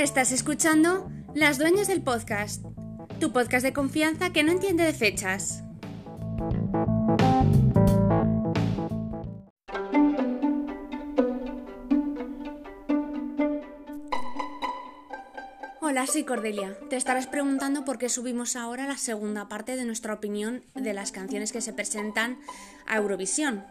Estás 0.00 0.32
escuchando 0.32 1.12
Las 1.34 1.58
Dueñas 1.58 1.86
del 1.86 2.00
Podcast, 2.00 2.64
tu 3.20 3.34
podcast 3.34 3.62
de 3.62 3.74
confianza 3.74 4.30
que 4.30 4.42
no 4.42 4.50
entiende 4.50 4.82
de 4.82 4.94
fechas. 4.94 5.62
Hola, 15.82 16.06
soy 16.06 16.24
Cordelia. 16.24 16.78
Te 16.88 16.96
estarás 16.96 17.26
preguntando 17.26 17.84
por 17.84 17.98
qué 17.98 18.08
subimos 18.08 18.56
ahora 18.56 18.86
la 18.86 18.96
segunda 18.96 19.50
parte 19.50 19.76
de 19.76 19.84
nuestra 19.84 20.14
opinión 20.14 20.64
de 20.74 20.94
las 20.94 21.12
canciones 21.12 21.52
que 21.52 21.60
se 21.60 21.74
presentan 21.74 22.38
a 22.86 22.96
Eurovisión. 22.96 23.66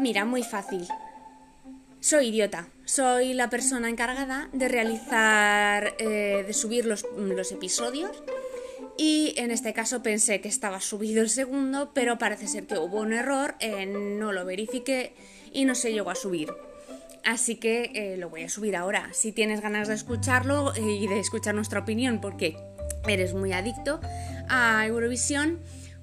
Mira, 0.00 0.24
muy 0.24 0.42
fácil. 0.42 0.88
Soy 2.00 2.28
idiota. 2.28 2.68
Soy 2.84 3.34
la 3.34 3.50
persona 3.50 3.88
encargada 3.88 4.48
de 4.52 4.68
realizar, 4.68 5.94
eh, 5.98 6.44
de 6.46 6.52
subir 6.52 6.86
los, 6.86 7.04
episodios. 7.52 8.22
Y 8.96 9.34
en 9.36 9.50
este 9.50 9.72
caso 9.72 10.02
pensé 10.02 10.40
que 10.40 10.48
estaba 10.48 10.80
subido 10.80 11.22
el 11.22 11.28
segundo, 11.28 11.90
pero 11.94 12.18
parece 12.18 12.46
ser 12.46 12.66
que 12.66 12.78
hubo 12.78 13.00
un 13.00 13.12
error, 13.12 13.56
eh, 13.60 13.86
no 13.86 14.32
lo 14.32 14.44
verifiqué 14.44 15.12
y 15.52 15.64
no 15.64 15.74
se 15.74 15.92
llegó 15.92 16.10
a 16.10 16.14
subir. 16.14 16.52
Así 17.24 17.56
que 17.56 17.90
eh, 17.94 18.16
lo 18.16 18.30
voy 18.30 18.44
a 18.44 18.48
subir 18.48 18.76
ahora. 18.76 19.10
Si 19.12 19.32
tienes 19.32 19.60
ganas 19.60 19.88
de 19.88 19.94
escucharlo 19.94 20.72
y 20.76 21.06
de 21.08 21.18
escuchar 21.18 21.54
nuestra 21.54 21.80
opinión, 21.80 22.20
porque 22.20 22.56
eres 23.08 23.34
muy 23.34 23.52
adicto 23.52 24.00
a 24.48 24.86
Eurovisión, 24.86 25.58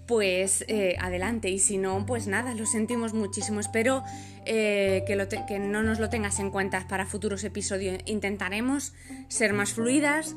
pues 0.08 0.66
eh, 0.68 0.96
adelante. 1.00 1.50
Y 1.50 1.60
si 1.60 1.78
no, 1.78 2.06
pues 2.06 2.28
nada, 2.28 2.54
lo 2.54 2.66
sentimos 2.66 3.14
muchísimo. 3.14 3.60
Espero 3.60 4.04
eh, 4.46 5.04
que, 5.08 5.60
no 5.60 5.84
nos 5.84 6.00
lo 6.00 6.10
tengas 6.10 6.40
en 6.40 6.52
cuenta 6.52 6.88
para 6.88 7.06
futuros 7.06 7.44
episodios. 7.44 8.00
Intentaremos 8.06 8.94
ser 9.28 9.54
más 9.54 9.74
fluidas 9.74 10.36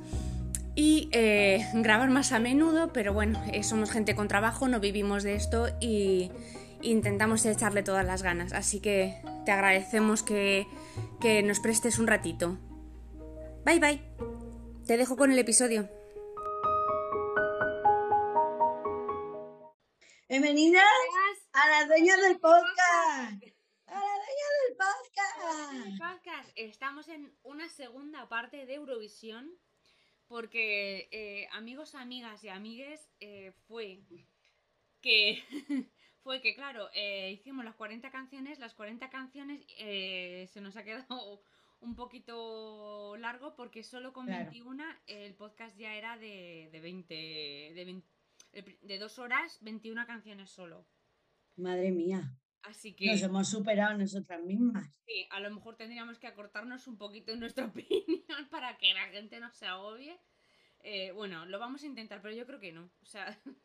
y 0.74 1.08
eh, 1.12 1.66
grabar 1.74 2.08
más 2.10 2.32
a 2.32 2.38
menudo, 2.38 2.92
pero 2.92 3.12
bueno, 3.12 3.42
somos 3.62 3.90
gente 3.90 4.14
con 4.14 4.28
trabajo, 4.28 4.68
no 4.68 4.80
vivimos 4.80 5.24
de 5.24 5.34
esto 5.34 5.68
y 5.80 6.30
intentamos 6.82 7.44
echarle 7.44 7.82
todas 7.82 8.06
las 8.06 8.22
ganas. 8.22 8.52
Así 8.52 8.80
que 8.80 9.20
te 9.44 9.50
agradecemos 9.50 10.22
que, 10.22 10.66
que 11.20 11.42
nos 11.42 11.60
prestes 11.60 11.98
un 11.98 12.06
ratito. 12.06 12.58
Bye 13.64 13.80
bye. 13.80 14.00
Te 14.86 14.96
dejo 14.96 15.16
con 15.16 15.30
el 15.32 15.38
episodio. 15.38 15.97
Bienvenidas 20.28 20.84
a 21.54 21.68
las 21.70 21.88
dueñas 21.88 22.20
del 22.20 22.38
podcast. 22.38 23.42
A 23.86 23.94
las 23.94 24.18
dueñas 24.26 24.52
del 24.66 24.76
podcast. 24.76 25.98
podcast. 25.98 26.50
Estamos 26.54 27.08
en 27.08 27.32
una 27.44 27.68
segunda 27.70 28.28
parte 28.28 28.66
de 28.66 28.74
Eurovisión 28.74 29.50
porque 30.26 31.08
eh, 31.12 31.48
amigos, 31.52 31.94
amigas 31.94 32.44
y 32.44 32.50
amigues 32.50 33.08
eh, 33.20 33.52
fue 33.68 34.00
que 35.00 35.42
fue 36.22 36.42
que 36.42 36.54
claro 36.54 36.90
eh, 36.92 37.30
hicimos 37.32 37.64
las 37.64 37.76
40 37.76 38.10
canciones, 38.10 38.58
las 38.58 38.74
40 38.74 39.08
canciones 39.08 39.64
se 39.78 40.60
nos 40.60 40.76
ha 40.76 40.84
quedado 40.84 41.40
un 41.80 41.94
poquito 41.94 43.16
largo 43.16 43.54
porque 43.54 43.82
solo 43.82 44.12
con 44.12 44.26
Claro. 44.26 44.44
21 44.50 44.84
el 45.06 45.34
podcast 45.36 45.74
ya 45.78 45.94
era 45.94 46.18
de, 46.18 46.68
de 46.70 46.80
20 46.80 47.14
de, 47.14 47.84
20 47.86 48.17
de 48.52 48.98
dos 48.98 49.18
horas 49.18 49.58
21 49.60 50.06
canciones 50.06 50.50
solo. 50.50 50.86
Madre 51.56 51.90
mía, 51.90 52.36
Así 52.62 52.94
que 52.94 53.06
nos 53.06 53.22
hemos 53.22 53.48
superado 53.48 53.96
nosotras 53.96 54.42
mismas. 54.42 54.90
Sí, 55.06 55.26
a 55.30 55.40
lo 55.40 55.50
mejor 55.50 55.76
tendríamos 55.76 56.18
que 56.18 56.26
acortarnos 56.26 56.86
un 56.86 56.98
poquito 56.98 57.32
en 57.32 57.40
nuestra 57.40 57.66
opinión 57.66 58.48
para 58.50 58.76
que 58.78 58.92
la 58.94 59.06
gente 59.08 59.40
no 59.40 59.50
se 59.52 59.66
agobie. 59.66 60.20
Eh, 60.80 61.12
bueno, 61.12 61.46
lo 61.46 61.58
vamos 61.58 61.82
a 61.82 61.86
intentar, 61.86 62.20
pero 62.22 62.34
yo 62.34 62.46
creo 62.46 62.60
que 62.60 62.72
no. 62.72 62.90
O 63.00 63.06
sea, 63.06 63.26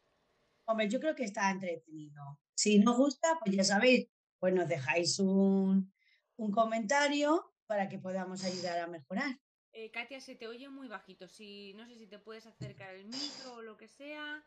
Hombre, 0.66 0.90
yo 0.90 1.00
creo 1.00 1.16
que 1.16 1.26
está 1.26 1.52
entretenido. 1.52 2.40
Si 2.56 2.80
nos 2.80 2.96
gusta, 2.98 3.28
pues 3.44 3.56
ya 3.56 3.64
sabéis, 3.64 4.08
pues 4.40 4.54
nos 4.54 4.70
dejáis 4.70 5.20
un, 5.20 5.94
un 6.38 6.52
comentario 6.52 7.54
para 7.66 7.90
que 7.90 8.00
podamos 8.00 8.44
ayudar 8.46 8.80
a 8.80 8.88
mejorar. 8.88 9.40
eh, 9.74 9.92
Katia, 9.92 10.22
se 10.22 10.36
te 10.36 10.48
oye 10.48 10.70
muy 10.70 10.88
bajito. 10.88 11.28
Si, 11.28 11.74
no 11.74 11.86
sé 11.86 11.98
si 11.98 12.08
te 12.08 12.20
puedes 12.20 12.46
acercar 12.46 12.96
el 12.96 13.06
micro 13.06 13.56
o 13.56 13.62
lo 13.62 13.76
que 13.76 13.88
sea. 13.90 14.46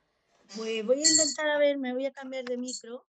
Pues 0.54 0.84
voy 0.86 1.02
a 1.02 1.08
intentar, 1.08 1.48
a 1.48 1.58
ver, 1.58 1.78
me 1.78 1.92
voy 1.92 2.06
a 2.06 2.12
cambiar 2.12 2.44
de 2.44 2.56
micro, 2.56 3.06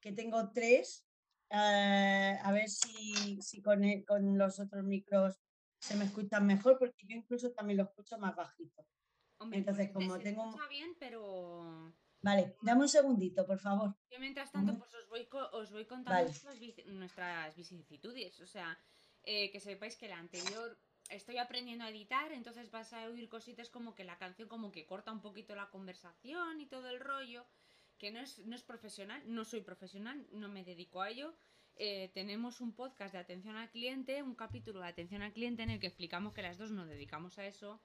que 0.00 0.12
tengo 0.12 0.50
tres, 0.52 1.06
eh, 1.50 2.38
a 2.42 2.52
ver 2.52 2.68
si, 2.68 3.40
si 3.40 3.62
con, 3.62 3.84
e- 3.84 4.04
con 4.04 4.36
los 4.36 4.58
otros 4.60 4.84
micros 4.84 5.40
se 5.78 5.96
me 5.96 6.04
escuchan 6.04 6.46
mejor, 6.46 6.78
porque 6.78 7.06
yo 7.06 7.16
incluso 7.16 7.52
también 7.52 7.78
lo 7.78 7.84
escucho 7.84 8.18
más 8.18 8.34
bajito. 8.36 8.86
Hombre, 9.38 9.58
Entonces, 9.60 9.90
pues, 9.92 10.06
como 10.06 10.18
tengo- 10.18 10.48
escucha 10.50 10.68
bien, 10.68 10.94
pero 10.98 11.92
Vale, 12.22 12.56
dame 12.62 12.82
un 12.82 12.88
segundito, 12.88 13.46
por 13.46 13.58
favor. 13.58 13.94
yo 14.10 14.18
mientras 14.18 14.50
tanto 14.50 14.78
pues 14.78 14.94
os 14.94 15.08
voy, 15.08 15.28
os 15.52 15.70
voy 15.72 15.84
contando 15.86 16.10
Vale. 16.12 16.26
nuestras, 16.26 16.58
vici- 16.58 16.84
nuestras 16.86 17.54
vicisitudes. 17.56 18.40
O 18.40 18.46
sea, 18.46 18.78
eh, 19.22 19.50
que 19.50 19.60
sepáis 19.60 19.96
que 19.96 20.08
la 20.08 20.18
anterior 20.18 20.78
estoy 21.14 21.38
aprendiendo 21.38 21.84
a 21.84 21.90
editar, 21.90 22.32
entonces 22.32 22.70
vas 22.70 22.92
a 22.92 23.06
oír 23.08 23.28
cositas 23.28 23.70
como 23.70 23.94
que 23.94 24.04
la 24.04 24.18
canción 24.18 24.48
como 24.48 24.72
que 24.72 24.86
corta 24.86 25.12
un 25.12 25.20
poquito 25.20 25.54
la 25.54 25.70
conversación 25.70 26.60
y 26.60 26.66
todo 26.66 26.88
el 26.88 27.00
rollo, 27.00 27.46
que 27.98 28.10
no 28.10 28.20
es, 28.20 28.38
no 28.46 28.54
es 28.54 28.62
profesional, 28.62 29.22
no 29.26 29.44
soy 29.44 29.60
profesional, 29.60 30.26
no 30.32 30.48
me 30.48 30.64
dedico 30.64 31.02
a 31.02 31.10
ello. 31.10 31.34
Eh, 31.76 32.10
tenemos 32.14 32.60
un 32.60 32.72
podcast 32.72 33.12
de 33.14 33.20
atención 33.20 33.56
al 33.56 33.70
cliente, 33.70 34.22
un 34.22 34.34
capítulo 34.34 34.80
de 34.80 34.88
atención 34.88 35.22
al 35.22 35.32
cliente 35.32 35.62
en 35.62 35.70
el 35.70 35.80
que 35.80 35.86
explicamos 35.86 36.32
que 36.32 36.42
las 36.42 36.58
dos 36.58 36.70
nos 36.70 36.88
dedicamos 36.88 37.38
a 37.38 37.46
eso, 37.46 37.80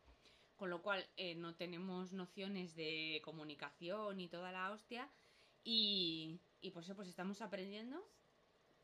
con 0.57 0.69
lo 0.69 0.81
cual 0.81 1.07
eh, 1.18 1.35
no 1.35 1.56
tenemos 1.56 2.12
nociones 2.12 2.75
de 2.75 3.22
comunicación 3.23 4.19
y 4.19 4.28
toda 4.28 4.51
la 4.51 4.72
hostia. 4.72 5.09
Y, 5.63 6.39
y 6.62 6.72
pues, 6.72 6.91
pues 6.95 7.07
estamos 7.07 7.41
aprendiendo 7.41 8.07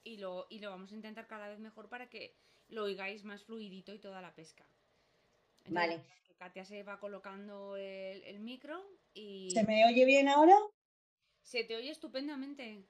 y 0.03 0.17
lo, 0.17 0.47
y 0.49 0.59
lo 0.59 0.69
vamos 0.69 0.91
a 0.91 0.95
intentar 0.95 1.27
cada 1.27 1.47
vez 1.47 1.59
mejor 1.59 1.89
para 1.89 2.09
que 2.09 2.35
lo 2.69 2.83
oigáis 2.83 3.23
más 3.23 3.43
fluidito 3.43 3.93
y 3.93 3.99
toda 3.99 4.21
la 4.21 4.33
pesca. 4.33 4.65
Vale. 5.67 6.01
que 6.23 6.35
Katia 6.35 6.63
se 6.65 6.83
va 6.83 6.99
colocando 6.99 7.75
el, 7.77 8.23
el 8.23 8.39
micro 8.39 8.83
y 9.13 9.49
¿Se 9.51 9.63
me 9.63 9.85
oye 9.85 10.05
bien 10.05 10.27
ahora? 10.27 10.55
se 11.41 11.63
te 11.63 11.75
oye 11.75 11.91
estupendamente. 11.91 12.83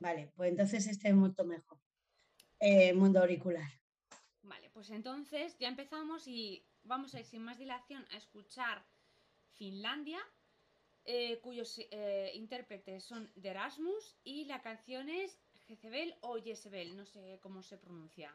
Vale, 0.00 0.32
pues 0.34 0.50
entonces 0.50 0.86
este 0.88 1.08
es 1.08 1.14
mucho 1.14 1.44
mejor. 1.44 1.78
Eh, 2.58 2.92
mundo 2.92 3.20
auricular. 3.20 3.70
Vale, 4.42 4.70
pues 4.70 4.90
entonces 4.90 5.56
ya 5.58 5.68
empezamos 5.68 6.26
y 6.26 6.64
vamos 6.82 7.14
a 7.14 7.20
ir 7.20 7.26
sin 7.26 7.42
más 7.42 7.58
dilación 7.58 8.04
a 8.10 8.16
escuchar 8.16 8.84
Finlandia, 9.52 10.18
eh, 11.04 11.38
cuyos 11.40 11.78
eh, 11.90 12.32
intérpretes 12.34 13.04
son 13.04 13.30
de 13.36 13.50
Erasmus 13.50 14.16
y 14.24 14.44
la 14.46 14.62
canción 14.62 15.08
es 15.08 15.40
Jezebel 15.66 16.16
o 16.22 16.40
Jezebel, 16.42 16.96
no 16.96 17.04
sé 17.06 17.38
cómo 17.40 17.62
se 17.62 17.78
pronuncia. 17.78 18.34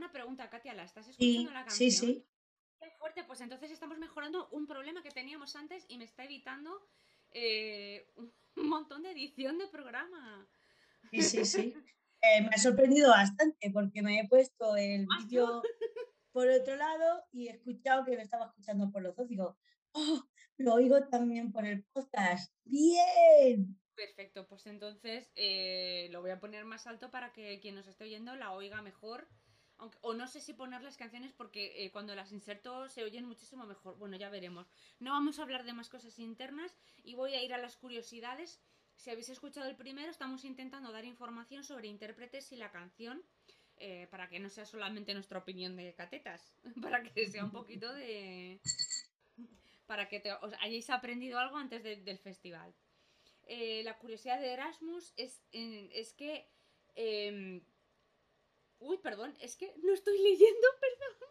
una 0.00 0.10
pregunta, 0.12 0.48
Katia, 0.48 0.72
¿la 0.74 0.84
estás 0.84 1.04
Sí, 1.06 1.12
escuchando 1.12 1.52
la 1.52 1.64
canción? 1.66 1.90
sí, 1.90 1.96
sí. 1.96 2.26
Qué 2.80 2.90
fuerte, 2.98 3.24
pues 3.24 3.40
entonces 3.42 3.70
estamos 3.70 3.98
mejorando 3.98 4.48
un 4.50 4.66
problema 4.66 5.02
que 5.02 5.10
teníamos 5.10 5.54
antes 5.56 5.84
y 5.88 5.98
me 5.98 6.04
está 6.04 6.24
evitando 6.24 6.88
eh, 7.32 8.06
un 8.56 8.68
montón 8.68 9.02
de 9.02 9.10
edición 9.12 9.58
de 9.58 9.66
programa. 9.68 10.48
Sí, 11.10 11.22
sí, 11.22 11.44
sí. 11.44 11.74
Eh, 12.22 12.42
me 12.42 12.48
ha 12.48 12.58
sorprendido 12.58 13.08
bastante 13.08 13.70
porque 13.70 14.02
me 14.02 14.20
he 14.20 14.28
puesto 14.28 14.76
el 14.76 15.06
¿Más 15.06 15.22
tú? 15.22 15.28
vídeo 15.30 15.62
por 16.32 16.50
otro 16.50 16.76
lado 16.76 17.24
y 17.32 17.48
he 17.48 17.52
escuchado 17.52 18.04
que 18.04 18.14
lo 18.14 18.20
estaba 18.20 18.44
escuchando 18.44 18.90
por 18.90 19.00
los 19.00 19.16
dos. 19.16 19.26
Digo, 19.26 19.56
¡oh! 19.92 20.28
Lo 20.58 20.74
oigo 20.74 21.08
también 21.08 21.50
por 21.50 21.64
el 21.64 21.82
podcast. 21.84 22.54
¡Bien! 22.64 23.80
Perfecto, 23.94 24.46
pues 24.48 24.66
entonces 24.66 25.32
eh, 25.34 26.08
lo 26.10 26.20
voy 26.20 26.30
a 26.32 26.40
poner 26.40 26.66
más 26.66 26.86
alto 26.86 27.10
para 27.10 27.32
que 27.32 27.58
quien 27.60 27.74
nos 27.74 27.86
esté 27.86 28.04
oyendo 28.04 28.36
la 28.36 28.52
oiga 28.52 28.82
mejor, 28.82 29.26
o 30.02 30.14
no 30.14 30.26
sé 30.26 30.40
si 30.40 30.52
poner 30.52 30.82
las 30.82 30.96
canciones 30.96 31.32
porque 31.32 31.84
eh, 31.84 31.90
cuando 31.90 32.14
las 32.14 32.32
inserto 32.32 32.88
se 32.88 33.04
oyen 33.04 33.26
muchísimo 33.26 33.64
mejor. 33.66 33.96
Bueno, 33.98 34.16
ya 34.16 34.30
veremos. 34.30 34.66
No 34.98 35.12
vamos 35.12 35.38
a 35.38 35.42
hablar 35.42 35.64
de 35.64 35.72
más 35.72 35.88
cosas 35.88 36.18
internas 36.18 36.76
y 37.02 37.14
voy 37.14 37.34
a 37.34 37.42
ir 37.42 37.54
a 37.54 37.58
las 37.58 37.76
curiosidades. 37.76 38.60
Si 38.96 39.10
habéis 39.10 39.30
escuchado 39.30 39.68
el 39.68 39.76
primero, 39.76 40.10
estamos 40.10 40.44
intentando 40.44 40.92
dar 40.92 41.04
información 41.04 41.64
sobre 41.64 41.88
intérpretes 41.88 42.52
y 42.52 42.56
la 42.56 42.70
canción. 42.70 43.22
Eh, 43.82 44.08
para 44.10 44.28
que 44.28 44.38
no 44.38 44.50
sea 44.50 44.66
solamente 44.66 45.14
nuestra 45.14 45.38
opinión 45.38 45.74
de 45.74 45.94
catetas, 45.94 46.52
para 46.82 47.02
que 47.02 47.26
sea 47.28 47.46
un 47.46 47.50
poquito 47.50 47.90
de... 47.94 48.60
para 49.86 50.06
que 50.06 50.22
os 50.42 50.52
hayáis 50.60 50.90
aprendido 50.90 51.38
algo 51.38 51.56
antes 51.56 51.82
del 51.82 52.18
festival. 52.18 52.74
Eh, 53.46 53.82
la 53.82 53.96
curiosidad 53.96 54.38
de 54.38 54.52
Erasmus 54.52 55.14
es, 55.16 55.42
es 55.50 56.12
que 56.12 56.46
em, 56.94 57.62
Uy, 58.80 58.98
perdón, 58.98 59.36
es 59.40 59.56
que 59.56 59.72
no 59.82 59.92
estoy 59.92 60.18
leyendo, 60.18 60.66
perdón. 60.80 61.30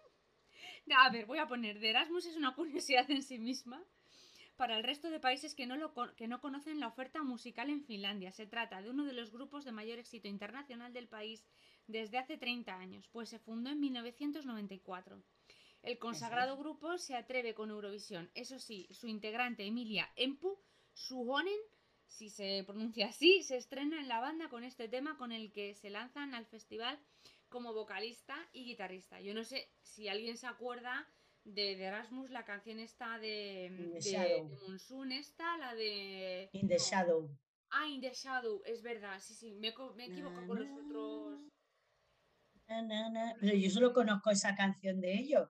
A 0.98 1.10
ver, 1.12 1.26
voy 1.26 1.40
a 1.40 1.48
poner, 1.48 1.80
de 1.80 1.90
Erasmus 1.90 2.26
es 2.26 2.36
una 2.36 2.56
curiosidad 2.56 3.10
en 3.12 3.22
sí 3.22 3.38
misma 3.38 3.84
para 4.56 4.76
el 4.78 4.84
resto 4.84 5.10
de 5.10 5.20
países 5.20 5.56
que 5.56 5.66
no, 5.66 5.78
lo, 5.78 5.94
que 6.16 6.28
no 6.28 6.42
conocen 6.42 6.80
la 6.80 6.88
oferta 6.88 7.24
musical 7.24 7.70
en 7.70 7.84
Finlandia. 7.84 8.32
Se 8.32 8.46
trata 8.46 8.82
de 8.82 8.90
uno 8.90 9.06
de 9.06 9.14
los 9.14 9.32
grupos 9.32 9.64
de 9.66 9.72
mayor 9.72 10.00
éxito 10.00 10.28
internacional 10.28 10.92
del 10.92 11.08
país 11.08 11.46
desde 11.88 12.18
hace 12.18 12.38
30 12.38 12.76
años, 12.76 13.08
pues 13.12 13.30
se 13.30 13.40
fundó 13.40 13.70
en 13.70 13.80
1994. 13.80 15.24
El 15.82 15.98
consagrado 15.98 16.58
grupo 16.58 16.98
se 16.98 17.16
atreve 17.16 17.54
con 17.54 17.70
Eurovisión. 17.70 18.30
Eso 18.36 18.60
sí, 18.60 18.88
su 18.92 19.08
integrante 19.08 19.66
Emilia 19.66 20.10
Empu 20.18 20.60
Suhonen, 20.94 21.60
si 22.06 22.30
se 22.30 22.64
pronuncia 22.66 23.08
así, 23.08 23.44
se 23.44 23.56
estrena 23.56 24.02
en 24.02 24.10
la 24.10 24.20
banda 24.20 24.50
con 24.50 24.66
este 24.66 24.90
tema 24.90 25.18
con 25.18 25.32
el 25.32 25.54
que 25.54 25.74
se 25.76 25.90
lanzan 25.90 26.34
al 26.34 26.46
festival 26.46 27.00
como 27.50 27.74
vocalista 27.74 28.36
y 28.54 28.64
guitarrista. 28.66 29.20
Yo 29.20 29.34
no 29.34 29.44
sé 29.44 29.70
si 29.82 30.08
alguien 30.08 30.38
se 30.38 30.48
acuerda 30.48 31.08
de, 31.44 31.84
Erasmus, 31.84 32.30
la 32.30 32.46
canción 32.46 32.80
esta 32.80 33.18
de, 33.20 34.00
de, 34.02 34.44
Monsoon, 34.62 35.12
esta, 35.12 35.58
la 35.58 35.76
de... 35.76 36.50
In 36.54 36.68
the 36.68 36.78
Shadow. 36.78 37.30
Ah, 37.72 37.88
In 37.88 38.02
the 38.02 38.14
Shadow, 38.14 38.62
es 38.66 38.82
verdad, 38.82 39.20
sí, 39.20 39.34
sí, 39.34 39.54
me, 39.54 39.74
me 39.96 40.06
equivoco 40.06 40.46
con 40.48 40.60
los 40.60 40.86
otros... 40.86 41.40
Pero 42.68 43.56
yo 43.56 43.70
solo 43.72 43.94
conozco 43.94 44.30
esa 44.30 44.56
canción 44.56 45.02
de 45.02 45.14
ellos. 45.14 45.50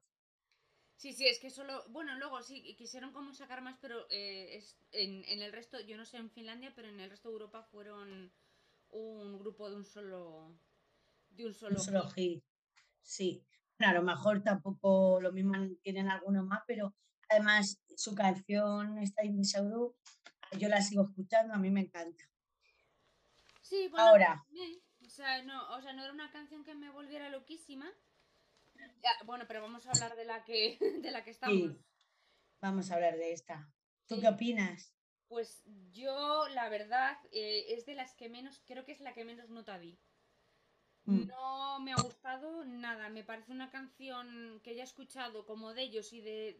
Sí, 0.95 1.13
sí, 1.13 1.27
es 1.27 1.39
que 1.39 1.49
solo, 1.49 1.83
bueno, 1.89 2.15
luego 2.15 2.41
sí, 2.41 2.75
quisieron 2.75 3.13
como 3.13 3.33
sacar 3.33 3.61
más, 3.61 3.77
pero 3.81 4.05
eh, 4.09 4.57
es, 4.57 4.77
en, 4.91 5.23
en, 5.25 5.41
el 5.41 5.51
resto, 5.53 5.79
yo 5.79 5.95
no 5.95 6.05
sé 6.05 6.17
en 6.17 6.29
Finlandia, 6.29 6.73
pero 6.75 6.89
en 6.89 6.99
el 6.99 7.09
resto 7.09 7.29
de 7.29 7.33
Europa 7.33 7.63
fueron 7.63 8.33
un 8.89 9.39
grupo 9.39 9.69
de 9.69 9.77
un 9.77 9.85
solo, 9.85 10.53
de 11.29 11.45
un 11.45 11.53
solo, 11.53 12.09
hit. 12.09 12.43
Sí, 13.01 13.45
a 13.79 13.93
lo 13.93 14.03
mejor 14.03 14.43
tampoco 14.43 15.19
lo 15.21 15.31
mismo 15.31 15.53
tienen 15.81 16.09
algunos 16.09 16.45
más, 16.45 16.61
pero 16.67 16.93
además 17.29 17.81
su 17.95 18.13
canción, 18.15 18.97
esta 18.99 19.23
In 19.23 19.41
yo 20.57 20.67
la 20.67 20.81
sigo 20.81 21.03
escuchando, 21.03 21.53
a 21.53 21.57
mí 21.57 21.69
me 21.69 21.81
encanta. 21.81 22.23
Sí, 23.61 23.87
bueno, 23.89 24.07
Ahora. 24.07 24.45
O 25.05 25.09
sea, 25.09 25.43
no, 25.43 25.75
o 25.75 25.81
sea, 25.81 25.93
no 25.93 26.03
era 26.03 26.13
una 26.13 26.31
canción 26.31 26.63
que 26.63 26.75
me 26.75 26.89
volviera 26.89 27.29
loquísima. 27.29 27.91
bueno, 29.25 29.45
pero 29.47 29.61
vamos 29.61 29.85
a 29.87 29.91
hablar 29.91 30.15
de 30.15 30.25
la 30.25 30.43
que, 30.43 30.77
de 31.01 31.11
la 31.11 31.23
que 31.23 31.31
estamos. 31.31 31.75
Vamos 32.61 32.91
a 32.91 32.95
hablar 32.95 33.15
de 33.15 33.31
esta. 33.31 33.71
¿Tú 34.07 34.19
qué 34.19 34.27
opinas? 34.27 34.93
Pues 35.27 35.63
yo, 35.91 36.47
la 36.49 36.69
verdad, 36.69 37.17
eh, 37.31 37.65
es 37.69 37.85
de 37.85 37.93
las 37.93 38.15
que 38.15 38.29
menos, 38.29 38.61
creo 38.65 38.83
que 38.85 38.91
es 38.91 38.99
la 38.99 39.13
que 39.13 39.23
menos 39.23 39.49
nota 39.49 39.77
di. 39.77 39.99
Mm. 41.09 41.27
No 41.27 41.79
me 41.79 41.91
ha 41.93 42.01
gustado 42.01 42.63
nada. 42.65 43.09
Me 43.09 43.23
parece 43.23 43.51
una 43.51 43.69
canción 43.69 44.61
que 44.63 44.75
ya 44.75 44.83
he 44.83 44.85
escuchado 44.85 45.45
como 45.45 45.73
de 45.73 45.83
ellos 45.83 46.13
y 46.13 46.21
de 46.21 46.57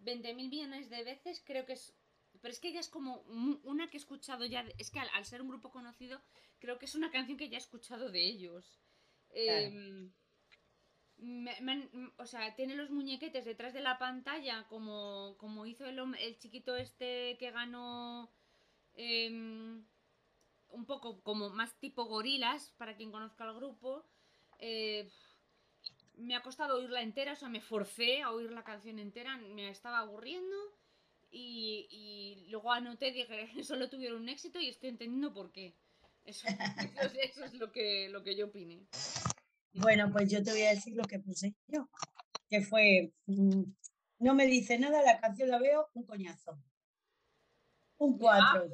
20.000 0.00 0.32
mm, 0.32 0.36
millones 0.36 0.90
de 0.90 1.02
veces. 1.02 1.42
Creo 1.44 1.66
que 1.66 1.74
es. 1.74 1.94
Pero 2.40 2.52
es 2.52 2.60
que 2.60 2.72
ya 2.72 2.80
es 2.80 2.88
como 2.88 3.22
una 3.64 3.88
que 3.88 3.96
he 3.96 4.00
escuchado 4.00 4.44
ya. 4.44 4.64
Es 4.78 4.90
que 4.90 5.00
al, 5.00 5.24
ser 5.24 5.42
un 5.42 5.48
grupo 5.48 5.70
conocido, 5.70 6.20
creo 6.58 6.78
que 6.78 6.86
es 6.86 6.94
una 6.94 7.10
canción 7.10 7.38
que 7.38 7.48
ya 7.48 7.56
he 7.56 7.60
escuchado 7.60 8.10
de 8.10 8.24
ellos. 8.24 8.80
Em, 9.30 10.12
o 12.16 12.26
sea, 12.26 12.54
tiene 12.54 12.76
los 12.76 12.90
muñequetes 12.90 13.44
detrás 13.44 13.72
de 13.72 13.80
la 13.80 13.98
pantalla, 13.98 14.66
como, 14.68 15.36
como 15.38 15.66
hizo 15.66 15.86
el, 15.86 15.98
el 16.18 16.38
chiquito 16.38 16.76
este 16.76 17.36
que 17.38 17.50
ganó. 17.50 18.30
Em, 18.94 19.84
un 20.74 20.84
poco 20.84 21.22
como 21.22 21.50
más 21.50 21.78
tipo 21.78 22.04
gorilas, 22.04 22.72
para 22.76 22.96
quien 22.96 23.10
conozca 23.10 23.44
el 23.44 23.54
grupo. 23.54 24.04
Eh, 24.58 25.08
me 26.16 26.36
ha 26.36 26.42
costado 26.42 26.76
oírla 26.76 27.02
entera, 27.02 27.32
o 27.32 27.36
sea, 27.36 27.48
me 27.48 27.60
forcé 27.60 28.22
a 28.22 28.30
oír 28.30 28.50
la 28.50 28.64
canción 28.64 28.98
entera, 28.98 29.36
me 29.36 29.70
estaba 29.70 29.98
aburriendo. 29.98 30.56
Y, 31.30 32.46
luego 32.48 32.72
anoté, 32.72 33.10
dije, 33.10 33.48
solo 33.64 33.90
tuvieron 33.90 34.22
un 34.22 34.28
éxito 34.28 34.60
y 34.60 34.68
estoy 34.68 34.90
entendiendo 34.90 35.32
por 35.32 35.50
qué. 35.52 35.74
Eso, 36.24 36.46
es 37.44 37.54
lo 37.54 37.70
que, 37.70 38.08
lo 38.08 38.22
que 38.22 38.36
yo 38.36 38.46
opiné. 38.46 38.86
Bueno, 39.74 40.10
pues 40.12 40.30
yo 40.30 40.42
te 40.42 40.52
voy 40.52 40.62
a 40.62 40.70
decir 40.70 40.94
lo 40.96 41.04
que 41.04 41.18
puse 41.18 41.54
yo, 41.66 41.88
que 42.48 42.62
fue, 42.62 43.12
mm, 43.26 43.62
no 44.20 44.34
me 44.34 44.46
dice 44.46 44.78
nada, 44.78 45.02
la 45.02 45.20
canción 45.20 45.50
la 45.50 45.58
veo, 45.58 45.90
un 45.94 46.06
coñazo. 46.06 46.56
Un 47.98 48.16
4. 48.16 48.68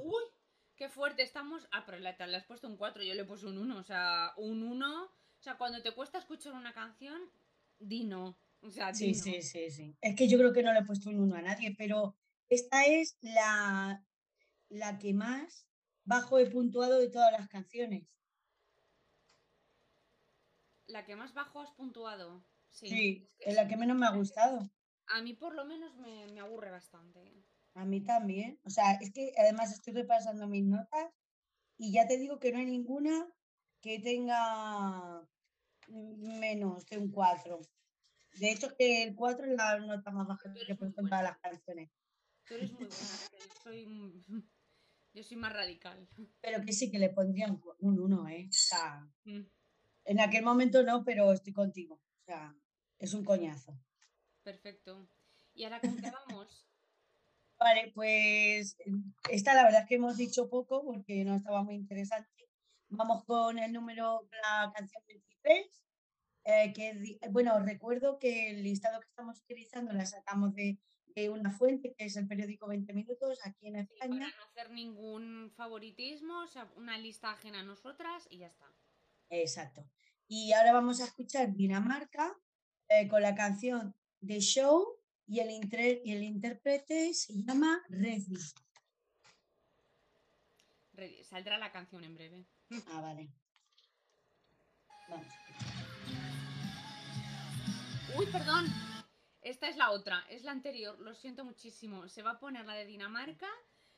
Qué 0.80 0.88
fuerte 0.88 1.22
estamos. 1.22 1.68
Ah, 1.72 1.84
pero 1.84 1.98
le, 1.98 2.08
has 2.08 2.46
puesto 2.46 2.66
un 2.66 2.78
4, 2.78 3.02
yo 3.02 3.12
le 3.12 3.20
he 3.20 3.24
puesto 3.26 3.48
un 3.48 3.58
1. 3.58 3.76
O 3.76 3.82
sea, 3.82 4.32
un 4.38 4.62
1. 4.62 5.04
O 5.04 5.42
sea, 5.42 5.58
cuando 5.58 5.82
te 5.82 5.92
cuesta 5.92 6.16
escuchar 6.16 6.54
una 6.54 6.72
canción, 6.72 7.20
di 7.78 8.04
no. 8.04 8.40
O 8.62 8.70
sea, 8.70 8.94
sí, 8.94 9.12
sí, 9.12 9.42
sí, 9.42 9.70
sí. 9.70 9.94
Es 10.00 10.16
que 10.16 10.26
yo 10.26 10.38
creo 10.38 10.54
que 10.54 10.62
no 10.62 10.72
le 10.72 10.78
he 10.78 10.84
puesto 10.86 11.10
un 11.10 11.20
1 11.20 11.36
a 11.36 11.42
nadie, 11.42 11.74
pero 11.76 12.16
esta 12.48 12.86
es 12.86 13.18
la, 13.20 14.02
la 14.70 14.98
que 14.98 15.12
más 15.12 15.68
bajo 16.04 16.38
he 16.38 16.46
puntuado 16.46 16.98
de 16.98 17.10
todas 17.10 17.30
las 17.30 17.46
canciones. 17.50 18.08
La 20.86 21.04
que 21.04 21.14
más 21.14 21.34
bajo 21.34 21.60
has 21.60 21.72
puntuado. 21.72 22.42
Sí, 22.70 23.28
es, 23.38 23.54
la 23.54 23.68
que 23.68 23.76
menos 23.76 23.98
me 23.98 24.06
ha 24.06 24.12
gustado. 24.12 24.70
A 25.08 25.20
mí 25.20 25.34
por 25.34 25.54
lo 25.54 25.66
menos 25.66 25.94
me, 25.96 26.26
me 26.28 26.40
aburre 26.40 26.70
bastante. 26.70 27.44
A 27.80 27.86
mí 27.86 28.02
también. 28.02 28.60
O 28.64 28.68
sea, 28.68 28.92
es 29.00 29.10
que 29.10 29.32
además 29.38 29.72
estoy 29.72 29.94
repasando 29.94 30.46
mis 30.46 30.66
notas 30.66 31.08
y 31.78 31.92
ya 31.92 32.06
te 32.06 32.18
digo 32.18 32.38
que 32.38 32.52
no 32.52 32.58
hay 32.58 32.66
ninguna 32.66 33.26
que 33.80 33.98
tenga 34.00 35.26
menos 35.88 36.84
de 36.84 36.98
un 36.98 37.10
4. 37.10 37.58
De 38.34 38.50
hecho, 38.50 38.76
que 38.76 39.02
el 39.02 39.16
4 39.16 39.46
es 39.46 39.56
la 39.56 39.78
nota 39.78 40.10
más 40.10 40.28
baja 40.28 40.52
que 40.52 40.70
he 40.70 40.76
puesto 40.76 41.00
en 41.00 41.08
todas 41.08 41.24
las 41.24 41.38
canciones. 41.38 41.90
Tú 42.46 42.54
eres 42.54 42.70
muy 42.72 42.84
buena, 42.84 42.96
yo 43.32 43.54
soy, 43.62 43.86
yo 45.14 45.24
soy 45.24 45.36
más 45.38 45.54
radical. 45.54 46.06
Pero 46.42 46.62
que 46.62 46.74
sí 46.74 46.90
que 46.90 46.98
le 46.98 47.08
pondría 47.08 47.46
un 47.78 47.98
1, 47.98 48.28
¿eh? 48.28 48.46
O 48.46 48.52
sea, 48.52 49.08
mm. 49.24 49.46
en 50.04 50.20
aquel 50.20 50.44
momento 50.44 50.82
no, 50.82 51.02
pero 51.02 51.32
estoy 51.32 51.54
contigo. 51.54 51.94
O 51.94 52.24
sea, 52.26 52.54
es 52.98 53.14
un 53.14 53.24
coñazo. 53.24 53.80
Perfecto. 54.42 55.08
¿Y 55.54 55.64
ahora 55.64 55.80
qué 55.80 55.88
vamos? 56.28 56.69
Vale, 57.60 57.92
pues 57.94 58.78
esta 59.28 59.52
la 59.52 59.64
verdad 59.64 59.82
es 59.82 59.88
que 59.88 59.96
hemos 59.96 60.16
dicho 60.16 60.48
poco 60.48 60.82
porque 60.82 61.24
no 61.26 61.34
estaba 61.34 61.62
muy 61.62 61.74
interesante. 61.74 62.48
Vamos 62.88 63.22
con 63.26 63.58
el 63.58 63.70
número, 63.70 64.26
la 64.42 64.72
canción 64.74 65.02
23, 65.06 65.82
eh, 66.44 66.72
que 66.72 67.18
bueno, 67.30 67.60
recuerdo 67.60 68.18
que 68.18 68.50
el 68.50 68.62
listado 68.62 68.98
que 68.98 69.08
estamos 69.08 69.40
utilizando 69.42 69.92
la 69.92 70.06
sacamos 70.06 70.54
de, 70.54 70.78
una 71.28 71.50
fuente 71.50 71.92
que 71.98 72.06
es 72.06 72.16
el 72.16 72.26
periódico 72.26 72.66
20 72.66 72.94
Minutos 72.94 73.40
aquí 73.44 73.68
en 73.68 73.76
España. 73.76 74.20
para 74.20 74.36
no 74.38 74.44
hacer 74.44 74.70
ningún 74.70 75.52
favoritismo, 75.54 76.40
o 76.40 76.46
sea, 76.46 76.72
una 76.76 76.96
lista 76.96 77.30
ajena 77.30 77.60
a 77.60 77.62
nosotras 77.62 78.26
y 78.30 78.38
ya 78.38 78.46
está. 78.46 78.72
Exacto. 79.28 79.84
Y 80.28 80.52
ahora 80.54 80.72
vamos 80.72 81.02
a 81.02 81.04
escuchar 81.04 81.52
Dinamarca 81.52 82.34
eh, 82.88 83.06
con 83.06 83.20
la 83.20 83.34
canción 83.34 83.94
The 84.26 84.40
Show 84.40 84.99
y 85.30 85.38
el, 85.38 85.50
y 86.04 86.12
el 86.12 86.24
intérprete 86.24 87.14
se 87.14 87.32
llama 87.44 87.80
Reddy. 87.88 88.36
Saldrá 91.22 91.56
la 91.56 91.70
canción 91.70 92.02
en 92.02 92.14
breve. 92.14 92.46
Ah, 92.88 93.00
vale. 93.00 93.30
Vamos. 95.08 95.26
Uy, 98.18 98.26
perdón. 98.26 98.66
Esta 99.40 99.68
es 99.68 99.76
la 99.76 99.92
otra, 99.92 100.26
es 100.28 100.42
la 100.42 100.50
anterior, 100.50 100.98
lo 100.98 101.14
siento 101.14 101.44
muchísimo. 101.44 102.08
Se 102.08 102.22
va 102.22 102.32
a 102.32 102.40
poner 102.40 102.66
la 102.66 102.74
de 102.74 102.84
Dinamarca 102.84 103.48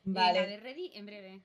y 0.05 0.13
la 0.13 0.31
de 0.31 0.57
Reddy 0.57 0.91
en 0.93 1.05
breve. 1.05 1.43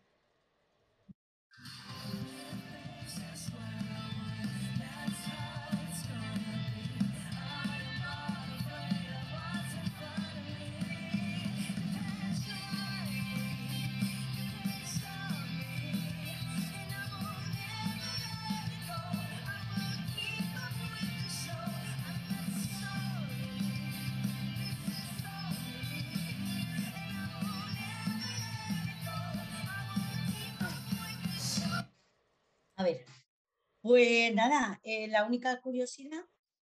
Pues 33.88 34.34
nada, 34.34 34.78
eh, 34.82 35.08
la 35.08 35.24
única 35.24 35.62
curiosidad 35.62 36.22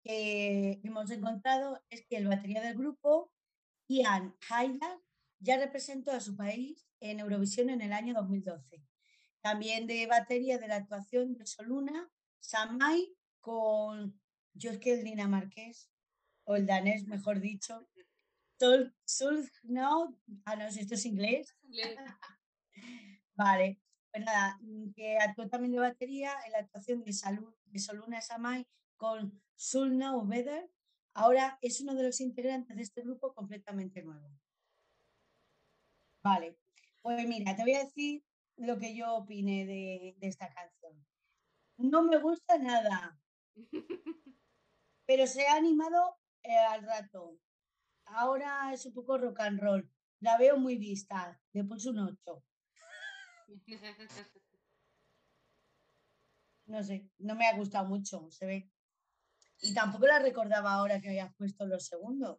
que 0.02 0.80
hemos 0.82 1.08
encontrado 1.12 1.80
es 1.88 2.04
que 2.06 2.16
el 2.16 2.26
batería 2.26 2.60
del 2.60 2.76
grupo, 2.76 3.30
Ian 3.86 4.34
Haidar, 4.50 4.98
ya 5.38 5.56
representó 5.56 6.10
a 6.10 6.18
su 6.18 6.34
país 6.34 6.88
en 6.98 7.20
Eurovisión 7.20 7.70
en 7.70 7.82
el 7.82 7.92
año 7.92 8.14
2012. 8.14 8.82
También 9.42 9.86
de 9.86 10.08
batería 10.08 10.58
de 10.58 10.66
la 10.66 10.74
actuación 10.74 11.34
de 11.34 11.46
Soluna, 11.46 12.10
Samai 12.40 13.14
con, 13.40 14.20
yo 14.52 14.72
es 14.72 14.78
que 14.80 14.94
el 14.94 15.04
dinamarqués, 15.04 15.92
o 16.42 16.56
el 16.56 16.66
danés, 16.66 17.06
mejor 17.06 17.38
dicho, 17.38 17.86
Sol, 18.58 18.92
Sol 19.04 19.48
no, 19.62 20.18
ah, 20.46 20.56
no, 20.56 20.64
esto 20.64 20.94
es 20.94 21.06
inglés. 21.06 21.54
vale, 23.36 23.83
pues 24.14 24.26
nada, 24.26 24.60
que 24.94 25.18
actuó 25.18 25.48
también 25.48 25.72
de 25.72 25.80
batería 25.80 26.32
en 26.46 26.52
la 26.52 26.58
actuación 26.58 27.02
de, 27.02 27.12
Salud, 27.12 27.52
de 27.64 27.80
Soluna 27.80 28.20
Samai 28.20 28.64
con 28.96 29.42
Soul 29.56 29.98
Now 29.98 30.24
Better. 30.24 30.70
Ahora 31.14 31.58
es 31.62 31.80
uno 31.80 31.96
de 31.96 32.04
los 32.04 32.20
integrantes 32.20 32.76
de 32.76 32.82
este 32.84 33.02
grupo 33.02 33.34
completamente 33.34 34.04
nuevo. 34.04 34.30
Vale, 36.22 36.56
pues 37.02 37.26
mira, 37.26 37.56
te 37.56 37.62
voy 37.62 37.74
a 37.74 37.82
decir 37.82 38.22
lo 38.56 38.78
que 38.78 38.94
yo 38.94 39.16
opine 39.16 39.66
de, 39.66 40.16
esta 40.20 40.48
canción. 40.54 41.04
No 41.76 42.04
me 42.04 42.18
gusta 42.18 42.56
nada, 42.58 43.18
pero 45.06 45.26
se 45.26 45.48
ha 45.48 45.56
animado 45.56 46.20
eh, 46.44 46.56
al 46.56 46.84
rato. 46.84 47.36
Ahora 48.04 48.72
es 48.72 48.86
un 48.86 48.94
poco 48.94 49.18
rock 49.18 49.40
and 49.40 49.60
roll. 49.60 49.90
La 50.20 50.38
veo 50.38 50.56
muy 50.56 50.76
vista. 50.78 51.40
Le 51.52 51.64
puse 51.64 51.90
un 51.90 51.98
8. 51.98 52.44
No 56.66 56.82
sé, 56.82 57.10
no 57.18 57.34
me 57.34 57.46
ha 57.46 57.56
gustado 57.56 57.84
mucho, 57.86 58.30
se 58.30 58.46
ve. 58.46 58.70
Y 59.60 59.74
tampoco 59.74 60.06
la 60.06 60.18
recordaba 60.18 60.72
ahora 60.72 61.00
que 61.00 61.08
habías 61.08 61.34
puesto 61.34 61.66
los 61.66 61.84
segundos. 61.84 62.38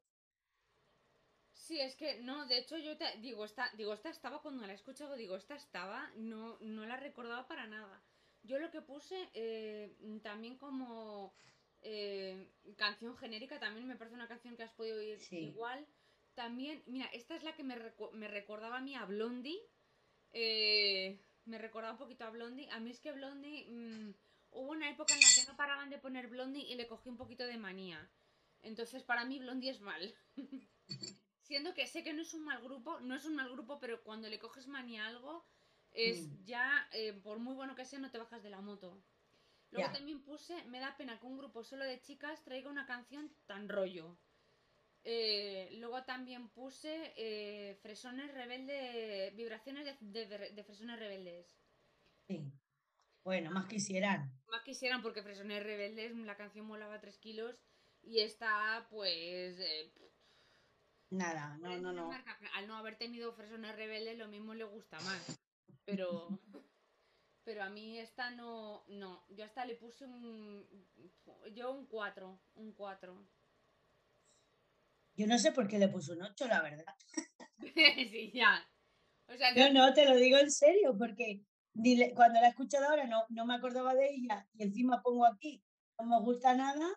Sí, 1.53 1.79
es 1.79 1.95
que 1.95 2.21
no, 2.21 2.45
de 2.45 2.59
hecho 2.59 2.77
yo 2.77 2.97
te 2.97 3.05
digo, 3.19 3.45
esta, 3.45 3.69
digo, 3.75 3.93
esta 3.93 4.09
estaba 4.09 4.41
cuando 4.41 4.65
la 4.65 4.73
he 4.73 4.75
escuchado, 4.75 5.15
digo, 5.15 5.35
esta 5.35 5.55
estaba, 5.55 6.11
no, 6.15 6.57
no 6.59 6.85
la 6.85 6.97
recordaba 6.97 7.47
para 7.47 7.65
nada. 7.65 8.03
Yo 8.43 8.59
lo 8.59 8.69
que 8.69 8.81
puse 8.81 9.29
eh, 9.33 9.95
también 10.21 10.57
como 10.57 11.33
eh, 11.81 12.51
canción 12.77 13.17
genérica, 13.17 13.59
también 13.59 13.87
me 13.87 13.95
parece 13.95 14.15
una 14.15 14.27
canción 14.27 14.55
que 14.55 14.63
has 14.63 14.73
podido 14.73 14.97
oír 14.97 15.19
igual. 15.31 15.87
También, 16.35 16.83
mira, 16.85 17.05
esta 17.13 17.35
es 17.35 17.43
la 17.43 17.55
que 17.55 17.63
me, 17.63 17.75
me 18.13 18.27
recordaba 18.27 18.77
a 18.77 18.81
mí 18.81 18.95
a 18.95 19.05
Blondie. 19.05 19.59
Eh, 20.37 21.17
me 21.45 21.57
recordaba 21.57 21.93
un 21.93 21.99
poquito 21.99 22.25
a 22.25 22.29
Blondie. 22.29 22.69
A 22.71 22.79
mí 22.79 22.91
es 22.91 22.99
que 22.99 23.13
Blondie. 23.13 23.67
Mm, 23.69 24.13
hubo 24.51 24.71
una 24.71 24.89
época 24.89 25.13
en 25.13 25.21
la 25.21 25.27
que 25.33 25.49
no 25.49 25.57
paraban 25.57 25.89
de 25.89 25.97
poner 25.97 26.27
Blondie 26.27 26.65
y 26.71 26.75
le 26.75 26.87
cogí 26.87 27.09
un 27.09 27.17
poquito 27.17 27.45
de 27.45 27.57
manía. 27.57 28.09
Entonces, 28.61 29.03
para 29.03 29.25
mí, 29.25 29.39
Blondie 29.39 29.71
es 29.71 29.79
mal. 29.79 30.13
Siendo 31.41 31.73
que 31.73 31.87
sé 31.87 32.03
que 32.03 32.13
no 32.13 32.21
es 32.21 32.33
un 32.33 32.43
mal 32.43 32.61
grupo, 32.61 32.99
no 32.99 33.15
es 33.15 33.25
un 33.25 33.35
mal 33.35 33.49
grupo, 33.49 33.79
pero 33.79 34.03
cuando 34.03 34.29
le 34.29 34.39
coges 34.39 34.67
manía 34.67 35.05
a 35.05 35.07
algo, 35.07 35.45
es 35.91 36.27
mm. 36.27 36.43
ya, 36.43 36.89
eh, 36.91 37.13
por 37.13 37.39
muy 37.39 37.53
bueno 37.53 37.75
que 37.75 37.85
sea, 37.85 37.99
no 37.99 38.11
te 38.11 38.17
bajas 38.17 38.43
de 38.43 38.49
la 38.49 38.61
moto. 38.61 39.01
Luego 39.71 39.91
también 39.91 40.21
puse, 40.21 40.63
me 40.65 40.79
da 40.79 40.95
pena 40.95 41.19
que 41.19 41.25
un 41.25 41.37
grupo 41.37 41.63
solo 41.63 41.83
de 41.85 42.01
chicas 42.01 42.43
traiga 42.43 42.69
una 42.69 42.85
canción 42.85 43.31
tan 43.45 43.67
rollo. 43.67 44.17
Eh, 45.07 45.69
luego 45.77 46.03
también 46.03 46.49
puse 46.49 47.13
eh, 47.15 47.75
Fresones 47.81 48.33
Rebeldes, 48.33 49.35
vibraciones 49.35 49.95
de, 49.99 50.25
de, 50.27 50.63
Fresones 50.63 50.99
Rebeldes. 50.99 51.55
Sí. 52.27 52.51
Bueno, 53.23 53.51
más 53.51 53.67
quisieran. 53.67 54.31
Más 54.47 54.63
quisieran 54.63 55.03
porque 55.03 55.21
Fresones 55.21 55.61
Rebeldes, 55.63 56.15
la 56.15 56.35
canción 56.35 56.65
molaba 56.65 56.99
3 56.99 57.19
kilos 57.19 57.61
y 58.01 58.21
esta, 58.21 58.87
pues, 58.89 59.59
Nada, 61.11 61.57
no, 61.59 61.77
no, 61.77 61.93
no. 61.93 62.11
al 62.55 62.67
no 62.67 62.75
haber 62.75 62.97
tenido 62.97 63.31
Fresones 63.33 63.75
Rebeldes, 63.75 64.17
lo 64.17 64.27
mismo 64.27 64.53
le 64.53 64.63
gusta 64.63 64.99
más. 65.01 65.39
Pero. 65.85 66.27
pero 67.43 67.63
a 67.63 67.69
mí 67.69 67.99
esta 67.99 68.31
no. 68.31 68.83
No. 68.87 69.23
Yo 69.29 69.45
hasta 69.45 69.65
le 69.65 69.75
puse 69.75 70.05
un. 70.05 70.67
Yo 71.53 71.71
un 71.71 71.85
4. 71.85 72.39
Un 72.55 72.73
4. 72.73 73.27
Yo 75.15 75.27
no 75.27 75.39
sé 75.39 75.51
por 75.51 75.67
qué 75.67 75.79
le 75.79 75.87
puse 75.87 76.13
un 76.13 76.21
8, 76.21 76.47
la 76.47 76.61
verdad. 76.61 76.95
sí, 78.11 78.31
ya. 78.33 78.67
no, 79.55 79.73
no, 79.73 79.93
te 79.93 80.05
lo 80.05 80.15
digo 80.15 80.37
en 80.37 80.51
serio, 80.51 80.95
porque 80.97 81.41
cuando 82.15 82.39
la 82.39 82.47
he 82.47 82.49
escuchado 82.49 82.89
ahora 82.89 83.05
no, 83.05 83.25
no 83.29 83.45
me 83.45 83.55
acordaba 83.55 83.93
de 83.95 84.09
ella 84.09 84.47
y 84.53 84.63
encima 84.63 85.01
pongo 85.01 85.25
aquí, 85.25 85.63
no 85.99 86.05
me 86.05 86.19
gusta 86.21 86.53
nada, 86.53 86.87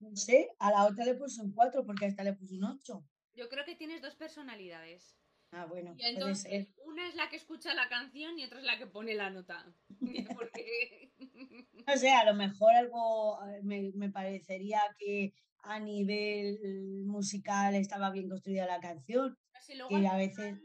no 0.00 0.16
sé, 0.16 0.50
a 0.58 0.70
la 0.70 0.86
otra 0.86 1.04
le 1.04 1.14
puse 1.14 1.40
un 1.42 1.52
4 1.52 1.84
porque 1.84 2.06
a 2.06 2.08
esta 2.08 2.24
le 2.24 2.34
puse 2.34 2.56
un 2.56 2.64
8. 2.64 3.04
Yo 3.34 3.48
creo 3.48 3.64
que 3.64 3.76
tienes 3.76 4.02
dos 4.02 4.16
personalidades. 4.16 5.16
Ah, 5.52 5.66
bueno. 5.66 5.94
Y 5.98 6.06
entonces, 6.06 6.68
una 6.84 7.06
es 7.08 7.14
la 7.14 7.28
que 7.28 7.36
escucha 7.36 7.74
la 7.74 7.88
canción 7.88 8.38
y 8.38 8.44
otra 8.44 8.58
es 8.58 8.64
la 8.64 8.78
que 8.78 8.86
pone 8.86 9.14
la 9.14 9.30
nota. 9.30 9.64
Porque... 10.36 11.12
no 11.86 11.96
sé, 11.96 12.10
a 12.10 12.24
lo 12.24 12.34
mejor 12.34 12.72
algo 12.74 13.38
me, 13.62 14.10
parecería 14.10 14.80
que 14.98 15.34
a 15.62 15.78
nivel 15.78 17.04
musical 17.06 17.74
estaba 17.74 18.10
bien 18.10 18.28
construida 18.28 18.66
la 18.66 18.80
canción. 18.80 19.38
y 19.90 20.06
a 20.06 20.16
veces. 20.16 20.58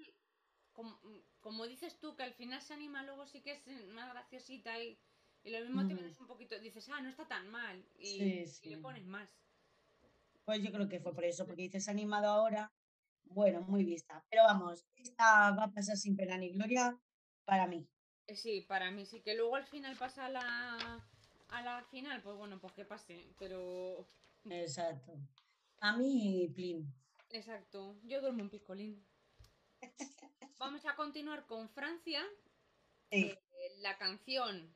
como, 1.40 1.66
dices 1.68 2.00
tú, 2.00 2.16
que 2.16 2.24
al 2.24 2.34
final 2.34 2.62
se 2.62 2.74
anima, 2.74 3.04
luego 3.04 3.26
sí 3.26 3.42
que 3.42 3.52
es 3.54 3.68
más 3.94 4.12
graciosita 4.12 4.82
y, 4.82 5.00
y 5.44 5.52
lo 5.52 5.62
mismo 5.62 5.88
te 5.88 5.94
vienes 5.94 6.20
un 6.20 6.28
poquito. 6.28 6.60
Dices, 6.60 6.90
ah, 6.90 7.02
no 7.02 7.10
está 7.10 7.28
tan 7.28 7.48
mal. 7.50 7.86
Y, 7.98 8.44
y 8.62 8.70
le 8.70 8.78
pones 8.78 9.06
más. 9.06 9.30
Pues 10.46 10.64
yo 10.64 10.72
creo 10.72 10.88
que 10.88 11.00
fue 11.00 11.14
por 11.14 11.26
eso, 11.26 11.46
porque 11.46 11.64
dices 11.64 11.90
animado 11.90 12.28
ahora, 12.28 12.72
bueno, 13.26 13.62
muy 13.62 13.84
vista. 13.84 14.26
Pero 14.30 14.44
vamos, 14.44 14.86
esta 14.96 15.52
va 15.52 15.66
a 15.66 15.72
pasar 15.72 15.98
sin 15.98 16.16
pena 16.16 16.38
ni 16.38 16.52
gloria 16.52 16.98
para 17.46 17.68
mí. 17.68 17.88
Eh, 18.28 18.36
sí, 18.36 18.62
para 18.62 18.92
mí 18.92 19.06
sí, 19.06 19.22
que 19.22 19.36
luego 19.36 19.56
al 19.56 19.66
final 19.66 19.96
pasa 19.98 20.26
a 20.26 20.30
la, 20.30 21.08
a 21.50 21.62
la 21.62 21.84
final, 21.84 22.22
pues 22.22 22.38
bueno, 22.38 22.60
pues 22.60 22.74
que 22.74 22.86
pase, 22.86 23.34
pero... 23.40 24.08
Exacto. 24.52 25.14
A 25.80 25.96
mí, 25.96 26.52
plin. 26.54 26.94
Exacto, 27.30 28.00
yo 28.04 28.22
duermo 28.22 28.44
un 28.44 28.50
picolín. 28.50 29.06
Vamos 30.58 30.86
a 30.86 30.96
continuar 30.96 31.46
con 31.46 31.70
Francia. 31.70 32.24
Sí. 33.12 33.26
Eh, 33.26 33.40
la 33.80 33.98
canción 33.98 34.76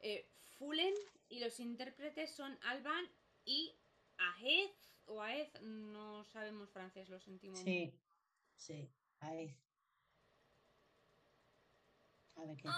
eh, 0.00 0.28
Fulen 0.58 0.94
y 1.28 1.40
los 1.40 1.60
intérpretes 1.60 2.30
son 2.30 2.58
Alban 2.62 3.04
y 3.44 3.74
Ahed 4.18 4.70
o 5.06 5.22
Aez, 5.22 5.50
no 5.62 6.24
sabemos 6.24 6.70
francés, 6.70 7.08
lo 7.08 7.18
sentimos. 7.20 7.60
Sí, 7.60 7.92
sí, 8.56 8.88
Aez. 9.20 9.56
A 12.36 12.44
ver 12.44 12.56
qué. 12.56 12.68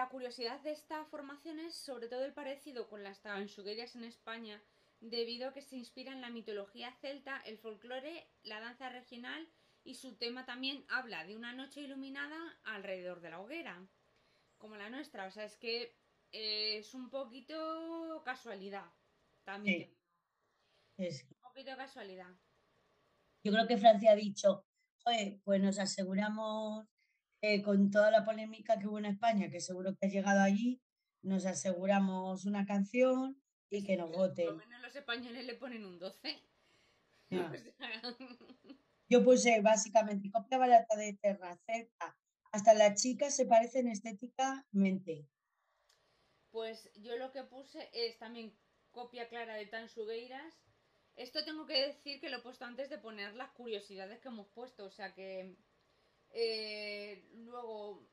La 0.00 0.08
curiosidad 0.08 0.58
de 0.62 0.72
esta 0.72 1.04
formación 1.04 1.60
es 1.60 1.74
sobre 1.74 2.08
todo 2.08 2.24
el 2.24 2.32
parecido 2.32 2.88
con 2.88 3.02
las 3.02 3.20
tanchuguerias 3.20 3.96
en 3.96 4.04
España, 4.04 4.62
debido 4.98 5.46
a 5.46 5.52
que 5.52 5.60
se 5.60 5.76
inspira 5.76 6.10
en 6.10 6.22
la 6.22 6.30
mitología 6.30 6.90
celta, 7.02 7.42
el 7.44 7.58
folclore, 7.58 8.26
la 8.42 8.60
danza 8.60 8.88
regional 8.88 9.46
y 9.84 9.96
su 9.96 10.16
tema 10.16 10.46
también 10.46 10.86
habla 10.88 11.26
de 11.26 11.36
una 11.36 11.52
noche 11.52 11.82
iluminada 11.82 12.38
alrededor 12.64 13.20
de 13.20 13.28
la 13.28 13.40
hoguera, 13.40 13.86
como 14.56 14.76
la 14.76 14.88
nuestra. 14.88 15.26
O 15.26 15.30
sea, 15.30 15.44
es 15.44 15.58
que 15.58 15.94
eh, 16.32 16.78
es 16.78 16.94
un 16.94 17.10
poquito 17.10 18.22
casualidad 18.24 18.90
también. 19.44 19.94
Es... 20.96 21.26
Un 21.28 21.40
poquito 21.42 21.76
casualidad. 21.76 22.30
Yo 23.44 23.52
creo 23.52 23.66
que 23.66 23.76
Francia 23.76 24.12
ha 24.12 24.16
dicho, 24.16 24.64
pues 25.44 25.60
nos 25.60 25.78
aseguramos 25.78 26.88
eh, 27.42 27.62
con 27.62 27.90
toda 27.90 28.10
la 28.10 28.24
polémica 28.24 28.78
que 28.78 28.86
hubo 28.86 28.98
en 28.98 29.06
España, 29.06 29.50
que 29.50 29.60
seguro 29.60 29.96
que 29.96 30.06
ha 30.06 30.10
llegado 30.10 30.40
allí, 30.40 30.82
nos 31.22 31.46
aseguramos 31.46 32.44
una 32.44 32.66
canción 32.66 33.40
y 33.70 33.84
que 33.84 33.96
nos 33.96 34.10
voten. 34.10 34.46
Por 34.46 34.54
lo 34.54 34.60
menos 34.60 34.82
los 34.82 34.96
españoles 34.96 35.44
le 35.44 35.54
ponen 35.54 35.84
un 35.84 35.98
12. 35.98 36.42
Yo 39.08 39.24
puse 39.24 39.60
básicamente 39.60 40.30
copia 40.30 40.58
barata 40.58 40.96
de 40.96 41.18
Terra 41.20 41.58
Hasta 42.52 42.74
las 42.74 43.00
chicas 43.00 43.34
se 43.34 43.46
parecen 43.46 43.88
estéticamente. 43.88 45.26
Pues 46.50 46.90
yo 46.96 47.16
lo 47.16 47.32
que 47.32 47.44
puse 47.44 47.90
es 47.92 48.18
también 48.18 48.56
copia 48.90 49.28
clara 49.28 49.54
de 49.54 49.66
Tan 49.66 49.88
Sugueiras. 49.88 50.62
Esto 51.16 51.44
tengo 51.44 51.66
que 51.66 51.88
decir 51.88 52.20
que 52.20 52.28
lo 52.28 52.38
he 52.38 52.42
puesto 52.42 52.64
antes 52.64 52.88
de 52.88 52.98
poner 52.98 53.34
las 53.34 53.50
curiosidades 53.50 54.20
que 54.20 54.28
hemos 54.28 54.48
puesto. 54.48 54.84
O 54.84 54.90
sea 54.90 55.14
que 55.14 55.56
eh, 56.32 57.24
luego 57.32 58.10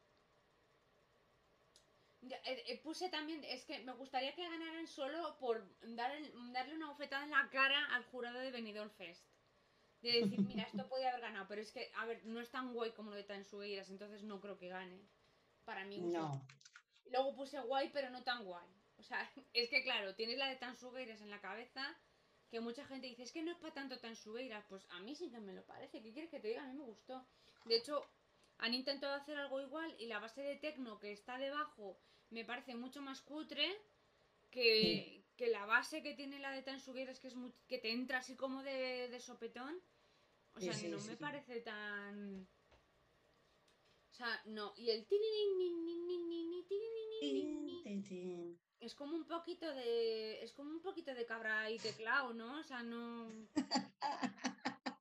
eh, 2.30 2.64
eh, 2.68 2.82
puse 2.84 3.10
también, 3.10 3.44
es 3.44 3.64
que 3.66 3.80
me 3.80 3.94
gustaría 3.94 4.34
que 4.34 4.48
ganaran 4.50 4.88
solo 4.88 5.38
por 5.40 5.64
dar, 5.82 6.12
darle 6.52 6.76
una 6.76 6.90
bofetada 6.90 7.24
en 7.24 7.32
la 7.32 7.50
cara 7.50 7.86
al 7.94 8.04
jurado 8.06 8.40
de 8.40 8.52
Benidorm 8.52 8.90
Fest. 8.92 9.26
De 10.02 10.22
decir, 10.22 10.40
mira, 10.42 10.64
esto 10.64 10.88
podía 10.90 11.10
haber 11.10 11.22
ganado, 11.22 11.48
pero 11.48 11.62
es 11.62 11.72
que, 11.72 11.92
a 11.96 12.06
ver, 12.06 12.26
no 12.26 12.40
es 12.40 12.50
tan 12.50 12.74
guay 12.74 12.92
como 12.92 13.12
lo 13.12 13.16
de 13.16 13.24
Tan 13.24 13.46
Sueiras, 13.46 13.90
entonces 13.90 14.24
no 14.24 14.40
creo 14.40 14.58
que 14.58 14.70
gane. 14.70 15.00
Para 15.66 15.86
mí. 15.86 16.00
No. 16.00 16.46
Luego 17.12 17.36
puse 17.36 17.60
guay, 17.60 17.90
pero 17.94 18.10
no 18.10 18.24
tan 18.24 18.44
guay. 18.46 18.68
O 18.98 19.04
sea, 19.04 19.30
es 19.54 19.70
que 19.70 19.84
claro, 19.84 20.16
tienes 20.16 20.38
la 20.38 20.48
de 20.48 20.56
Tan 20.56 20.76
Sueiras 20.76 21.22
en 21.22 21.30
la 21.30 21.42
cabeza, 21.42 21.96
que 22.50 22.60
mucha 22.60 22.86
gente 22.86 23.08
dice, 23.08 23.24
es 23.24 23.32
que 23.32 23.44
no 23.44 23.52
es 23.52 23.58
para 23.58 23.74
tanto 23.74 24.00
Tan 24.00 24.16
Sueiras. 24.16 24.66
Pues 24.70 24.86
a 24.90 25.00
mí 25.00 25.16
sí 25.16 25.30
que 25.30 25.40
me 25.40 25.54
lo 25.54 25.66
parece. 25.66 26.02
¿Qué 26.02 26.14
quieres 26.14 26.32
que 26.32 26.40
te 26.40 26.50
diga? 26.50 26.64
A 26.64 26.68
mí 26.68 26.74
me 26.78 26.86
gustó. 26.86 27.26
De 27.66 27.76
hecho, 27.78 28.06
han 28.60 28.74
intentado 28.74 29.14
hacer 29.14 29.38
algo 29.38 29.62
igual 29.62 29.96
y 30.00 30.08
la 30.08 30.20
base 30.20 30.42
de 30.42 30.56
tecno 30.56 31.00
que 31.00 31.12
está 31.12 31.38
debajo 31.38 32.00
me 32.30 32.46
parece 32.46 32.76
mucho 32.76 33.02
más 33.02 33.22
cutre 33.22 33.80
que, 34.52 35.24
la 35.38 35.66
base 35.66 36.02
que 36.02 36.14
tiene 36.14 36.40
la 36.40 36.52
de 36.52 36.64
Tan 36.64 36.78
es 36.78 37.20
que 37.20 37.28
es 37.28 37.36
que 37.68 37.78
te 37.78 37.92
entra 37.92 38.20
así 38.20 38.36
como 38.36 38.64
de, 38.64 39.16
sopetón. 39.20 39.80
O 40.56 40.60
sea, 40.60 40.74
no 40.90 41.00
me 41.00 41.18
parece 41.18 41.62
tan. 41.62 42.48
O 44.12 44.16
sea, 44.16 44.42
no. 44.46 44.74
Y 44.76 44.90
el 44.90 45.06
es 48.80 48.96
como 48.96 49.16
un 49.16 49.26
poquito 49.26 49.74
de. 49.74 50.44
Es 50.44 50.54
como 50.54 50.72
un 50.72 50.82
poquito 50.82 51.14
de 51.14 51.26
cabra 51.26 51.70
y 51.70 51.80
teclado, 51.80 52.34
¿no? 52.34 52.60
O 52.60 52.64
sea, 52.64 52.84
no. 52.84 53.32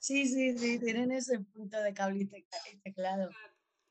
Sí, 0.00 0.26
sí, 0.26 0.56
sí, 0.56 0.78
tienen 0.78 1.12
ese 1.12 1.40
punto 1.40 1.82
de 1.82 1.92
cable 1.92 2.20
y 2.22 2.76
teclado. 2.78 3.30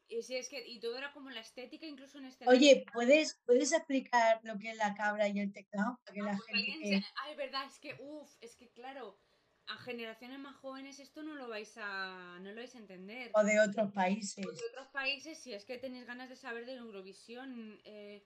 Y, 0.08 0.24
sí, 0.24 0.36
es 0.36 0.50
que, 0.50 0.66
y 0.66 0.80
todo 0.80 0.98
era 0.98 1.14
como 1.14 1.30
la 1.30 1.42
estética, 1.42 1.86
incluso 1.86 2.18
en 2.18 2.26
este. 2.26 2.48
Oye, 2.48 2.86
¿puedes, 2.92 3.40
¿puedes 3.46 3.72
explicar 3.72 4.40
lo 4.44 4.58
que 4.58 4.72
es 4.72 4.78
la 4.78 4.96
cabra 4.96 5.28
y 5.28 5.40
el 5.40 5.52
teclado? 5.52 6.00
Para 6.04 6.16
que 6.16 6.22
la 6.24 6.32
ah, 6.32 6.40
pues 6.50 6.66
gente 6.66 7.06
Ay, 7.24 7.36
verdad, 7.36 7.66
es 7.68 7.78
que, 7.78 7.96
uff, 8.00 8.36
es 8.42 8.56
que 8.56 8.72
claro, 8.72 9.20
a 9.68 9.78
generaciones 9.78 10.40
más 10.40 10.56
jóvenes 10.56 11.00
esto 11.00 11.22
no 11.22 11.36
lo 11.36 11.50
vais 11.50 11.74
a, 11.78 12.40
no 12.42 12.50
lo 12.50 12.56
vais 12.56 12.74
a 12.74 12.80
entender. 12.80 13.30
O 13.36 13.44
de 13.44 13.60
otros 13.60 13.92
países. 13.92 14.44
O 14.44 14.52
de 14.52 14.66
otros 14.72 14.88
países, 14.88 15.38
si 15.38 15.54
es 15.54 15.66
que 15.66 15.78
tenéis 15.78 16.08
ganas 16.08 16.30
de 16.30 16.36
saber 16.36 16.66
de 16.66 16.76
Eurovisión. 16.76 17.80
Eh, 17.84 18.26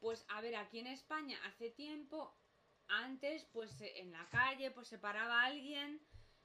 pues 0.00 0.24
a 0.28 0.40
ver, 0.40 0.56
aquí 0.56 0.78
en 0.78 0.88
España 0.88 1.38
hace 1.46 1.70
tiempo, 1.70 2.34
antes, 2.88 3.44
pues 3.52 3.70
en 3.80 4.12
la 4.12 4.26
calle, 4.30 4.70
pues 4.70 4.88
se 4.88 4.98
paraba 4.98 5.44
alguien 5.44 6.00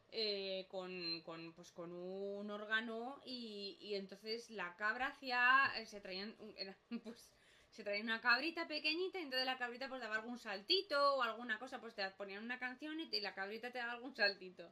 eh, 0.10 0.68
con, 0.70 1.22
con, 1.24 1.54
pues, 1.54 1.72
con 1.72 1.92
un 1.92 2.50
órgano 2.52 3.22
y, 3.26 3.78
y 3.82 3.96
entonces 3.96 4.50
la 4.50 4.76
cabra 4.76 5.08
hacía, 5.08 5.72
eh, 5.78 5.86
se 5.88 6.00
traían, 6.00 6.36
pues, 7.04 7.32
se 7.72 7.84
traía 7.84 8.04
una 8.04 8.22
cabrita 8.22 8.68
pequeñita 8.68 9.20
y 9.20 9.24
entonces 9.24 9.46
la 9.46 9.58
cabrita 9.58 9.90
pues 9.90 10.00
daba 10.00 10.16
algún 10.16 10.40
saltito 10.40 11.16
o 11.16 11.22
alguna 11.22 11.60
cosa, 11.60 11.82
pues 11.82 11.96
te 11.96 12.10
ponían 12.12 12.44
una 12.44 12.60
canción 12.60 13.00
y, 13.00 13.20
la 13.20 13.34
cabrita 13.34 13.72
te 13.72 13.80
daba 13.80 13.94
algún 13.94 14.16
saltito. 14.16 14.72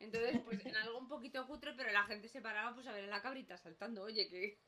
Entonces, 0.00 0.40
pues 0.44 0.64
en 0.64 0.76
algo 0.76 0.98
un 0.98 1.08
poquito 1.08 1.46
cutre, 1.46 1.72
pero 1.76 1.90
la 1.90 2.04
gente 2.04 2.28
se 2.28 2.40
paraba 2.40 2.74
pues 2.74 2.86
a 2.86 2.92
ver 2.92 3.04
a 3.04 3.08
la 3.08 3.22
cabrita 3.22 3.56
saltando, 3.56 4.02
oye, 4.02 4.28
que... 4.28 4.60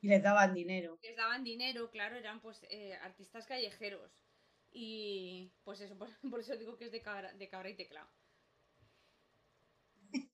Y 0.00 0.08
les 0.08 0.22
daban 0.22 0.54
dinero. 0.54 0.98
Les 1.02 1.16
daban 1.16 1.44
dinero, 1.44 1.90
claro, 1.90 2.16
eran 2.16 2.40
pues 2.40 2.64
eh, 2.70 2.94
artistas 3.02 3.46
callejeros. 3.46 4.10
Y 4.70 5.52
pues 5.64 5.80
eso, 5.80 5.96
por, 5.98 6.08
por, 6.30 6.40
eso 6.40 6.56
digo 6.56 6.76
que 6.76 6.86
es 6.86 6.92
de 6.92 7.02
cabra, 7.02 7.32
de 7.34 7.48
cabra 7.48 7.70
y 7.70 7.76
teclado. 7.76 8.08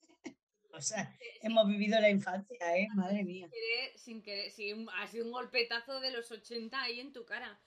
O 0.71 0.81
sea, 0.81 1.15
hemos 1.41 1.69
vivido 1.69 2.01
la 2.01 2.09
infancia, 2.09 2.77
¿eh? 2.77 2.89
Madre 2.95 3.23
mía. 3.23 3.49
Sin 3.95 4.21
querer, 4.21 4.51
sin 4.51 4.85
ha 4.89 5.07
sido 5.07 5.25
un 5.25 5.31
golpetazo 5.31 6.01
de 6.01 6.11
los 6.11 6.29
80 6.29 6.81
ahí 6.81 6.99
en 6.99 7.13
tu 7.13 7.23
cara. 7.23 7.61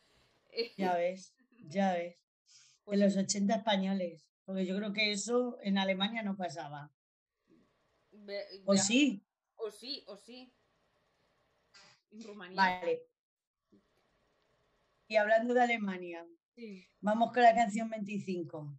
Ya 0.77 0.95
ves, 0.95 1.35
ya 1.71 1.95
ves. 1.95 2.17
de 2.89 2.97
pues 2.97 2.99
los 3.01 3.17
80 3.17 3.57
españoles. 3.57 4.29
Porque 4.49 4.65
yo 4.65 4.79
creo 4.79 4.95
que 4.95 5.13
eso 5.13 5.59
en 5.61 5.77
Alemania 5.77 6.23
no 6.23 6.35
pasaba. 6.35 6.91
¿O 8.65 8.75
sí? 8.79 9.23
O 9.57 9.71
sí, 9.71 10.03
o 10.07 10.17
sí. 10.17 10.51
En 12.11 12.23
Rumanía. 12.23 12.57
Vale. 12.57 13.03
Y 15.07 15.17
hablando 15.17 15.53
de 15.53 15.61
Alemania, 15.61 16.27
vamos 17.01 17.31
con 17.35 17.43
la 17.43 17.55
canción 17.55 17.91
25. 17.91 18.75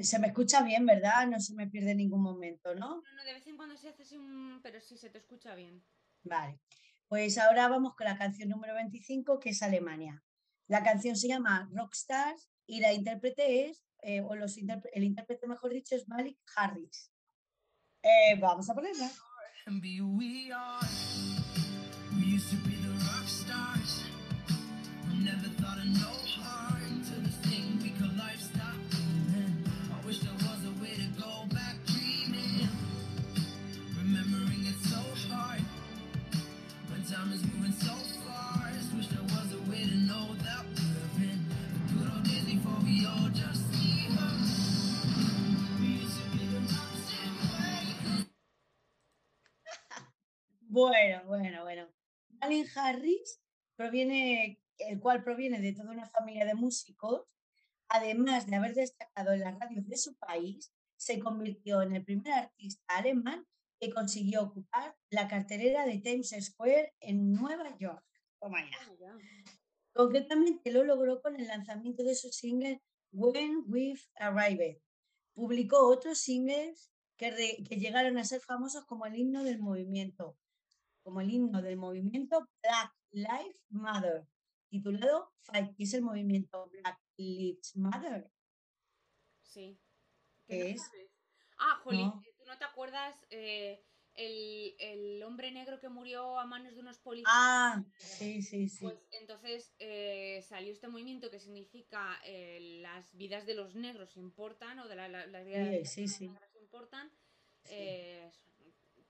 Se 0.00 0.18
me 0.18 0.26
escucha 0.26 0.64
bien, 0.64 0.86
¿verdad? 0.86 1.28
No 1.28 1.38
se 1.38 1.54
me 1.54 1.68
pierde 1.68 1.94
ningún 1.94 2.22
momento, 2.22 2.74
¿no? 2.74 2.96
No, 2.96 3.12
no, 3.14 3.24
de 3.24 3.34
vez 3.34 3.46
en 3.46 3.56
cuando 3.56 3.76
se 3.76 3.90
hace 3.90 4.02
así 4.02 4.16
un... 4.16 4.58
pero 4.60 4.80
sí 4.80 4.96
se 4.96 5.08
te 5.08 5.18
escucha 5.18 5.54
bien. 5.54 5.86
Vale. 6.24 6.58
Pues 7.06 7.38
ahora 7.38 7.68
vamos 7.68 7.94
con 7.94 8.06
la 8.06 8.18
canción 8.18 8.48
número 8.48 8.74
25, 8.74 9.38
que 9.38 9.50
es 9.50 9.62
Alemania. 9.62 10.20
La 10.66 10.82
canción 10.82 11.14
se 11.14 11.28
llama 11.28 11.70
Rockstars 11.72 12.50
y 12.66 12.80
la 12.80 12.92
intérprete 12.92 13.68
es, 13.68 13.84
eh, 14.02 14.20
o 14.20 14.34
los 14.34 14.56
el 14.58 15.04
intérprete 15.04 15.46
mejor 15.46 15.72
dicho, 15.72 15.94
es 15.94 16.08
Malik 16.08 16.38
Harris. 16.56 17.10
Eh, 18.02 18.36
vamos 18.40 18.68
a 18.68 18.74
ponerla. 18.74 19.10
Bueno, 50.72 51.22
bueno, 51.26 51.64
bueno. 51.64 51.86
Malin 52.40 52.66
Harris 52.74 53.42
proviene, 53.76 54.58
el 54.78 55.00
cual 55.00 55.22
proviene 55.22 55.60
de 55.60 55.74
toda 55.74 55.90
una 55.90 56.08
familia 56.08 56.46
de 56.46 56.54
músicos, 56.54 57.26
además 57.88 58.46
de 58.46 58.56
haber 58.56 58.72
destacado 58.72 59.32
en 59.32 59.40
las 59.40 59.58
radios 59.58 59.86
de 59.86 59.98
su 59.98 60.16
país, 60.16 60.72
se 60.96 61.18
convirtió 61.18 61.82
en 61.82 61.94
el 61.94 62.02
primer 62.02 62.32
artista 62.32 62.82
alemán 62.86 63.46
que 63.78 63.90
consiguió 63.90 64.44
ocupar 64.44 64.96
la 65.10 65.28
carterera 65.28 65.84
de 65.84 65.98
Times 65.98 66.34
Square 66.40 66.94
en 67.00 67.34
Nueva 67.34 67.76
York. 67.76 68.06
Toma 68.40 68.62
ya. 68.62 68.78
Ah, 68.80 69.18
Concretamente 69.92 70.72
lo 70.72 70.84
logró 70.84 71.20
con 71.20 71.38
el 71.38 71.48
lanzamiento 71.48 72.02
de 72.02 72.14
su 72.14 72.30
single 72.30 72.82
When 73.12 73.64
We've 73.66 74.00
Arrived. 74.14 74.78
Publicó 75.34 75.86
otros 75.86 76.16
singles 76.16 76.90
que, 77.18 77.62
que 77.68 77.76
llegaron 77.76 78.16
a 78.16 78.24
ser 78.24 78.40
famosos 78.40 78.86
como 78.86 79.04
el 79.04 79.16
himno 79.16 79.44
del 79.44 79.58
movimiento, 79.58 80.38
como 81.02 81.20
el 81.20 81.30
himno 81.30 81.62
del 81.62 81.76
movimiento 81.76 82.48
Black 82.62 82.94
Lives 83.10 83.60
Matter, 83.70 84.26
titulado 84.68 85.32
Fight, 85.40 85.76
que 85.76 85.84
es 85.84 85.94
el 85.94 86.02
movimiento 86.02 86.68
Black 86.68 86.98
Lives 87.16 87.76
Matter. 87.76 88.30
Sí. 89.42 89.78
¿Qué 90.46 90.70
es? 90.70 90.90
Ah, 91.58 91.80
Jolín, 91.84 92.12
eh, 92.24 92.34
¿tú 92.38 92.44
no 92.46 92.58
te 92.58 92.64
acuerdas 92.64 93.26
eh, 93.30 93.84
el, 94.14 95.22
hombre 95.22 95.52
negro 95.52 95.78
que 95.78 95.88
murió 95.88 96.38
a 96.38 96.46
manos 96.46 96.74
de 96.74 96.80
unos 96.80 96.98
policías? 96.98 97.30
Ah, 97.32 97.84
sí, 97.98 98.42
sí, 98.42 98.68
sí. 98.68 98.84
Pues 98.84 99.06
entonces 99.12 99.74
eh, 99.78 100.42
salió 100.42 100.72
este 100.72 100.88
movimiento 100.88 101.30
que 101.30 101.38
significa 101.38 102.20
las 102.80 103.14
vidas 103.14 103.46
de 103.46 103.54
los 103.54 103.74
negros 103.74 104.16
importan, 104.16 104.78
o 104.80 104.88
de 104.88 104.96
la, 104.96 105.08
las 105.08 105.44
vidas 105.44 105.70
de 105.70 105.80
los 105.80 106.20
negros 106.20 106.56
importan, 106.56 107.12
que 107.64 108.32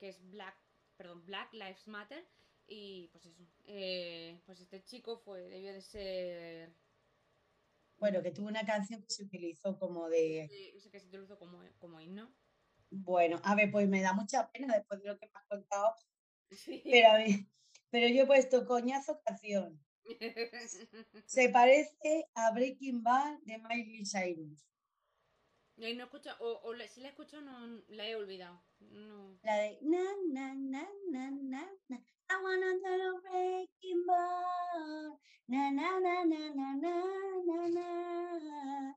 es 0.01 0.31
Black 0.31 0.57
perdón, 0.97 1.25
Black 1.25 1.53
Lives 1.53 1.87
Matter. 1.89 2.27
Y 2.67 3.09
pues 3.09 3.27
eso, 3.27 3.47
eh, 3.65 4.41
pues 4.47 4.61
este 4.61 4.83
chico 4.85 5.19
fue, 5.19 5.49
debió 5.49 5.73
de 5.73 5.83
ser... 5.83 6.75
Bueno, 7.99 8.23
que 8.23 8.31
tuvo 8.31 8.49
una 8.49 8.65
canción 8.65 9.03
que 9.03 9.11
se 9.11 9.25
utilizó 9.25 9.79
como 9.79 10.09
de... 10.09 10.49
que 10.91 11.01
se 11.01 11.07
utilizó 11.07 11.39
como, 11.39 11.63
como 11.79 12.01
himno. 12.01 12.35
Bueno, 12.91 13.41
a 13.45 13.55
ver, 13.55 13.71
pues 13.71 13.89
me 13.89 14.03
da 14.03 14.13
mucha 14.13 14.51
pena 14.51 14.75
después 14.75 15.03
de 15.03 15.09
lo 15.09 15.19
que 15.19 15.27
me 15.27 15.33
has 15.35 15.47
contado. 15.47 15.95
Pero, 16.85 17.09
a 17.09 17.17
ver, 17.17 17.31
pero 17.91 18.09
yo 18.09 18.23
he 18.23 18.27
puesto 18.27 18.67
coñazo 18.67 19.21
canción. 19.25 19.81
Se 21.27 21.49
parece 21.49 22.27
a 22.35 22.53
Breaking 22.53 23.03
Bad 23.03 23.39
de 23.43 23.59
Miley 23.59 24.05
Cyrus. 24.05 24.67
Y 25.77 25.95
no 25.95 26.05
escucho, 26.05 26.31
o, 26.41 26.61
o 26.69 26.75
si 26.89 27.01
la 27.01 27.09
escucho, 27.09 27.41
no 27.41 27.83
la 27.89 28.07
he 28.07 28.15
olvidado. 28.15 28.63
No. 28.91 29.39
La 29.43 29.57
de 29.57 29.79
na, 29.83 30.03
na, 30.33 30.55
na, 30.55 30.89
na, 31.11 31.31
na, 31.31 31.71
na. 31.89 31.97
I 32.31 32.43
wanna 32.43 32.79
do 32.79 32.93
a 33.17 33.21
breaking 33.21 34.07
ball. 34.07 35.21
Na, 35.49 35.71
na, 35.71 36.01
na, 36.01 36.25
na, 36.25 36.49
na, 36.55 36.75
na, 36.75 37.69
na, 37.69 37.69
na. 37.69 38.97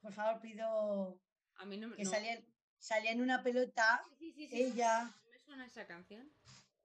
Por 0.00 0.12
favor, 0.12 0.40
pido 0.40 1.20
A 1.56 1.64
mí 1.64 1.76
no 1.78 1.94
que 1.94 2.04
no. 2.04 2.10
salía, 2.10 2.42
salía 2.78 3.12
en 3.12 3.22
una 3.22 3.42
pelota 3.42 4.04
Sí, 4.18 4.32
sí, 4.32 4.46
sí, 4.48 4.62
ella. 4.62 5.10
Me 5.30 5.38
suena 5.38 5.66
esa 5.66 5.86
canción. 5.86 6.30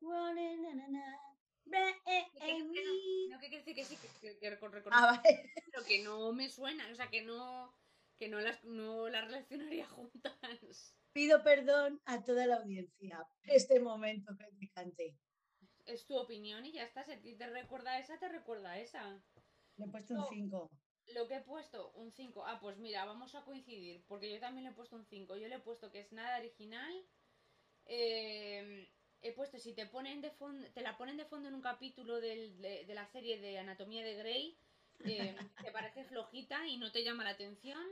Na, 0.01 0.33
na, 0.33 0.87
na. 0.87 1.31
No, 1.65 3.39
que 3.39 3.49
quiere 3.49 3.57
decir 3.63 3.75
que 3.75 3.85
sí, 3.85 3.97
que, 4.21 4.37
que, 4.37 4.59
Ah, 4.91 5.05
vale. 5.17 5.53
pero 5.71 5.85
que 5.85 6.03
no 6.03 6.33
me 6.33 6.49
suena, 6.49 6.87
o 6.91 6.95
sea, 6.95 7.09
que 7.09 7.21
no, 7.21 7.73
que 8.17 8.27
no 8.27 8.39
las, 8.39 8.63
no 8.63 9.07
las 9.09 9.25
relacionaría 9.25 9.87
juntas. 9.89 10.95
Pido 11.13 11.43
perdón 11.43 12.01
a 12.05 12.23
toda 12.23 12.45
la 12.47 12.57
audiencia 12.57 13.17
por 13.19 13.49
este 13.55 13.79
momento 13.79 14.33
que 14.37 14.45
te 14.59 14.69
canté. 14.73 15.15
Es 15.85 16.05
tu 16.05 16.15
opinión 16.17 16.65
y 16.65 16.71
ya 16.71 16.83
está. 16.83 17.03
Si 17.03 17.35
te 17.35 17.47
recuerda 17.49 17.99
esa, 17.99 18.17
te 18.17 18.29
recuerda 18.29 18.79
esa. 18.79 19.21
Le 19.77 19.85
he 19.85 19.89
puesto 19.89 20.13
un 20.13 20.19
No. 20.21 20.27
5. 20.29 20.71
Lo 21.07 21.27
que 21.27 21.35
he 21.35 21.41
puesto, 21.41 21.91
un 21.93 22.11
5. 22.13 22.45
Ah, 22.45 22.59
pues 22.61 22.77
mira, 22.77 23.03
vamos 23.05 23.35
a 23.35 23.43
coincidir, 23.43 24.03
porque 24.07 24.31
yo 24.31 24.39
también 24.39 24.63
le 24.65 24.69
he 24.71 24.73
puesto 24.75 24.95
un 24.95 25.05
5. 25.05 25.35
Yo 25.35 25.47
le 25.47 25.55
he 25.55 25.59
puesto 25.59 25.91
que 25.91 25.99
es 25.99 26.11
nada 26.13 26.37
original. 26.39 26.93
Eh, 27.85 28.87
he 29.21 29.31
puesto, 29.33 29.59
si 29.59 29.73
te 29.73 29.87
ponen 29.87 30.21
de 30.21 30.31
fondo, 30.31 30.65
te 30.71 30.81
la 30.81 30.97
ponen 30.97 31.17
de 31.17 31.25
fondo 31.25 31.49
en 31.49 31.55
un 31.55 31.61
capítulo 31.61 32.21
del- 32.21 32.61
de, 32.61 32.85
de 32.85 32.93
la 32.93 33.07
serie 33.07 33.39
de 33.39 33.57
Anatomía 33.57 34.03
de 34.05 34.15
Grey, 34.15 34.57
eh, 35.03 35.35
te 35.61 35.71
parece 35.71 36.05
flojita 36.15 36.65
y 36.67 36.77
no 36.77 36.91
te 36.91 37.03
llama 37.03 37.23
la 37.23 37.31
atención. 37.31 37.83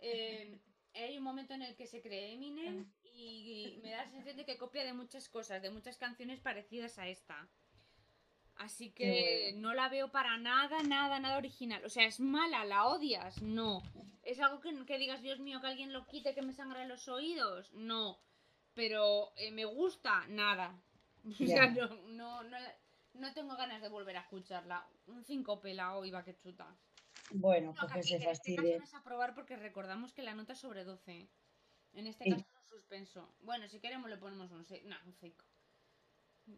Eh, 0.00 0.58
hay 0.94 1.18
un 1.18 1.24
momento 1.24 1.54
en 1.54 1.62
el 1.62 1.76
que 1.76 1.86
se 1.86 2.00
cree 2.00 2.34
Eminem 2.34 2.90
y 3.12 3.78
me 3.82 3.90
da 3.90 3.98
la 3.98 4.06
sensación 4.06 4.36
de 4.36 4.44
que 4.44 4.56
copia 4.56 4.84
de 4.84 4.92
muchas 4.92 5.28
cosas, 5.28 5.62
de 5.62 5.70
muchas 5.70 5.96
canciones 5.96 6.40
parecidas 6.40 6.98
a 6.98 7.08
esta. 7.08 7.48
Así 8.56 8.90
que 8.90 9.54
no 9.56 9.72
la 9.72 9.88
veo 9.88 10.10
para 10.10 10.36
nada, 10.36 10.82
nada, 10.82 11.18
nada 11.18 11.38
original. 11.38 11.82
O 11.84 11.88
sea, 11.88 12.04
es 12.04 12.20
mala, 12.20 12.64
la 12.66 12.86
odias, 12.86 13.40
no. 13.40 13.82
¿Es 14.22 14.38
algo 14.38 14.60
que, 14.60 14.84
que 14.84 14.98
digas, 14.98 15.22
Dios 15.22 15.38
mío, 15.38 15.62
que 15.62 15.68
alguien 15.68 15.94
lo 15.94 16.06
quite, 16.06 16.34
que 16.34 16.42
me 16.42 16.52
sangra 16.52 16.84
los 16.84 17.08
oídos? 17.08 17.72
No. 17.72 18.18
Pero 18.74 19.32
eh, 19.36 19.50
me 19.50 19.64
gusta, 19.64 20.26
nada. 20.28 20.78
O 21.40 21.46
sea, 21.46 21.68
no, 21.68 21.88
no, 22.08 22.42
no, 23.14 23.32
tengo 23.34 23.56
ganas 23.56 23.82
de 23.82 23.88
volver 23.88 24.16
a 24.16 24.20
escucharla. 24.20 24.86
Un 25.06 25.24
5 25.24 25.60
pelado 25.60 26.04
iba 26.04 26.24
que 26.24 26.36
chuta. 26.36 26.66
Bueno, 27.32 27.72
No, 27.72 27.80
pues 27.80 27.92
que 27.92 28.00
que 28.00 28.02
se 28.02 28.18
que 28.18 28.24
en 28.24 28.30
este 28.30 28.54
caso 28.56 28.62
fastidie. 28.62 28.78
no 28.78 28.84
es 28.84 28.94
aprobar 28.94 29.34
porque 29.34 29.56
recordamos 29.56 30.12
que 30.12 30.22
la 30.22 30.34
nota 30.34 30.52
es 30.54 30.58
sobre 30.58 30.84
12. 30.84 31.28
En 31.92 32.06
este 32.06 32.24
Sí. 32.24 32.30
caso 32.30 32.44
es 32.62 32.68
suspenso. 32.68 33.34
Bueno, 33.40 33.68
si 33.68 33.80
queremos 33.80 34.08
le 34.10 34.16
ponemos 34.16 34.50
un 34.52 34.64
6. 34.64 34.84
No, 34.84 34.96
un 35.06 35.14
5. 35.14 35.44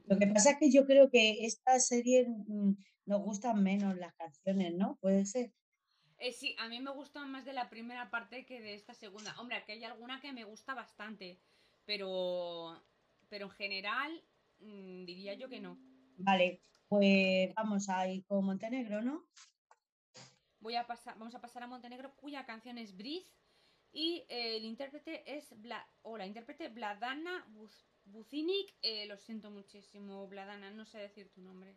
Lo 0.06 0.18
que 0.18 0.26
pasa 0.26 0.52
es 0.52 0.58
que 0.58 0.70
yo 0.70 0.86
creo 0.86 1.10
que 1.10 1.44
esta 1.44 1.78
serie 1.78 2.26
mm, 2.28 2.72
nos 3.06 3.20
gustan 3.22 3.62
menos 3.62 3.96
las 3.96 4.14
canciones, 4.14 4.74
¿no? 4.74 4.96
Puede 5.00 5.26
ser. 5.26 5.52
Eh, 6.18 6.32
sí, 6.32 6.54
a 6.58 6.68
mí 6.68 6.80
me 6.80 6.92
gustan 6.92 7.30
más 7.30 7.44
de 7.44 7.52
la 7.52 7.68
primera 7.68 8.10
parte 8.10 8.46
que 8.46 8.60
de 8.60 8.74
esta 8.74 8.94
segunda. 8.94 9.34
Hombre, 9.40 9.56
aquí 9.56 9.72
hay 9.72 9.84
alguna 9.84 10.20
que 10.20 10.32
me 10.32 10.44
gusta 10.44 10.72
bastante, 10.74 11.40
pero, 11.84 12.80
pero 13.28 13.46
en 13.46 13.50
general 13.52 14.24
mm, 14.60 15.04
diría 15.04 15.34
yo 15.34 15.48
que 15.48 15.60
no. 15.60 15.76
Vale, 16.18 16.62
pues 16.88 17.52
vamos 17.54 17.88
a 17.88 18.06
ir 18.06 18.24
con 18.24 18.44
Montenegro, 18.44 19.02
¿no? 19.02 19.26
Voy 20.62 20.76
a 20.76 20.86
pasar, 20.86 21.18
vamos 21.18 21.34
a 21.34 21.40
pasar 21.40 21.64
a 21.64 21.66
Montenegro, 21.66 22.14
cuya 22.14 22.46
canción 22.46 22.78
es 22.78 22.96
Breathe 22.96 23.26
y 23.92 24.24
eh, 24.28 24.56
el 24.58 24.64
intérprete 24.64 25.36
es 25.36 25.60
Bla, 25.60 25.84
o 26.02 26.16
la 26.16 26.24
intérprete 26.24 26.68
Vladana 26.68 27.44
Buz- 27.48 27.84
Bucinic. 28.04 28.72
Eh, 28.80 29.06
lo 29.06 29.16
siento 29.16 29.50
muchísimo, 29.50 30.24
Vladana, 30.28 30.70
no 30.70 30.84
sé 30.84 30.98
decir 30.98 31.28
tu 31.34 31.40
nombre. 31.40 31.76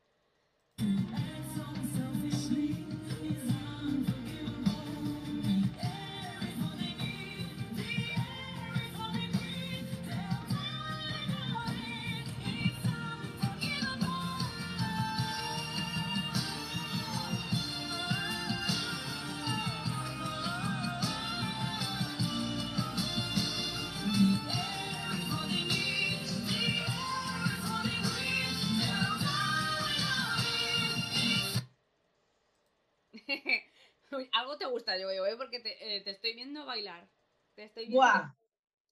Te 34.58 34.66
gusta 34.66 34.98
yo, 34.98 35.10
¿eh? 35.10 35.36
porque 35.38 35.60
te, 35.60 35.98
eh, 35.98 36.02
te 36.02 36.12
estoy 36.12 36.34
viendo 36.36 36.66
bailar. 36.66 37.08
Te 37.56 37.64
estoy 37.64 37.84
viendo. 37.88 37.98
¡Buah! 38.02 38.34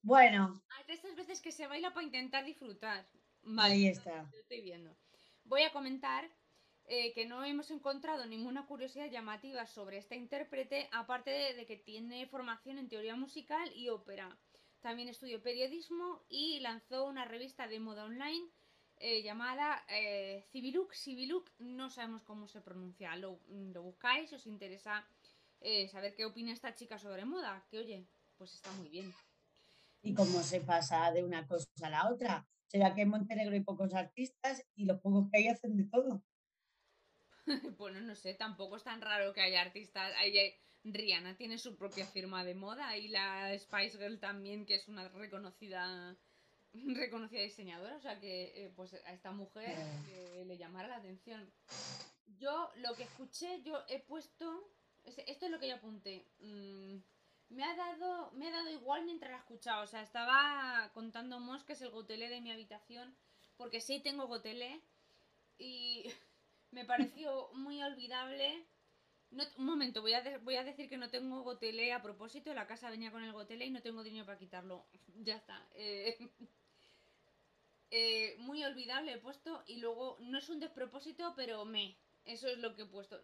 Bueno, 0.01 0.61
Ah, 0.69 0.83
de 0.87 0.93
esas 0.93 1.15
veces 1.15 1.41
que 1.41 1.51
se 1.51 1.67
baila 1.67 1.93
para 1.93 2.05
intentar 2.05 2.43
disfrutar. 2.45 3.05
ahí 3.57 3.87
está. 3.87 4.23
Lo 4.23 4.39
estoy 4.39 4.61
viendo. 4.61 4.95
Voy 5.45 5.63
a 5.63 5.71
comentar 5.71 6.29
eh, 6.85 7.13
que 7.13 7.25
no 7.25 7.43
hemos 7.45 7.71
encontrado 7.71 8.25
ninguna 8.25 8.65
curiosidad 8.65 9.09
llamativa 9.09 9.65
sobre 9.65 9.97
esta 9.97 10.15
intérprete, 10.15 10.89
aparte 10.91 11.31
de, 11.31 11.53
de 11.53 11.65
que 11.65 11.77
tiene 11.77 12.27
formación 12.27 12.77
en 12.77 12.89
teoría 12.89 13.15
musical 13.15 13.71
y 13.75 13.89
ópera. 13.89 14.37
También 14.81 15.07
estudió 15.07 15.41
periodismo 15.41 16.25
y 16.27 16.59
lanzó 16.59 17.05
una 17.05 17.23
revista 17.23 17.67
de 17.67 17.79
moda 17.79 18.03
online 18.03 18.49
eh, 18.97 19.21
llamada 19.23 19.83
eh, 19.87 20.43
Civilook. 20.51 20.93
Civilook, 20.93 21.49
no 21.59 21.89
sabemos 21.89 22.23
cómo 22.23 22.47
se 22.47 22.59
pronuncia. 22.61 23.15
Lo, 23.15 23.39
lo 23.47 23.81
buscáis 23.83 24.31
os 24.33 24.45
interesa 24.45 25.07
eh, 25.63 25.87
saber 25.87 26.15
qué 26.15 26.25
opina 26.25 26.51
esta 26.53 26.73
chica 26.75 26.97
sobre 26.99 27.25
moda. 27.25 27.65
Que 27.69 27.79
oye, 27.79 28.07
pues 28.37 28.53
está 28.55 28.71
muy 28.73 28.89
bien. 28.89 29.13
¿Y 30.01 30.13
cómo 30.13 30.41
se 30.43 30.59
pasa 30.61 31.11
de 31.11 31.23
una 31.23 31.47
cosa 31.47 31.67
a 31.83 31.89
la 31.89 32.11
otra? 32.11 32.47
¿Será 32.67 32.93
que 32.93 33.01
en 33.01 33.09
Montenegro 33.09 33.53
hay 33.53 33.61
pocos 33.61 33.93
artistas 33.93 34.65
y 34.75 34.85
los 34.85 34.99
pocos 34.99 35.29
que 35.31 35.37
hay 35.37 35.47
hacen 35.47 35.77
de 35.77 35.85
todo? 35.85 36.23
Bueno, 37.77 37.99
no 38.01 38.15
sé, 38.15 38.33
tampoco 38.35 38.77
es 38.77 38.83
tan 38.83 39.01
raro 39.01 39.33
que 39.33 39.41
haya 39.41 39.61
artistas. 39.61 40.13
Hay- 40.17 40.37
hay- 40.37 40.53
Rihanna 40.85 41.37
tiene 41.37 41.57
su 41.57 41.77
propia 41.77 42.05
firma 42.05 42.43
de 42.43 42.55
moda 42.55 42.97
y 42.97 43.07
la 43.07 43.57
Spice 43.57 43.97
Girl 43.97 44.19
también, 44.19 44.65
que 44.65 44.75
es 44.75 44.87
una 44.89 45.07
reconocida 45.09 46.17
reconocida 46.73 47.41
diseñadora. 47.41 47.95
O 47.95 48.01
sea 48.01 48.19
que 48.19 48.65
eh, 48.65 48.73
pues 48.75 48.93
a 48.93 49.13
esta 49.13 49.31
mujer 49.31 49.77
eh, 50.09 50.43
le 50.45 50.57
llamara 50.57 50.89
la 50.89 50.97
atención. 50.97 51.49
Yo 52.37 52.69
lo 52.77 52.93
que 52.95 53.03
escuché, 53.03 53.61
yo 53.63 53.81
he 53.87 53.99
puesto. 53.99 54.69
Es- 55.05 55.17
Esto 55.27 55.45
es 55.45 55.51
lo 55.51 55.59
que 55.59 55.67
yo 55.69 55.75
apunté. 55.75 56.25
Mm, 56.39 56.97
me 57.49 57.63
ha 57.63 57.75
dado. 57.75 58.31
Me 58.33 58.47
ha 58.47 58.51
dado 58.51 58.69
igual 58.71 59.05
mientras 59.05 59.31
la 59.31 59.37
escuchaba. 59.37 59.83
O 59.83 59.87
sea, 59.87 60.01
estaba 60.01 60.91
contando 60.93 61.39
moscas 61.39 61.81
el 61.81 61.89
gotelé 61.91 62.29
de 62.29 62.41
mi 62.41 62.51
habitación. 62.51 63.15
Porque 63.57 63.81
sí 63.81 63.99
tengo 63.99 64.27
gotelé. 64.27 64.81
Y 65.57 66.05
me 66.71 66.85
pareció 66.85 67.49
muy 67.53 67.81
olvidable. 67.83 68.65
Un 69.57 69.65
momento, 69.65 70.01
voy 70.01 70.13
a, 70.13 70.37
voy 70.39 70.55
a 70.57 70.63
decir 70.63 70.87
que 70.89 70.97
no 70.97 71.09
tengo 71.09 71.41
gotelé 71.43 71.91
a 71.93 72.01
propósito. 72.03 72.53
La 72.53 72.67
casa 72.67 72.89
venía 72.91 73.11
con 73.11 73.23
el 73.23 73.33
gotelé 73.33 73.65
y 73.65 73.71
no 73.71 73.81
tengo 73.81 74.03
dinero 74.03 74.25
para 74.25 74.39
quitarlo. 74.39 74.85
Ya 75.25 75.35
está. 75.35 75.57
Eh, 75.75 76.17
eh, 77.91 78.35
muy 78.39 78.63
olvidable 78.63 79.13
he 79.13 79.17
puesto. 79.17 79.63
Y 79.67 79.77
luego, 79.77 80.17
no 80.21 80.37
es 80.37 80.49
un 80.49 80.59
despropósito, 80.59 81.33
pero 81.35 81.65
me. 81.65 81.95
Eso 82.25 82.47
es 82.47 82.57
lo 82.59 82.75
que 82.75 82.83
he 82.83 82.85
puesto. 82.85 83.21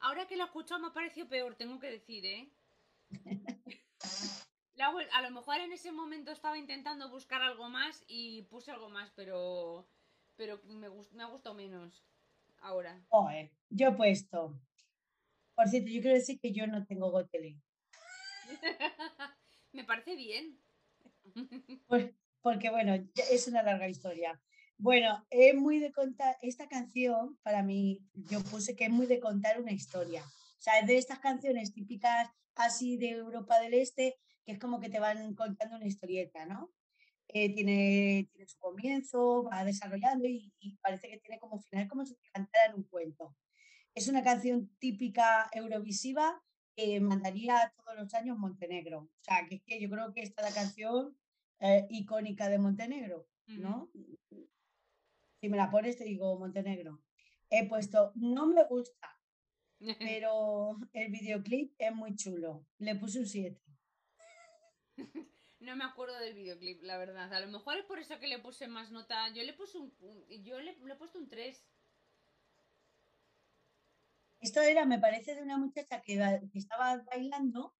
Ahora 0.00 0.26
que 0.26 0.36
lo 0.36 0.44
he 0.44 0.46
escuchado 0.46 0.80
me 0.80 0.88
ha 0.88 0.92
parecido 0.92 1.28
peor, 1.28 1.54
tengo 1.56 1.78
que 1.78 1.90
decir, 1.90 2.24
¿eh? 2.26 2.50
La 4.74 4.88
a 5.12 5.22
lo 5.22 5.30
mejor 5.30 5.60
en 5.60 5.72
ese 5.72 5.92
momento 5.92 6.30
estaba 6.32 6.56
intentando 6.56 7.10
buscar 7.10 7.42
algo 7.42 7.68
más 7.68 8.02
y 8.08 8.42
puse 8.44 8.70
algo 8.70 8.88
más, 8.88 9.10
pero. 9.14 9.86
Pero 10.36 10.58
me, 10.64 10.88
gust- 10.88 11.10
me 11.12 11.22
ha 11.22 11.26
gustado 11.26 11.54
menos. 11.54 12.02
Ahora. 12.60 13.04
Joder, 13.10 13.50
yo 13.68 13.88
he 13.88 13.92
puesto. 13.92 14.58
Por 15.54 15.68
cierto, 15.68 15.90
yo 15.90 16.00
quiero 16.00 16.16
decir 16.16 16.40
que 16.40 16.52
yo 16.52 16.66
no 16.66 16.86
tengo 16.86 17.10
gotelé. 17.10 17.60
me 19.72 19.84
parece 19.84 20.16
bien. 20.16 20.58
Pues, 21.86 22.14
porque 22.40 22.70
bueno, 22.70 22.94
es 23.30 23.48
una 23.48 23.62
larga 23.62 23.86
historia. 23.86 24.40
Bueno, 24.82 25.26
es 25.28 25.54
muy 25.54 25.78
de 25.78 25.92
contar, 25.92 26.38
esta 26.40 26.66
canción 26.66 27.36
para 27.42 27.62
mí, 27.62 28.00
yo 28.14 28.42
puse 28.42 28.74
que 28.74 28.84
es 28.84 28.90
muy 28.90 29.04
de 29.04 29.20
contar 29.20 29.60
una 29.60 29.72
historia. 29.72 30.24
O 30.24 30.62
sea, 30.62 30.78
es 30.78 30.86
de 30.86 30.96
estas 30.96 31.18
canciones 31.18 31.74
típicas 31.74 32.30
así 32.54 32.96
de 32.96 33.10
Europa 33.10 33.60
del 33.60 33.74
Este, 33.74 34.16
que 34.42 34.52
es 34.52 34.58
como 34.58 34.80
que 34.80 34.88
te 34.88 34.98
van 34.98 35.34
contando 35.34 35.76
una 35.76 35.86
historieta, 35.86 36.46
¿no? 36.46 36.72
Eh, 37.28 37.54
tiene, 37.54 38.30
tiene 38.32 38.48
su 38.48 38.56
comienzo, 38.58 39.44
va 39.44 39.66
desarrollando 39.66 40.26
y, 40.26 40.50
y 40.60 40.78
parece 40.78 41.10
que 41.10 41.18
tiene 41.18 41.38
como 41.38 41.60
final 41.60 41.86
como 41.86 42.06
si 42.06 42.14
te 42.14 42.30
cantaran 42.32 42.74
un 42.74 42.84
cuento. 42.84 43.36
Es 43.94 44.08
una 44.08 44.22
canción 44.22 44.74
típica 44.78 45.50
eurovisiva 45.52 46.42
que 46.74 47.00
mandaría 47.00 47.70
todos 47.76 47.98
los 47.98 48.14
años 48.14 48.38
Montenegro. 48.38 49.00
O 49.00 49.24
sea, 49.24 49.46
que 49.46 49.56
es 49.56 49.62
que 49.62 49.78
yo 49.78 49.90
creo 49.90 50.14
que 50.14 50.22
esta 50.22 50.40
es 50.40 50.54
la 50.54 50.62
canción 50.62 51.18
eh, 51.58 51.86
icónica 51.90 52.48
de 52.48 52.58
Montenegro, 52.58 53.28
¿no? 53.46 53.90
Si 55.40 55.48
me 55.48 55.56
la 55.56 55.70
pones 55.70 55.96
te 55.96 56.04
digo 56.04 56.38
Montenegro. 56.38 57.02
He 57.48 57.68
puesto, 57.68 58.12
no 58.14 58.46
me 58.46 58.64
gusta, 58.64 59.18
pero 59.98 60.76
el 60.92 61.10
videoclip 61.10 61.74
es 61.78 61.94
muy 61.94 62.14
chulo. 62.14 62.66
Le 62.78 62.94
puse 62.96 63.20
un 63.20 63.26
7. 63.26 63.60
No 65.60 65.76
me 65.76 65.84
acuerdo 65.84 66.18
del 66.18 66.34
videoclip, 66.34 66.82
la 66.82 66.96
verdad. 66.96 67.32
A 67.32 67.40
lo 67.40 67.48
mejor 67.48 67.76
es 67.76 67.84
por 67.84 67.98
eso 67.98 68.18
que 68.18 68.28
le 68.28 68.38
puse 68.38 68.66
más 68.66 68.90
nota. 68.90 69.28
Yo 69.34 69.42
le 69.42 69.52
puse 69.52 69.78
un. 69.78 69.94
Yo 70.42 70.58
le, 70.58 70.70
he 70.70 70.96
puesto 70.96 71.18
un 71.18 71.28
3. 71.28 71.66
Esto 74.40 74.62
era, 74.62 74.86
me 74.86 74.98
parece, 74.98 75.34
de 75.34 75.42
una 75.42 75.58
muchacha 75.58 76.00
que, 76.00 76.14
estaba 76.54 76.96
bailando, 77.02 77.74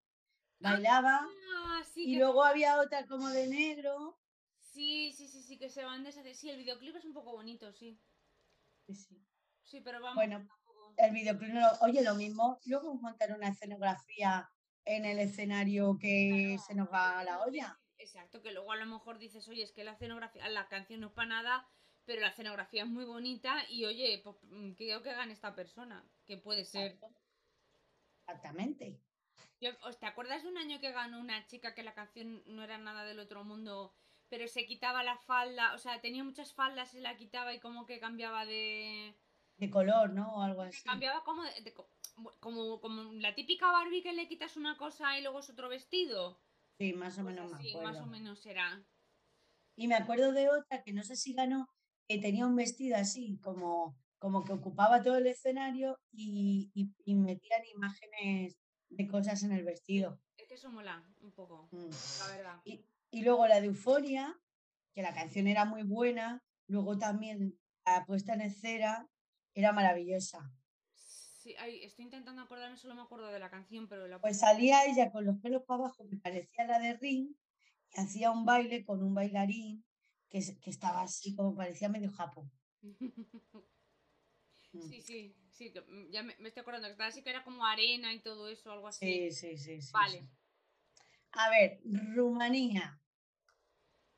bailaba, 0.58 1.26
ah, 1.26 1.82
y 1.94 2.16
luego 2.16 2.44
había 2.44 2.78
otra 2.78 3.06
como 3.06 3.30
de 3.30 3.46
negro. 3.46 4.19
Sí, 4.72 5.12
sí, 5.12 5.28
sí, 5.28 5.42
sí, 5.42 5.58
que 5.58 5.68
se 5.68 5.84
van 5.84 6.04
deshacer. 6.04 6.34
Sí, 6.34 6.50
el 6.50 6.58
videoclip 6.58 6.96
es 6.96 7.04
un 7.04 7.12
poco 7.12 7.32
bonito, 7.32 7.72
sí. 7.72 7.98
Sí, 8.86 8.94
sí. 8.94 9.26
Sí, 9.64 9.80
pero 9.80 10.00
vamos. 10.00 10.16
Bueno, 10.16 10.48
el 10.96 11.12
videoclip, 11.12 11.54
oye, 11.80 12.02
lo 12.02 12.14
mismo, 12.14 12.58
luego 12.66 12.94
montar 12.94 13.32
una 13.32 13.48
escenografía 13.48 14.48
en 14.84 15.04
el 15.04 15.18
escenario 15.18 15.96
que 16.00 16.58
se 16.66 16.74
nos 16.74 16.90
va 16.92 17.20
a 17.20 17.24
la 17.24 17.40
olla. 17.42 17.78
Exacto, 17.98 18.42
que 18.42 18.52
luego 18.52 18.72
a 18.72 18.76
lo 18.76 18.86
mejor 18.86 19.18
dices, 19.18 19.46
oye, 19.48 19.62
es 19.62 19.72
que 19.72 19.84
la 19.84 19.92
escenografía, 19.92 20.48
la 20.48 20.68
canción 20.68 21.00
no 21.00 21.08
es 21.08 21.12
para 21.12 21.28
nada, 21.28 21.68
pero 22.06 22.22
la 22.22 22.28
escenografía 22.28 22.84
es 22.84 22.88
muy 22.88 23.04
bonita 23.04 23.64
y 23.68 23.84
oye, 23.84 24.20
pues, 24.24 24.36
mm, 24.42 24.72
creo 24.72 25.02
que 25.02 25.12
gane 25.12 25.32
esta 25.32 25.54
persona, 25.54 26.02
que 26.26 26.38
puede 26.38 26.64
ser. 26.64 26.98
Exactamente. 28.26 28.98
¿Te 29.58 30.06
acuerdas 30.06 30.42
de 30.42 30.48
un 30.48 30.56
año 30.56 30.80
que 30.80 30.92
ganó 30.92 31.20
una 31.20 31.46
chica 31.46 31.74
que 31.74 31.82
la 31.82 31.94
canción 31.94 32.42
no 32.46 32.62
era 32.62 32.78
nada 32.78 33.04
del 33.04 33.18
otro 33.18 33.44
mundo, 33.44 33.92
pero 34.30 34.46
se 34.46 34.64
quitaba 34.64 35.02
la 35.02 35.18
falda, 35.18 35.74
o 35.74 35.78
sea, 35.78 36.00
tenía 36.00 36.22
muchas 36.22 36.54
faldas, 36.54 36.92
se 36.92 37.00
la 37.00 37.16
quitaba 37.16 37.52
y 37.52 37.60
como 37.60 37.84
que 37.84 37.98
cambiaba 37.98 38.46
de... 38.46 39.14
De 39.58 39.68
color, 39.68 40.12
¿no? 40.12 40.36
O 40.36 40.42
algo 40.42 40.62
así. 40.62 40.82
Cambiaba 40.84 41.22
como, 41.24 41.42
de, 41.42 41.74
como, 42.38 42.80
como 42.80 43.12
la 43.14 43.34
típica 43.34 43.70
Barbie 43.70 44.02
que 44.02 44.12
le 44.12 44.28
quitas 44.28 44.56
una 44.56 44.78
cosa 44.78 45.18
y 45.18 45.22
luego 45.22 45.40
es 45.40 45.50
otro 45.50 45.68
vestido. 45.68 46.40
Sí, 46.78 46.94
más 46.94 47.18
o 47.18 47.24
pues 47.24 47.34
menos. 47.34 47.60
Sí, 47.60 47.76
más 47.82 48.00
o 48.00 48.06
menos 48.06 48.40
será. 48.40 48.82
Y 49.76 49.88
me 49.88 49.96
acuerdo 49.96 50.32
de 50.32 50.48
otra 50.48 50.82
que 50.82 50.92
no 50.92 51.02
sé 51.02 51.16
si 51.16 51.34
ganó, 51.34 51.68
que 52.08 52.18
tenía 52.18 52.46
un 52.46 52.56
vestido 52.56 52.96
así, 52.96 53.38
como, 53.42 53.98
como 54.18 54.44
que 54.44 54.52
ocupaba 54.52 55.02
todo 55.02 55.16
el 55.16 55.26
escenario 55.26 55.98
y, 56.12 56.70
y, 56.74 57.14
metían 57.16 57.62
imágenes 57.74 58.58
de 58.88 59.08
cosas 59.08 59.42
en 59.42 59.52
el 59.52 59.64
vestido. 59.64 60.20
Es 60.36 60.46
que 60.46 60.54
eso 60.54 60.70
mola 60.70 61.04
un 61.20 61.32
poco, 61.32 61.68
mm. 61.72 61.90
la 62.20 62.36
verdad. 62.36 62.60
Y, 62.64 62.84
y 63.10 63.22
luego 63.22 63.46
la 63.46 63.60
de 63.60 63.68
Euforia, 63.68 64.38
que 64.92 65.02
la 65.02 65.14
canción 65.14 65.46
era 65.46 65.64
muy 65.64 65.82
buena, 65.82 66.42
luego 66.66 66.98
también 66.98 67.58
la 67.84 68.04
puesta 68.06 68.34
en 68.34 68.42
escena 68.42 69.08
era 69.54 69.72
maravillosa. 69.72 70.52
Sí, 70.94 71.54
estoy 71.58 72.04
intentando 72.04 72.42
acordarme, 72.42 72.76
solo 72.76 72.94
me 72.94 73.02
acuerdo 73.02 73.28
de 73.28 73.38
la 73.38 73.50
canción, 73.50 73.88
pero 73.88 74.06
la... 74.06 74.20
Pues 74.20 74.40
salía 74.40 74.84
ella 74.84 75.10
con 75.10 75.24
los 75.24 75.38
pelos 75.38 75.62
para 75.64 75.84
abajo, 75.84 76.06
que 76.08 76.16
parecía 76.16 76.66
la 76.66 76.78
de 76.78 76.94
Ring, 76.94 77.34
y 77.92 78.00
hacía 78.00 78.30
un 78.30 78.44
baile 78.44 78.84
con 78.84 79.02
un 79.02 79.14
bailarín 79.14 79.84
que, 80.28 80.40
que 80.60 80.70
estaba 80.70 81.02
así, 81.02 81.34
como 81.34 81.56
parecía 81.56 81.88
medio 81.88 82.10
japo. 82.10 82.50
Mm. 84.72 84.82
sí, 84.82 85.02
sí, 85.02 85.36
sí, 85.50 85.74
mm, 85.88 86.10
ya 86.12 86.22
me, 86.22 86.32
estoy 86.34 86.60
acordando, 86.60 86.86
que 86.86 86.92
estaba 86.92 87.08
así 87.08 87.24
que 87.24 87.30
era 87.30 87.42
como 87.42 87.66
arena 87.66 88.14
y 88.14 88.20
todo 88.20 88.48
eso, 88.48 88.70
algo 88.70 88.86
así. 88.86 89.28
Sí, 89.32 89.56
sí, 89.56 89.80
sí. 89.80 89.90
vale. 89.92 90.28
A 91.32 91.50
ver, 91.50 91.80
Rumanía, 92.14 92.99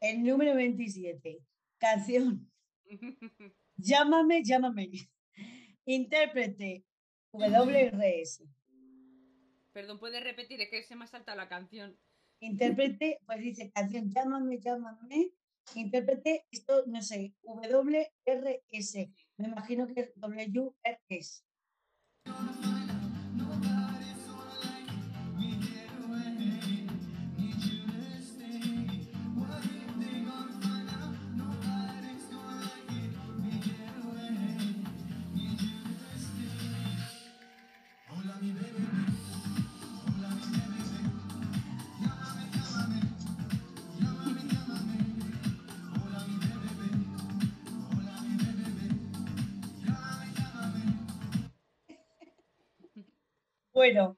el 0.03 0.25
número 0.25 0.55
27, 0.57 1.39
canción. 1.79 2.51
llámame, 3.77 4.43
llámame. 4.45 4.91
Intérprete, 5.85 6.85
WRS. 7.33 8.45
Perdón, 9.73 10.01
¿puede 10.01 10.21
repetir? 10.21 10.61
Es 10.61 10.71
que 10.71 10.83
se 10.83 10.97
me 10.97 11.05
ha 11.05 11.07
saltado 11.07 11.39
la 11.39 11.49
canción. 11.49 11.97
Intérprete, 12.41 13.21
pues 13.25 13.41
dice 13.41 13.71
canción 13.71 14.11
Llámame, 14.11 14.59
llámame. 14.59 15.33
Intérprete, 15.77 16.47
esto 16.51 16.85
no 16.87 17.01
sé, 17.01 17.35
WRS. 17.45 19.09
Me 19.37 19.49
imagino 19.49 19.87
que 19.87 20.01
es 20.01 20.13
WRS. 20.17 21.45
Bueno. 53.83 54.17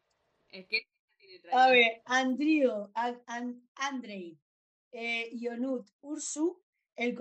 a 1.52 1.70
ver, 1.70 2.02
Andrei, 2.04 2.66
eh, 4.92 5.30
Ionut 5.32 5.88
Ursu, 6.02 6.62
el, 6.96 7.16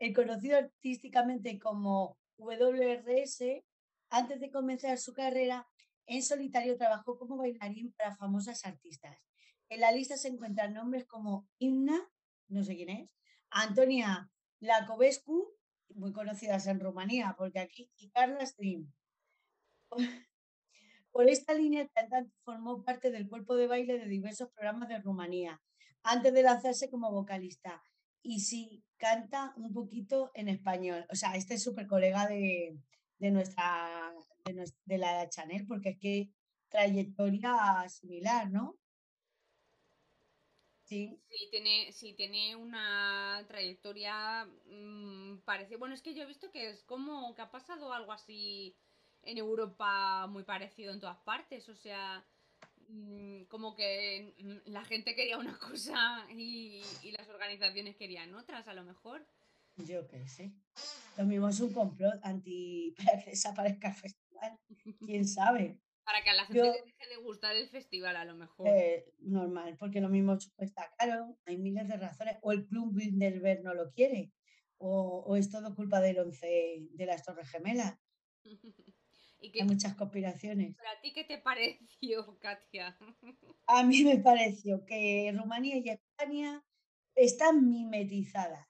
el 0.00 0.12
conocido 0.12 0.58
artísticamente 0.58 1.56
como 1.60 2.18
WRS, 2.38 3.64
antes 4.10 4.40
de 4.40 4.50
comenzar 4.50 4.98
su 4.98 5.12
carrera 5.12 5.64
en 6.06 6.24
solitario 6.24 6.76
trabajó 6.76 7.16
como 7.16 7.36
bailarín 7.36 7.92
para 7.92 8.16
famosas 8.16 8.64
artistas. 8.64 9.16
En 9.68 9.78
la 9.78 9.92
lista 9.92 10.16
se 10.16 10.26
encuentran 10.26 10.74
nombres 10.74 11.04
como 11.04 11.48
Inna, 11.58 12.00
no 12.48 12.64
sé 12.64 12.74
quién 12.74 12.90
es, 12.90 13.10
Antonia 13.50 14.28
Lacovescu, 14.58 15.54
muy 15.90 16.12
conocidas 16.12 16.66
en 16.66 16.80
Rumanía, 16.80 17.36
porque 17.38 17.60
aquí, 17.60 17.92
y 17.96 18.10
Carla 18.10 18.44
Stream. 18.44 18.92
Por 21.14 21.30
esta 21.30 21.54
línea, 21.54 21.82
el 21.94 22.32
formó 22.44 22.82
parte 22.82 23.12
del 23.12 23.28
cuerpo 23.28 23.54
de 23.54 23.68
baile 23.68 24.00
de 24.00 24.08
diversos 24.08 24.50
programas 24.50 24.88
de 24.88 24.98
Rumanía, 24.98 25.62
antes 26.02 26.34
de 26.34 26.42
lanzarse 26.42 26.90
como 26.90 27.12
vocalista. 27.12 27.80
Y 28.20 28.40
sí, 28.40 28.82
canta 28.96 29.54
un 29.56 29.72
poquito 29.72 30.32
en 30.34 30.48
español. 30.48 31.06
O 31.12 31.14
sea, 31.14 31.36
este 31.36 31.54
es 31.54 31.62
súper 31.62 31.86
colega 31.86 32.26
de, 32.26 32.76
nuestra, 33.20 34.12
de, 34.44 34.98
la 34.98 35.28
Chanel, 35.28 35.68
porque 35.68 35.90
es 35.90 35.98
que 36.00 36.30
trayectoria 36.68 37.88
similar, 37.88 38.50
¿no? 38.50 38.76
Sí. 40.82 41.16
Sí, 41.28 41.48
tiene, 41.52 41.92
sí, 41.92 42.14
tiene 42.14 42.56
una 42.56 43.44
trayectoria 43.46 44.46
mmm. 44.66 45.38
Bueno, 45.78 45.94
es 45.94 46.02
que 46.02 46.12
yo 46.12 46.24
he 46.24 46.26
visto 46.26 46.50
que 46.50 46.70
es 46.70 46.82
como 46.82 47.36
que 47.36 47.42
ha 47.42 47.52
pasado 47.52 47.92
algo 47.92 48.10
así 48.10 48.76
en 49.26 49.38
Europa 49.38 50.26
muy 50.26 50.44
parecido 50.44 50.92
en 50.92 51.00
todas 51.00 51.18
partes, 51.18 51.68
o 51.68 51.74
sea, 51.74 52.24
mm, 52.88 53.44
como 53.44 53.74
que 53.74 54.34
mm, 54.38 54.70
la 54.70 54.84
gente 54.84 55.14
quería 55.14 55.38
una 55.38 55.58
cosa 55.58 56.26
y, 56.30 56.82
las 57.16 57.28
organizaciones 57.28 57.96
querían 57.96 58.34
otras, 58.34 58.66
a 58.68 58.74
lo 58.74 58.84
mejor. 58.84 59.26
Yo 59.76 60.06
qué 60.06 60.26
sé. 60.28 60.52
Lo 61.16 61.24
mismo 61.24 61.48
es 61.48 61.60
un 61.60 61.72
complot 61.72 62.20
anti 62.22 62.94
para 62.98 63.22
que 63.22 63.30
desaparezca 63.30 63.88
el 63.88 63.94
festival. 63.94 64.58
¿Quién 65.04 65.26
sabe? 65.26 65.80
Para 66.04 66.22
que 66.22 66.30
a 66.30 66.34
la 66.34 66.44
gente 66.44 66.62
le 66.62 66.82
deje 66.82 67.08
de 67.08 67.16
gustar 67.22 67.56
el 67.56 67.68
festival, 67.68 68.16
a 68.16 68.24
lo 68.24 68.34
mejor. 68.34 68.68
Eh, 68.68 69.06
normal, 69.20 69.76
porque 69.78 70.02
lo 70.02 70.10
mismo 70.10 70.36
está 70.58 70.92
caro, 70.98 71.38
hay 71.46 71.56
miles 71.56 71.88
de 71.88 71.96
razones. 71.96 72.36
O 72.42 72.52
el 72.52 72.66
Club 72.66 72.94
Bilderberg 72.94 73.62
no 73.62 73.72
lo 73.72 73.90
quiere, 73.90 74.30
o, 74.76 75.24
o 75.26 75.36
es 75.36 75.50
todo 75.50 75.74
culpa 75.74 76.00
del 76.00 76.18
11 76.18 76.88
de 76.90 77.06
las 77.06 77.24
Torres 77.24 77.48
Gemelas. 77.48 77.98
Hay 79.52 79.66
muchas 79.66 79.94
conspiraciones. 79.94 80.74
¿Pero 80.76 80.88
a 80.88 81.00
ti 81.00 81.12
qué 81.12 81.24
te 81.24 81.38
pareció, 81.38 82.38
Katia? 82.40 82.96
A 83.66 83.82
mí 83.82 84.04
me 84.04 84.18
pareció 84.18 84.84
que 84.86 85.32
Rumanía 85.36 85.76
y 85.78 85.88
España 85.90 86.64
están 87.14 87.68
mimetizadas. 87.68 88.66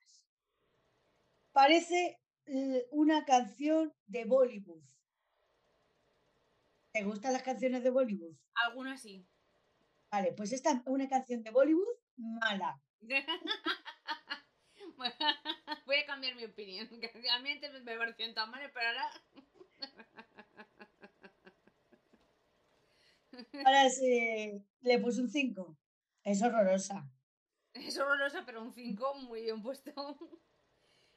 Parece 1.52 2.20
eh, 2.46 2.86
una 2.90 3.24
canción 3.24 3.94
de 4.06 4.24
Bollywood. 4.24 4.82
¿Te 6.92 7.02
gustan 7.04 7.32
las 7.32 7.42
canciones 7.42 7.82
de 7.82 7.90
Bollywood? 7.90 8.36
Algunas 8.54 9.00
sí. 9.00 9.26
Vale, 10.10 10.32
pues 10.32 10.52
esta 10.52 10.72
es 10.72 10.80
una 10.86 11.08
canción 11.08 11.42
de 11.42 11.50
Bollywood 11.50 11.96
mala. 12.16 12.80
voy 15.86 15.96
a 15.96 16.06
cambiar 16.06 16.34
mi 16.36 16.44
opinión. 16.44 16.88
A 17.32 17.38
mí 17.40 17.50
antes 17.50 17.72
me 17.82 17.96
pareció 17.96 18.32
tan 18.34 18.50
mal, 18.50 18.70
pero 18.72 18.88
ahora... 18.88 19.10
Ahora 23.64 23.88
sí, 23.90 24.64
le 24.82 24.98
puse 24.98 25.20
un 25.20 25.28
5. 25.28 25.76
Es 26.24 26.42
horrorosa. 26.42 27.08
Es 27.74 27.98
horrorosa, 27.98 28.44
pero 28.46 28.62
un 28.62 28.72
5 28.72 29.14
muy 29.14 29.42
bien 29.42 29.62
puesto. 29.62 29.92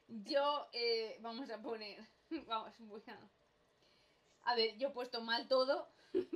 Yo, 0.07 0.67
eh, 0.73 1.17
vamos 1.21 1.49
a 1.49 1.61
poner. 1.61 1.99
Vamos, 2.47 2.73
voy 2.79 3.03
a. 3.07 3.19
A 4.43 4.55
ver, 4.55 4.77
yo 4.77 4.87
he 4.87 4.91
puesto 4.91 5.21
mal 5.21 5.47
todo. 5.49 5.89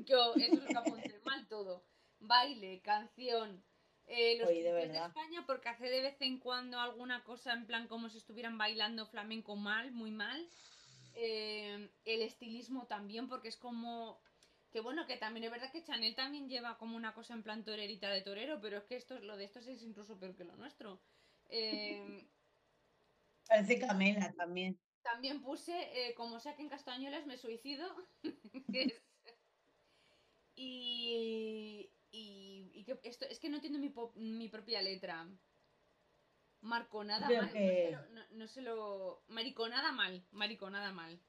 Yo, 0.05 0.33
eso 0.35 0.55
es 0.55 0.63
lo 0.63 0.67
que 0.67 0.77
apunté, 0.77 1.21
mal 1.23 1.47
todo. 1.47 1.85
Baile, 2.19 2.81
canción. 2.81 3.63
Eh, 4.07 4.37
los 4.37 4.49
Oye, 4.49 4.63
de. 4.63 4.97
España, 4.97 5.45
porque 5.47 5.69
hace 5.69 5.89
de 5.89 6.01
vez 6.01 6.21
en 6.21 6.39
cuando 6.39 6.79
alguna 6.79 7.23
cosa 7.23 7.53
en 7.53 7.65
plan 7.65 7.87
como 7.87 8.09
si 8.09 8.17
estuvieran 8.17 8.57
bailando 8.57 9.05
flamenco 9.05 9.55
mal, 9.55 9.91
muy 9.91 10.11
mal. 10.11 10.49
Eh, 11.13 11.89
el 12.03 12.21
estilismo 12.21 12.87
también, 12.87 13.29
porque 13.29 13.47
es 13.47 13.55
como. 13.55 14.19
Que 14.71 14.79
bueno, 14.79 15.05
que 15.05 15.17
también 15.17 15.43
es 15.43 15.51
verdad 15.51 15.71
que 15.71 15.83
Chanel 15.83 16.15
también 16.15 16.47
lleva 16.47 16.77
como 16.77 16.95
una 16.95 17.13
cosa 17.13 17.33
en 17.33 17.43
plan 17.43 17.65
torerita 17.65 18.09
de 18.09 18.21
torero, 18.21 18.59
pero 18.61 18.77
es 18.77 18.83
que 18.85 18.95
esto, 18.95 19.19
lo 19.19 19.35
de 19.35 19.43
estos 19.45 19.67
es 19.67 19.83
incluso 19.83 20.17
peor 20.17 20.35
que 20.35 20.45
lo 20.45 20.55
nuestro. 20.55 21.01
Eh, 21.49 22.29
Parece 23.47 23.79
Camela 23.79 24.31
también. 24.33 24.79
también 25.03 25.41
puse, 25.41 25.73
eh, 26.07 26.13
como 26.15 26.39
saquen 26.39 26.69
castañuelas, 26.69 27.25
me 27.25 27.37
suicido. 27.37 27.85
Que 28.71 29.01
y, 30.55 31.89
y, 32.11 32.71
y 32.73 32.83
que 32.85 32.99
esto, 33.03 33.25
es 33.25 33.39
que 33.39 33.49
no 33.49 33.55
entiendo 33.55 33.79
mi, 33.79 33.89
po- 33.89 34.13
mi 34.15 34.47
propia 34.47 34.81
letra. 34.81 35.27
Marconada 36.61 37.25
Creo 37.27 37.41
mal. 37.41 37.47
No, 37.47 37.53
que- 37.53 37.85
se 37.87 37.91
lo, 37.91 38.09
no- 38.09 38.25
no 38.31 38.47
se 38.47 38.61
lo- 38.61 39.23
Mariconada 39.27 39.91
mal. 39.91 40.23
Mariconada 40.31 40.91
mal. 40.93 41.19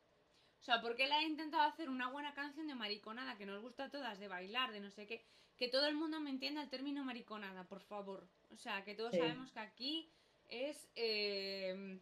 O 0.62 0.64
sea, 0.64 0.81
porque 0.81 1.05
él 1.07 1.12
ha 1.12 1.22
intentado 1.25 1.64
hacer 1.64 1.90
una 1.90 2.09
buena 2.09 2.35
canción 2.35 2.68
de 2.68 2.77
mariconada 2.77 3.37
que 3.37 3.46
nos 3.46 3.61
gusta 3.61 3.85
a 3.87 3.90
todas, 3.90 4.20
de 4.20 4.29
bailar, 4.29 4.70
de 4.70 4.79
no 4.79 4.90
sé 4.92 5.09
qué. 5.09 5.25
Que 5.59 5.66
todo 5.66 5.87
el 5.88 5.96
mundo 5.96 6.20
me 6.20 6.31
entienda 6.31 6.62
el 6.62 6.70
término 6.70 7.03
mariconada, 7.05 7.64
por 7.64 7.81
favor. 7.81 8.29
O 8.51 8.57
sea, 8.57 8.85
que 8.85 8.94
todos 8.94 9.11
Sí. 9.11 9.18
sabemos 9.18 9.51
que 9.51 9.59
aquí 9.59 10.09
es. 10.48 10.88
eh, 10.94 12.01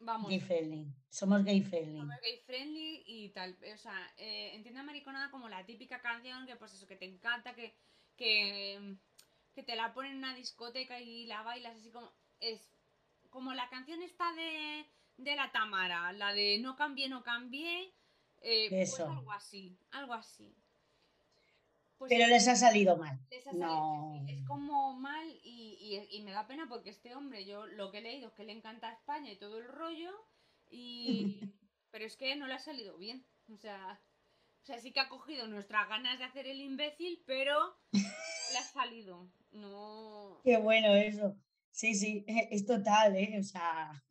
vamos. 0.00 0.30
Gay 0.30 0.40
friendly. 0.40 0.86
Somos 1.10 1.44
gay 1.44 1.60
friendly. 1.62 1.98
Somos 2.00 2.20
gay 2.22 2.38
friendly 2.46 3.02
y 3.06 3.28
tal. 3.30 3.54
O 3.74 3.78
sea, 3.78 4.12
eh, 4.16 4.52
entienda 4.54 4.82
mariconada 4.82 5.30
como 5.30 5.50
la 5.50 5.64
típica 5.66 6.00
canción 6.00 6.46
que, 6.46 6.56
pues 6.56 6.72
eso, 6.72 6.86
que 6.86 6.96
te 6.96 7.04
encanta, 7.04 7.54
que, 7.54 7.74
que, 8.16 8.96
que 9.54 9.62
te 9.62 9.76
la 9.76 9.92
ponen 9.92 10.12
en 10.12 10.18
una 10.18 10.34
discoteca 10.34 11.00
y 11.00 11.26
la 11.26 11.42
bailas 11.42 11.76
así 11.76 11.90
como. 11.90 12.10
Es 12.40 12.72
como 13.28 13.52
la 13.52 13.68
canción 13.68 14.00
esta 14.02 14.32
de, 14.32 14.86
de 15.16 15.36
la 15.36 15.50
Tamara, 15.52 16.12
la 16.12 16.32
de 16.32 16.58
No 16.58 16.76
cambié, 16.76 17.08
no 17.08 17.22
cambié. 17.22 17.92
eh, 18.46 18.68
pues 18.68 19.00
algo 19.00 19.32
así, 19.32 19.76
algo 19.92 20.12
así. 20.12 20.54
Pues 21.96 22.10
Pero 22.10 22.26
les 22.26 22.46
ha 22.48 22.56
salido 22.56 22.96
mal. 22.98 23.18
les 23.30 23.46
ha 23.46 23.50
salido- 23.52 23.66
No. 23.66 24.24
es 24.28 24.42
como 24.46 24.92
mal 24.94 25.26
y, 25.42 25.78
y- 26.10 26.16
y 26.18 26.22
me 26.22 26.32
da 26.32 26.46
pena 26.46 26.66
porque 26.68 26.90
este 26.90 27.14
hombre, 27.14 27.46
yo 27.46 27.64
lo 27.66 27.90
que 27.90 27.98
he 27.98 28.02
leído 28.02 28.28
es 28.28 28.34
que 28.34 28.44
le 28.44 28.52
encanta 28.52 28.92
España 28.92 29.30
y 29.32 29.36
todo 29.38 29.58
el 29.58 29.64
rollo, 29.68 30.10
y 30.70 31.38
pero 31.90 32.04
es 32.04 32.16
que 32.16 32.36
no 32.36 32.46
le 32.46 32.54
ha 32.54 32.58
salido 32.58 32.98
bien. 32.98 33.24
O 33.50 33.56
sea, 33.56 34.00
o 34.62 34.66
sea, 34.66 34.78
sí 34.78 34.92
que 34.92 35.00
ha 35.00 35.08
cogido 35.08 35.46
nuestras 35.46 35.88
ganas 35.88 36.18
de 36.18 36.24
hacer 36.24 36.46
el 36.46 36.60
imbécil, 36.60 37.22
pero 37.26 37.58
no 37.92 38.00
le 38.52 38.58
ha 38.58 38.62
salido. 38.62 39.26
No. 39.52 40.40
Qué 40.44 40.58
bueno 40.58 40.94
eso. 40.94 41.34
Sí, 41.70 41.94
sí, 41.94 42.24
es 42.50 42.66
total, 42.66 43.16
¿eh? 43.16 43.38
O 43.40 43.42
sea, 43.42 44.02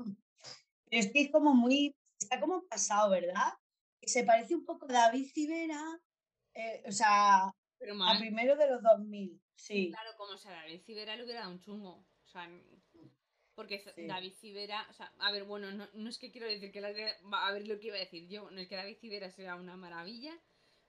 pero 0.94 1.06
es 1.08 1.12
que 1.12 1.22
es 1.22 1.32
como 1.32 1.56
muy, 1.56 1.96
está 2.20 2.40
como 2.40 2.68
pasado, 2.68 3.10
¿verdad? 3.10 3.52
Que 4.00 4.08
se 4.08 4.24
parece 4.24 4.54
un 4.54 4.64
poco 4.64 4.86
a 4.88 4.94
David 4.94 5.28
Civera, 5.34 5.82
eh, 6.54 6.84
o 6.88 6.92
sea, 6.92 7.52
Pero 7.80 7.96
a 8.04 8.20
primero 8.20 8.56
de 8.56 8.70
los 8.70 8.84
2000, 8.84 9.42
sí. 9.56 9.90
Claro, 9.90 10.12
como 10.18 10.38
si 10.38 10.48
a 10.50 10.52
David 10.52 10.82
Civera 10.84 11.16
le 11.16 11.24
hubiera 11.24 11.40
dado 11.40 11.52
un 11.54 11.60
chungo. 11.62 12.06
O 12.26 12.28
sea, 12.28 12.48
porque 13.56 13.84
Sí. 13.96 14.06
David 14.06 14.34
Civera, 14.34 14.86
o 14.88 14.94
sea, 14.94 15.12
a 15.18 15.32
ver, 15.32 15.46
bueno, 15.46 15.72
no, 15.72 15.88
no 15.96 16.10
es 16.10 16.20
que 16.20 16.32
quiero 16.32 16.46
decir 16.46 16.72
que 16.72 16.80
la, 16.82 16.90
a 16.90 17.52
ver 17.54 17.68
lo 17.68 17.80
que 17.80 17.88
iba 17.88 17.96
a 17.96 18.00
decir 18.00 18.28
yo, 18.30 18.52
no 18.52 18.62
es 18.62 18.68
que 18.68 18.76
David 18.76 18.98
Civera 19.00 19.32
sea 19.32 19.56
una 19.56 19.76
maravilla, 19.76 20.40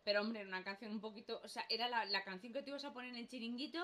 pero 0.03 0.21
hombre, 0.21 0.41
era 0.41 0.49
una 0.51 0.65
canción 0.65 0.93
un 0.93 1.01
poquito, 1.01 1.41
o 1.43 1.49
sea, 1.49 1.65
era 1.71 1.89
la, 1.89 2.05
la 2.05 2.25
canción 2.25 2.53
que 2.53 2.63
te 2.63 2.69
ibas 2.69 2.85
a 2.85 2.93
poner 2.93 3.09
en 3.09 3.17
el 3.17 3.29
chiringuito 3.29 3.83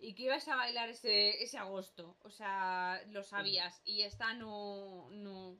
y 0.00 0.14
que 0.14 0.24
ibas 0.24 0.48
a 0.48 0.56
bailar 0.56 0.88
ese, 0.88 1.42
ese 1.42 1.58
agosto, 1.58 2.16
o 2.22 2.30
sea, 2.30 3.00
lo 3.08 3.22
sabías, 3.22 3.80
y 3.84 4.02
esta 4.02 4.32
no, 4.34 5.08
no, 5.10 5.56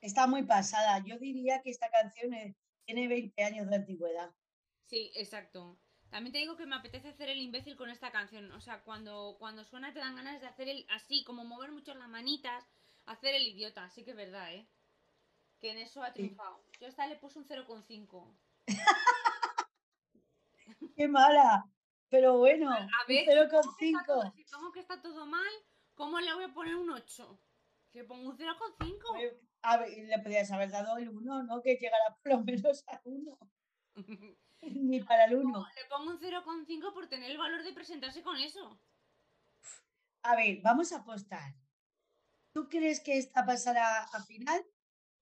Está 0.00 0.26
muy 0.26 0.42
pasada. 0.44 1.02
Yo 1.04 1.18
diría 1.18 1.60
que 1.62 1.70
esta 1.70 1.90
canción 1.90 2.30
tiene 2.84 3.08
20 3.08 3.42
años 3.44 3.68
de 3.68 3.76
antigüedad. 3.76 4.30
Sí, 4.86 5.12
exacto. 5.14 5.78
También 6.10 6.32
te 6.32 6.38
digo 6.38 6.56
que 6.56 6.66
me 6.66 6.74
apetece 6.76 7.08
hacer 7.08 7.28
el 7.28 7.38
imbécil 7.40 7.76
con 7.76 7.90
esta 7.90 8.10
canción. 8.10 8.50
O 8.52 8.60
sea, 8.60 8.82
cuando, 8.82 9.36
cuando 9.38 9.62
suena 9.64 9.92
te 9.92 9.98
dan 10.00 10.16
ganas 10.16 10.40
de 10.40 10.46
hacer 10.48 10.68
el 10.68 10.86
así, 10.90 11.22
como 11.24 11.44
mover 11.44 11.70
mucho 11.70 11.94
las 11.94 12.08
manitas, 12.08 12.64
hacer 13.06 13.34
el 13.34 13.46
idiota. 13.46 13.84
Así 13.84 14.04
que 14.04 14.10
es 14.12 14.16
verdad, 14.16 14.52
¿eh? 14.54 14.66
Que 15.60 15.70
en 15.72 15.78
eso 15.78 16.02
ha 16.02 16.08
Sí. 16.14 16.14
triunfado. 16.14 16.64
Yo 16.80 16.86
a 16.86 16.90
esta 16.90 17.06
le 17.06 17.16
puse 17.16 17.38
un 17.38 17.46
0,5. 17.46 18.34
¡Qué 20.96 21.08
mala! 21.08 21.64
Pero 22.10 22.38
bueno, 22.38 22.70
A 22.72 22.88
ver, 23.06 23.26
¿cómo 23.50 23.76
que, 23.76 23.86
está 23.90 24.04
todo, 24.06 24.22
0,5. 24.22 24.32
si 24.34 24.44
pongo 24.44 24.72
que 24.72 24.80
está 24.80 25.02
todo 25.02 25.26
mal, 25.26 25.52
¿cómo 25.94 26.18
le 26.20 26.32
voy 26.34 26.44
a 26.44 26.54
poner 26.54 26.74
un 26.76 26.90
8? 26.90 27.40
Que 27.92 28.04
pongo 28.04 28.30
un 28.30 28.36
0,5. 28.38 29.20
Eh, 29.20 29.40
A 29.62 29.76
ver, 29.78 29.90
le 30.06 30.18
podrías 30.18 30.50
haber 30.50 30.70
dado 30.70 30.96
el 30.98 31.08
1, 31.10 31.42
¿no? 31.44 31.60
Que 31.62 31.74
llegara 31.76 32.16
por 32.22 32.32
lo 32.32 32.40
menos 32.44 32.84
al 32.86 33.00
1. 33.04 33.38
Ni 34.62 35.00
para 35.02 35.24
el 35.26 35.36
1. 35.36 35.66
le 35.76 35.84
pongo 35.88 36.10
un 36.10 36.18
0,5 36.20 36.92
por 36.94 37.08
tener 37.08 37.30
el 37.30 37.38
valor 37.38 37.62
de 37.62 37.72
presentarse 37.72 38.22
con 38.22 38.36
eso. 38.38 38.80
A 40.22 40.34
ver, 40.36 40.58
vamos 40.62 40.92
a 40.92 40.96
apostar. 40.98 41.54
¿Tú 42.52 42.68
crees 42.68 43.00
que 43.00 43.18
esta 43.18 43.44
pasará 43.44 44.04
a 44.04 44.22
final? 44.24 44.64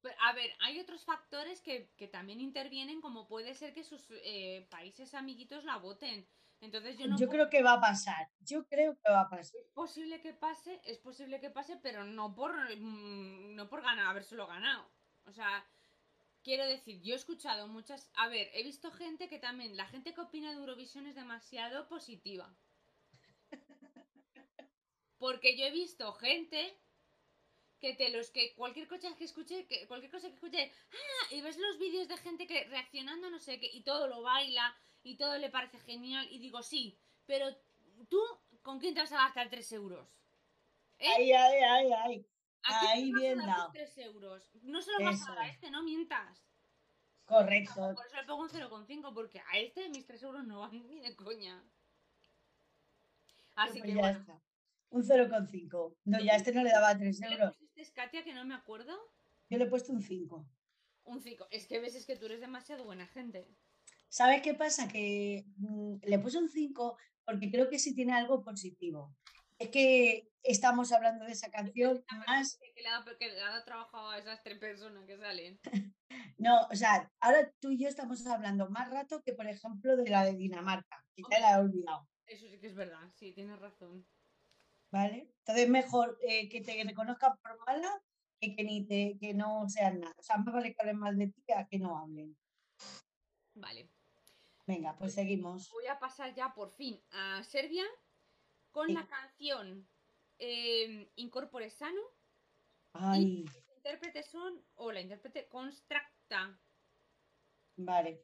Pero, 0.00 0.14
a 0.20 0.32
ver, 0.32 0.50
hay 0.60 0.78
otros 0.80 1.04
factores 1.04 1.60
que, 1.60 1.90
que 1.96 2.08
también 2.08 2.40
intervienen, 2.40 3.00
como 3.00 3.26
puede 3.26 3.54
ser 3.54 3.74
que 3.74 3.82
sus 3.84 4.06
eh, 4.10 4.66
países 4.70 5.14
amiguitos 5.14 5.64
la 5.64 5.76
voten. 5.76 6.26
Entonces 6.60 6.96
yo 6.98 7.06
no 7.06 7.16
Yo 7.18 7.26
puedo- 7.26 7.30
creo 7.30 7.50
que 7.50 7.62
va 7.62 7.74
a 7.74 7.80
pasar. 7.80 8.30
Yo 8.40 8.66
creo 8.66 8.96
que 8.96 9.10
va 9.12 9.22
a 9.22 9.28
pasar. 9.28 9.56
es 9.60 9.68
posible 9.74 10.20
que 10.20 10.32
pase, 10.32 10.80
es 10.84 10.98
posible 10.98 11.38
que 11.40 11.50
pase, 11.50 11.76
pero 11.82 12.04
no 12.04 12.34
por 12.34 12.52
mm, 12.76 13.54
no 13.54 13.68
por 13.68 13.82
ganar, 13.82 14.06
habérselo 14.06 14.46
ganado. 14.46 14.90
O 15.26 15.32
sea, 15.32 15.66
quiero 16.42 16.64
decir, 16.66 17.00
yo 17.02 17.14
he 17.14 17.16
escuchado 17.16 17.68
muchas, 17.68 18.10
a 18.14 18.28
ver, 18.28 18.48
he 18.54 18.62
visto 18.62 18.90
gente 18.90 19.28
que 19.28 19.38
también, 19.38 19.76
la 19.76 19.86
gente 19.86 20.14
que 20.14 20.20
opina 20.20 20.50
de 20.50 20.56
Eurovisión 20.56 21.06
es 21.06 21.14
demasiado 21.14 21.88
positiva. 21.88 22.54
Porque 25.18 25.56
yo 25.56 25.64
he 25.64 25.70
visto 25.70 26.12
gente 26.12 26.78
que 27.80 27.94
te 27.94 28.10
los 28.10 28.30
que 28.30 28.54
cualquier 28.54 28.86
cosa 28.88 29.14
que 29.16 29.24
escuche, 29.24 29.66
que 29.66 29.86
cualquier 29.86 30.10
cosa 30.10 30.28
que 30.28 30.34
escuche, 30.34 30.72
ah, 30.92 31.34
y 31.34 31.40
ves 31.42 31.58
los 31.58 31.78
vídeos 31.78 32.08
de 32.08 32.16
gente 32.18 32.46
que 32.46 32.64
reaccionando 32.64 33.28
no 33.30 33.38
sé 33.38 33.58
qué 33.60 33.66
y 33.70 33.82
todo 33.82 34.06
lo 34.08 34.22
baila 34.22 34.74
y 35.06 35.16
todo 35.16 35.38
le 35.38 35.50
parece 35.50 35.78
genial 35.78 36.26
y 36.30 36.38
digo, 36.40 36.62
sí, 36.62 36.98
pero 37.26 37.46
tú 38.08 38.18
¿con 38.62 38.80
quién 38.80 38.92
te 38.94 39.00
vas 39.00 39.12
a 39.12 39.18
gastar 39.18 39.48
3 39.48 39.72
euros? 39.72 40.08
¿Eh? 40.98 41.06
Ay, 41.16 41.32
ay, 41.32 41.60
ay, 41.62 41.90
ay. 41.92 42.26
¿A 42.64 42.80
quién 42.80 42.90
ahí 42.90 43.04
te 43.04 43.12
vas 43.12 43.20
a 43.20 43.22
bien 43.22 43.38
dado. 43.46 43.64
tus 43.66 43.72
3 43.74 43.98
euros? 43.98 44.50
No 44.62 44.82
se 44.82 44.90
lo 44.92 45.04
vas 45.04 45.14
Eso 45.20 45.30
a 45.30 45.34
dar 45.36 45.44
a 45.44 45.46
es. 45.48 45.54
este, 45.54 45.70
no 45.70 45.84
mientas. 45.84 46.42
Correcto. 47.24 47.74
Por 47.94 48.06
eso 48.06 48.16
le 48.16 48.24
pongo 48.24 48.42
un 48.42 48.48
0,5 48.48 49.14
porque 49.14 49.40
a 49.40 49.58
este 49.58 49.88
mis 49.90 50.06
3 50.06 50.22
euros 50.24 50.44
no 50.44 50.60
van 50.60 50.72
ni 50.88 51.00
de 51.00 51.14
coña. 51.14 51.64
Así 53.54 53.78
Pues 53.78 53.82
que 53.84 53.94
ya 53.94 54.00
bueno. 54.00 54.18
está. 54.20 54.42
Un 54.90 55.02
0,5. 55.04 55.96
No, 56.04 56.20
ya 56.20 56.32
a 56.32 56.36
este 56.36 56.52
no 56.52 56.62
le 56.64 56.70
daba 56.70 56.96
3 56.98 57.20
¿Qué 57.20 57.28
le 57.28 57.34
euros. 57.36 57.56
pusiste, 57.56 57.92
Katia, 57.92 58.24
que 58.24 58.32
no 58.34 58.44
me 58.44 58.54
acuerdo? 58.54 58.96
Yo 59.48 59.58
le 59.58 59.64
he 59.64 59.68
puesto 59.68 59.92
un 59.92 60.02
5. 60.02 60.44
Un 61.04 61.20
5. 61.20 61.46
Es 61.50 61.66
que 61.68 61.78
ves, 61.80 61.94
es 61.94 62.06
que 62.06 62.16
tú 62.16 62.26
eres 62.26 62.40
demasiado 62.40 62.84
buena 62.84 63.06
gente. 63.06 63.48
¿Sabes 64.08 64.42
qué 64.42 64.54
pasa? 64.54 64.88
Que 64.88 65.44
mm, 65.56 65.96
le 66.02 66.18
puse 66.18 66.38
un 66.38 66.48
5 66.48 66.96
porque 67.24 67.50
creo 67.50 67.68
que 67.68 67.78
sí 67.78 67.94
tiene 67.94 68.12
algo 68.12 68.42
positivo. 68.42 69.14
Es 69.58 69.70
que 69.70 70.28
estamos 70.42 70.92
hablando 70.92 71.24
de 71.24 71.32
esa 71.32 71.50
canción 71.50 72.04
más 72.26 72.58
Que 72.74 72.82
le 72.82 72.88
ha 72.88 72.92
dado, 72.92 73.18
que 73.18 73.28
le 73.28 73.40
ha 73.40 73.48
dado 73.50 73.64
trabajo 73.64 74.08
a 74.08 74.18
esas 74.18 74.42
tres 74.42 74.58
personas 74.58 75.06
que 75.06 75.18
salen. 75.18 75.60
No, 76.38 76.66
o 76.70 76.76
sea, 76.76 77.10
ahora 77.20 77.50
tú 77.60 77.70
y 77.70 77.78
yo 77.78 77.88
estamos 77.88 78.24
hablando 78.26 78.68
más 78.68 78.90
rato 78.90 79.22
que, 79.22 79.32
por 79.32 79.46
ejemplo, 79.46 79.96
de 79.96 80.10
la 80.10 80.22
de 80.22 80.34
Dinamarca, 80.34 81.02
que 81.14 81.22
ya 81.30 81.40
la 81.40 81.52
he 81.52 81.60
olvidado, 81.60 82.06
Eso 82.26 82.46
sí 82.46 82.60
que 82.60 82.66
es 82.66 82.74
verdad, 82.74 83.10
sí, 83.14 83.32
tienes 83.32 83.58
razón. 83.58 84.06
¿vale? 84.90 85.30
Entonces, 85.38 85.68
mejor 85.68 86.18
eh, 86.22 86.48
que 86.48 86.60
te 86.60 86.82
reconozcan 86.84 87.36
por 87.42 87.58
mala 87.66 88.02
que 88.40 88.54
que, 88.54 88.64
ni 88.64 88.86
te, 88.86 89.16
que 89.20 89.34
no 89.34 89.68
sean 89.68 90.00
nada. 90.00 90.14
O 90.18 90.22
sea, 90.22 90.36
más 90.38 90.54
vale 90.54 90.74
que 90.74 90.76
hablen 90.80 90.98
mal 90.98 91.16
de 91.16 91.28
ti 91.28 91.52
a 91.52 91.66
que 91.66 91.78
no 91.78 91.98
hablen. 91.98 92.36
Vale. 93.54 93.90
Venga, 94.66 94.96
pues 94.98 95.14
seguimos. 95.14 95.70
Voy 95.70 95.86
a 95.86 95.98
pasar 95.98 96.34
ya 96.34 96.52
por 96.54 96.70
fin 96.72 97.00
a 97.12 97.42
Serbia 97.44 97.84
con 98.72 98.88
Sí. 98.88 98.94
la 98.94 99.06
canción 99.06 99.88
eh, 100.38 101.10
Incorpore 101.16 101.70
Sano. 101.70 102.00
Ay, 102.92 103.44
Los 103.44 103.68
intérpretes 103.76 104.26
son, 104.26 104.60
o 104.74 104.90
la 104.92 105.00
intérprete 105.00 105.48
Constracta. 105.48 106.58
vale. 107.76 108.22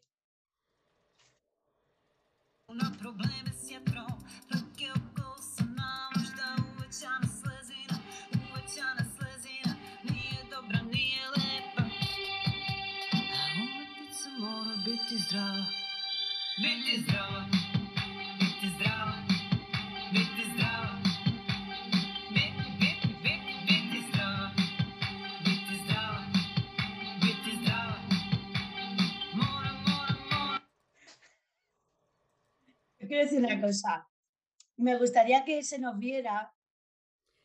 Una 2.69 2.91
problema 2.99 3.53
se 3.53 3.75
atrão, 3.75 4.07
porque 4.49 4.85
eu 4.85 4.95
coço 5.15 5.63
na 5.77 6.09
da 6.39 6.57
uachana 6.79 7.27
slazina, 7.27 7.97
uachana 8.51 9.05
slazina, 9.05 9.73
nije 10.05 10.45
dobra, 10.49 10.81
nije 10.83 11.21
lepa. 11.37 11.83
Pizza 13.99 14.31
mora 14.39 14.75
biti 14.85 15.19
zdrava, 15.19 15.67
quiero 33.13 33.25
decir 33.25 33.39
una 33.41 33.61
cosa. 33.61 34.09
Me 34.77 34.97
gustaría 34.97 35.45
que 35.45 35.63
se 35.63 35.79
nos 35.79 35.99
viera. 35.99 36.55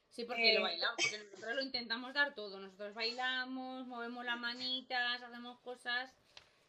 Sí, 0.09 0.23
porque 0.23 0.51
Eh, 0.51 0.55
lo 0.55 0.61
bailamos, 0.61 0.95
porque 0.95 1.17
nosotros 1.25 1.55
lo 1.55 1.61
intentamos 1.61 2.13
dar 2.13 2.33
todo. 2.33 2.59
Nosotros 2.59 2.93
bailamos, 2.93 3.85
movemos 3.85 4.23
las 4.23 4.39
manitas, 4.39 5.21
hacemos 5.21 5.59
cosas 5.59 6.13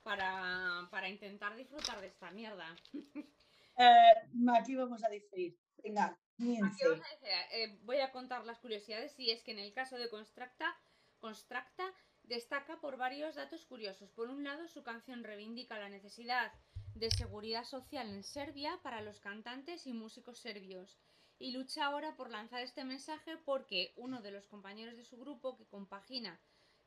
para, 0.08 0.88
para 0.90 1.10
intentar 1.10 1.54
disfrutar 1.54 2.00
de 2.00 2.06
esta 2.06 2.30
mierda. 2.30 2.74
eh, 3.76 4.14
aquí 4.58 4.74
vamos 4.74 5.04
a 5.04 5.10
diferir. 5.10 5.54
Venga, 5.84 6.18
Aquí 6.38 6.82
vamos 6.82 7.04
a 7.04 7.10
decir, 7.10 7.28
eh, 7.52 7.78
voy 7.82 7.98
a 7.98 8.10
contar 8.10 8.46
las 8.46 8.58
curiosidades 8.58 9.18
y 9.18 9.32
es 9.32 9.42
que 9.42 9.50
en 9.50 9.58
el 9.58 9.74
caso 9.74 9.98
de 9.98 10.08
Constracta, 10.08 10.74
Constracta 11.20 11.92
destaca 12.22 12.80
por 12.80 12.96
varios 12.96 13.34
datos 13.34 13.66
curiosos. 13.66 14.10
Por 14.12 14.30
un 14.30 14.44
lado, 14.44 14.66
su 14.68 14.82
canción 14.82 15.24
reivindica 15.24 15.78
la 15.78 15.90
necesidad 15.90 16.52
de 16.94 17.10
seguridad 17.10 17.64
social 17.64 18.08
en 18.08 18.24
Serbia 18.24 18.80
para 18.82 19.02
los 19.02 19.20
cantantes 19.20 19.86
y 19.86 19.92
músicos 19.92 20.38
serbios 20.38 20.98
y 21.38 21.52
lucha 21.52 21.84
ahora 21.84 22.16
por 22.16 22.30
lanzar 22.30 22.62
este 22.62 22.82
mensaje 22.82 23.36
porque 23.44 23.92
uno 23.96 24.22
de 24.22 24.30
los 24.30 24.46
compañeros 24.46 24.96
de 24.96 25.04
su 25.04 25.18
grupo 25.18 25.58
que 25.58 25.66
compagina 25.66 26.40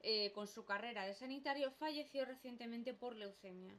eh, 0.04 0.32
con 0.34 0.48
su 0.48 0.66
carrera 0.66 1.06
de 1.06 1.14
sanitario 1.14 1.72
falleció 1.72 2.26
recientemente 2.26 2.94
por 2.94 3.16
leucemia. 3.16 3.74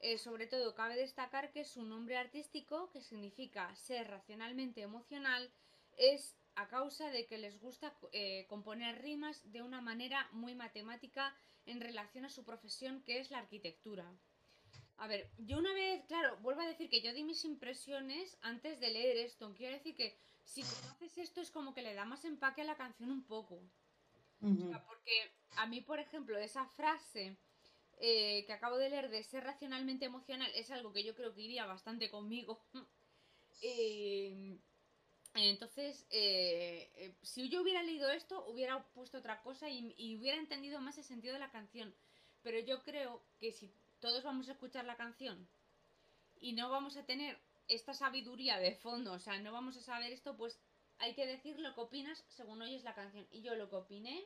Eh, 0.00 0.16
sobre 0.16 0.46
todo 0.46 0.74
cabe 0.74 0.96
destacar 0.96 1.52
que 1.52 1.64
su 1.64 1.84
nombre 1.84 2.16
artístico, 2.16 2.90
que 2.90 3.02
significa 3.02 3.74
ser 3.76 4.08
racionalmente 4.08 4.80
emocional, 4.80 5.50
es 5.98 6.36
a 6.54 6.68
causa 6.68 7.10
de 7.10 7.26
que 7.26 7.38
les 7.38 7.60
gusta 7.60 7.94
eh, 8.12 8.46
componer 8.48 9.02
rimas 9.02 9.40
de 9.52 9.62
una 9.62 9.80
manera 9.80 10.28
muy 10.32 10.54
matemática 10.54 11.34
en 11.66 11.80
relación 11.80 12.24
a 12.24 12.30
su 12.30 12.44
profesión 12.44 13.02
que 13.02 13.20
es 13.20 13.30
la 13.30 13.38
arquitectura. 13.38 14.10
A 14.96 15.06
ver, 15.06 15.30
yo 15.38 15.58
una 15.58 15.72
vez, 15.72 16.04
claro, 16.06 16.36
vuelvo 16.42 16.60
a 16.60 16.66
decir 16.66 16.90
que 16.90 17.00
yo 17.00 17.12
di 17.12 17.22
mis 17.22 17.44
impresiones 17.44 18.36
antes 18.42 18.80
de 18.80 18.90
leer 18.90 19.16
esto. 19.18 19.54
Quiero 19.56 19.74
decir 19.74 19.94
que 19.96 20.16
si 20.44 20.62
conoces 20.62 21.16
esto 21.18 21.40
es 21.40 21.50
como 21.50 21.74
que 21.74 21.82
le 21.82 21.94
da 21.94 22.04
más 22.04 22.24
empaque 22.24 22.62
a 22.62 22.64
la 22.64 22.76
canción 22.76 23.10
un 23.10 23.22
poco. 23.22 23.62
Porque 24.40 25.32
a 25.56 25.66
mí, 25.66 25.80
por 25.80 25.98
ejemplo, 25.98 26.38
esa 26.38 26.66
frase 26.66 27.36
eh, 27.98 28.44
que 28.46 28.52
acabo 28.52 28.78
de 28.78 28.88
leer 28.88 29.10
de 29.10 29.22
ser 29.22 29.44
racionalmente 29.44 30.06
emocional 30.06 30.50
es 30.54 30.70
algo 30.70 30.92
que 30.92 31.04
yo 31.04 31.14
creo 31.14 31.34
que 31.34 31.42
iría 31.42 31.66
bastante 31.66 32.10
conmigo. 32.10 32.60
Eh, 33.62 34.58
entonces, 35.34 36.06
eh, 36.10 36.90
eh, 36.96 37.14
si 37.22 37.50
yo 37.50 37.60
hubiera 37.60 37.82
leído 37.82 38.10
esto, 38.10 38.44
hubiera 38.46 38.82
puesto 38.94 39.18
otra 39.18 39.42
cosa 39.42 39.68
y 39.68 40.16
hubiera 40.16 40.38
entendido 40.38 40.80
más 40.80 40.96
el 40.96 41.04
sentido 41.04 41.34
de 41.34 41.40
la 41.40 41.50
canción. 41.50 41.94
Pero 42.42 42.58
yo 42.58 42.82
creo 42.82 43.22
que 43.38 43.52
si 43.52 43.70
todos 44.00 44.24
vamos 44.24 44.48
a 44.48 44.52
escuchar 44.52 44.86
la 44.86 44.96
canción 44.96 45.46
y 46.40 46.54
no 46.54 46.70
vamos 46.70 46.96
a 46.96 47.04
tener 47.04 47.38
esta 47.68 47.94
sabiduría 47.94 48.58
de 48.58 48.74
fondo, 48.74 49.12
o 49.12 49.18
sea, 49.18 49.38
no 49.38 49.52
vamos 49.52 49.76
a 49.76 49.82
saber 49.82 50.12
esto, 50.12 50.36
pues 50.36 50.58
hay 51.00 51.14
que 51.14 51.26
decir 51.26 51.58
lo 51.58 51.74
que 51.74 51.80
opinas 51.80 52.24
según 52.28 52.62
oyes 52.62 52.84
la 52.84 52.94
canción. 52.94 53.26
Y 53.30 53.42
yo 53.42 53.54
lo 53.54 53.68
que 53.68 53.76
opiné 53.76 54.22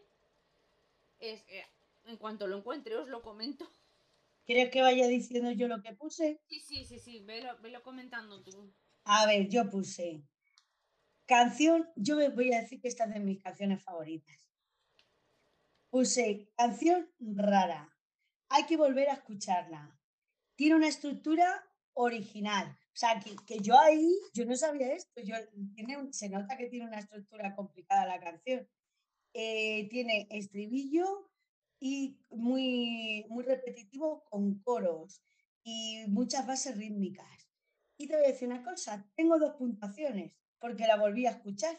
es, 1.18 1.43
eh, 1.49 1.64
en 2.05 2.16
cuanto 2.16 2.47
lo 2.47 2.59
encuentre, 2.59 2.97
os 2.97 3.09
lo 3.09 3.22
comento. 3.22 3.70
¿Quieres 4.45 4.70
que 4.70 4.83
vaya 4.83 5.07
diciendo 5.07 5.51
yo 5.53 5.68
lo 5.68 5.81
que 5.83 5.95
puse? 5.95 6.41
Sí, 6.49 6.61
sí, 6.61 6.85
sí, 6.85 6.99
sí, 6.99 7.20
velo, 7.20 7.57
velo 7.61 7.83
comentando 7.83 8.43
tú. 8.43 8.75
A 9.05 9.27
ver, 9.27 9.49
yo 9.49 9.70
puse 9.70 10.22
canción, 11.27 11.89
yo 11.97 12.16
me 12.16 12.29
voy 12.29 12.53
a 12.53 12.61
decir 12.61 12.81
que 12.81 12.89
esta 12.89 13.05
es 13.05 13.14
de 13.14 13.20
mis 13.20 13.43
canciones 13.43 13.83
favoritas. 13.83 14.37
Puse 15.89 16.51
canción 16.57 17.09
rara. 17.20 17.97
Hay 18.49 18.66
que 18.66 18.77
volver 18.77 19.09
a 19.09 19.14
escucharla. 19.14 19.99
Tiene 20.57 20.77
una 20.77 20.89
estructura 20.89 21.64
original. 21.95 22.77
O 22.95 22.97
sea, 22.97 23.19
que, 23.19 23.35
que 23.45 23.59
yo 23.59 23.77
ahí, 23.77 24.17
yo 24.35 24.47
no 24.47 24.55
sabía 24.55 24.93
esto. 24.93 25.21
Yo, 25.21 25.35
tiene 25.75 26.13
se 26.13 26.29
nota 26.29 26.57
que 26.57 26.69
tiene 26.69 26.87
una 26.87 27.01
estructura 27.01 27.57
complicada 27.57 28.07
la 28.07 28.21
canción. 28.21 28.69
Eh, 29.33 29.89
tiene 29.91 30.29
estribillo 30.31 31.29
y 31.81 32.21
muy, 32.31 33.27
muy 33.29 33.43
repetitivo 33.43 34.23
con 34.31 34.61
coros 34.61 35.21
y 35.65 36.05
muchas 36.07 36.47
bases 36.47 36.77
rítmicas. 36.77 37.51
Y 37.99 38.07
te 38.07 38.15
voy 38.15 38.27
a 38.27 38.29
decir 38.29 38.47
una 38.47 38.63
cosa, 38.63 39.11
tengo 39.17 39.39
dos 39.41 39.57
puntuaciones 39.57 40.37
porque 40.61 40.87
la 40.87 40.97
volví 40.97 41.27
a 41.27 41.31
escuchar. 41.31 41.77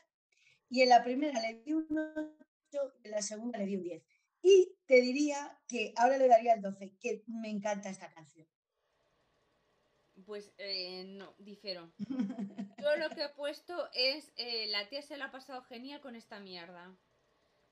Y 0.70 0.82
en 0.82 0.90
la 0.90 1.02
primera 1.02 1.40
le 1.42 1.62
di 1.62 1.72
un 1.74 1.88
8 1.90 2.94
y 3.04 3.08
en 3.08 3.12
la 3.12 3.22
segunda 3.22 3.58
le 3.60 3.68
di 3.68 3.78
un 3.78 3.84
10. 3.84 4.04
Y 4.42 4.76
te 4.86 5.00
diría 5.00 5.58
que 5.66 5.94
ahora 5.96 6.18
le 6.18 6.28
daría 6.28 6.56
el 6.56 6.62
12, 6.62 6.98
que 7.00 7.24
me 7.28 7.50
encanta 7.50 7.90
esta 7.90 8.12
canción. 8.14 8.48
Pues 10.26 10.52
eh, 10.58 11.04
no, 11.06 11.34
difiero. 11.40 11.92
Yo 12.82 12.96
lo 12.98 13.10
que 13.10 13.24
he 13.24 13.30
puesto 13.30 13.90
es 13.94 14.32
eh, 14.38 14.68
la 14.68 14.88
tía 14.90 15.02
se 15.02 15.18
la 15.18 15.26
ha 15.26 15.32
pasado 15.32 15.64
genial 15.64 16.02
con 16.02 16.16
esta 16.16 16.40
mierda. 16.40 16.96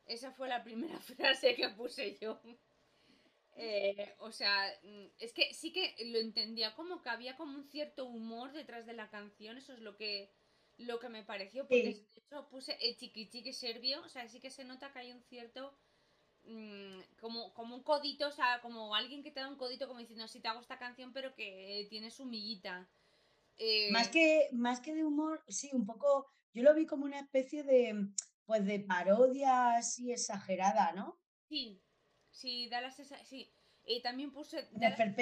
Esa 0.05 0.31
fue 0.31 0.47
la 0.49 0.63
primera 0.63 0.99
frase 1.01 1.55
que 1.55 1.69
puse 1.69 2.17
yo. 2.19 2.39
Eh, 3.55 4.15
o 4.19 4.31
sea, 4.31 4.67
mm, 4.83 5.05
es 5.19 5.31
que 5.33 5.53
sí 5.53 5.71
que 5.71 5.95
lo 6.05 6.17
entendía 6.19 6.73
como 6.75 7.01
que 7.01 7.09
había 7.09 7.37
como 7.37 7.55
un 7.57 7.65
cierto 7.69 8.05
humor 8.05 8.51
detrás 8.51 8.85
de 8.85 8.93
la 8.93 9.09
canción, 9.09 9.57
eso 9.57 9.73
es 9.73 9.79
lo 9.79 9.95
que 9.95 10.31
lo 10.79 10.99
que 10.99 11.07
me 11.07 11.23
pareció, 11.23 11.63
porque 11.67 11.93
Sí. 11.93 12.07
de 12.15 12.21
hecho 12.25 12.49
puse 12.49 12.75
el 12.81 12.97
chiqui 12.97 13.29
chiqui 13.29 13.53
serbio, 13.53 14.01
o 14.01 14.09
sea, 14.09 14.27
sí 14.27 14.39
que 14.39 14.49
se 14.49 14.63
nota 14.63 14.91
que 14.91 14.99
hay 14.99 15.11
un 15.11 15.21
cierto 15.21 15.77
mm, 16.45 16.99
como, 17.19 17.53
como 17.53 17.75
un 17.75 17.83
codito, 17.83 18.27
o 18.27 18.31
sea, 18.31 18.61
como 18.61 18.95
alguien 18.95 19.23
que 19.23 19.31
te 19.31 19.39
da 19.39 19.47
un 19.47 19.57
codito 19.57 19.87
como 19.87 19.99
diciendo, 19.99 20.27
sí 20.27 20.39
te 20.39 20.47
hago 20.47 20.61
esta 20.61 20.77
canción, 20.79 21.13
pero 21.13 21.33
que 21.35 21.87
tiene 21.89 22.11
su 22.11 22.25
miguita. 22.25 22.87
Eh, 23.57 23.89
Más 23.91 24.09
que, 24.09 24.49
más 24.51 24.79
que 24.79 24.93
de 24.95 25.03
humor, 25.03 25.43
sí, 25.47 25.69
un 25.73 25.85
poco, 25.85 26.31
yo 26.53 26.63
lo 26.63 26.73
vi 26.73 26.85
como 26.85 27.05
una 27.05 27.19
especie 27.19 27.63
de, 27.63 28.07
pues 28.45 28.65
de 28.65 28.79
parodia 28.79 29.75
así 29.75 30.11
exagerada, 30.11 30.91
¿no? 30.93 31.19
Sí, 31.47 31.81
sí, 32.31 32.67
da 32.69 32.81
la 32.81 32.91
sensa- 32.91 33.23
sí. 33.25 33.51
Y 33.85 34.01
también 34.01 34.31
puse 34.31 34.63
De 34.71 34.95
que 34.95 35.13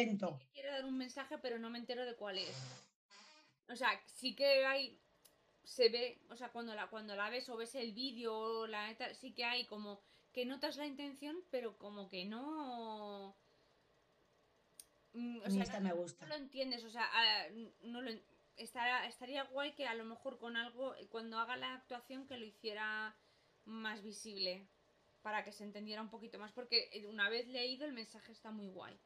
quiere 0.54 0.70
dar 0.70 0.86
un 0.86 0.98
mensaje, 0.98 1.38
pero 1.40 1.58
no 1.58 1.70
me 1.70 1.80
entero 1.80 2.06
de 2.06 2.16
cuál 2.16 2.38
es. 2.38 2.56
O 3.70 3.76
sea, 3.76 3.90
sí 4.06 4.36
que 4.36 4.66
hay, 4.66 5.00
se 5.64 5.90
ve, 5.90 6.22
o 6.30 6.36
sea, 6.36 6.52
cuando 6.52 6.76
la, 6.76 6.88
cuando 6.90 7.16
la 7.16 7.30
ves 7.30 7.50
o 7.50 7.58
ves 7.58 7.74
el 7.76 7.94
vídeo, 7.94 8.34
o 8.36 8.68
la 8.68 8.88
neta, 8.88 9.14
sí 9.14 9.34
que 9.34 9.46
hay 9.46 9.66
como 9.66 10.02
que 10.34 10.46
notas 10.46 10.78
la 10.78 10.86
intención, 10.86 11.38
pero 11.50 11.78
como 11.78 12.10
que 12.10 12.26
no... 12.26 13.36
Mm, 15.14 15.42
O 15.46 15.50
sea, 15.50 15.64
esta 15.64 15.80
no- 15.80 15.90
me 15.90 15.94
gusta. 15.94 16.26
No 16.26 16.30
lo 16.38 16.42
entiendes, 16.42 16.84
o 16.84 16.90
sea, 16.90 17.06
ah, 17.12 17.48
no 17.84 18.02
lo 18.02 18.12
estará, 18.58 19.08
estaría 19.08 19.44
guay 19.44 19.74
que 19.74 19.88
a 19.88 19.94
lo 19.96 20.06
mejor 20.06 20.38
con 20.40 20.56
algo, 20.56 20.94
cuando 21.10 21.38
haga 21.40 21.58
la 21.58 21.74
actuación, 21.74 22.28
que 22.28 22.38
lo 22.38 22.46
hiciera 22.46 23.16
más 23.66 24.02
visible, 24.04 24.68
para 25.22 25.44
que 25.44 25.52
se 25.52 25.64
entendiera 25.64 26.02
un 26.02 26.10
poquito 26.10 26.40
más, 26.40 26.52
porque 26.52 26.90
una 27.08 27.30
vez 27.30 27.48
leído 27.48 27.86
el 27.86 27.94
mensaje 27.94 28.32
está 28.32 28.52
muy 28.52 28.68
guay. 28.70 28.98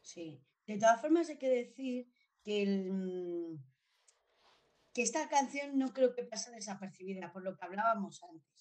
Sí. 0.00 0.40
De 0.66 0.78
todas 0.78 1.00
formas, 1.00 1.28
hay 1.28 1.38
que 1.38 1.48
decir 1.48 2.08
que, 2.42 2.62
el, 2.62 2.90
mm, 2.90 3.58
que 4.94 5.02
esta 5.02 5.28
canción 5.28 5.78
no 5.78 5.92
creo 5.92 6.14
que 6.14 6.24
pase 6.24 6.50
desapercibida, 6.52 7.32
por 7.32 7.42
lo 7.42 7.56
que 7.56 7.64
hablábamos 7.64 8.22
antes. 8.22 8.51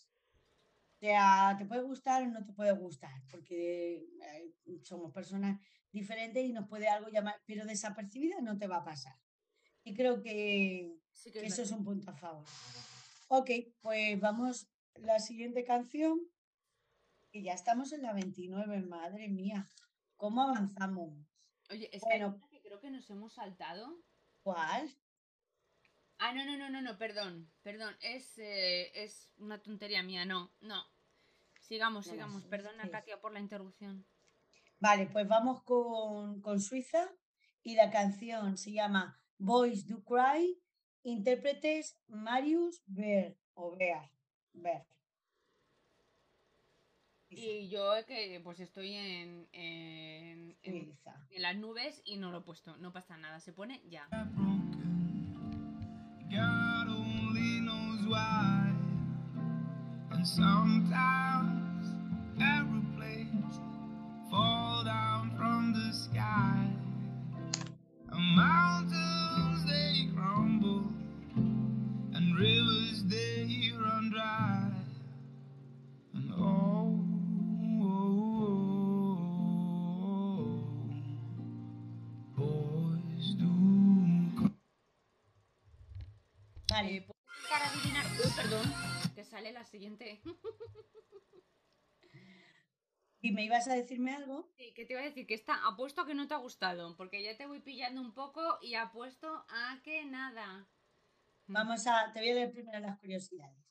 O 1.02 1.04
sea, 1.04 1.56
te 1.58 1.66
puede 1.66 1.82
gustar 1.82 2.22
o 2.22 2.28
no 2.28 2.46
te 2.46 2.54
puede 2.54 2.74
gustar, 2.74 3.24
porque 3.32 4.06
eh, 4.22 4.54
somos 4.84 5.12
personas 5.12 5.60
diferentes 5.92 6.46
y 6.46 6.54
nos 6.54 6.68
puede 6.68 6.88
algo 6.90 7.10
llamar, 7.10 7.42
pero 7.48 7.66
desapercibida 7.66 8.40
no 8.40 8.60
te 8.60 8.68
va 8.68 8.78
a 8.78 8.84
pasar. 8.84 9.16
Y 9.84 9.96
creo 9.96 10.22
que, 10.22 10.96
Sí 11.12 11.32
que 11.32 11.40
que 11.40 11.48
es 11.48 11.54
eso 11.54 11.64
es 11.64 11.72
un 11.72 11.84
punto 11.84 12.12
a 12.12 12.14
favor. 12.14 12.46
Ok, 13.30 13.50
pues 13.82 14.20
vamos, 14.20 14.68
la 14.94 15.20
siguiente 15.20 15.64
canción, 15.64 16.20
y 17.32 17.42
ya 17.42 17.54
estamos 17.54 17.94
en 17.94 18.04
la 18.04 18.14
29, 18.14 18.84
madre 18.84 19.28
mía, 19.28 19.68
¿cómo 20.18 20.44
avanzamos? 20.44 21.18
Oye, 21.72 21.90
es 21.92 22.04
bueno. 22.04 22.40
que 22.52 22.62
creo 22.62 22.80
que 22.80 22.92
nos 22.92 23.10
hemos 23.10 23.34
saltado. 23.34 24.04
¿Cuál? 24.44 24.88
Ah, 26.24 26.34
no, 26.34 26.46
no, 26.46 26.56
no, 26.56 26.70
no, 26.70 26.84
no, 26.84 27.00
perdón, 27.00 27.52
perdón, 27.64 27.96
es, 28.00 28.38
eh, 28.38 28.92
es 28.94 29.28
una 29.38 29.60
tontería 29.60 30.04
mía, 30.04 30.24
no, 30.24 30.52
no. 30.62 30.86
Sigamos, 31.60 32.06
No, 32.06 32.14
sigamos, 32.14 32.44
perdona 32.44 32.84
sí. 32.84 32.92
Katia 32.92 33.20
por 33.20 33.34
la 33.34 33.40
interrupción. 33.40 34.06
Vale, 34.80 35.08
pues 35.08 35.28
vamos 35.28 35.64
con, 35.64 36.40
con 36.42 36.62
Suiza 36.62 37.10
y 37.64 37.74
la 37.74 37.90
canción 37.90 38.56
se 38.60 38.72
llama 38.72 39.20
Boys 39.40 39.88
Do 39.88 40.04
Cry, 40.04 40.62
intérpretes 41.02 41.98
Marius 42.08 42.84
Ver 42.86 43.36
o 43.56 43.76
Bear. 43.76 44.12
Ver. 44.54 44.86
Y 47.30 47.68
yo 47.70 47.94
que 48.06 48.40
pues 48.44 48.60
estoy 48.60 48.94
en, 48.94 49.48
en, 49.54 50.56
en, 50.62 51.00
en 51.32 51.42
las 51.42 51.56
nubes 51.56 52.04
y 52.06 52.18
no 52.18 52.30
lo 52.30 52.40
he 52.40 52.42
puesto. 52.42 52.78
No 52.78 52.94
pasa 52.94 53.18
nada, 53.18 53.40
se 53.40 53.54
pone 53.54 53.82
ya. 53.90 54.08
God 56.34 56.88
only 56.88 57.60
knows 57.60 58.08
why. 58.08 58.72
And 60.12 60.26
sometimes 60.26 61.94
aeroplanes 62.40 63.60
fall 64.30 64.86
down 64.86 65.32
from 65.36 65.74
the 65.74 65.94
sky. 65.94 66.70
And 68.12 68.36
mountains 68.36 69.66
they 69.66 70.08
crumble. 70.16 70.86
And 72.16 72.38
rivers 72.38 73.04
they 73.08 73.74
run 73.78 73.91
Vale, 86.82 86.98
Eh, 86.98 87.02
¿Puedes 87.02 87.22
intentar 87.38 87.62
adivinar? 87.64 88.06
Uy, 88.06 88.32
perdón, 88.36 88.74
que 89.14 89.24
sale 89.24 89.52
la 89.52 89.64
siguiente. 89.64 90.22
¿y 93.22 93.32
me 93.34 93.46
ibas 93.46 93.68
a 93.68 93.76
decirme 93.76 94.16
algo? 94.16 94.50
Sí, 94.58 94.74
¿qué 94.74 94.86
te 94.86 94.94
iba 94.94 95.02
a 95.02 95.06
decir? 95.06 95.28
Que 95.28 95.36
esta 95.36 95.68
apuesto 95.68 96.02
a 96.02 96.08
que 96.08 96.16
no 96.16 96.28
te 96.28 96.34
ha 96.34 96.38
gustado, 96.38 96.98
porque 96.98 97.22
ya 97.22 97.38
te 97.38 97.46
voy 97.46 97.60
pillando 97.60 98.02
un 98.02 98.16
poco 98.16 98.58
y 98.64 98.74
apuesto 98.74 99.46
a 99.48 99.80
que 99.84 100.06
nada. 100.06 100.68
Vamos 101.46 101.86
a, 101.86 102.12
te 102.14 102.20
voy 102.20 102.30
a 102.30 102.34
leer 102.34 102.52
primero 102.52 102.80
las 102.80 102.98
curiosidades. 102.98 103.64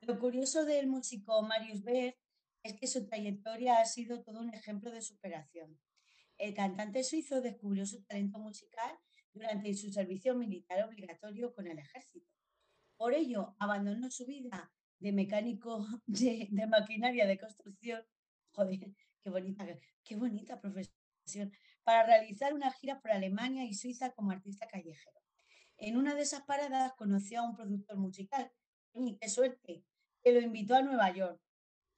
Lo 0.00 0.18
curioso 0.18 0.64
del 0.64 0.86
músico 0.86 1.42
Marius 1.42 1.82
Berg 1.82 2.16
es 2.62 2.80
que 2.80 2.86
su 2.86 3.06
trayectoria 3.06 3.78
ha 3.78 3.84
sido 3.84 4.22
todo 4.22 4.40
un 4.40 4.54
ejemplo 4.54 4.90
de 4.90 5.02
superación. 5.02 5.78
El 6.38 6.54
cantante 6.54 7.04
suizo 7.04 7.42
descubrió 7.42 7.84
su 7.84 8.02
talento 8.04 8.38
musical 8.38 8.98
durante 9.32 9.74
su 9.74 9.90
servicio 9.90 10.34
militar 10.34 10.84
obligatorio 10.84 11.54
con 11.54 11.66
el 11.66 11.78
ejército. 11.78 12.30
Por 12.96 13.14
ello, 13.14 13.56
abandonó 13.58 14.10
su 14.10 14.26
vida 14.26 14.72
de 14.98 15.12
mecánico 15.12 15.86
de, 16.06 16.48
de 16.50 16.66
maquinaria 16.66 17.26
de 17.26 17.38
construcción. 17.38 18.02
Joder, 18.52 18.78
qué 19.22 19.30
bonita, 19.30 19.66
qué 20.04 20.16
bonita 20.16 20.60
profesión. 20.60 21.52
Para 21.84 22.04
realizar 22.06 22.54
una 22.54 22.70
gira 22.70 23.00
por 23.00 23.10
Alemania 23.10 23.64
y 23.64 23.74
Suiza 23.74 24.12
como 24.12 24.30
artista 24.30 24.68
callejero. 24.68 25.20
En 25.78 25.96
una 25.96 26.14
de 26.14 26.22
esas 26.22 26.42
paradas 26.42 26.92
conoció 26.94 27.40
a 27.40 27.44
un 27.44 27.56
productor 27.56 27.96
musical, 27.96 28.52
y 28.94 29.16
qué 29.16 29.28
suerte, 29.28 29.84
que 30.22 30.32
lo 30.32 30.40
invitó 30.40 30.76
a 30.76 30.82
Nueva 30.82 31.10
York. 31.12 31.40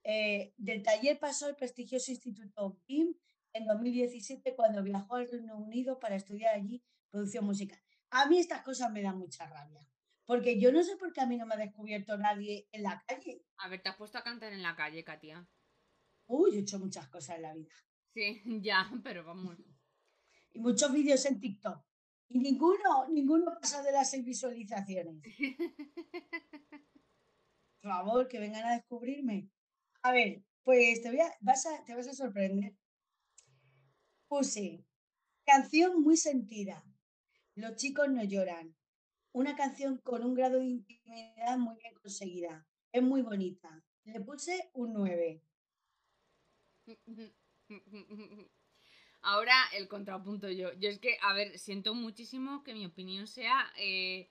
Eh, 0.04 0.54
del 0.56 0.82
taller 0.82 1.18
pasó 1.18 1.46
al 1.46 1.56
prestigioso 1.56 2.10
instituto 2.10 2.78
BIM 2.86 3.14
en 3.52 3.66
2017 3.66 4.54
cuando 4.54 4.82
viajó 4.82 5.16
al 5.16 5.30
Reino 5.30 5.56
Unido 5.58 5.98
para 5.98 6.16
estudiar 6.16 6.54
allí 6.54 6.82
producción 7.14 7.44
musical. 7.44 7.78
A 8.10 8.26
mí 8.26 8.38
estas 8.38 8.62
cosas 8.62 8.90
me 8.90 9.02
dan 9.02 9.18
mucha 9.18 9.46
rabia, 9.48 9.86
porque 10.24 10.58
yo 10.60 10.72
no 10.72 10.82
sé 10.82 10.96
por 10.96 11.12
qué 11.12 11.20
a 11.20 11.26
mí 11.26 11.36
no 11.36 11.46
me 11.46 11.54
ha 11.54 11.58
descubierto 11.58 12.16
nadie 12.18 12.68
en 12.72 12.82
la 12.82 13.02
calle. 13.06 13.44
A 13.58 13.68
ver, 13.68 13.80
te 13.82 13.88
has 13.88 13.96
puesto 13.96 14.18
a 14.18 14.24
cantar 14.24 14.52
en 14.52 14.62
la 14.62 14.74
calle, 14.74 15.04
Katia. 15.04 15.46
Uy, 16.26 16.52
yo 16.52 16.58
he 16.58 16.62
hecho 16.62 16.78
muchas 16.80 17.08
cosas 17.08 17.36
en 17.36 17.42
la 17.42 17.54
vida 17.54 17.72
Sí, 18.12 18.42
ya, 18.62 18.90
pero 19.04 19.24
vamos. 19.24 19.56
y 20.52 20.58
muchos 20.58 20.92
vídeos 20.92 21.24
en 21.26 21.40
TikTok. 21.40 21.84
Y 22.28 22.38
ninguno, 22.40 23.06
ninguno 23.10 23.56
pasa 23.60 23.82
de 23.82 23.92
las 23.92 24.10
seis 24.10 24.24
visualizaciones. 24.24 25.22
Por 27.80 27.90
favor, 27.90 28.26
que 28.28 28.40
vengan 28.40 28.64
a 28.64 28.74
descubrirme. 28.74 29.50
A 30.02 30.10
ver, 30.12 30.42
pues 30.64 31.00
te, 31.02 31.10
voy 31.10 31.20
a- 31.20 31.36
vas 31.40 31.66
a, 31.66 31.84
te 31.84 31.94
vas 31.94 32.08
a 32.08 32.14
sorprender. 32.14 32.74
Puse 34.26 34.84
canción 35.44 36.02
muy 36.02 36.16
sentida. 36.16 36.82
Los 37.56 37.74
chicos 37.74 38.08
no 38.10 38.22
lloran. 38.22 38.76
Una 39.32 39.56
canción 39.56 39.98
con 39.98 40.24
un 40.24 40.34
grado 40.34 40.58
de 40.60 40.66
intimidad 40.66 41.58
muy 41.58 41.76
bien 41.76 41.94
conseguida. 41.94 42.66
Es 42.92 43.02
muy 43.02 43.22
bonita. 43.22 43.82
Le 44.04 44.20
puse 44.20 44.70
un 44.74 44.92
9. 44.94 45.42
Ahora 49.22 49.54
el 49.74 49.88
contrapunto 49.88 50.50
yo. 50.50 50.72
Yo 50.74 50.88
es 50.90 50.98
que, 50.98 51.18
a 51.22 51.32
ver, 51.32 51.58
siento 51.58 51.94
muchísimo 51.94 52.62
que 52.62 52.74
mi 52.74 52.86
opinión 52.86 53.26
sea 53.26 53.72
eh, 53.78 54.30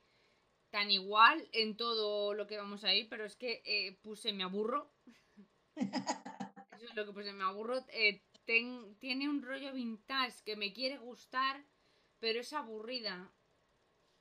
tan 0.72 0.92
igual 0.92 1.48
en 1.54 1.78
todo 1.78 2.34
lo 2.34 2.48
que 2.48 2.58
vamos 2.58 2.84
a 2.84 2.94
ir, 2.94 3.10
pero 3.10 3.26
es 3.26 3.36
que 3.36 3.64
eh, 3.66 3.98
puse 4.04 4.34
me 4.34 4.44
aburro. 4.44 4.94
Eso 6.78 6.86
es 6.90 6.96
lo 6.96 7.06
que 7.06 7.14
puse, 7.14 7.34
me 7.34 7.44
aburro. 7.44 7.78
Eh, 7.90 8.24
ten- 8.46 8.96
tiene 9.00 9.30
un 9.30 9.42
rollo 9.42 9.74
vintage 9.74 10.44
que 10.46 10.56
me 10.56 10.74
quiere 10.74 10.98
gustar, 10.98 11.66
pero 12.24 12.40
es 12.40 12.54
aburrida. 12.54 13.30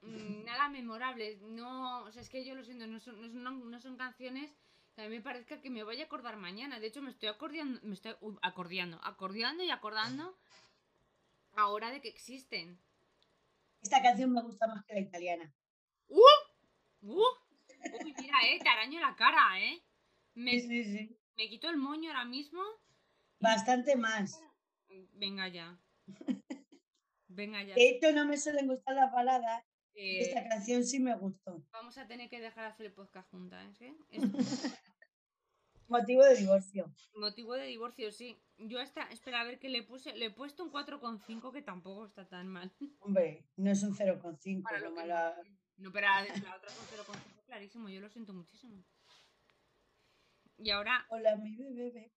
Mm, 0.01 0.43
Nada 0.45 0.69
memorable. 0.69 1.37
No, 1.43 2.03
o 2.03 2.11
sea, 2.11 2.21
es 2.21 2.29
que 2.29 2.45
yo 2.45 2.57
lo 2.57 2.65
siento, 2.65 2.85
no 2.89 2.99
son, 2.99 3.21
no 3.23 3.29
son, 3.31 3.71
no 3.71 3.81
son 3.81 3.97
canciones 3.97 4.51
que 4.97 5.03
a 5.03 5.09
mí 5.09 5.19
me 5.19 5.23
parezca 5.23 5.61
que 5.61 5.71
me 5.71 5.85
vaya 5.85 6.03
a 6.03 6.07
acordar 6.07 6.37
mañana. 6.37 6.81
De 6.81 6.89
hecho, 6.89 7.01
me 7.01 7.11
estoy 7.11 7.29
acordeando, 7.29 7.79
me 7.85 7.95
estoy 7.95 8.17
acordeando, 8.43 8.99
acordeando 9.05 9.63
y 9.63 9.71
acordando 9.71 10.37
ahora 11.55 11.93
de 11.93 12.01
que 12.01 12.09
existen. 12.09 12.77
Esta 13.81 14.03
canción 14.03 14.33
me 14.33 14.43
gusta 14.43 14.67
más 14.67 14.85
que 14.85 14.95
la 14.95 15.01
italiana. 15.01 15.55
¡Uh! 16.09 16.19
Uy, 17.03 18.15
mira, 18.19 18.37
eh, 18.49 18.59
te 18.61 18.69
araño 18.69 18.99
la 18.99 19.15
cara, 19.15 19.61
eh. 19.61 19.81
Me, 20.35 20.59
Sí, 20.59 21.17
me 21.37 21.49
quito 21.49 21.69
el 21.69 21.77
moño 21.77 22.11
ahora 22.11 22.25
mismo. 22.25 22.63
Bastante 23.39 23.95
más. 23.95 24.43
Venga 25.13 25.47
ya. 25.47 25.79
Venga 27.35 27.63
ya. 27.63 27.75
Hecho, 27.77 28.13
no 28.13 28.25
me 28.27 28.37
suelen 28.37 28.67
gustar 28.67 28.95
las 28.95 29.13
baladas. 29.13 29.65
Eh, 29.95 30.21
Esta 30.21 30.49
canción 30.49 30.85
sí 30.85 31.01
me 31.01 31.15
gustó. 31.17 31.63
vamos 31.73 31.99
a 31.99 32.07
tener 32.07 32.29
que 32.31 32.41
dejar 32.41 32.65
de 32.65 32.71
hacer 32.71 32.87
el 32.87 32.93
podcast 32.93 33.29
juntas, 33.31 33.81
¿eh? 33.81 33.95
Es 34.11 34.79
Motivo 35.89 36.25
de 36.25 36.37
divorcio. 36.37 36.91
motivo 37.17 37.53
de 37.55 37.67
divorcio, 37.67 38.11
sí. 38.13 38.41
Yo 38.57 38.81
esta, 38.81 39.03
espera 39.11 39.41
a 39.41 39.45
ver 39.45 39.59
qué 39.59 39.69
le 39.69 39.83
puse. 39.83 40.17
Le 40.17 40.27
he 40.27 40.31
puesto 40.31 40.65
un 40.65 40.73
4,5 40.73 41.53
que 41.53 41.61
tampoco 41.61 42.07
está 42.07 42.27
tan 42.27 42.49
mal. 42.49 42.73
Hombre, 43.01 43.45
no 43.57 43.71
es 43.71 43.83
un 43.83 43.95
0,5. 43.95 44.63
Para 44.63 44.79
lo 44.81 44.95
que 44.95 45.07
la- 45.07 45.37
No, 45.77 45.93
pero 45.93 46.07
la, 46.07 46.23
la 46.25 46.57
otra 46.57 46.71
con 47.05 47.17
0,5 47.17 47.45
clarísimo, 47.47 47.89
yo 47.91 48.01
lo 48.01 48.09
siento 48.09 48.33
muchísimo. 48.33 48.83
Y 50.57 50.71
ahora, 50.71 51.05
Hola, 51.11 51.37
mi 51.37 51.57
bebé. 51.57 52.11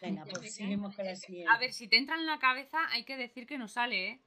Venga, 0.00 0.24
pues 0.24 0.54
seguimos 0.54 0.94
con 0.94 1.04
la 1.04 1.16
siguiente. 1.16 1.50
a 1.52 1.58
ver, 1.58 1.72
si 1.72 1.88
te 1.88 1.96
entra 1.96 2.16
en 2.16 2.26
la 2.26 2.38
cabeza, 2.38 2.78
hay 2.90 3.04
que 3.04 3.16
decir 3.16 3.46
que 3.46 3.58
no 3.58 3.68
sale, 3.68 4.08
¿eh? 4.08 4.22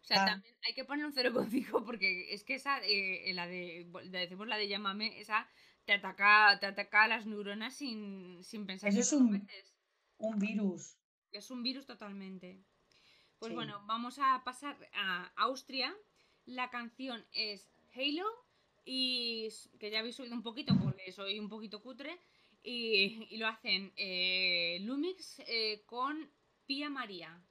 O 0.00 0.04
sea, 0.04 0.22
Ah. 0.22 0.26
también 0.26 0.54
hay 0.66 0.74
que 0.74 0.84
poner 0.84 1.04
un 1.04 1.12
0,5 1.12 1.82
porque 1.86 2.32
es 2.32 2.44
que 2.44 2.54
esa, 2.54 2.80
eh, 2.84 3.30
la 3.34 3.46
de, 3.46 3.86
de- 4.04 4.08
decimos 4.20 4.46
la 4.48 4.56
de 4.56 4.68
llámame, 4.68 5.20
esa 5.20 5.46
te 5.84 5.92
ataca, 5.92 6.56
te 6.60 6.66
ataca 6.66 7.04
a 7.04 7.08
las 7.08 7.26
neuronas 7.26 7.74
sin, 7.74 8.42
sin 8.44 8.66
pensar 8.66 8.90
Eso 8.90 9.00
es 9.00 9.12
un- 9.12 9.30
veces. 9.32 9.74
Un 10.18 10.38
virus. 10.38 10.96
Es 11.32 11.50
un 11.50 11.62
virus 11.62 11.86
totalmente. 11.86 12.62
Pues 13.38 13.50
Sí. 13.50 13.54
bueno, 13.54 13.82
vamos 13.86 14.18
a 14.18 14.42
pasar 14.44 14.76
a 14.94 15.30
Austria. 15.36 15.94
La 16.46 16.70
canción 16.70 17.24
es 17.32 17.70
Halo 17.94 18.26
y 18.84 19.48
que 19.78 19.90
ya 19.90 19.98
habéis 20.00 20.18
oído 20.18 20.34
un 20.34 20.42
poquito 20.42 20.74
porque 20.82 21.12
soy 21.12 21.38
un 21.38 21.48
poquito 21.48 21.82
cutre 21.82 22.18
y, 22.62 23.26
y 23.30 23.36
lo 23.38 23.46
hacen 23.48 23.92
eh, 23.96 24.78
Lumix 24.82 25.40
eh, 25.46 25.82
con 25.86 26.30
Pía 26.66 26.90
María. 26.90 27.47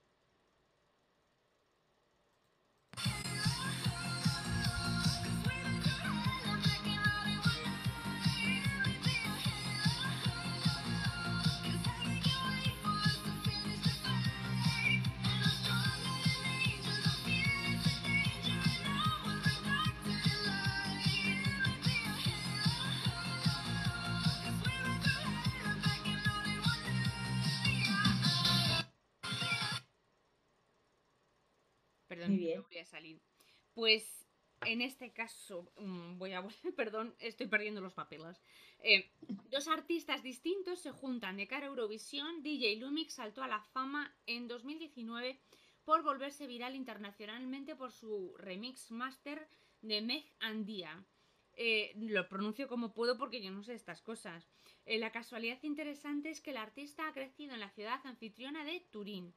Pues 33.78 34.26
en 34.66 34.82
este 34.82 35.12
caso, 35.12 35.70
mm, 35.76 36.18
voy 36.18 36.32
a 36.32 36.42
perdón, 36.76 37.14
estoy 37.20 37.46
perdiendo 37.46 37.80
los 37.80 37.92
papeles. 37.92 38.42
Eh, 38.80 39.12
dos 39.50 39.68
artistas 39.68 40.24
distintos 40.24 40.80
se 40.80 40.90
juntan 40.90 41.36
de 41.36 41.46
cara 41.46 41.66
a 41.66 41.68
Eurovisión. 41.68 42.42
DJ 42.42 42.74
Lumix 42.74 43.14
saltó 43.14 43.40
a 43.40 43.46
la 43.46 43.62
fama 43.62 44.12
en 44.26 44.48
2019 44.48 45.38
por 45.84 46.02
volverse 46.02 46.48
viral 46.48 46.74
internacionalmente 46.74 47.76
por 47.76 47.92
su 47.92 48.34
remix 48.36 48.90
master 48.90 49.48
de 49.80 50.02
Meg 50.02 50.24
and 50.40 50.66
Dia. 50.66 51.06
Eh, 51.52 51.92
lo 51.94 52.28
pronuncio 52.28 52.66
como 52.66 52.92
puedo 52.92 53.16
porque 53.16 53.40
yo 53.40 53.52
no 53.52 53.62
sé 53.62 53.74
estas 53.74 54.02
cosas. 54.02 54.50
Eh, 54.86 54.98
la 54.98 55.12
casualidad 55.12 55.62
interesante 55.62 56.30
es 56.30 56.40
que 56.40 56.50
el 56.50 56.56
artista 56.56 57.06
ha 57.06 57.12
crecido 57.12 57.54
en 57.54 57.60
la 57.60 57.70
ciudad 57.70 58.00
anfitriona 58.02 58.64
de 58.64 58.80
Turín. 58.90 59.36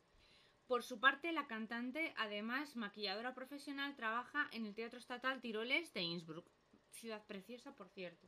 Por 0.72 0.84
su 0.84 1.02
parte, 1.02 1.34
la 1.34 1.48
cantante, 1.48 2.14
además 2.16 2.78
maquilladora 2.78 3.34
profesional, 3.34 3.94
trabaja 3.98 4.48
en 4.54 4.66
el 4.66 4.74
Teatro 4.74 5.00
Estatal 5.00 5.42
Tiroles 5.42 5.92
de 5.94 6.02
Innsbruck. 6.02 6.50
Ciudad 6.92 7.22
preciosa, 7.28 7.76
por 7.76 7.90
cierto. 7.90 8.26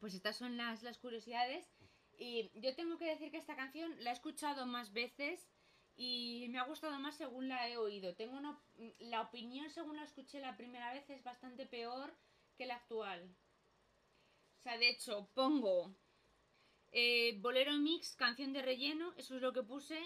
Pues 0.00 0.14
estas 0.14 0.38
son 0.38 0.56
las, 0.56 0.82
las 0.82 0.96
curiosidades. 0.96 1.70
Y 2.16 2.50
yo 2.54 2.74
tengo 2.74 2.96
que 2.96 3.04
decir 3.04 3.30
que 3.30 3.36
esta 3.36 3.56
canción 3.56 3.94
la 4.02 4.08
he 4.08 4.14
escuchado 4.14 4.64
más 4.64 4.94
veces 4.94 5.46
y 5.96 6.46
me 6.48 6.60
ha 6.60 6.64
gustado 6.64 6.98
más 6.98 7.14
según 7.14 7.50
la 7.50 7.68
he 7.68 7.76
oído. 7.76 8.14
Tengo 8.14 8.38
una, 8.38 8.58
la 8.98 9.20
opinión 9.20 9.68
según 9.68 9.96
la 9.96 10.04
escuché 10.04 10.40
la 10.40 10.56
primera 10.56 10.94
vez 10.94 11.10
es 11.10 11.22
bastante 11.22 11.66
peor 11.66 12.16
que 12.56 12.64
la 12.64 12.76
actual. 12.76 13.36
O 14.60 14.62
sea, 14.62 14.78
de 14.78 14.88
hecho, 14.88 15.28
pongo 15.34 15.94
eh, 16.90 17.36
Bolero 17.38 17.74
Mix, 17.74 18.16
canción 18.16 18.54
de 18.54 18.62
relleno, 18.62 19.12
eso 19.18 19.36
es 19.36 19.42
lo 19.42 19.52
que 19.52 19.62
puse. 19.62 20.00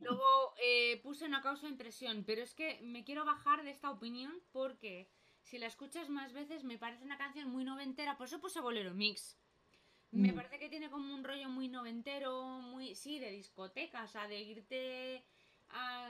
Luego 0.00 0.54
eh, 0.62 1.00
puse 1.02 1.24
una 1.26 1.42
causa 1.42 1.66
de 1.66 1.72
impresión, 1.72 2.24
pero 2.24 2.42
es 2.42 2.54
que 2.54 2.80
me 2.82 3.04
quiero 3.04 3.24
bajar 3.24 3.64
de 3.64 3.70
esta 3.70 3.90
opinión 3.90 4.32
porque 4.52 5.08
si 5.42 5.58
la 5.58 5.66
escuchas 5.66 6.08
más 6.08 6.32
veces 6.32 6.64
me 6.64 6.78
parece 6.78 7.04
una 7.04 7.18
canción 7.18 7.48
muy 7.50 7.64
noventera, 7.64 8.16
por 8.16 8.26
eso 8.26 8.40
puse 8.40 8.60
Bolero 8.60 8.94
Mix. 8.94 9.36
Me 10.12 10.32
Mm. 10.32 10.36
parece 10.36 10.58
que 10.58 10.68
tiene 10.68 10.90
como 10.90 11.12
un 11.14 11.24
rollo 11.24 11.48
muy 11.48 11.68
noventero, 11.68 12.44
muy, 12.44 12.94
sí, 12.94 13.18
de 13.18 13.30
discoteca, 13.32 14.04
o 14.04 14.08
sea, 14.08 14.28
de 14.28 14.40
irte 14.40 15.24
a... 15.70 16.08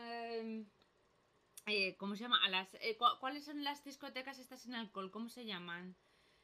eh, 1.66 1.96
¿Cómo 1.96 2.14
se 2.14 2.22
llama? 2.22 2.38
A 2.44 2.48
las, 2.48 2.74
eh, 2.74 2.96
cu- 2.96 3.18
¿Cuáles 3.18 3.44
son 3.44 3.64
las 3.64 3.82
discotecas 3.84 4.38
estas 4.38 4.60
sin 4.62 4.74
alcohol? 4.74 5.10
¿Cómo 5.10 5.28
se 5.28 5.44
llaman? 5.44 5.96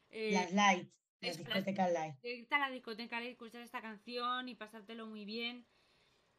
Eh, 0.09 0.31
Las 0.33 0.51
light, 0.53 0.89
las 1.21 1.31
es- 1.39 1.47
las- 1.47 1.57
discotecas 1.65 1.93
light. 1.93 2.15
de 2.21 2.35
irte 2.35 2.55
a 2.55 2.59
la 2.59 2.69
discoteca 2.69 3.23
y 3.23 3.27
escuchar 3.27 3.61
esta 3.61 3.81
canción 3.81 4.49
y 4.49 4.55
pasártelo 4.55 5.05
muy 5.07 5.23
bien. 5.25 5.65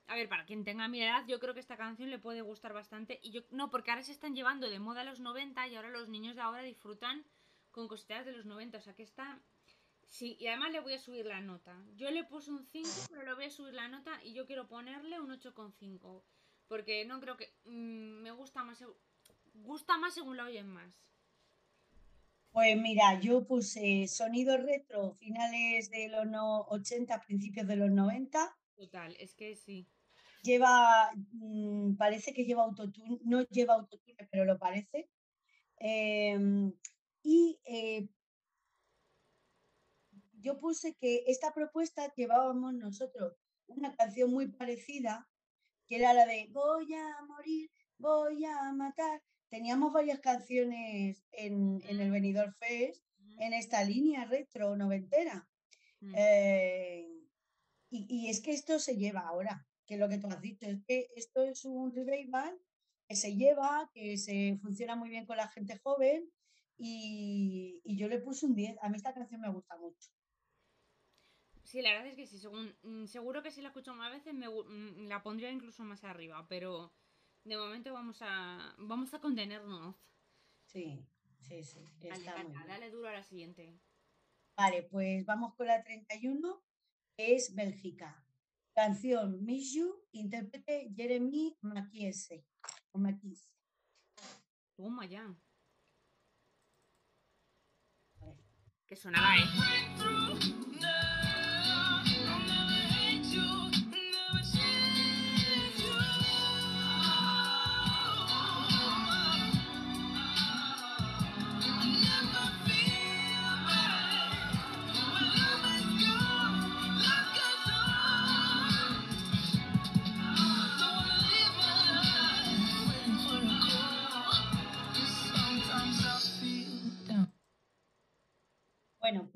A 0.06 0.14
ver, 0.16 0.28
para 0.28 0.44
quien 0.44 0.64
tenga 0.64 0.86
mi 0.88 1.02
edad, 1.02 1.24
yo 1.26 1.40
creo 1.40 1.54
que 1.54 1.60
esta 1.60 1.76
canción 1.76 2.10
le 2.10 2.18
puede 2.18 2.42
gustar 2.42 2.72
bastante. 2.72 3.20
Y 3.22 3.30
yo, 3.30 3.40
no, 3.50 3.70
porque 3.70 3.90
ahora 3.90 4.02
se 4.02 4.12
están 4.12 4.34
llevando 4.34 4.68
de 4.68 4.78
moda 4.78 5.02
los 5.04 5.20
90 5.20 5.66
y 5.66 5.76
ahora 5.76 5.88
los 5.90 6.08
niños 6.08 6.36
de 6.36 6.42
ahora 6.42 6.62
disfrutan 6.62 7.24
con 7.70 7.88
cositas 7.88 8.26
de 8.26 8.32
los 8.32 8.44
90. 8.44 8.78
O 8.78 8.80
sea 8.82 8.94
que 8.94 9.02
está. 9.02 9.40
Sí, 10.06 10.36
y 10.38 10.46
además 10.48 10.72
le 10.72 10.80
voy 10.80 10.92
a 10.94 10.98
subir 10.98 11.24
la 11.26 11.40
nota. 11.40 11.82
Yo 11.96 12.10
le 12.10 12.24
puse 12.24 12.50
un 12.50 12.64
5, 12.64 12.88
pero 13.10 13.22
le 13.24 13.34
voy 13.34 13.44
a 13.46 13.50
subir 13.50 13.72
la 13.74 13.88
nota 13.88 14.22
y 14.22 14.34
yo 14.34 14.46
quiero 14.46 14.68
ponerle 14.68 15.20
un 15.20 15.30
8,5. 15.30 16.22
Porque 16.68 17.04
no 17.06 17.20
creo 17.20 17.36
que. 17.36 17.54
mm, 17.64 18.22
me 18.22 18.30
gusta 18.30 18.62
más. 18.62 18.84
Gusta 19.54 19.96
más 19.96 20.14
según 20.14 20.36
la 20.36 20.44
oyen 20.44 20.68
más. 20.68 21.00
Pues 22.52 22.76
mira, 22.76 23.20
yo 23.20 23.44
puse 23.46 24.06
sonido 24.08 24.56
retro 24.56 25.14
finales 25.16 25.90
de 25.90 26.08
los 26.08 26.26
no- 26.26 26.60
80, 26.68 27.20
principios 27.20 27.66
de 27.66 27.76
los 27.76 27.90
90. 27.90 28.56
Total, 28.76 29.16
es 29.18 29.34
que 29.34 29.56
sí. 29.56 29.88
Lleva, 30.44 31.10
mm, 31.32 31.96
parece 31.96 32.34
que 32.34 32.44
lleva 32.44 32.64
autotune, 32.64 33.18
no 33.24 33.42
lleva 33.48 33.74
autotune, 33.74 34.28
pero 34.30 34.44
lo 34.44 34.58
parece. 34.58 35.08
Em, 35.78 36.72
y 37.22 37.58
eh, 37.64 38.06
yo 40.40 40.58
puse 40.58 40.94
que 40.94 41.24
esta 41.26 41.52
propuesta 41.54 42.12
llevábamos 42.14 42.74
nosotros 42.74 43.34
una 43.66 43.96
canción 43.96 44.30
muy 44.30 44.48
parecida, 44.48 45.26
que 45.86 45.96
era 45.96 46.12
la 46.12 46.26
de 46.26 46.48
Voy 46.52 46.92
a 46.94 47.22
morir, 47.26 47.70
voy 47.98 48.44
a 48.44 48.72
matar. 48.72 49.22
Teníamos 49.48 49.92
varias 49.92 50.20
canciones 50.20 51.24
en, 51.32 51.80
en 51.88 52.00
el 52.00 52.10
Benidorm 52.10 52.54
Fest 52.58 53.02
en 53.38 53.52
esta 53.52 53.82
línea 53.84 54.24
retro 54.26 54.76
noventera. 54.76 55.48
Mm. 56.00 56.14
Eh, 56.16 57.08
y, 57.90 58.06
y 58.08 58.28
es 58.28 58.40
que 58.40 58.52
esto 58.52 58.78
se 58.78 58.96
lleva 58.96 59.20
ahora, 59.20 59.66
que 59.86 59.96
lo 59.96 60.08
que 60.08 60.18
tú 60.18 60.28
has 60.28 60.40
dicho, 60.40 60.66
es 60.66 60.82
que 60.86 61.08
esto 61.16 61.42
es 61.42 61.64
un 61.64 61.94
revival 61.94 62.58
que 63.08 63.16
se 63.16 63.36
lleva, 63.36 63.90
que 63.92 64.16
se 64.16 64.58
funciona 64.62 64.96
muy 64.96 65.10
bien 65.10 65.26
con 65.26 65.36
la 65.36 65.48
gente 65.48 65.78
joven 65.78 66.30
y, 66.76 67.80
y 67.84 67.96
yo 67.96 68.08
le 68.08 68.18
puse 68.18 68.46
un 68.46 68.54
10. 68.54 68.76
A 68.82 68.88
mí 68.88 68.96
esta 68.96 69.14
canción 69.14 69.40
me 69.40 69.50
gusta 69.50 69.76
mucho. 69.76 70.10
Sí, 71.64 71.82
la 71.82 71.90
verdad 71.92 72.08
es 72.08 72.16
que 72.16 72.26
sí, 72.26 72.38
según, 72.38 72.76
mm, 72.82 73.06
seguro 73.06 73.42
que 73.42 73.50
si 73.50 73.62
la 73.62 73.68
escucho 73.68 73.94
más 73.94 74.12
veces 74.12 74.34
me, 74.34 74.48
mm, 74.48 75.08
la 75.08 75.22
pondría 75.22 75.50
incluso 75.50 75.82
más 75.84 76.04
arriba, 76.04 76.46
pero 76.48 76.92
de 77.44 77.56
momento 77.56 77.92
vamos 77.92 78.18
a 78.20 78.74
vamos 78.78 79.12
a 79.14 79.20
contenernos. 79.20 79.96
Sí, 80.66 81.04
sí, 81.40 81.62
sí, 81.62 81.80
Dale, 82.00 82.44
muy 82.44 82.54
dale 82.68 82.90
duro 82.90 83.08
a 83.08 83.12
la 83.12 83.22
siguiente. 83.22 83.80
Vale, 84.56 84.84
pues 84.84 85.24
vamos 85.26 85.54
con 85.54 85.66
la 85.66 85.82
31, 85.82 86.62
que 87.16 87.34
es 87.34 87.54
Bélgica. 87.54 88.23
Canción 88.74 89.44
Miss 89.44 89.72
You, 89.72 90.04
intérprete 90.12 90.92
Jeremy 90.96 91.56
Maquiese. 91.62 92.44
O 92.90 92.98
Maquis. 92.98 93.48
Toma 94.76 95.06
ya. 95.06 95.32
Que 98.86 98.96
sonaba, 98.96 99.36
eh. 99.36 101.03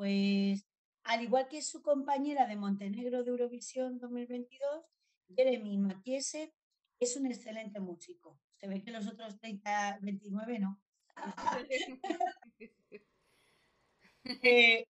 Pues 0.08 0.66
al 1.04 1.22
igual 1.22 1.48
que 1.48 1.60
su 1.60 1.82
compañera 1.82 2.46
de 2.46 2.56
Montenegro 2.56 3.22
de 3.22 3.30
Eurovisión 3.30 3.98
2022, 3.98 4.86
Jeremy 5.36 5.76
Maquiese 5.76 6.54
es 6.98 7.16
un 7.16 7.26
excelente 7.26 7.78
músico. 7.80 8.40
Se 8.56 8.68
ve 8.68 8.82
que 8.82 8.90
los 8.90 9.06
otros 9.06 9.38
30, 9.38 9.98
29 10.00 10.58
no. 10.60 10.80
Eh, 14.42 14.84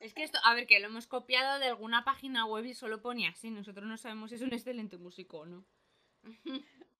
Es 0.00 0.14
que 0.14 0.24
esto, 0.24 0.38
a 0.44 0.54
ver, 0.54 0.66
que 0.66 0.80
lo 0.80 0.86
hemos 0.88 1.06
copiado 1.06 1.60
de 1.60 1.66
alguna 1.66 2.04
página 2.04 2.44
web 2.44 2.64
y 2.64 2.74
solo 2.74 3.00
pone 3.00 3.28
así. 3.28 3.50
Nosotros 3.50 3.86
no 3.86 3.96
sabemos 3.96 4.30
si 4.30 4.36
es 4.36 4.42
un 4.42 4.52
excelente 4.52 4.98
músico 4.98 5.38
o 5.40 5.46
no. 5.46 5.66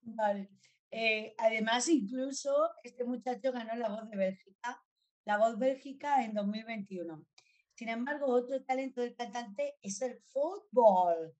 vale. 0.02 0.50
Eh, 0.90 1.34
además, 1.38 1.88
incluso 1.88 2.70
este 2.84 3.04
muchacho 3.04 3.50
ganó 3.50 3.74
la 3.74 3.88
voz 3.88 4.08
de 4.08 4.16
Bélgica, 4.16 4.80
la 5.24 5.38
voz 5.38 5.58
Bélgica 5.58 6.24
en 6.24 6.34
2021. 6.34 7.26
Sin 7.74 7.88
embargo, 7.88 8.26
otro 8.26 8.62
talento 8.64 9.00
del 9.00 9.14
cantante 9.14 9.74
es 9.82 10.00
el 10.02 10.18
fútbol. 10.32 11.34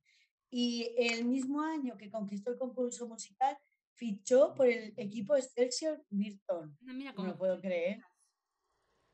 Y 0.50 0.94
el 0.98 1.24
mismo 1.24 1.62
año 1.62 1.96
que 1.96 2.10
conquistó 2.10 2.50
el 2.50 2.58
concurso 2.58 3.08
musical, 3.08 3.56
fichó 3.94 4.54
por 4.54 4.66
el 4.66 4.92
equipo 4.96 5.36
Excelsior 5.36 6.04
Virton. 6.10 6.76
No, 6.80 6.94
mira 6.94 7.12
No 7.12 7.26
lo 7.26 7.38
puedo 7.38 7.60
creer. 7.60 8.02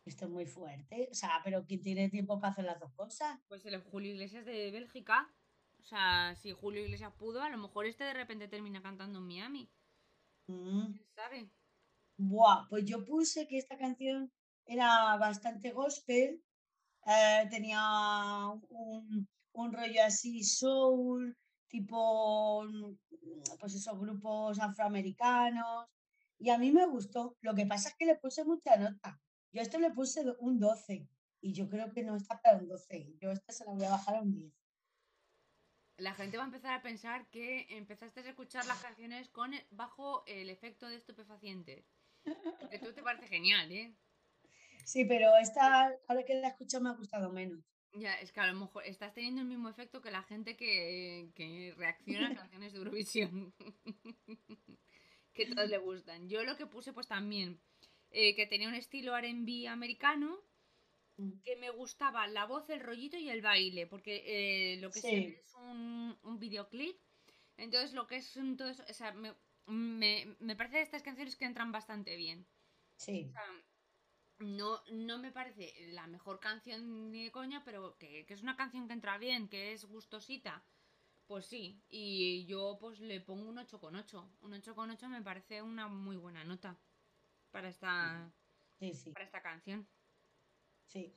Esto 0.05 0.25
es 0.25 0.31
muy 0.31 0.47
fuerte. 0.47 1.09
O 1.11 1.15
sea, 1.15 1.41
pero 1.45 1.65
¿quién 1.67 1.83
tiene 1.83 2.09
tiempo 2.09 2.41
para 2.41 2.53
hacer 2.53 2.65
las 2.65 2.81
dos 2.81 2.93
cosas? 2.95 3.39
Pues 3.49 3.65
el 3.67 3.81
Julio 3.83 4.13
Iglesias 4.13 4.45
de 4.45 4.71
Bélgica. 4.71 5.33
O 5.79 5.85
sea, 5.85 6.35
si 6.37 6.53
Julio 6.53 6.83
Iglesias 6.83 7.13
pudo, 7.19 7.43
a 7.43 7.49
lo 7.49 7.59
mejor 7.59 7.87
este 7.87 8.05
de 8.05 8.15
repente 8.15 8.49
termina 8.49 8.83
cantando 8.83 9.19
en 9.19 9.27
Miami. 9.27 9.71
Mm. 10.47 10.93
¿Quién 10.93 11.09
sabe? 11.15 11.51
Buah, 12.17 12.67
pues 12.69 12.85
yo 12.85 13.05
puse 13.05 13.47
que 13.49 13.59
esta 13.59 13.79
canción 13.79 14.31
era 14.67 15.17
bastante 15.17 15.73
gospel, 15.73 16.43
eh, 17.07 17.47
tenía 17.51 17.81
un, 18.69 19.29
un 19.53 19.73
rollo 19.73 20.05
así 20.05 20.43
soul, 20.43 21.37
tipo, 21.69 22.65
mm, 22.65 22.97
pues 23.59 23.75
esos 23.75 23.99
grupos 23.99 24.59
afroamericanos, 24.59 25.87
y 26.39 26.51
a 26.51 26.59
mí 26.59 26.73
me 26.73 26.87
gustó. 26.87 27.37
Lo 27.41 27.55
que 27.55 27.67
pasa 27.67 27.91
es 27.91 27.95
que 27.97 28.07
le 28.07 28.17
puse 28.17 28.45
mucha 28.45 28.77
nota. 28.77 29.21
Yo 29.53 29.61
a 29.61 29.65
esto 29.65 29.79
le 29.79 29.91
puse 29.91 30.25
un 30.39 30.59
12, 30.59 31.09
y 31.41 31.53
yo 31.53 31.69
creo 31.69 31.93
que 31.93 32.03
no 32.03 32.17
está 32.17 32.41
para 32.41 32.59
un 32.59 32.69
12. 32.69 33.17
Yo 33.21 33.31
esta 33.31 33.53
se 33.53 33.65
la 33.65 33.73
voy 33.73 33.85
a 33.85 33.91
bajar 33.91 34.17
a 34.17 34.23
un 34.23 34.33
10. 34.33 34.53
La 35.99 36.15
gente 36.15 36.39
va 36.39 36.45
a 36.45 36.47
empezar 36.47 36.73
a 36.73 36.83
pensar 36.83 37.29
que 37.29 37.67
empezaste 37.77 38.21
a 38.21 38.31
escuchar 38.31 38.65
las 38.67 38.81
canciones 38.81 39.29
con 39.29 39.53
bajo 39.71 40.25
el 40.27 40.49
efecto 40.49 40.89
de 40.89 40.97
estupefacientes. 40.97 41.85
Porque 42.59 42.79
tú 42.79 42.93
te 42.93 43.03
parece 43.03 43.27
genial, 43.27 43.71
¿eh? 43.71 43.95
Sí, 44.85 45.05
pero 45.05 45.37
esta, 45.37 45.93
ahora 46.09 46.25
que 46.25 46.35
la 46.35 46.49
escucho, 46.49 46.81
me 46.81 46.91
ha 46.91 46.93
gustado 46.95 47.31
menos. 47.31 47.65
Ya, 47.95 48.15
es 48.21 48.33
que 48.33 48.41
a 48.41 48.47
lo 48.47 48.59
mejor 48.59 48.85
estás 48.87 49.13
teniendo 49.15 49.41
el 49.41 49.49
mismo 49.49 49.69
efecto 49.69 50.01
que 50.01 50.11
la 50.11 50.23
gente 50.23 50.57
que, 50.57 51.31
que 51.35 51.75
reacciona 51.77 52.29
a 52.29 52.35
canciones 52.51 52.73
de 52.73 52.79
Eurovisión. 52.79 53.53
que 55.33 55.47
todos 55.47 55.69
le 55.69 55.79
gustan. 55.79 56.29
Yo 56.29 56.45
lo 56.45 56.57
que 56.57 56.67
puse 56.67 56.93
pues 56.93 57.09
también, 57.09 57.61
eh, 58.11 58.35
que 58.35 58.47
tenía 58.47 58.69
un 58.69 58.75
estilo 58.75 59.17
RB 59.17 59.69
americano, 59.69 60.39
Mm. 61.17 61.43
que 61.45 61.57
me 61.57 61.69
gustaba 61.71 62.27
la 62.29 62.47
voz, 62.47 62.71
el 62.71 62.81
rollito 62.81 63.19
y 63.19 63.29
el 63.29 63.43
baile, 63.43 63.87
porque 63.87 64.23
eh, 64.25 64.77
lo 64.81 64.91
que 64.91 65.01
se 65.01 65.09
Sí. 65.09 65.17
ve 65.27 65.43
es 65.45 65.55
un, 65.55 66.17
un 66.23 66.39
videoclip. 66.39 66.97
Entonces 67.59 67.93
lo 67.93 68.07
que 68.07 68.17
es 68.17 68.37
un- 68.37 68.57
todo 68.57 68.69
eso, 68.71 68.85
o 68.89 68.95
sea, 68.95 69.13
me, 69.13 69.35
me, 69.67 70.35
me 70.39 70.57
parece 70.57 70.77
de 70.79 70.83
estas 70.83 71.03
canciones 71.03 71.37
que 71.37 71.45
entran 71.45 71.73
bastante 71.73 72.17
bien. 72.17 72.47
Sí, 72.97 73.27
O 73.29 73.33
sea, 73.33 73.43
no, 74.41 74.81
no 74.91 75.19
me 75.19 75.31
parece 75.33 75.75
la 75.93 76.07
mejor 76.07 76.41
canción 76.41 77.11
ni 77.13 77.25
de 77.25 77.31
coña, 77.31 77.63
pero 77.65 77.97
que, 77.99 78.27
que 78.27 78.35
es 78.35 78.43
una 78.43 78.57
canción 78.57 78.87
que 78.87 78.95
entra 78.95 79.19
bien, 79.19 79.49
que 79.49 79.73
es 79.73 79.85
gustosita. 79.85 80.65
Pues 81.27 81.47
sí, 81.47 81.81
y 81.89 82.45
yo 82.47 82.77
pues 82.81 82.99
le 83.01 83.21
pongo 83.21 83.49
un 83.49 83.59
8,8. 83.59 84.29
Un 84.41 84.53
8,8 84.53 85.09
me 85.09 85.23
parece 85.23 85.63
una 85.63 85.87
muy 85.87 86.17
buena 86.17 86.43
nota 86.45 86.77
para 87.53 87.69
esta, 87.69 88.33
sí, 88.79 88.93
sí, 88.95 89.11
para 89.13 89.25
esta 89.25 89.41
canción. 89.43 89.87
sí. 90.87 91.15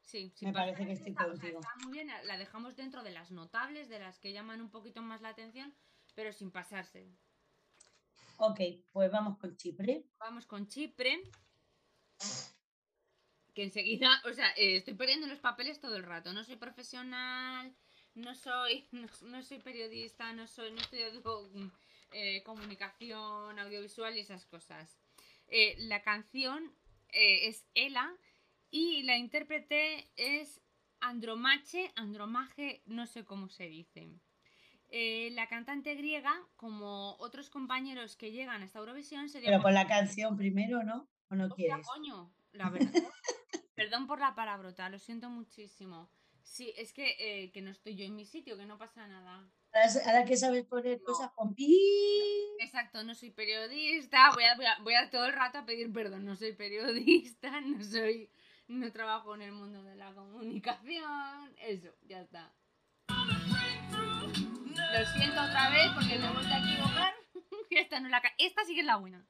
Sí, 0.00 0.32
Me 0.40 0.52
parece 0.52 0.86
que 0.86 0.92
estoy 0.92 1.10
está- 1.10 1.26
o 1.26 1.36
sea, 1.36 1.50
contigo. 1.50 1.58
está 1.60 1.74
muy 1.82 1.92
bien, 1.92 2.08
la 2.26 2.36
dejamos 2.38 2.76
dentro 2.76 3.02
de 3.02 3.10
las 3.10 3.32
notables, 3.32 3.88
de 3.88 3.98
las 3.98 4.20
que 4.20 4.32
llaman 4.32 4.60
un 4.60 4.70
poquito 4.70 5.02
más 5.02 5.20
la 5.20 5.30
atención, 5.30 5.74
pero 6.14 6.32
sin 6.32 6.52
pasarse. 6.52 7.10
Ok, 8.38 8.60
pues 8.92 9.10
vamos 9.10 9.36
con 9.38 9.56
Chipre. 9.56 10.04
Vamos 10.20 10.46
con 10.46 10.68
Chipre. 10.68 11.22
Que 13.54 13.64
enseguida, 13.64 14.20
o 14.24 14.32
sea, 14.32 14.50
eh, 14.50 14.76
estoy 14.76 14.94
perdiendo 14.94 15.26
los 15.26 15.38
papeles 15.38 15.80
todo 15.80 15.96
el 15.96 16.02
rato. 16.02 16.32
No 16.32 16.44
soy 16.44 16.56
profesional, 16.56 17.74
no 18.16 18.34
soy, 18.34 18.86
no, 18.92 19.08
no 19.22 19.42
soy 19.42 19.58
periodista, 19.58 20.32
no 20.32 20.46
soy, 20.46 20.72
no 20.72 20.80
estoy 20.80 21.00
estudiando 21.00 21.72
eh, 22.12 22.42
comunicación 22.44 23.58
audiovisual 23.58 24.16
y 24.16 24.20
esas 24.20 24.46
cosas. 24.46 24.98
Eh, 25.48 25.74
la 25.78 26.02
canción 26.02 26.72
eh, 27.12 27.48
es 27.48 27.66
Ela 27.74 28.12
y 28.70 29.02
la 29.02 29.16
intérprete 29.16 30.08
es 30.16 30.60
Andromache, 31.00 31.92
Andromaje, 31.94 32.82
no 32.86 33.06
sé 33.06 33.24
cómo 33.24 33.48
se 33.48 33.68
dice. 33.68 34.08
La 34.88 35.48
cantante 35.48 35.94
griega, 35.94 36.32
como 36.54 37.16
otros 37.18 37.50
compañeros 37.50 38.16
que 38.16 38.30
llegan 38.30 38.62
hasta 38.62 38.78
Eurovisión, 38.78 39.28
sería 39.28 39.50
Pero 39.50 39.62
con 39.62 39.74
la 39.74 39.86
canción 39.86 40.36
primero, 40.36 40.84
¿no? 40.84 41.06
¿O 41.30 41.34
no 41.34 41.46
Hostia, 41.46 41.56
quieres? 41.56 41.86
coño, 41.86 42.32
la 42.52 42.70
verdad. 42.70 42.92
Perdón 43.74 44.06
por 44.06 44.20
la 44.20 44.34
palabrota, 44.34 44.88
lo 44.88 44.98
siento 44.98 45.28
muchísimo. 45.28 46.10
Sí, 46.42 46.72
es 46.76 46.92
que, 46.92 47.16
eh, 47.18 47.50
que 47.52 47.60
no 47.60 47.70
estoy 47.70 47.96
yo 47.96 48.04
en 48.04 48.14
mi 48.14 48.24
sitio, 48.24 48.56
que 48.56 48.64
no 48.66 48.78
pasa 48.78 49.06
nada. 49.08 49.50
Ahora, 50.06 50.24
que 50.24 50.36
sabes 50.36 50.64
poner 50.64 50.98
No. 51.00 51.04
cosas 51.04 51.30
con 51.32 51.54
pi. 51.54 52.46
Exacto, 52.60 53.02
no 53.04 53.14
soy 53.14 53.30
periodista, 53.32 54.30
voy 54.32 54.44
a, 54.44 54.54
voy, 54.56 54.64
a, 54.64 54.78
voy 54.82 54.94
a 54.94 55.10
todo 55.10 55.26
el 55.26 55.32
rato 55.34 55.58
a 55.58 55.66
pedir 55.66 55.92
perdón, 55.92 56.24
no 56.24 56.34
soy 56.36 56.52
periodista, 56.54 57.60
no 57.60 57.82
soy, 57.84 58.30
no 58.68 58.90
trabajo 58.92 59.34
en 59.34 59.42
el 59.42 59.52
mundo 59.52 59.82
de 59.82 59.96
la 59.96 60.14
comunicación, 60.14 61.54
eso, 61.58 61.90
ya 62.02 62.22
está. 62.22 62.54
Lo 63.08 65.04
siento 65.18 65.42
otra 65.42 65.70
vez 65.70 65.90
porque 65.94 66.18
me 66.18 66.26
he 66.26 66.32
vuelto 66.32 66.54
a 66.54 66.58
equivocar. 66.58 67.14
Esta 67.70 68.00
no 68.00 68.06
es 68.06 68.12
la 68.12 68.22
esta 68.38 68.64
sí 68.64 68.74
que 68.74 68.80
es 68.80 68.86
la 68.86 68.96
buena. 68.96 69.26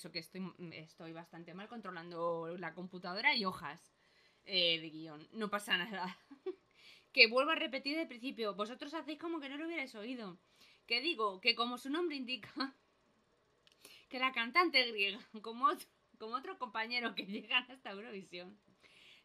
Eso, 0.00 0.10
que 0.10 0.20
estoy, 0.20 0.50
estoy 0.72 1.12
bastante 1.12 1.52
mal 1.52 1.68
controlando 1.68 2.56
la 2.56 2.72
computadora 2.72 3.36
y 3.36 3.44
hojas 3.44 3.92
eh, 4.46 4.80
de 4.80 4.88
guion. 4.88 5.28
No 5.32 5.50
pasa 5.50 5.76
nada. 5.76 6.16
que 7.12 7.26
vuelvo 7.26 7.50
a 7.50 7.54
repetir 7.54 7.98
de 7.98 8.06
principio. 8.06 8.54
Vosotros 8.54 8.94
hacéis 8.94 9.18
como 9.18 9.40
que 9.40 9.50
no 9.50 9.58
lo 9.58 9.66
hubierais 9.66 9.94
oído. 9.94 10.38
Que 10.86 11.02
digo 11.02 11.40
que 11.42 11.54
como 11.54 11.76
su 11.76 11.90
nombre 11.90 12.16
indica, 12.16 12.50
que 14.08 14.18
la 14.18 14.32
cantante 14.32 14.90
griega, 14.90 15.20
como 15.42 15.66
otro, 15.66 15.86
como 16.18 16.34
otro 16.34 16.58
compañero 16.58 17.14
que 17.14 17.26
llegan 17.26 17.70
hasta 17.70 17.90
Eurovisión, 17.90 18.58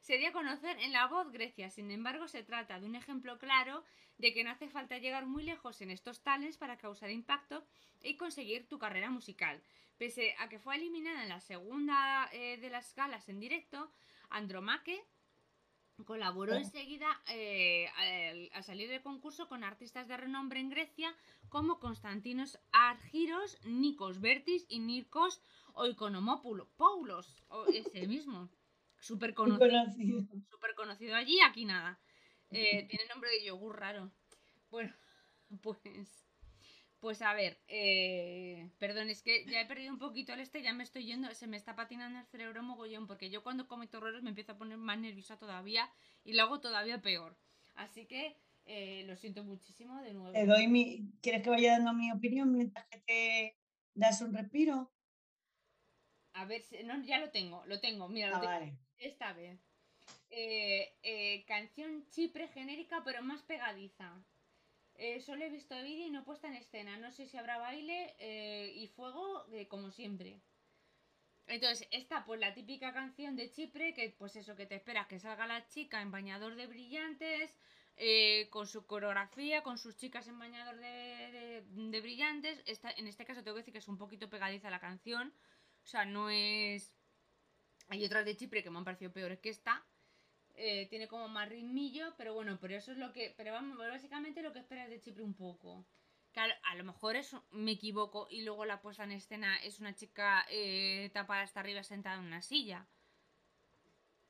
se 0.06 0.20
dio 0.20 0.30
a 0.30 0.34
conocer 0.34 0.78
en 0.82 0.91
la 0.91 1.08
voz 1.08 1.32
Grecia. 1.32 1.72
Sin 1.72 1.89
embargo, 1.89 2.28
se 2.28 2.43
trata 2.43 2.80
de 2.80 2.86
un 2.86 2.93
ejemplo 2.93 3.39
claro 3.39 3.84
de 4.20 4.36
que 4.36 4.43
no 4.43 4.51
hace 4.51 4.70
falta 4.70 4.99
llegar 4.99 5.26
muy 5.26 5.41
lejos 5.41 5.82
en 5.82 5.89
estos 5.89 6.22
talents 6.22 6.58
para 6.58 6.78
causar 6.78 7.10
impacto 7.10 7.66
y 8.03 8.16
conseguir 8.16 8.68
tu 8.68 8.78
carrera 8.78 9.10
musical. 9.10 9.60
Pese 9.97 10.36
a 10.38 10.47
que 10.47 10.60
fue 10.60 10.76
eliminada 10.76 11.24
en 11.24 11.30
la 11.30 11.39
segunda 11.39 12.30
eh, 12.34 12.58
de 12.58 12.70
las 12.70 12.93
galas 12.93 13.28
en 13.30 13.39
directo, 13.39 13.91
Andromaque 14.30 15.03
colaboró 16.06 16.53
Oh. 16.53 16.58
enseguida 16.58 17.08
eh, 17.30 17.88
al, 17.97 18.51
al 18.53 18.64
salir 18.64 18.88
del 18.89 19.01
concurso 19.01 19.47
con 19.47 19.64
artistas 19.64 20.08
de 20.08 20.18
renombre 20.18 20.60
en 20.60 20.70
Grecia 20.70 21.16
como 21.49 21.80
Constantinos 21.80 22.60
Argiros, 22.72 23.58
Nikos 23.66 24.22
Bertis 24.22 24.68
y 24.70 24.80
Nikos 24.82 25.41
Oikonomopoulos, 25.74 26.68
Poulos, 26.78 27.43
o 27.49 27.66
ese 27.66 28.06
mismo, 28.08 28.49
súper 29.00 29.34
conocido 29.34 29.70
conocido. 29.70 30.22
súper 30.50 30.76
conocido 30.76 31.16
allí, 31.16 31.39
aquí 31.41 31.66
nada. 31.66 32.00
Eh, 32.52 32.86
tiene 32.88 33.06
nombre 33.08 33.30
de 33.32 33.46
yogur 33.46 33.80
raro. 33.80 34.12
Bueno, 34.70 34.93
pues. 35.62 36.22
Pues 37.00 37.22
a 37.22 37.34
ver, 37.36 37.60
eh, 37.68 38.72
perdón, 38.80 39.10
es 39.10 39.22
que 39.22 39.46
ya 39.46 39.62
he 39.62 39.66
perdido 39.68 39.91
un 39.93 40.00
poquito 40.00 40.34
el 40.34 40.39
este, 40.39 40.64
ya 40.64 40.74
me 40.74 40.84
estoy 40.84 41.06
yendo, 41.06 41.32
se 41.36 41.46
me 41.46 41.56
está 41.56 41.76
patinando 41.76 42.18
el 42.20 42.26
cerebro 42.26 42.64
mogollón, 42.64 43.06
porque 43.06 43.30
yo 43.30 43.43
cuando 43.43 43.68
cometo 43.68 43.98
errores 44.00 44.24
me 44.24 44.30
empiezo 44.30 44.54
a 44.54 44.58
poner 44.58 44.78
más 44.78 44.98
nerviosa 44.98 45.38
todavía 45.38 45.88
y 46.24 46.34
lo 46.34 46.41
hago 46.43 46.62
todavía 46.62 47.04
peor. 47.04 47.38
Así 47.76 48.08
que 48.08 48.36
eh, 48.66 49.04
lo 49.06 49.16
siento 49.18 49.43
muchísimo 49.43 50.02
de 50.02 50.14
nuevo. 50.14 50.32
Te 50.32 50.48
doy 50.48 50.68
mi. 50.68 51.12
¿Quieres 51.22 51.43
que 51.43 51.52
vaya 51.52 51.74
dando 51.74 51.93
mi 51.93 52.12
opinión 52.12 52.52
mientras 52.52 52.88
que 52.88 53.00
te 53.02 53.58
das 53.93 54.22
un 54.22 54.34
respiro? 54.34 54.91
A 56.34 56.46
ver, 56.46 56.64
no, 56.86 57.04
ya 57.04 57.20
lo 57.20 57.30
tengo, 57.30 57.64
lo 57.68 57.80
tengo, 57.80 58.10
mira, 58.10 58.30
lo 58.30 58.38
Ah, 58.38 58.39
tengo. 58.39 58.54
vale. 58.54 58.78
Esta 59.00 59.34
vez. 59.34 59.60
Eh, 60.30 60.93
eh, 61.04 61.46
canción 61.48 62.08
chipre 62.10 62.48
genérica, 62.50 63.04
pero 63.04 63.22
más 63.22 63.41
pegadiza. 63.43 64.14
Eh, 64.96 65.20
solo 65.22 65.43
he 65.43 65.50
visto 65.50 65.76
vídeo 65.82 66.08
y 66.08 66.12
no 66.12 66.24
puesta 66.24 66.48
en 66.48 66.56
escena. 66.56 66.98
No 66.98 67.12
sé 67.12 67.26
si 67.26 67.38
habrá 67.38 67.58
baile 67.58 68.16
y 68.76 68.88
fuego, 68.88 69.46
como 69.68 69.91
siempre. 69.91 70.39
Entonces, 71.48 71.88
esta, 71.91 72.26
pues 72.26 72.39
la 72.39 72.54
típica 72.54 72.93
canción 72.93 73.36
de 73.36 73.52
Chipre, 73.52 73.93
que 73.93 74.10
pues 74.18 74.36
eso, 74.36 74.56
que 74.56 74.66
te 74.66 74.76
esperas 74.76 75.08
que 75.08 75.20
salga 75.20 75.46
la 75.46 75.68
chica 75.68 76.02
en 76.02 76.12
bañador 76.12 76.56
de 76.56 76.68
brillantes, 76.68 77.54
con 78.50 78.68
su 78.68 78.86
coreografía, 78.86 79.64
con 79.64 79.78
sus 79.78 79.96
chicas 79.96 80.28
en 80.28 80.39
bañador 80.39 80.78
de 80.78 82.00
brillantes. 82.02 82.64
Esta, 82.66 82.89
en 82.91 83.08
este 83.08 83.26
caso 83.26 83.43
tengo 83.43 83.56
que 83.56 83.62
decir 83.62 83.74
que 83.74 83.80
es 83.80 83.88
un 83.88 83.98
poquito 83.98 84.30
pegadiza 84.30 84.70
la 84.70 84.80
canción. 84.80 85.34
O 85.84 85.88
sea, 85.88 86.06
no 86.06 86.30
es... 86.30 86.93
Hay 87.88 88.04
otras 88.04 88.26
de 88.26 88.36
Chipre 88.36 88.64
que 88.64 88.70
me 88.70 88.78
han 88.78 88.84
parecido 88.84 89.12
peores 89.12 89.40
que 89.40 89.50
esta. 89.50 89.86
Eh, 90.56 90.88
tiene 90.90 91.08
como 91.08 91.28
más 91.28 91.50
ritmillo, 91.50 92.16
pero 92.18 92.34
bueno, 92.34 92.58
pero 92.62 92.76
eso 92.76 92.92
es 92.92 92.98
lo 92.98 93.12
que. 93.12 93.34
Pero 93.38 93.52
vamos, 93.52 93.78
básicamente 93.78 94.42
lo 94.42 94.54
que 94.54 94.60
esperas 94.60 94.90
de 94.90 95.02
Chipre 95.02 95.24
un 95.24 95.34
poco. 95.34 95.86
Que 96.32 96.40
a, 96.40 96.76
lo 96.76 96.84
mejor 96.84 97.16
es, 97.16 97.36
me 97.52 97.72
equivoco 97.72 98.28
y 98.30 98.44
luego 98.44 98.66
la 98.66 98.82
puesta 98.82 99.04
en 99.04 99.12
escena 99.12 99.58
es 99.58 99.80
una 99.80 99.96
chica 99.96 100.46
eh, 100.50 101.10
tapada 101.14 101.44
hasta 101.44 101.60
arriba 101.60 101.84
sentada 101.84 102.18
en 102.18 102.26
una 102.26 102.42
silla. 102.42 102.88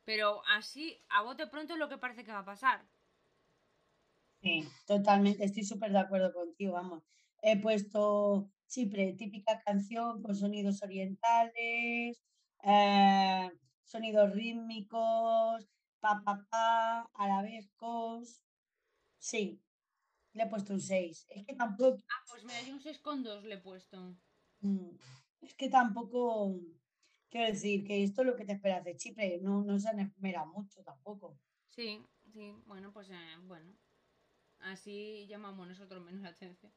Pero 0.03 0.43
así, 0.47 1.03
a 1.09 1.23
bote 1.23 1.47
pronto 1.47 1.73
es 1.73 1.79
lo 1.79 1.89
que 1.89 1.97
parece 1.97 2.23
que 2.23 2.31
va 2.31 2.39
a 2.39 2.45
pasar. 2.45 2.85
Sí, 4.41 4.67
totalmente, 4.85 5.43
estoy 5.43 5.63
súper 5.63 5.91
de 5.91 5.99
acuerdo 5.99 6.31
contigo, 6.31 6.73
vamos. 6.73 7.03
He 7.41 7.59
puesto 7.59 8.51
Chipre, 8.67 9.13
típica 9.13 9.59
canción 9.61 10.21
con 10.21 10.35
sonidos 10.35 10.83
orientales, 10.83 12.21
eh, 12.65 13.49
sonidos 13.83 14.31
rítmicos, 14.33 15.67
pa, 15.99 16.21
pa, 16.25 16.45
pa, 16.49 17.09
arabescos. 17.13 18.43
Sí, 19.19 19.61
le 20.33 20.43
he 20.43 20.47
puesto 20.47 20.73
un 20.73 20.81
6. 20.81 21.25
Es 21.29 21.45
que 21.45 21.55
tampoco, 21.55 21.97
Ah, 22.09 22.23
pues 22.29 22.43
mira, 22.43 22.61
yo 22.61 22.73
un 22.73 22.81
6 22.81 22.99
con 22.99 23.23
2 23.23 23.43
le 23.43 23.55
he 23.55 23.57
puesto. 23.59 24.15
mm, 24.61 24.89
es 25.41 25.53
que 25.55 25.69
tampoco, 25.69 26.55
Quiero 27.29 27.51
decir 27.51 27.83
que 27.83 28.03
esto 28.03 28.21
es 28.21 28.27
lo 28.27 28.35
que 28.35 28.45
te 28.45 28.53
esperas 28.53 28.83
de 28.85 28.95
Chipre, 28.95 29.39
no, 29.41 29.61
no 29.61 29.77
se 29.77 29.89
han 29.89 29.99
esmerado 29.99 30.47
mucho 30.47 30.81
tampoco. 30.83 31.37
Sí, 31.69 32.01
sí, 32.31 32.53
bueno, 32.65 32.93
pues 32.93 33.09
eh, 33.09 33.37
bueno. 33.43 33.73
Así 34.59 35.27
llamamos 35.27 35.67
nosotros 35.67 36.03
menos 36.03 36.21
la 36.21 36.29
atención. 36.29 36.71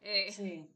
Eh, 0.00 0.32
Sí. 0.32 0.66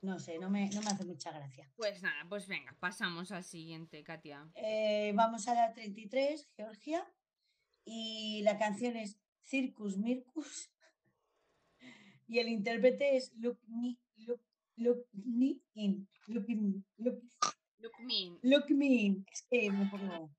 No 0.00 0.18
sé, 0.20 0.38
no 0.38 0.48
me, 0.48 0.68
no 0.70 0.80
me 0.82 0.90
hace 0.90 1.04
mucha 1.04 1.32
gracia. 1.32 1.68
Pues 1.76 2.02
nada, 2.02 2.24
pues 2.28 2.46
venga, 2.46 2.76
pasamos 2.78 3.32
al 3.32 3.42
siguiente, 3.42 4.04
Katia. 4.04 4.48
Eh, 4.54 5.12
vamos 5.16 5.48
a 5.48 5.54
la 5.54 5.72
33, 5.72 6.48
Georgia, 6.56 7.04
y 7.84 8.42
la 8.42 8.58
canción 8.58 8.96
es 8.96 9.18
Circus 9.42 9.96
Mircus, 9.98 10.70
y 12.28 12.38
el 12.38 12.48
intérprete 12.48 13.16
es 13.16 13.34
Look 13.34 13.58
Me, 13.66 13.98
Look, 14.18 14.40
Look 14.76 15.06
Me 15.12 15.56
In, 15.74 16.08
Look, 16.28 16.44
in- 16.48 16.84
look, 16.98 17.20
Look 17.80 17.92
me. 18.00 18.38
look 18.42 18.70
Me 18.70 18.86
In. 18.86 19.26
Es 19.32 19.42
que 19.50 19.70
me 19.70 19.86
pongo... 19.86 20.30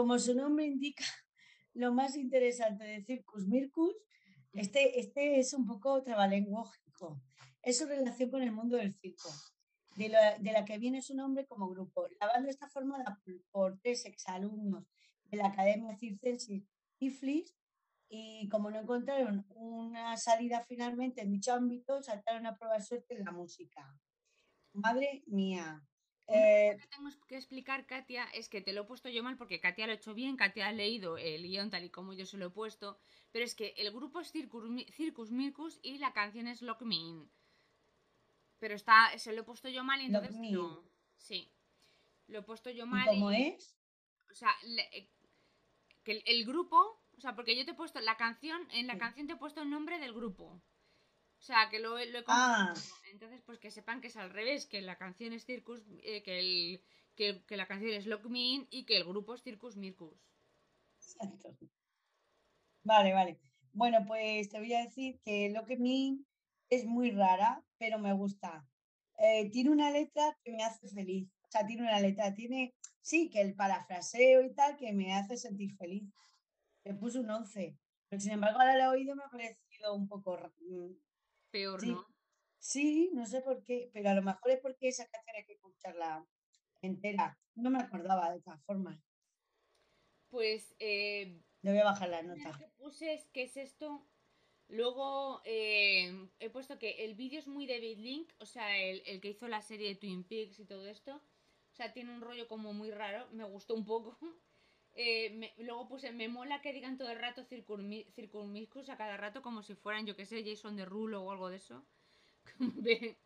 como 0.00 0.18
su 0.18 0.34
nombre 0.34 0.64
indica, 0.64 1.04
lo 1.74 1.92
más 1.92 2.16
interesante 2.16 2.84
de 2.84 3.04
Circus 3.04 3.46
Mircus, 3.46 3.94
este, 4.54 4.98
este 4.98 5.38
es 5.38 5.52
un 5.52 5.66
poco 5.66 6.02
trabalengógico. 6.02 7.20
Es 7.60 7.76
su 7.76 7.86
relación 7.86 8.30
con 8.30 8.42
el 8.42 8.50
mundo 8.50 8.78
del 8.78 8.94
circo, 8.94 9.28
de 9.96 10.08
la, 10.08 10.38
de 10.38 10.52
la 10.52 10.64
que 10.64 10.78
viene 10.78 11.02
su 11.02 11.14
nombre 11.14 11.46
como 11.46 11.68
grupo. 11.68 12.08
La 12.18 12.28
banda 12.28 12.48
está 12.48 12.66
formada 12.70 13.20
por, 13.22 13.42
por 13.50 13.78
tres 13.80 14.06
exalumnos 14.06 14.86
de 15.24 15.36
la 15.36 15.48
Academia 15.48 15.94
Circensis 15.98 16.64
Tiflis 16.96 17.54
y 18.08 18.48
como 18.48 18.70
no 18.70 18.80
encontraron 18.80 19.44
una 19.50 20.16
salida 20.16 20.64
finalmente 20.66 21.20
en 21.20 21.30
dicho 21.30 21.52
ámbito, 21.52 22.02
saltaron 22.02 22.46
a 22.46 22.56
probar 22.56 22.82
suerte 22.82 23.18
en 23.18 23.26
la 23.26 23.32
música. 23.32 23.94
Madre 24.72 25.24
mía. 25.26 25.84
Eh, 26.32 26.72
Lo 26.74 26.78
que 26.78 26.86
tengo 26.86 27.10
que 27.26 27.36
explicar, 27.36 27.86
Katia, 27.86 28.24
es 28.34 28.48
que 28.48 28.60
te 28.60 28.72
lo 28.72 28.82
he 28.82 28.84
puesto 28.84 29.08
yo 29.08 29.22
mal 29.22 29.36
porque 29.36 29.60
Katia 29.60 29.86
lo 29.86 29.92
ha 29.92 29.96
hecho 29.96 30.14
bien, 30.14 30.36
Katia 30.36 30.68
ha 30.68 30.72
leído 30.72 31.18
el 31.18 31.42
guion 31.42 31.70
tal 31.70 31.84
y 31.84 31.90
como 31.90 32.12
yo 32.12 32.24
se 32.26 32.36
lo 32.38 32.46
he 32.46 32.50
puesto, 32.50 32.98
pero 33.32 33.44
es 33.44 33.54
que 33.54 33.74
el 33.78 33.90
grupo 33.92 34.20
es 34.20 34.30
Circus, 34.30 34.64
Circus 34.92 35.30
Mircus 35.30 35.78
y 35.82 35.98
la 35.98 36.12
canción 36.12 36.46
es 36.46 36.62
Lock 36.62 36.82
Me 36.82 36.94
In. 36.96 37.30
Pero 38.58 38.74
está, 38.74 39.16
se 39.18 39.32
lo 39.32 39.40
he 39.40 39.44
puesto 39.44 39.68
yo 39.68 39.82
mal 39.84 40.00
y 40.00 40.08
Lock 40.08 40.22
entonces 40.24 40.40
Me 40.40 40.50
no. 40.52 40.84
Sí. 41.16 41.50
Lo 42.28 42.38
he 42.40 42.42
puesto 42.42 42.70
yo 42.70 42.84
¿y 42.84 42.88
mal. 42.88 43.06
cómo 43.08 43.32
y- 43.32 43.42
es? 43.42 43.76
O 44.30 44.34
sea, 44.34 44.50
le- 44.64 44.88
eh, 44.96 45.08
que 46.04 46.12
el, 46.12 46.22
el 46.26 46.44
grupo, 46.44 47.00
o 47.16 47.20
sea, 47.20 47.34
porque 47.34 47.56
yo 47.56 47.64
te 47.64 47.72
he 47.72 47.74
puesto 47.74 48.00
la 48.00 48.16
canción, 48.16 48.68
en 48.70 48.86
la 48.86 48.94
Sí. 48.94 48.98
canción 49.00 49.26
te 49.26 49.32
he 49.32 49.36
puesto 49.36 49.62
el 49.62 49.70
nombre 49.70 49.98
del 49.98 50.12
grupo. 50.14 50.60
O 51.40 51.42
sea, 51.42 51.68
que 51.70 51.78
lo, 51.78 51.98
he- 51.98 52.06
lo 52.12 52.18
he 52.20 52.24
Ah. 52.26 52.74
Entonces, 53.12 53.40
pues 53.46 53.58
que 53.58 53.70
sepan 53.70 54.00
que 54.00 54.08
es 54.08 54.16
al 54.16 54.30
revés, 54.30 54.66
que 54.66 54.80
la 54.82 54.96
canción 54.98 55.32
es 55.32 55.44
Circus, 55.46 55.80
eh, 56.02 56.22
que, 56.22 56.38
el, 56.38 56.82
que, 57.16 57.42
que 57.46 57.56
la 57.56 57.66
canción 57.66 57.92
es 57.92 58.06
Lock 58.06 58.26
Me 58.26 58.40
In 58.40 58.66
y 58.70 58.84
que 58.84 58.96
el 58.96 59.04
grupo 59.04 59.34
es 59.34 59.42
Circus 59.42 59.76
Mircus. 59.76 60.14
Exacto. 60.98 61.66
Vale, 62.82 63.12
vale. 63.12 63.38
Bueno, 63.72 63.98
pues 64.06 64.48
te 64.48 64.58
voy 64.58 64.72
a 64.74 64.84
decir 64.84 65.20
que 65.24 65.50
lo 65.50 65.64
que 65.64 65.76
me 65.76 66.18
es 66.70 66.84
muy 66.84 67.10
rara, 67.10 67.62
pero 67.78 67.98
me 67.98 68.12
gusta. 68.12 68.66
Eh, 69.18 69.50
tiene 69.50 69.70
una 69.70 69.90
letra 69.90 70.36
que 70.44 70.52
me 70.52 70.62
hace 70.64 70.88
feliz. 70.88 71.28
O 71.44 71.50
sea, 71.50 71.66
tiene 71.66 71.82
una 71.82 72.00
letra, 72.00 72.34
tiene, 72.34 72.74
sí, 73.00 73.28
que 73.30 73.40
el 73.40 73.54
parafraseo 73.54 74.42
y 74.42 74.54
tal, 74.54 74.76
que 74.76 74.92
me 74.92 75.14
hace 75.14 75.36
sentir 75.36 75.74
feliz. 75.76 76.04
Le 76.84 76.94
puse 76.94 77.18
un 77.20 77.30
11. 77.30 77.76
Pero 78.08 78.20
sin 78.20 78.32
embargo, 78.32 78.60
ahora 78.60 78.76
la 78.76 78.84
he 78.86 78.88
oído 78.88 79.14
me 79.16 79.24
ha 79.24 79.28
parecido 79.30 79.94
un 79.94 80.08
poco... 80.08 80.38
Peor, 81.50 81.80
Sí. 81.80 81.88
¿no? 81.90 82.06
Sí, 82.58 83.10
no 83.14 83.24
sé 83.26 83.40
por 83.40 83.64
qué, 83.64 83.90
pero 83.92 84.10
a 84.10 84.14
lo 84.14 84.22
mejor 84.22 84.50
es 84.50 84.60
porque 84.60 84.88
esa 84.88 85.06
canción 85.08 85.34
hay 85.36 85.44
que 85.46 85.54
escucharla 85.54 86.26
entera. 86.82 87.38
No 87.54 87.70
me 87.70 87.78
acordaba 87.78 88.30
de 88.32 88.40
todas 88.42 88.62
formas. 88.64 89.00
Pues 90.28 90.74
eh, 90.78 91.40
Le 91.62 91.70
voy 91.70 91.80
a 91.80 91.84
bajar 91.84 92.08
la 92.10 92.22
Lo 92.22 92.36
nota. 92.36 92.56
que 92.58 92.68
puse 92.76 93.14
es 93.14 93.26
que 93.30 93.42
es 93.44 93.56
esto. 93.56 94.06
Luego 94.68 95.40
eh, 95.44 96.28
he 96.38 96.50
puesto 96.50 96.78
que 96.78 97.04
el 97.04 97.14
vídeo 97.16 97.40
es 97.40 97.48
muy 97.48 97.66
David 97.66 97.98
Link, 97.98 98.32
o 98.38 98.46
sea, 98.46 98.76
el, 98.78 99.02
el 99.06 99.20
que 99.20 99.28
hizo 99.30 99.48
la 99.48 99.62
serie 99.62 99.88
de 99.88 99.94
Twin 99.96 100.22
Peaks 100.22 100.60
y 100.60 100.64
todo 100.66 100.86
esto. 100.86 101.16
O 101.16 101.74
sea, 101.74 101.92
tiene 101.92 102.12
un 102.14 102.20
rollo 102.20 102.46
como 102.46 102.72
muy 102.72 102.90
raro, 102.90 103.28
me 103.32 103.44
gustó 103.44 103.74
un 103.74 103.84
poco. 103.84 104.16
Eh, 104.94 105.52
luego 105.58 105.88
puse, 105.88 106.12
me 106.12 106.28
mola 106.28 106.60
que 106.60 106.72
digan 106.72 106.98
todo 106.98 107.10
el 107.10 107.18
rato 107.18 107.42
circunmi- 107.44 108.06
circunmiscus 108.12 108.88
a 108.90 108.96
cada 108.96 109.16
rato 109.16 109.40
como 109.42 109.62
si 109.62 109.74
fueran, 109.74 110.06
yo 110.06 110.16
que 110.16 110.26
sé, 110.26 110.44
Jason 110.44 110.76
Derulo 110.76 111.22
o 111.22 111.30
algo 111.30 111.48
de 111.50 111.56
eso. 111.56 111.84
me, 112.58 113.16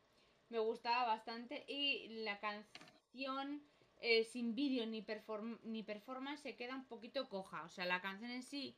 me 0.50 0.58
gustaba 0.58 1.06
bastante. 1.06 1.64
Y 1.68 2.08
la 2.24 2.38
canción 2.40 3.62
eh, 4.00 4.24
sin 4.24 4.54
vídeo 4.54 4.86
ni, 4.86 5.02
perform- 5.02 5.58
ni 5.64 5.82
performance 5.82 6.40
se 6.42 6.56
queda 6.56 6.76
un 6.76 6.86
poquito 6.86 7.28
coja. 7.28 7.64
O 7.64 7.68
sea, 7.68 7.86
la 7.86 8.00
canción 8.02 8.30
en 8.30 8.42
sí 8.42 8.76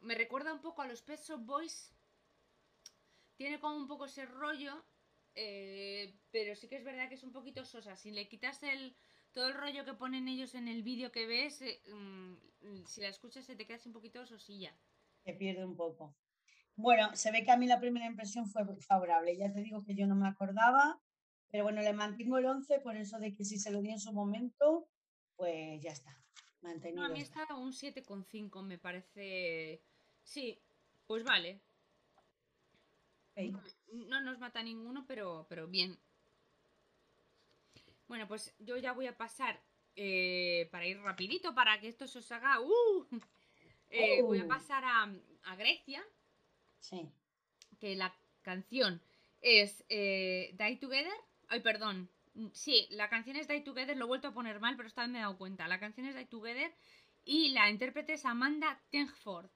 me 0.00 0.14
recuerda 0.14 0.52
un 0.54 0.60
poco 0.60 0.82
a 0.82 0.86
los 0.88 1.02
Pet 1.02 1.20
Shop 1.20 1.40
Boys. 1.40 1.92
Tiene 3.36 3.60
como 3.60 3.76
un 3.76 3.88
poco 3.88 4.04
ese 4.06 4.26
rollo, 4.26 4.84
eh, 5.34 6.14
pero 6.30 6.54
sí 6.54 6.68
que 6.68 6.76
es 6.76 6.84
verdad 6.84 7.08
que 7.08 7.16
es 7.16 7.24
un 7.24 7.32
poquito 7.32 7.64
sosa. 7.64 7.96
Si 7.96 8.10
le 8.10 8.28
quitas 8.28 8.62
el 8.62 8.94
todo 9.34 9.48
el 9.48 9.54
rollo 9.54 9.84
que 9.84 9.94
ponen 9.94 10.28
ellos 10.28 10.54
en 10.54 10.68
el 10.68 10.82
vídeo 10.82 11.10
que 11.10 11.26
ves, 11.26 11.60
eh, 11.60 11.82
mm, 11.92 12.84
si 12.86 13.00
la 13.00 13.08
escuchas 13.08 13.44
se 13.44 13.56
te 13.56 13.66
queda 13.66 13.80
un 13.84 13.92
poquito 13.92 14.24
sosilla. 14.24 14.74
Se 15.24 15.34
pierde 15.34 15.64
un 15.64 15.76
poco. 15.76 16.16
Bueno, 16.76 17.14
se 17.14 17.30
ve 17.30 17.44
que 17.44 17.50
a 17.50 17.56
mí 17.56 17.66
la 17.66 17.80
primera 17.80 18.06
impresión 18.06 18.48
fue 18.48 18.64
favorable. 18.80 19.36
Ya 19.36 19.52
te 19.52 19.60
digo 19.60 19.84
que 19.84 19.94
yo 19.94 20.06
no 20.06 20.14
me 20.14 20.28
acordaba, 20.28 21.00
pero 21.50 21.64
bueno, 21.64 21.82
le 21.82 21.92
mantengo 21.92 22.38
el 22.38 22.46
11 22.46 22.80
por 22.80 22.96
eso 22.96 23.18
de 23.18 23.34
que 23.34 23.44
si 23.44 23.58
se 23.58 23.70
lo 23.70 23.80
di 23.82 23.90
en 23.90 24.00
su 24.00 24.12
momento, 24.12 24.88
pues 25.36 25.82
ya 25.82 25.92
está. 25.92 26.12
No, 26.62 26.70
Mantenido. 26.70 27.04
a 27.04 27.08
mí 27.08 27.20
está. 27.20 27.46
un 27.54 27.72
7,5, 27.72 28.62
me 28.62 28.78
parece. 28.78 29.82
Sí, 30.22 30.62
pues 31.06 31.24
vale. 31.24 31.60
Ok. 33.36 33.60
No 33.92 34.20
nos 34.20 34.38
mata 34.38 34.62
ninguno, 34.62 35.04
pero, 35.06 35.46
pero 35.48 35.68
bien. 35.68 35.98
Bueno, 38.08 38.28
pues 38.28 38.54
yo 38.58 38.76
ya 38.76 38.92
voy 38.92 39.06
a 39.06 39.16
pasar 39.16 39.60
eh, 39.96 40.68
para 40.70 40.86
ir 40.86 41.00
rapidito, 41.00 41.54
para 41.54 41.80
que 41.80 41.88
esto 41.88 42.06
se 42.06 42.18
os 42.18 42.32
haga... 42.32 42.60
¡uh! 42.60 43.06
Eh, 43.90 44.22
Voy 44.22 44.40
a 44.40 44.48
pasar 44.48 44.82
a, 44.84 45.02
a 45.44 45.56
Grecia, 45.56 46.04
Sí. 46.80 47.08
que 47.78 47.94
la 47.94 48.12
canción 48.42 49.00
es 49.40 49.84
eh, 49.88 50.52
Die 50.58 50.76
Together. 50.76 51.14
Ay, 51.48 51.60
perdón. 51.60 52.10
Sí, 52.52 52.88
la 52.90 53.08
canción 53.08 53.36
es 53.36 53.46
Die 53.46 53.60
Together, 53.60 53.96
lo 53.96 54.06
he 54.06 54.08
vuelto 54.08 54.28
a 54.28 54.34
poner 54.34 54.58
mal, 54.58 54.76
pero 54.76 54.88
esta 54.88 55.02
vez 55.02 55.10
me 55.10 55.18
he 55.18 55.22
dado 55.22 55.38
cuenta. 55.38 55.68
La 55.68 55.78
canción 55.78 56.06
es 56.08 56.16
Die 56.16 56.26
Together 56.26 56.74
y 57.24 57.50
la 57.50 57.70
intérprete 57.70 58.14
es 58.14 58.24
Amanda 58.24 58.80
Tengford. 58.90 59.48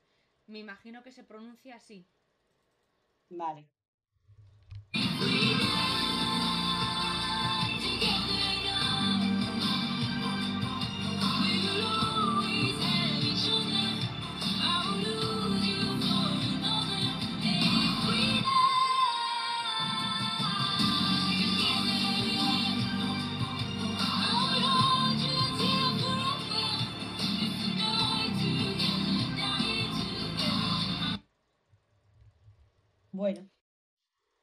Me 0.47 0.61
imagino 0.61 1.03
que 1.03 1.11
se 1.11 1.25
pronuncia 1.25 1.75
así. 1.75 2.07
Vale. 3.31 3.67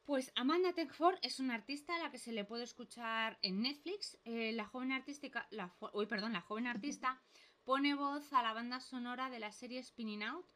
Pues 0.06 0.30
Amanda 0.36 0.72
Tengford 0.72 1.18
es 1.22 1.40
una 1.40 1.54
artista 1.54 1.96
a 1.96 1.98
la 1.98 2.12
que 2.12 2.18
se 2.18 2.30
le 2.30 2.44
puede 2.44 2.62
escuchar 2.62 3.40
en 3.42 3.60
Netflix. 3.60 4.16
Eh, 4.24 4.52
la 4.52 4.64
joven 4.64 4.92
artística, 4.92 5.48
la, 5.50 5.74
uy, 5.92 6.06
perdón, 6.06 6.32
la 6.32 6.42
joven 6.42 6.68
artista 6.68 7.20
pone 7.64 7.92
voz 7.96 8.32
a 8.32 8.40
la 8.40 8.52
banda 8.52 8.78
sonora 8.78 9.30
de 9.30 9.40
la 9.40 9.50
serie 9.50 9.82
Spinning 9.82 10.22
Out. 10.22 10.46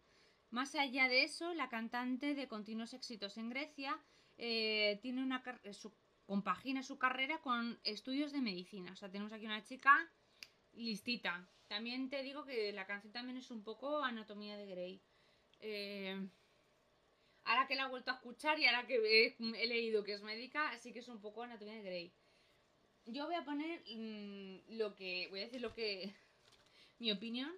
Más 0.51 0.77
allá 0.77 1.09
de 1.09 1.25
eso, 1.25 1.53
la 1.53 1.69
cantante 1.69 2.37
de 2.37 2.47
continuos 2.47 2.95
éxitos 2.95 3.39
en 3.39 3.51
Grecia 3.51 3.99
eh, 4.39 5.01
tiene 5.03 5.21
una 5.21 5.43
eh, 5.65 5.75
su 5.75 5.93
compagina 6.27 6.85
su 6.85 6.97
carrera 6.97 7.41
con 7.41 7.81
estudios 7.83 8.31
de 8.31 8.43
medicina. 8.43 8.93
O 8.93 8.97
sea, 8.97 9.11
tenemos 9.11 9.33
aquí 9.33 9.47
una 9.47 9.65
chica 9.65 10.13
listita. 10.75 11.51
También 11.67 12.09
te 12.09 12.23
digo 12.23 12.45
que 12.45 12.73
la 12.73 12.87
canción 12.87 13.13
también 13.13 13.37
es 13.37 13.51
un 13.51 13.65
poco 13.65 14.05
anatomía 14.05 14.57
de 14.57 14.67
Grey. 14.67 15.03
Ahora 17.45 17.66
que 17.66 17.74
la 17.74 17.84
he 17.84 17.88
vuelto 17.88 18.11
a 18.11 18.14
escuchar 18.14 18.59
y 18.59 18.66
ahora 18.66 18.86
que 18.86 18.97
he, 18.97 19.66
leído 19.66 20.05
que 20.05 20.14
es 20.14 20.22
médica, 20.22 20.76
sí 20.78 20.93
que 20.93 21.01
es 21.01 21.09
un 21.09 21.20
poco 21.20 21.43
anatomía 21.43 21.74
de 21.74 21.82
Grey. 21.82 22.12
Yo 23.07 23.26
voy 23.26 23.34
a 23.34 23.45
poner 23.45 23.82
mm, 23.88 24.76
lo 24.76 24.95
que. 24.95 25.28
Voy 25.30 25.41
a 25.41 25.45
decir 25.45 25.61
lo 25.61 25.74
que. 25.74 26.14
Mi 26.99 27.11
opinión. 27.12 27.53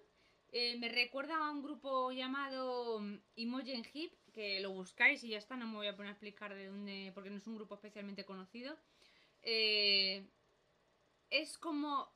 Eh, 0.55 0.77
me 0.79 0.91
recuerda 0.91 1.37
a 1.37 1.51
un 1.51 1.63
grupo 1.63 2.13
llamado 2.13 3.01
mm, 3.01 3.17
Imogen 3.37 3.87
Hip, 3.93 4.13
que 4.33 4.61
lo 4.61 4.71
buscáis 4.71 5.25
y 5.25 5.29
ya 5.29 5.39
está, 5.39 5.57
no 5.57 5.67
me 5.67 5.77
voy 5.77 5.87
a 5.87 5.97
poner 5.97 6.11
a 6.11 6.13
explicar 6.13 6.55
de 6.55 6.67
dónde, 6.67 7.11
porque 7.15 7.31
no 7.31 7.39
es 7.39 7.47
un 7.47 7.57
grupo 7.57 7.75
especialmente 7.75 8.25
conocido. 8.25 8.77
Eh, 9.43 10.27
es 11.31 11.57
como 11.57 12.13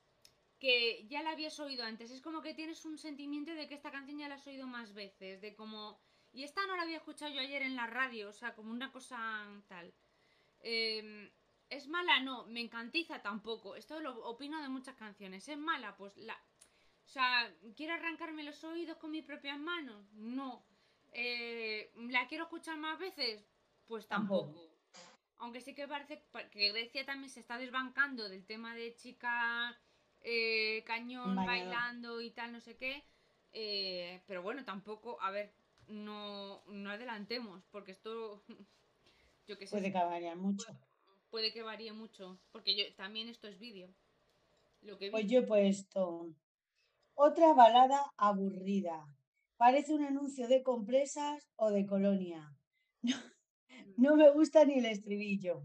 que 0.59 1.07
ya 1.09 1.23
la 1.23 1.31
habías 1.31 1.59
oído 1.61 1.85
antes, 1.85 2.11
es 2.11 2.21
como 2.21 2.43
que 2.43 2.55
tienes 2.55 2.85
un 2.85 2.99
sentimiento 2.99 3.55
de 3.55 3.69
que 3.69 3.75
esta 3.75 3.91
canción 3.91 4.19
ya 4.19 4.29
la 4.29 4.37
has 4.37 4.47
oído 4.47 4.67
más 4.67 4.95
veces, 4.95 5.41
de 5.41 5.55
como... 5.55 5.99
Y 6.37 6.45
esta 6.45 6.67
no 6.67 6.77
la 6.77 6.83
había 6.83 6.99
escuchado 6.99 7.33
yo 7.33 7.41
ayer 7.41 7.63
en 7.63 7.77
la 7.77 7.87
radio, 7.87 8.29
o 8.29 8.33
sea, 8.33 8.55
como 8.55 8.71
una 8.71 8.93
cosa 8.93 9.47
tal. 9.69 9.93
Eh, 10.61 11.33
¿Es 11.71 11.89
mala? 11.89 12.21
No. 12.21 12.45
¿Me 12.47 12.61
encantiza? 12.61 13.23
Tampoco. 13.23 13.75
Esto 13.75 14.01
lo 14.01 14.13
opino 14.27 14.61
de 14.61 14.69
muchas 14.69 14.97
canciones. 14.97 15.49
¿Es 15.49 15.57
mala? 15.57 15.97
Pues 15.97 16.15
la... 16.19 16.35
O 16.35 17.09
sea, 17.09 17.51
¿quiero 17.75 17.95
arrancarme 17.95 18.43
los 18.43 18.63
oídos 18.65 18.99
con 18.99 19.13
mis 19.13 19.25
propias 19.25 19.59
manos? 19.59 20.13
No. 20.13 20.63
Eh, 21.13 21.91
¿La 22.11 22.27
quiero 22.29 22.45
escuchar 22.45 22.77
más 22.77 22.99
veces? 22.99 23.43
Pues 23.87 24.07
tampoco. 24.07 24.53
Tampoco. 24.53 24.77
Aunque 25.39 25.61
sí 25.63 25.75
que 25.75 25.89
parece 25.89 26.19
pa- 26.33 26.49
que 26.51 26.71
Grecia 26.71 27.07
también 27.07 27.31
se 27.31 27.41
está 27.41 27.57
desbancando 27.57 28.29
del 28.29 28.45
tema 28.45 28.75
de 28.75 28.95
chica 28.95 29.79
eh, 30.21 30.83
cañón 30.87 31.35
bailando 31.37 32.21
y 32.21 32.31
tal, 32.31 32.53
no 32.53 32.61
sé 32.61 32.77
qué. 32.77 33.05
Eh, 33.53 34.23
pero 34.27 34.43
bueno, 34.43 34.65
tampoco, 34.65 35.19
a 35.23 35.31
ver, 35.31 35.53
no, 35.89 36.63
no 36.67 36.91
adelantemos, 36.91 37.65
porque 37.71 37.93
esto, 37.93 38.43
yo 39.47 39.59
qué 39.59 39.67
sé, 39.67 39.77
Puede 39.77 39.93
que 39.93 39.99
variar 39.99 40.37
mucho. 40.37 40.67
puede 41.31 41.53
que 41.53 41.63
varíe 41.63 41.93
mucho, 41.93 42.39
porque 42.53 42.77
yo 42.77 42.85
también 42.95 43.29
esto 43.29 43.49
es 43.49 43.59
vídeo. 43.59 43.89
Lo 44.83 44.99
que. 44.99 45.11
Pues 45.11 45.27
yo 45.29 45.41
he 45.41 45.43
puesto 45.43 46.35
otra 47.15 47.53
balada 47.55 48.13
aburrida. 48.17 49.07
Parece 49.57 49.95
un 49.95 50.05
anuncio 50.05 50.49
de 50.49 50.63
compresas 50.63 51.49
o 51.57 51.71
de 51.71 51.87
colonia. 51.87 52.53
No, 53.99 54.11
no 54.11 54.17
me 54.17 54.31
gusta 54.31 54.65
ni 54.65 54.75
el 54.79 54.87
estribillo. 54.87 55.63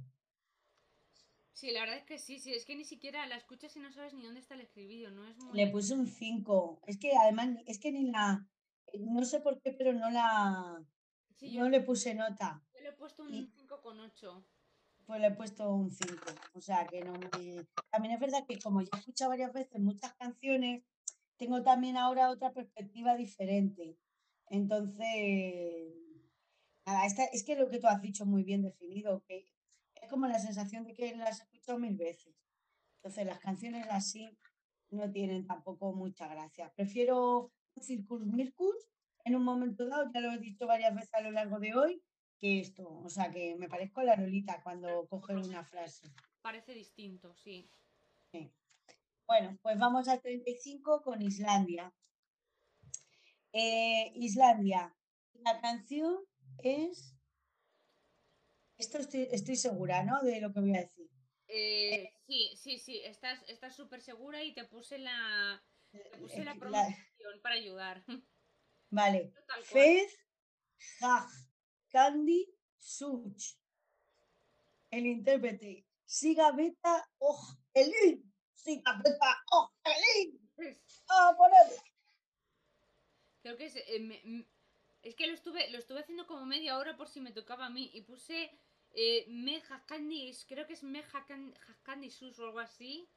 Sí, 1.53 1.71
la 1.71 1.81
verdad 1.81 1.97
es 1.97 2.05
que 2.05 2.17
sí, 2.17 2.39
sí, 2.39 2.53
es 2.53 2.65
que 2.65 2.75
ni 2.75 2.85
siquiera 2.85 3.25
la 3.27 3.35
escuchas 3.35 3.75
y 3.75 3.79
no 3.79 3.91
sabes 3.91 4.13
ni 4.13 4.23
dónde 4.23 4.39
está 4.39 4.55
el 4.55 4.61
escribillo, 4.61 5.11
no 5.11 5.27
es 5.27 5.37
muy... 5.37 5.55
Le 5.55 5.67
puse 5.67 5.93
un 5.93 6.07
5. 6.07 6.81
Es 6.87 6.97
que 6.97 7.11
además, 7.15 7.49
es 7.67 7.77
que 7.79 7.91
ni 7.91 8.09
la. 8.09 8.47
No 8.99 9.25
sé 9.25 9.39
por 9.39 9.61
qué, 9.61 9.71
pero 9.73 9.93
no 9.93 10.09
la. 10.09 10.83
Sí, 11.35 11.51
yo, 11.51 11.63
No 11.63 11.69
le 11.69 11.81
puse 11.81 12.13
nota. 12.13 12.63
yo 12.73 12.81
le 12.81 12.89
he 12.89 12.93
puesto 12.93 13.23
un 13.23 13.33
y- 13.33 13.47
5,8. 13.55 14.45
Pues 15.05 15.19
le 15.19 15.27
he 15.27 15.31
puesto 15.31 15.69
un 15.73 15.89
5. 15.91 16.25
O 16.53 16.61
sea 16.61 16.85
que 16.87 17.01
no 17.03 17.17
me. 17.17 17.65
También 17.89 18.13
es 18.13 18.19
verdad 18.19 18.45
que 18.47 18.59
como 18.59 18.81
ya 18.81 18.89
he 18.93 18.99
escuchado 18.99 19.29
varias 19.29 19.51
veces 19.51 19.79
muchas 19.79 20.13
canciones, 20.15 20.83
tengo 21.37 21.63
también 21.63 21.97
ahora 21.97 22.29
otra 22.29 22.53
perspectiva 22.53 23.15
diferente. 23.15 23.97
Entonces, 24.47 25.93
nada, 26.85 27.05
esta, 27.05 27.25
es 27.25 27.43
que 27.43 27.55
lo 27.55 27.69
que 27.69 27.79
tú 27.79 27.87
has 27.87 28.01
dicho 28.01 28.25
muy 28.25 28.43
bien 28.43 28.61
definido, 28.61 29.23
que 29.27 29.47
es 29.95 30.09
como 30.09 30.27
la 30.27 30.39
sensación 30.39 30.85
de 30.85 30.93
que 30.93 31.15
las 31.15 31.39
he 31.39 31.43
escuchado 31.43 31.79
mil 31.79 31.95
veces. 31.97 32.35
Entonces, 32.97 33.25
las 33.25 33.39
canciones 33.39 33.87
así 33.89 34.37
no 34.91 35.11
tienen 35.11 35.47
tampoco 35.47 35.93
mucha 35.93 36.27
gracia. 36.27 36.71
Prefiero 36.75 37.51
Circus 37.79 38.25
Mircus 38.25 38.75
en 39.23 39.35
un 39.35 39.43
momento 39.43 39.87
dado, 39.87 40.09
ya 40.13 40.19
lo 40.19 40.31
he 40.31 40.39
dicho 40.39 40.65
varias 40.67 40.95
veces 40.95 41.13
a 41.13 41.21
lo 41.21 41.31
largo 41.31 41.59
de 41.59 41.75
hoy, 41.75 42.03
que 42.39 42.59
esto. 42.59 42.89
O 42.89 43.09
sea, 43.09 43.31
que 43.31 43.55
me 43.55 43.69
parezco 43.69 44.01
a 44.01 44.03
la 44.03 44.15
Lolita 44.15 44.61
cuando 44.63 45.07
coge 45.07 45.35
una 45.35 45.63
frase. 45.63 46.07
Parece 46.41 46.73
distinto, 46.73 47.35
sí. 47.35 47.69
Bueno, 49.27 49.57
pues 49.61 49.77
vamos 49.77 50.07
al 50.07 50.21
35 50.21 51.01
con 51.03 51.21
Islandia. 51.21 51.93
Eh, 53.53 54.11
Islandia. 54.15 54.95
La 55.33 55.61
canción 55.61 56.17
es. 56.57 57.15
Esto 58.77 58.97
estoy, 58.97 59.27
estoy 59.31 59.55
segura, 59.55 60.03
¿no? 60.03 60.21
De 60.21 60.41
lo 60.41 60.51
que 60.51 60.59
voy 60.59 60.75
a 60.75 60.81
decir. 60.81 61.07
Eh, 61.47 62.13
sí, 62.25 62.51
sí, 62.55 62.79
sí, 62.79 63.01
estás 63.03 63.43
estás 63.47 63.75
súper 63.75 64.01
segura 64.01 64.41
y 64.43 64.53
te 64.53 64.63
puse 64.65 64.97
la, 64.97 65.61
te 65.91 65.99
puse 66.17 66.43
la 66.45 66.55
La- 66.55 66.87
para 67.41 67.55
ayudar. 67.55 68.03
vale. 68.89 69.33
Fez, 69.63 70.17
Haj, 71.01 71.29
Candy, 71.89 72.47
Such. 72.77 73.55
El 74.89 75.05
intérprete. 75.05 75.85
Siga 76.05 76.51
Beta, 76.51 77.07
Oh, 77.19 77.57
Elin. 77.73 78.21
Siga 78.53 79.01
Beta, 79.03 79.43
Oh, 79.51 79.69
Elin. 79.83 80.37
A 81.07 81.35
ponerla. 81.37 81.83
Creo 83.41 83.57
que 83.57 83.65
es, 83.65 83.75
eh, 83.75 83.99
me- 83.99 84.45
es 85.01 85.15
que 85.15 85.27
lo 85.27 85.33
estuve, 85.33 85.69
lo 85.71 85.79
estuve 85.79 86.01
haciendo 86.01 86.27
como 86.27 86.45
media 86.45 86.77
hora 86.77 86.95
por 86.97 87.07
si 87.07 87.21
me 87.21 87.31
tocaba 87.31 87.65
a 87.67 87.69
mí 87.69 87.89
y 87.93 88.01
puse 88.01 88.51
eh, 88.93 89.25
Me 89.29 89.61
Haskandi, 89.69 90.35
creo 90.47 90.67
que 90.67 90.73
es 90.73 90.83
Me 90.83 91.01
Haskandi 91.01 92.11
Sus 92.11 92.37
o 92.39 92.45
algo 92.45 92.59
así. 92.59 93.07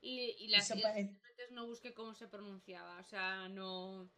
Y, 0.00 0.36
y 0.38 0.48
las 0.48 0.68
parece- 0.70 1.16
no 1.50 1.66
busqué 1.66 1.94
cómo 1.94 2.14
se 2.14 2.28
pronunciaba, 2.28 2.98
o 3.00 3.04
sea, 3.04 3.48
no... 3.48 4.08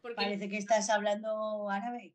Porque 0.00 0.16
Parece 0.16 0.48
que 0.48 0.58
estás 0.58 0.90
hablando 0.90 1.70
árabe. 1.70 2.14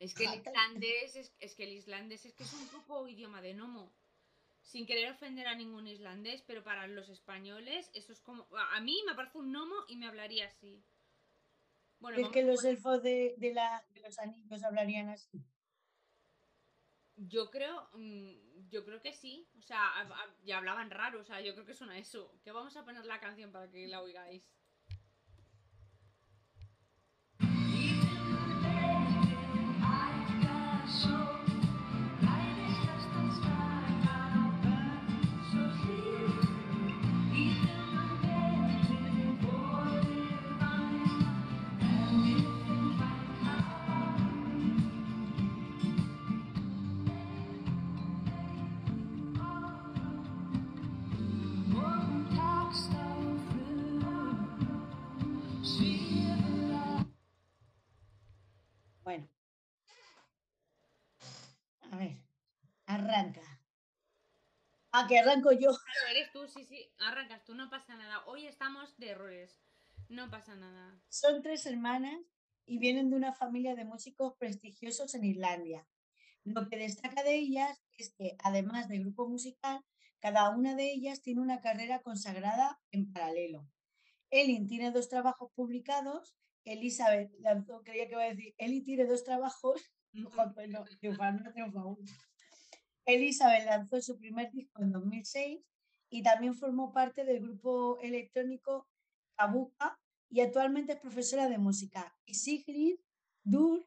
es 0.00 0.14
que 0.14 0.24
el 0.24 0.34
islandés 0.34 1.14
es, 1.16 1.32
es 1.38 1.54
que 1.54 1.64
el 1.64 1.72
islandés 1.72 2.26
es 2.26 2.34
que 2.34 2.42
es 2.42 2.52
un 2.52 2.68
poco 2.68 3.06
idioma 3.06 3.40
de 3.40 3.54
gnomo. 3.54 3.92
Sin 4.62 4.84
querer 4.86 5.12
ofender 5.12 5.46
a 5.46 5.54
ningún 5.54 5.86
islandés, 5.86 6.42
pero 6.42 6.62
para 6.64 6.86
los 6.86 7.08
españoles 7.08 7.90
eso 7.94 8.12
es 8.12 8.20
como... 8.20 8.46
A 8.72 8.80
mí 8.80 9.00
me 9.06 9.14
parece 9.14 9.38
un 9.38 9.52
gnomo 9.52 9.76
y 9.88 9.96
me 9.96 10.06
hablaría 10.06 10.46
así. 10.46 10.82
Bueno, 12.00 12.18
Es 12.18 12.28
que 12.30 12.42
los 12.42 12.64
elfos 12.64 13.02
de, 13.02 13.34
de 13.36 13.52
la, 13.54 13.84
de 13.92 14.00
los 14.00 14.18
anillos 14.18 14.62
hablarían 14.64 15.08
así. 15.08 15.40
Yo 17.28 17.50
creo, 17.50 17.88
mm, 17.92 18.68
yo 18.70 18.84
creo 18.84 19.00
que 19.00 19.12
sí. 19.12 19.46
O 19.58 19.62
sea, 19.62 19.90
ya 20.42 20.58
hablaban 20.58 20.90
raro, 20.90 21.20
o 21.20 21.24
sea, 21.24 21.40
yo 21.40 21.52
creo 21.54 21.66
que 21.66 21.74
suena 21.74 21.98
eso. 21.98 22.32
Que 22.42 22.52
vamos 22.52 22.76
a 22.76 22.84
poner 22.84 23.04
la 23.04 23.20
canción 23.20 23.52
para 23.52 23.70
que 23.70 23.86
la 23.86 24.00
oigáis. 24.00 24.59
Ah, 65.00 65.06
que 65.08 65.18
arranco 65.18 65.52
yo. 65.52 65.70
Claro, 65.84 66.08
eres 66.10 66.30
tú, 66.32 66.46
sí, 66.46 66.64
sí. 66.64 66.92
Arrancas 66.98 67.44
tú, 67.44 67.54
no 67.54 67.70
pasa 67.70 67.96
nada. 67.96 68.22
Hoy 68.26 68.46
estamos 68.46 68.96
de 68.98 69.10
errores. 69.10 69.58
No 70.08 70.30
pasa 70.30 70.56
nada. 70.56 71.00
Son 71.08 71.40
tres 71.42 71.64
hermanas 71.64 72.20
y 72.66 72.78
vienen 72.78 73.08
de 73.08 73.16
una 73.16 73.32
familia 73.32 73.74
de 73.74 73.84
músicos 73.84 74.34
prestigiosos 74.38 75.14
en 75.14 75.24
Islandia. 75.24 75.86
Lo 76.44 76.68
que 76.68 76.76
destaca 76.76 77.22
de 77.22 77.34
ellas 77.34 77.82
es 77.96 78.12
que, 78.12 78.36
además 78.42 78.88
de 78.88 78.98
grupo 78.98 79.26
musical, 79.26 79.82
cada 80.18 80.50
una 80.50 80.74
de 80.74 80.92
ellas 80.92 81.22
tiene 81.22 81.40
una 81.40 81.60
carrera 81.60 82.02
consagrada 82.02 82.78
en 82.90 83.10
paralelo. 83.10 83.66
Elin 84.30 84.66
tiene 84.66 84.90
dos 84.90 85.08
trabajos 85.08 85.50
publicados. 85.54 86.36
Elizabeth 86.64 87.32
lanzó, 87.40 87.82
creía 87.82 88.06
que 88.06 88.12
iba 88.12 88.22
a 88.22 88.28
decir, 88.28 88.54
Eli 88.58 88.82
tiene 88.82 89.06
dos 89.06 89.24
trabajos. 89.24 89.80
Pues 90.54 90.68
no, 90.68 90.84
triunfa, 90.98 91.32
no 91.32 91.52
triunfa 91.52 91.84
uno. 91.86 92.04
Elizabeth 93.06 93.66
lanzó 93.66 94.00
su 94.00 94.18
primer 94.18 94.50
disco 94.52 94.82
en 94.82 94.92
2006 94.92 95.60
y 96.10 96.22
también 96.22 96.54
formó 96.54 96.92
parte 96.92 97.24
del 97.24 97.40
grupo 97.40 97.98
electrónico 98.00 98.88
Kabuka 99.36 99.98
y 100.30 100.40
actualmente 100.40 100.92
es 100.94 101.00
profesora 101.00 101.48
de 101.48 101.58
música. 101.58 102.16
Y 102.26 102.34
Sigrid 102.34 102.96
Dur, 103.44 103.84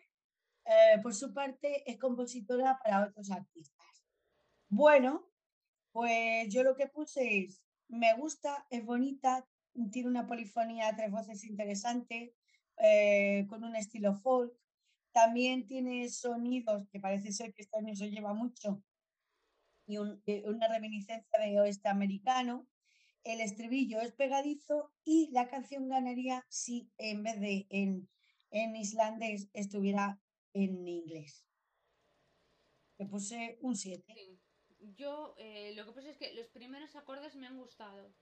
eh, 0.66 1.00
por 1.02 1.14
su 1.16 1.34
parte, 1.34 1.90
es 1.90 1.98
compositora 2.00 2.80
para 2.84 3.06
otros 3.08 3.32
artistas. 3.32 4.06
Bueno, 4.70 5.30
Pues 5.94 6.50
yo 6.54 6.64
lo 6.64 6.76
que 6.76 6.88
puse 6.88 7.40
es, 7.46 7.64
me 7.90 8.14
gusta, 8.16 8.66
es 8.72 8.84
bonita, 8.86 9.48
tiene 9.92 10.10
una 10.10 10.28
polifonía 10.28 10.96
tres 10.96 11.12
voces 11.12 11.44
interesante, 11.46 12.36
eh, 12.78 13.46
con 13.50 13.64
un 13.64 13.76
estilo 13.76 14.16
folk. 14.16 14.54
También 15.14 15.68
tiene 15.68 16.10
sonidos 16.10 16.88
que 16.90 17.00
parece 17.00 17.32
ser 17.32 17.54
que 17.54 17.64
este 17.64 17.78
año 17.80 17.96
se 17.96 18.10
lleva 18.12 18.34
mucho 18.34 18.84
y 19.86 19.98
un- 19.98 20.22
eh, 20.26 20.44
una 20.46 20.68
reminiscencia 20.68 21.40
de 21.40 21.60
oeste 21.60 21.90
americano. 21.90 22.68
El 23.24 23.40
estribillo 23.42 24.02
es 24.02 24.12
pegadizo 24.14 24.94
y 25.04 25.30
la 25.32 25.48
canción 25.48 25.88
ganaría 25.88 26.46
si 26.50 26.92
en 26.98 27.24
vez 27.24 27.40
de 27.40 27.68
en, 27.70 28.10
en 28.52 28.76
islandés 28.76 29.50
estuviera 29.54 30.20
en 30.54 30.88
inglés. 30.88 31.48
Le 32.98 33.06
puse 33.06 33.58
un 33.62 33.76
7. 33.76 34.14
Sí. 34.14 34.40
Yo, 34.98 35.36
eh, 35.38 35.74
lo 35.76 35.86
que 35.86 35.94
pasa 35.94 36.10
es 36.10 36.18
que 36.18 36.34
los 36.34 36.48
primeros 36.50 36.96
acordes 36.96 37.36
me 37.36 37.48
han 37.48 37.58
gustado. 37.58 38.14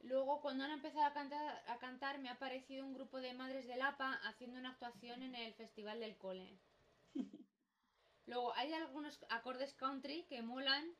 Luego, 0.00 0.40
cuando 0.40 0.64
han 0.64 0.70
empezado 0.70 1.04
a 1.04 1.12
cantar, 1.12 1.64
a 1.66 1.78
cantar, 1.78 2.20
me 2.20 2.28
ha 2.28 2.38
parecido 2.38 2.84
un 2.86 2.94
grupo 2.94 3.20
de 3.20 3.34
madres 3.34 3.66
del 3.66 3.82
APA 3.82 4.12
haciendo 4.28 4.58
una 4.58 4.70
actuación 4.70 5.22
en 5.22 5.34
el 5.34 5.52
Festival 5.54 5.98
del 6.00 6.16
Cole. 6.16 6.60
Luego, 8.26 8.52
hay 8.54 8.72
algunos 8.72 9.24
acordes 9.30 9.74
country 9.74 10.24
que 10.28 10.42
molan, 10.42 10.94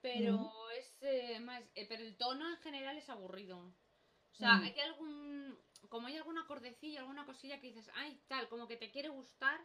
pero 0.00 0.70
es 0.70 0.96
eh, 1.02 1.40
más. 1.40 1.62
eh, 1.74 1.86
pero 1.88 2.02
el 2.04 2.16
tono 2.16 2.48
en 2.48 2.56
general 2.58 2.96
es 2.96 3.08
aburrido. 3.10 3.58
O 3.58 4.34
sea, 4.34 4.56
Mm. 4.56 4.62
hay 4.62 4.80
algún. 4.80 5.58
Como 5.88 6.06
hay 6.08 6.16
algún 6.16 6.38
acordecillo, 6.38 7.00
alguna 7.00 7.24
cosilla 7.24 7.60
que 7.60 7.68
dices, 7.68 7.88
ay, 7.94 8.20
tal, 8.28 8.48
como 8.48 8.66
que 8.68 8.76
te 8.76 8.90
quiere 8.90 9.08
gustar, 9.08 9.60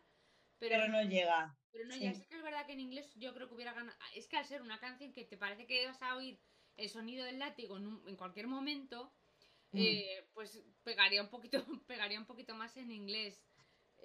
pero, 0.59 0.76
Pero 0.76 0.88
no 0.89 1.01
llega. 1.03 1.57
pero 1.72 1.86
no, 1.88 1.93
sí. 1.95 2.01
ya 2.01 2.14
sé 2.14 2.26
que 2.28 2.36
es 2.38 2.43
verdad 2.43 2.66
que 2.68 2.74
en 2.74 2.80
inglés 2.82 3.11
yo 3.16 3.34
creo 3.34 3.47
que 3.47 3.55
hubiera 3.55 3.74
ganado. 3.74 3.97
Es 4.16 4.28
que 4.28 4.38
al 4.38 4.45
ser 4.45 4.61
una 4.61 4.80
canción 4.80 5.11
que 5.11 5.26
te 5.26 5.38
parece 5.38 5.66
que 5.66 5.86
vas 5.88 6.01
a 6.01 6.16
oír 6.16 6.39
el 6.78 6.89
sonido 6.89 7.26
del 7.26 7.39
látigo 7.39 7.78
en, 7.78 7.88
un- 7.88 8.07
en 8.07 8.16
cualquier 8.16 8.47
momento, 8.47 9.11
Mm. 9.72 9.80
eh, 9.80 10.30
pues 10.34 10.64
pegaría 10.84 11.24
un 11.24 11.30
poquito, 11.30 11.57
pegaría 11.88 12.20
un 12.20 12.28
poquito 12.28 12.53
más 12.55 12.78
en 12.78 12.91
inglés. 12.91 13.43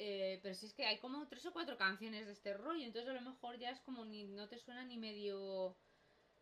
Eh, 0.00 0.38
pero 0.44 0.54
si 0.54 0.66
es 0.66 0.74
que 0.74 0.86
hay 0.86 0.98
como 0.98 1.26
tres 1.26 1.44
o 1.46 1.52
cuatro 1.52 1.76
canciones 1.76 2.26
de 2.26 2.32
este 2.32 2.54
rollo, 2.54 2.84
entonces 2.84 3.10
a 3.10 3.14
lo 3.14 3.20
mejor 3.20 3.58
ya 3.58 3.70
es 3.70 3.80
como 3.80 4.04
ni 4.04 4.24
no 4.24 4.48
te 4.48 4.56
suena 4.56 4.84
ni 4.84 4.96
medio. 4.96 5.76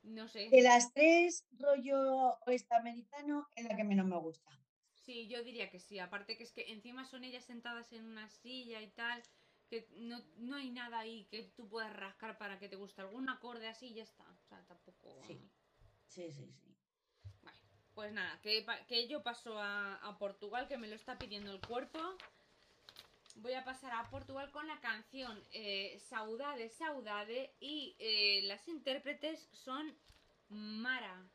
No 0.03 0.29
sé. 0.29 0.51
De 0.51 0.61
las 0.61 0.93
tres, 0.93 1.47
rollo 1.53 2.39
oeste 2.47 2.75
americano 2.75 3.49
es 3.57 3.65
la 3.65 3.75
que 3.75 3.83
menos 3.83 4.07
me 4.07 4.19
gusta. 4.19 4.51
Sí, 4.93 5.27
yo 5.27 5.43
diría 5.43 5.71
que 5.71 5.81
sí. 5.81 5.99
Aparte 5.99 6.37
que 6.37 6.45
es 6.45 6.53
que 6.53 6.71
encima 6.71 7.07
son 7.07 7.25
ellas 7.25 7.45
sentadas 7.45 7.93
en 7.95 8.05
una 8.05 8.29
silla 8.29 8.83
y 8.83 8.89
tal, 8.89 9.23
que 9.69 9.89
no, 9.97 10.23
no 10.37 10.57
hay 10.57 10.71
nada 10.71 10.99
ahí 10.99 11.25
que 11.31 11.45
tú 11.57 11.67
puedas 11.67 11.97
rascar 11.97 12.37
para 12.37 12.59
que 12.59 12.69
te 12.69 12.77
guste 12.77 13.01
algún 13.01 13.29
acorde 13.31 13.69
así 13.69 13.87
y 13.87 13.95
ya 13.95 14.03
está. 14.03 14.25
O 14.25 14.45
sea, 14.49 14.63
tampoco... 14.67 15.23
Sí. 15.27 15.41
Sí, 16.09 16.31
sí, 16.31 16.53
sí. 16.53 16.77
Bueno, 17.43 17.59
pues 17.95 18.13
nada, 18.13 18.39
que, 18.43 18.67
que 18.87 19.09
yo 19.09 19.23
paso 19.23 19.59
a, 19.59 19.97
a 19.97 20.19
Portugal, 20.19 20.69
que 20.69 20.77
me 20.77 20.89
lo 20.89 20.95
está 20.95 21.19
pidiendo 21.19 21.53
el 21.53 21.61
cuerpo. 21.61 21.99
Voy 23.37 23.53
a 23.53 23.65
pasar 23.65 23.93
a 23.93 24.09
Portugal 24.09 24.51
con 24.51 24.67
la 24.67 24.81
canción 24.81 25.39
eh, 25.53 25.99
Saudade, 26.09 26.71
Saudade 26.71 27.55
y 27.61 27.95
eh, 27.99 28.41
las 28.45 28.67
intérpretes 28.67 29.49
son 29.53 29.95
Mara. 30.49 31.29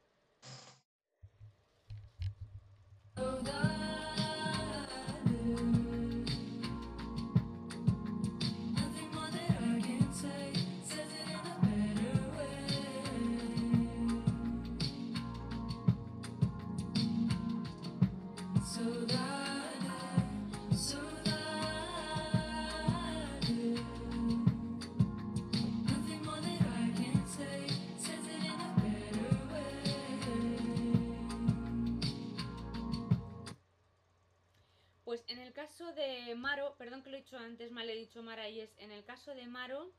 De 35.87 36.35
Maro, 36.35 36.75
perdón 36.77 37.03
que 37.03 37.09
lo 37.09 37.17
he 37.17 37.21
dicho 37.21 37.37
antes, 37.37 37.71
mal 37.71 37.89
he 37.89 37.95
dicho 37.95 38.21
Mara, 38.21 38.47
y 38.49 38.61
es 38.61 38.69
en 38.77 38.91
el 38.91 39.03
caso 39.03 39.33
de 39.33 39.47
Maro, 39.47 39.91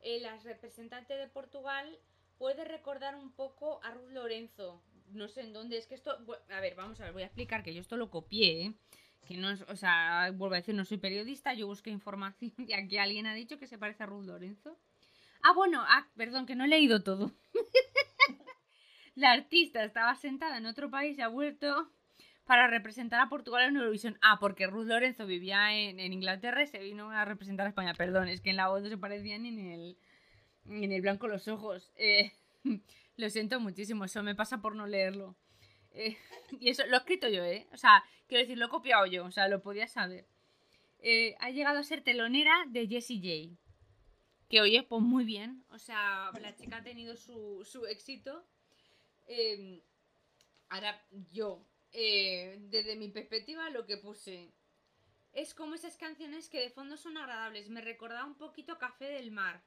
eh, 0.00 0.20
la 0.20 0.36
representante 0.38 1.14
de 1.14 1.28
Portugal 1.28 1.98
puede 2.38 2.64
recordar 2.64 3.14
un 3.14 3.32
poco 3.32 3.80
a 3.84 3.92
Ruth 3.92 4.10
Lorenzo. 4.10 4.82
No 5.12 5.28
sé 5.28 5.42
en 5.42 5.52
dónde, 5.52 5.78
es 5.78 5.86
que 5.86 5.94
esto. 5.94 6.18
A 6.50 6.60
ver, 6.60 6.74
vamos 6.74 7.00
a 7.00 7.04
ver, 7.04 7.12
voy 7.12 7.22
a 7.22 7.26
explicar 7.26 7.62
que 7.62 7.74
yo 7.74 7.80
esto 7.80 7.96
lo 7.96 8.10
copié, 8.10 8.66
¿eh? 8.66 8.74
Que 9.26 9.36
no 9.36 9.48
o 9.68 9.76
sea, 9.76 10.30
vuelvo 10.34 10.54
a 10.54 10.58
decir, 10.58 10.74
no 10.74 10.84
soy 10.84 10.98
periodista, 10.98 11.54
yo 11.54 11.66
busqué 11.66 11.90
información 11.90 12.52
y 12.58 12.72
aquí 12.72 12.98
alguien 12.98 13.26
ha 13.26 13.34
dicho 13.34 13.58
que 13.58 13.66
se 13.66 13.78
parece 13.78 14.02
a 14.02 14.06
Ruth 14.06 14.24
Lorenzo. 14.24 14.78
Ah, 15.42 15.52
bueno, 15.52 15.84
ah, 15.86 16.08
perdón, 16.16 16.46
que 16.46 16.56
no 16.56 16.64
he 16.64 16.68
leído 16.68 17.02
todo. 17.02 17.30
la 19.14 19.32
artista 19.32 19.84
estaba 19.84 20.14
sentada 20.16 20.58
en 20.58 20.66
otro 20.66 20.90
país 20.90 21.18
y 21.18 21.22
ha 21.22 21.28
vuelto 21.28 21.90
para 22.46 22.68
representar 22.68 23.20
a 23.20 23.28
Portugal 23.28 23.68
en 23.68 23.76
Eurovisión. 23.76 24.18
Ah, 24.22 24.38
porque 24.40 24.66
Ruth 24.66 24.86
Lorenzo 24.86 25.26
vivía 25.26 25.74
en, 25.76 25.98
en 25.98 26.12
Inglaterra 26.12 26.62
y 26.62 26.66
se 26.66 26.78
vino 26.78 27.10
a 27.10 27.24
representar 27.24 27.66
a 27.66 27.70
España. 27.70 27.92
Perdón, 27.94 28.28
es 28.28 28.40
que 28.40 28.50
en 28.50 28.56
la 28.56 28.68
voz 28.68 28.82
no 28.82 28.88
se 28.88 28.96
parecían 28.96 29.46
en 29.46 29.58
el, 29.58 29.98
en 30.66 30.92
el 30.92 31.02
blanco 31.02 31.26
los 31.26 31.48
ojos. 31.48 31.92
Eh, 31.96 32.32
lo 33.16 33.30
siento 33.30 33.58
muchísimo, 33.58 34.04
eso 34.04 34.22
me 34.22 34.36
pasa 34.36 34.62
por 34.62 34.76
no 34.76 34.86
leerlo. 34.86 35.36
Eh, 35.90 36.16
y 36.60 36.70
eso 36.70 36.86
lo 36.86 36.94
he 36.94 36.98
escrito 36.98 37.28
yo, 37.28 37.44
¿eh? 37.44 37.66
O 37.72 37.76
sea, 37.76 38.04
quiero 38.28 38.42
decir, 38.42 38.56
lo 38.56 38.66
he 38.66 38.70
copiado 38.70 39.06
yo, 39.06 39.24
o 39.24 39.32
sea, 39.32 39.48
lo 39.48 39.60
podía 39.60 39.88
saber. 39.88 40.26
Eh, 41.00 41.36
ha 41.40 41.50
llegado 41.50 41.80
a 41.80 41.84
ser 41.84 42.02
telonera 42.02 42.64
de 42.68 42.86
Jessie 42.86 43.18
J. 43.18 43.60
Que 44.48 44.60
oye, 44.60 44.84
pues 44.84 45.02
muy 45.02 45.24
bien. 45.24 45.64
O 45.70 45.78
sea, 45.78 46.30
la 46.40 46.54
chica 46.54 46.76
ha 46.76 46.82
tenido 46.84 47.16
su, 47.16 47.64
su 47.64 47.86
éxito. 47.86 48.44
Ahora 50.68 51.04
yo, 51.32 51.66
eh, 51.98 52.58
desde 52.68 52.94
mi 52.94 53.08
perspectiva, 53.08 53.70
lo 53.70 53.86
que 53.86 53.96
puse 53.96 54.52
es 55.32 55.54
como 55.54 55.74
esas 55.74 55.96
canciones 55.96 56.50
que 56.50 56.60
de 56.60 56.68
fondo 56.68 56.98
son 56.98 57.16
agradables. 57.16 57.70
Me 57.70 57.80
recordaba 57.80 58.26
un 58.26 58.36
poquito 58.36 58.72
a 58.72 58.78
Café 58.78 59.06
del 59.06 59.30
Mar. 59.30 59.64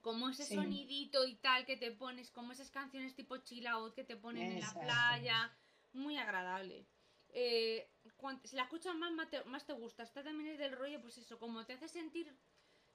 Como 0.00 0.28
ese 0.28 0.44
Sí. 0.44 0.54
sonidito 0.54 1.26
y 1.26 1.34
tal 1.34 1.66
que 1.66 1.76
te 1.76 1.90
pones, 1.90 2.30
como 2.30 2.52
esas 2.52 2.70
canciones 2.70 3.16
tipo 3.16 3.36
chill 3.38 3.66
out 3.66 3.92
que 3.94 4.04
te 4.04 4.16
ponen 4.16 4.52
en 4.52 4.60
la 4.60 4.72
playa. 4.72 5.52
Muy 5.92 6.16
agradable. 6.16 6.86
Eh, 7.30 7.90
si 8.44 8.54
la 8.54 8.62
escuchas 8.62 8.94
más, 8.94 9.10
más 9.12 9.28
te, 9.28 9.42
más 9.44 9.66
te 9.66 9.72
gusta. 9.72 10.04
Esta 10.04 10.22
también 10.22 10.50
es 10.50 10.58
del 10.58 10.76
rollo, 10.76 11.00
pues 11.00 11.18
eso, 11.18 11.36
como 11.40 11.66
te 11.66 11.72
hace 11.72 11.88
sentir 11.88 12.32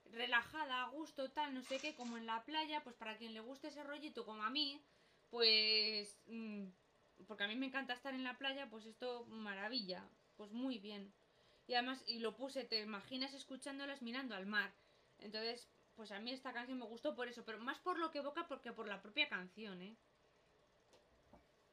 relajada, 0.06 0.84
a 0.84 0.88
gusto, 0.88 1.30
tal, 1.32 1.52
no 1.52 1.62
sé 1.62 1.78
qué, 1.78 1.94
como 1.94 2.16
en 2.16 2.24
la 2.24 2.42
playa, 2.44 2.82
pues 2.82 2.96
para 2.96 3.18
quien 3.18 3.34
le 3.34 3.40
guste 3.40 3.68
ese 3.68 3.84
rollito 3.84 4.24
como 4.24 4.42
a 4.44 4.50
mí, 4.50 4.82
pues... 5.28 6.18
mm, 6.26 6.68
porque 7.26 7.44
a 7.44 7.48
mí 7.48 7.56
me 7.56 7.66
encanta 7.66 7.94
estar 7.94 8.14
en 8.14 8.24
la 8.24 8.38
playa, 8.38 8.68
pues 8.70 8.86
esto 8.86 9.26
maravilla, 9.26 10.08
pues 10.36 10.52
muy 10.52 10.78
bien. 10.78 11.12
Y 11.66 11.74
además, 11.74 12.04
y 12.06 12.18
lo 12.20 12.36
puse, 12.36 12.64
te 12.64 12.80
imaginas 12.80 13.34
escuchándolas 13.34 14.02
mirando 14.02 14.34
al 14.34 14.46
mar. 14.46 14.74
Entonces, 15.18 15.68
pues 15.94 16.12
a 16.12 16.20
mí 16.20 16.30
esta 16.30 16.52
canción 16.52 16.78
me 16.78 16.84
gustó 16.86 17.14
por 17.16 17.28
eso, 17.28 17.44
pero 17.44 17.58
más 17.58 17.78
por 17.80 17.98
lo 17.98 18.10
que 18.10 18.18
evoca 18.18 18.46
porque 18.46 18.72
por 18.72 18.86
la 18.88 19.00
propia 19.02 19.28
canción, 19.28 19.82
¿eh? 19.82 19.96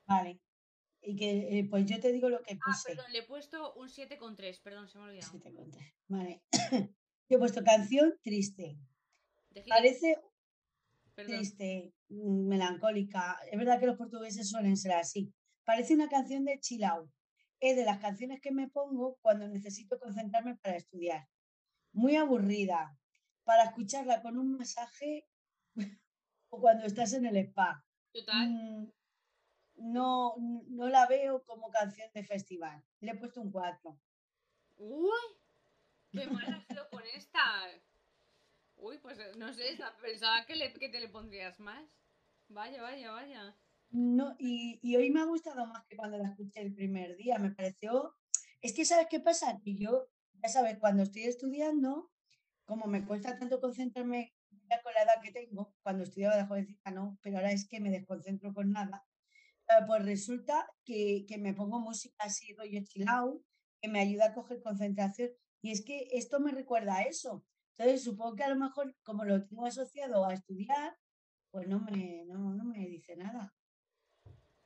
Vale. 0.08 0.40
Y 1.02 1.16
que, 1.18 1.60
eh, 1.60 1.68
pues 1.70 1.86
yo 1.86 2.00
te 2.00 2.12
digo 2.14 2.30
lo 2.30 2.42
que 2.44 2.54
Ah, 2.54 2.60
puse. 2.66 2.96
perdón, 2.96 3.12
le 3.12 3.20
he 3.20 3.24
puesto 3.24 3.74
un 3.74 3.90
7,3, 3.90 4.60
perdón, 4.62 4.88
se 4.88 4.98
me 4.98 5.04
ha 5.04 5.08
olvidado. 5.08 5.32
Sí, 5.32 5.40
te 5.40 5.54
conté. 5.54 5.94
Vale. 6.08 6.42
Yo 7.30 7.38
he 7.38 7.40
puesto 7.40 7.64
canción 7.64 8.16
triste. 8.22 8.78
Parece 9.68 10.18
perdón. 11.16 11.36
triste, 11.36 11.94
mm, 12.10 12.48
melancólica. 12.48 13.40
Es 13.52 13.58
verdad 13.58 13.80
que 13.80 13.86
los 13.88 13.98
portugueses 13.98 14.50
suelen 14.50 14.78
ser 14.78 14.94
así. 14.94 15.34
Parece 15.64 15.94
una 15.94 16.10
canción 16.10 16.46
de 16.46 16.60
chill 16.60 16.84
out. 16.84 17.10
Es 17.60 17.76
de 17.76 17.86
las 17.86 18.00
canciones 18.00 18.42
que 18.42 18.52
me 18.52 18.68
pongo 18.70 19.18
cuando 19.22 19.48
necesito 19.48 19.98
concentrarme 20.00 20.56
para 20.58 20.76
estudiar. 20.78 21.28
Muy 21.94 22.16
aburrida. 22.16 22.98
Para 23.44 23.64
escucharla 23.66 24.22
con 24.22 24.38
un 24.38 24.58
masaje 24.58 25.26
o 26.50 26.60
cuando 26.60 26.86
estás 26.86 27.14
en 27.14 27.26
el 27.26 27.38
spa. 27.38 27.84
Total. 28.14 28.50
Mm, 28.50 28.92
No, 29.76 30.36
no 30.70 30.88
la 30.90 31.08
veo 31.08 31.44
como 31.46 31.70
canción 31.72 32.10
de 32.14 32.24
festival. 32.24 32.84
Le 33.00 33.12
he 33.12 33.16
puesto 33.16 33.42
un 33.42 33.52
4. 33.52 34.00
Uy, 34.78 35.10
qué 36.12 36.28
mal 36.28 36.46
has 36.54 36.88
con 36.90 37.04
esta. 37.16 37.40
Uy, 38.84 38.98
pues 38.98 39.18
eh, 39.18 39.32
no 39.38 39.54
sé, 39.54 39.78
pensaba 40.02 40.46
que, 40.46 40.90
te 40.90 41.00
le 41.00 41.08
pondrías 41.08 41.58
más. 41.62 41.86
Vaya, 42.50 42.82
vaya, 42.82 43.12
vaya. 43.12 43.58
No, 43.92 44.36
y, 44.38 44.96
hoy 44.98 45.10
me 45.10 45.22
ha 45.22 45.26
gustado 45.26 45.66
más 45.68 45.86
que 45.86 45.96
cuando 45.96 46.18
la 46.18 46.28
escuché 46.28 46.60
el 46.60 46.74
primer 46.74 47.16
día. 47.16 47.40
Me 47.40 47.52
pareció. 47.52 48.14
Es 48.62 48.74
que, 48.74 48.84
¿sabes 48.84 49.08
qué 49.10 49.22
pasa? 49.22 49.58
Que 49.64 49.78
yo, 49.78 50.10
ya 50.34 50.50
sabes, 50.50 50.80
cuando 50.80 51.04
estoy 51.04 51.24
estudiando, 51.24 52.12
como 52.66 52.88
me 52.88 53.06
cuesta 53.06 53.40
tanto 53.40 53.62
concentrarme 53.62 54.34
ya 54.70 54.82
con 54.82 54.94
la 54.94 55.04
edad 55.04 55.22
que 55.24 55.32
tengo, 55.32 55.74
cuando 55.82 56.04
estudiaba 56.04 56.36
de 56.36 56.46
jovencita 56.46 56.92
no, 56.92 57.18
pero 57.22 57.38
ahora 57.38 57.54
es 57.54 57.66
que 57.70 57.80
me 57.80 57.90
desconcentro 57.90 58.54
con 58.54 58.72
nada, 58.72 59.06
eh, 59.70 59.84
pues 59.88 60.04
resulta 60.04 60.68
que, 60.84 61.26
que 61.26 61.38
me 61.38 61.54
pongo 61.54 61.80
música 61.80 62.16
así 62.20 62.54
rollo 62.54 62.82
chill 62.84 63.06
que 63.82 63.88
me 63.88 64.02
ayuda 64.02 64.28
a 64.28 64.34
coger 64.34 64.62
concentración. 64.62 65.30
Y 65.62 65.72
es 65.72 65.86
que 65.86 66.10
esto 66.12 66.42
me 66.42 66.52
recuerda 66.52 66.98
a 66.98 67.04
eso. 67.04 67.46
Entonces 67.78 68.04
supongo 68.04 68.36
que 68.36 68.44
a 68.44 68.50
lo 68.50 68.56
mejor, 68.56 68.96
como 69.04 69.26
lo 69.26 69.44
tengo 69.46 69.66
asociado 69.66 70.26
a 70.26 70.34
estudiar, 70.34 70.96
pues 71.52 71.68
no 71.68 71.80
me, 71.80 72.24
no, 72.26 72.54
no 72.54 72.64
me 72.66 72.80
dice 72.88 73.16
nada. 73.16 73.54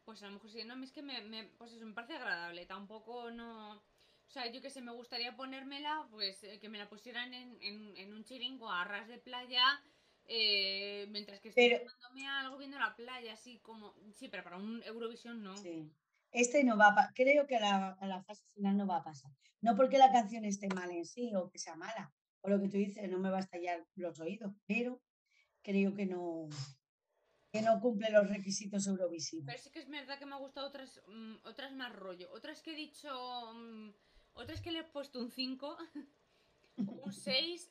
Pues 0.03 0.23
a 0.23 0.27
lo 0.27 0.33
mejor 0.33 0.49
sí, 0.51 0.63
no, 0.63 0.81
es 0.83 0.91
que 0.91 1.01
me, 1.01 1.21
me- 1.21 1.47
pues 1.57 1.71
eso, 1.73 1.85
me 1.85 1.93
parece 1.93 2.13
agradable, 2.15 2.65
tampoco 2.65 3.31
no... 3.31 3.75
O 3.75 4.29
sea, 4.29 4.51
yo 4.51 4.61
que 4.61 4.69
sé, 4.69 4.81
me 4.81 4.91
gustaría 4.91 5.37
ponérmela, 5.37 6.05
pues 6.11 6.43
eh, 6.43 6.59
que 6.59 6.67
me 6.67 6.77
la 6.77 6.89
pusieran 6.89 7.33
en, 7.33 7.57
en, 7.61 7.95
en 7.95 8.13
un 8.13 8.25
chiringo 8.25 8.69
a 8.69 8.83
ras 8.83 9.07
de 9.07 9.19
playa, 9.19 9.63
eh, 10.25 11.07
mientras 11.09 11.39
que 11.39 11.49
estoy 11.49 11.69
Pero- 11.69 11.85
tomándome 11.85 12.27
algo 12.27 12.57
viendo 12.57 12.77
la 12.77 12.93
playa, 12.95 13.33
así 13.33 13.59
como... 13.59 13.95
Sí, 14.13 14.27
pero 14.27 14.43
para 14.43 14.57
un 14.57 14.83
Eurovisión 14.83 15.41
no. 15.43 15.55
Sí. 15.57 15.89
Este 16.31 16.63
no 16.65 16.77
va 16.77 16.87
a 16.89 17.13
creo 17.15 17.47
que 17.47 17.55
a 17.55 17.59
la, 17.61 17.87
a 17.93 18.05
la 18.05 18.21
fase 18.21 18.45
final 18.53 18.75
no 18.75 18.85
va 18.85 18.97
a 18.97 19.03
pasar. 19.03 19.31
No 19.61 19.77
porque 19.77 19.97
la 19.97 20.11
canción 20.11 20.43
esté 20.43 20.67
mal 20.67 20.91
en 20.91 21.05
sí 21.05 21.33
o 21.33 21.49
que 21.49 21.57
sea 21.57 21.75
mala, 21.77 22.13
o 22.47 22.49
lo 22.49 22.61
que 22.61 22.69
tú 22.69 22.77
dices, 22.77 23.09
no 23.09 23.19
me 23.19 23.29
va 23.29 23.37
a 23.37 23.41
estallar 23.41 23.85
los 23.95 24.19
oídos, 24.21 24.53
pero 24.65 25.01
creo 25.61 25.93
que 25.93 26.05
no, 26.05 26.47
que 27.51 27.61
no 27.61 27.79
cumple 27.81 28.09
los 28.09 28.29
requisitos 28.29 28.87
eurovisivos. 28.87 29.45
Pero 29.45 29.59
sí 29.59 29.69
que 29.69 29.79
es 29.79 29.89
verdad 29.89 30.17
que 30.17 30.25
me 30.25 30.33
ha 30.35 30.37
gustado 30.39 30.67
otras, 30.67 31.01
mm, 31.07 31.35
otras 31.43 31.73
más 31.73 31.93
rollo. 31.93 32.31
Otras 32.31 32.61
que 32.61 32.71
he 32.71 32.75
dicho. 32.75 33.09
mm, 33.53 33.89
otras 34.33 34.61
que 34.61 34.71
le 34.71 34.79
he 34.79 34.83
puesto 34.83 35.19
un 35.19 35.29
5. 35.29 35.77
un 36.77 37.11
6. 37.11 37.69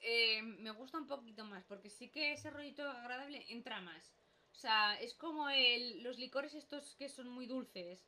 me 0.59 0.71
gusta 0.73 0.99
un 0.99 1.07
poquito 1.07 1.45
más. 1.45 1.65
Porque 1.65 1.89
sí 1.89 2.11
que 2.11 2.33
ese 2.33 2.51
rollito 2.51 2.83
agradable 2.89 3.45
entra 3.49 3.81
más. 3.81 4.13
O 4.53 4.59
sea, 4.59 5.01
es 5.01 5.15
como 5.15 5.49
el, 5.49 6.03
los 6.03 6.19
licores 6.19 6.55
estos 6.55 6.97
que 6.97 7.09
son 7.09 7.29
muy 7.29 7.47
dulces. 7.47 8.05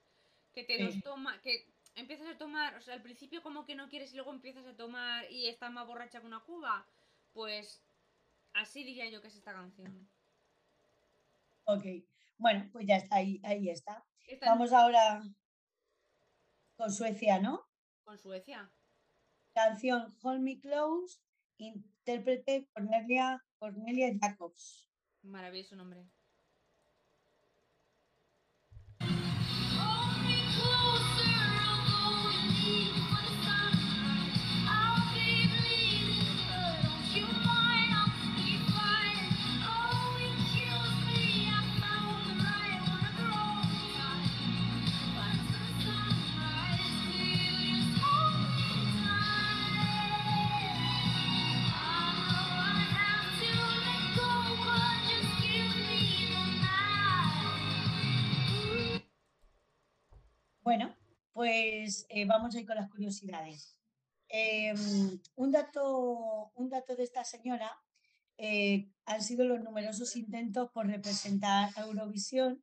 Que 0.53 0.65
te 0.65 0.77
Sí. 0.77 0.83
los 0.83 1.03
toma. 1.03 1.41
Que 1.41 1.73
a 2.39 2.45
tomar. 2.45 2.75
O 2.77 2.81
sea, 2.81 2.95
al 2.95 3.03
principio 3.03 3.43
como 3.43 3.65
que 3.67 3.75
no 3.75 3.89
quieres 3.89 4.13
y 4.13 4.17
luego 4.17 4.33
empiezas 4.33 4.65
a 4.67 4.77
tomar 4.77 5.31
y 5.31 5.49
estás 5.49 5.73
más 5.73 5.87
borracha 5.87 6.21
que 6.21 6.27
una 6.27 6.41
cuba. 6.41 6.87
Pues. 7.33 7.85
Así 8.55 8.83
diría 8.83 9.09
yo 9.11 9.21
que 9.21 9.29
es 9.29 9.37
esta 9.37 9.53
canción. 9.53 10.09
Ok, 11.65 11.85
bueno, 12.39 12.69
pues 12.73 12.87
ya 12.87 12.97
está, 12.97 13.17
ahí, 13.17 13.41
ahí 13.45 13.69
está. 13.69 14.05
Esta 14.27 14.47
Vamos 14.47 14.73
ahora 14.73 15.23
con 16.77 16.91
Suecia, 16.91 17.39
¿no? 17.41 17.69
con 18.05 18.19
Suecia. 18.19 18.73
Canción 19.53 20.17
Hold 20.23 20.41
Me 20.41 20.59
Close, 20.59 21.21
intérprete 21.59 22.67
Cornelia, 22.73 23.45
Cornelia 23.59 24.17
Jacobs. 24.19 24.89
Maravilloso 25.23 25.77
nombre. 25.77 26.09
Pues 61.49 62.05
eh, 62.11 62.27
vamos 62.27 62.55
a 62.55 62.61
ir 62.61 62.67
con 62.67 62.77
las 62.77 62.91
curiosidades. 62.91 63.75
Em, 64.29 65.19
un, 65.35 65.51
dato, 65.51 66.53
un 66.55 66.69
dato 66.69 66.95
de 66.95 67.05
esta 67.05 67.25
señora 67.25 67.71
eh, 68.37 68.91
han 69.07 69.23
sido 69.23 69.47
los 69.47 69.63
numerosos 69.63 70.15
intentos 70.17 70.71
por 70.73 70.87
representar 70.87 71.71
a 71.75 71.85
Eurovisión 71.85 72.63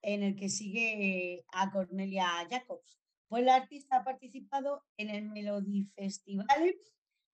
en 0.00 0.22
el 0.22 0.34
que 0.34 0.48
sigue 0.48 1.44
a 1.52 1.70
Cornelia 1.70 2.26
Jacobs. 2.48 2.98
Pues 3.28 3.44
la 3.44 3.56
artista 3.56 3.98
ha 3.98 4.04
participado 4.04 4.82
en 4.96 5.10
el 5.10 5.28
Melody 5.28 5.84
Festival 5.94 6.74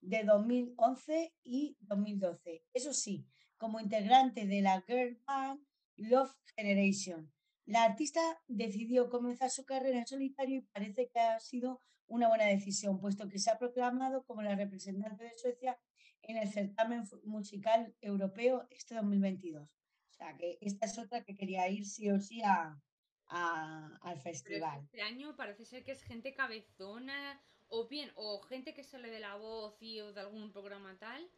de 0.01 0.25
2011 0.25 1.33
y 1.45 1.77
2012. 1.81 2.65
Eso 2.75 2.93
sí, 2.93 3.25
como 3.57 3.79
integrante 3.79 4.47
de 4.47 4.63
la 4.63 4.83
girl 4.83 5.17
band 5.25 5.61
Love 5.97 6.35
Generation. 6.57 7.33
La 7.69 7.85
artista 7.85 8.21
decidió 8.47 9.11
comenzar 9.11 9.51
su 9.51 9.67
carrera 9.67 9.99
en 9.99 10.07
solitario 10.07 10.57
y 10.57 10.63
parece 10.63 11.09
que 11.11 11.19
ha 11.21 11.39
sido 11.39 11.83
una 12.07 12.29
buena 12.29 12.47
decisión, 12.47 12.99
puesto 12.99 13.29
que 13.29 13.39
se 13.39 13.51
ha 13.51 13.59
proclamado 13.59 14.25
como 14.25 14.41
la 14.41 14.57
representante 14.57 15.25
de 15.25 15.37
Suecia 15.37 15.79
en 16.23 16.39
el 16.39 16.49
certamen 16.51 17.05
musical 17.25 17.95
europeo 18.01 18.67
este 18.71 18.95
2022. 18.95 19.69
O 19.69 20.13
sea 20.13 20.35
que 20.39 20.57
esta 20.63 20.87
es 20.87 20.99
otra 20.99 21.23
que 21.25 21.37
quería 21.37 21.69
ir 21.69 21.85
sí 21.85 22.09
o 22.11 22.19
sí 22.19 22.41
a, 22.43 22.81
a- 23.27 23.99
al 24.01 24.19
festival. 24.19 24.81
este 24.85 25.03
año 25.03 25.37
parece 25.37 25.67
ser 25.67 25.85
que 25.85 25.93
es 25.93 26.03
gente 26.03 26.33
cabezona, 26.35 27.39
o 27.69 27.87
bien, 27.87 28.11
o 28.15 28.41
gente 28.41 28.73
que 28.73 28.83
sale 28.83 29.11
de 29.11 29.21
la 29.21 29.37
voz 29.37 29.77
y 29.83 30.01
o 30.01 30.15
de 30.15 30.21
algún 30.23 30.51
programa 30.53 30.97
tal, 30.99 31.31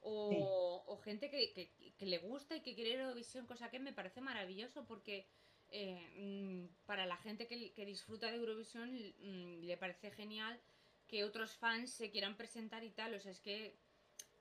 o, 0.00 0.84
o 0.86 0.96
gente 0.98 1.28
que, 1.28 1.52
que- 1.52 1.94
que 1.96 2.06
le 2.06 2.18
gusta 2.18 2.54
y 2.54 2.62
que 2.62 2.76
quiere 2.76 2.92
Eurovisión, 2.94 3.46
cosa 3.46 3.68
que 3.68 3.80
me 3.80 3.92
parece 3.92 4.20
maravilloso 4.20 4.86
porque 4.86 5.26
eh, 5.72 6.10
mm, 6.16 6.86
para 6.86 7.06
la 7.06 7.16
gente 7.16 7.46
que, 7.46 7.72
que 7.74 7.86
disfruta 7.86 8.30
de 8.30 8.36
Eurovisión 8.38 8.90
mm, 9.18 9.64
le 9.64 9.76
parece 9.76 10.10
genial 10.10 10.60
que 11.08 11.24
otros 11.24 11.56
fans 11.56 11.92
se 11.92 12.10
quieran 12.10 12.36
presentar 12.36 12.84
y 12.84 12.90
tal. 12.90 13.14
O 13.14 13.20
sea, 13.20 13.32
es 13.32 13.40
que, 13.40 13.78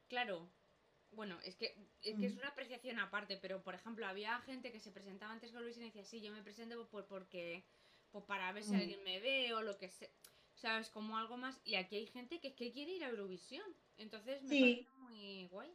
claro, 0.07 0.49
bueno, 1.11 1.39
es 1.43 1.55
que, 1.55 1.75
es 2.01 2.17
que 2.19 2.27
es 2.27 2.35
Mm. 2.35 2.37
una 2.37 2.49
apreciación 2.49 2.99
aparte, 2.99 3.37
pero 3.37 3.63
por 3.63 3.75
ejemplo, 3.75 4.05
había 4.07 4.39
gente 4.41 4.71
que 4.71 4.79
se 4.79 4.91
presentaba 4.91 5.33
antes 5.33 5.51
que 5.51 5.57
Eurovisión 5.57 5.85
y 5.85 5.89
decía, 5.89 6.05
sí, 6.05 6.21
yo 6.21 6.31
me 6.31 6.43
presento 6.43 6.87
pues 6.89 7.05
porque, 7.07 7.65
pues 8.11 8.25
para 8.25 8.51
ver 8.53 8.63
si 8.63 8.75
alguien 8.75 9.03
me 9.03 9.19
ve 9.19 9.53
o 9.53 9.61
lo 9.61 9.77
que 9.77 9.89
sea. 9.89 10.09
¿Sabes? 10.55 10.89
Como 10.89 11.17
algo 11.17 11.37
más. 11.37 11.59
Y 11.63 11.75
aquí 11.75 11.95
hay 11.95 12.05
gente 12.07 12.39
que, 12.39 12.55
que 12.55 12.71
quiere 12.71 12.91
ir 12.93 13.03
a 13.03 13.09
Eurovisión. 13.09 13.65
Entonces 13.97 14.43
me 14.43 14.49
Sí. 14.49 14.61
parece 14.61 14.89
muy 14.99 15.47
guay. 15.47 15.71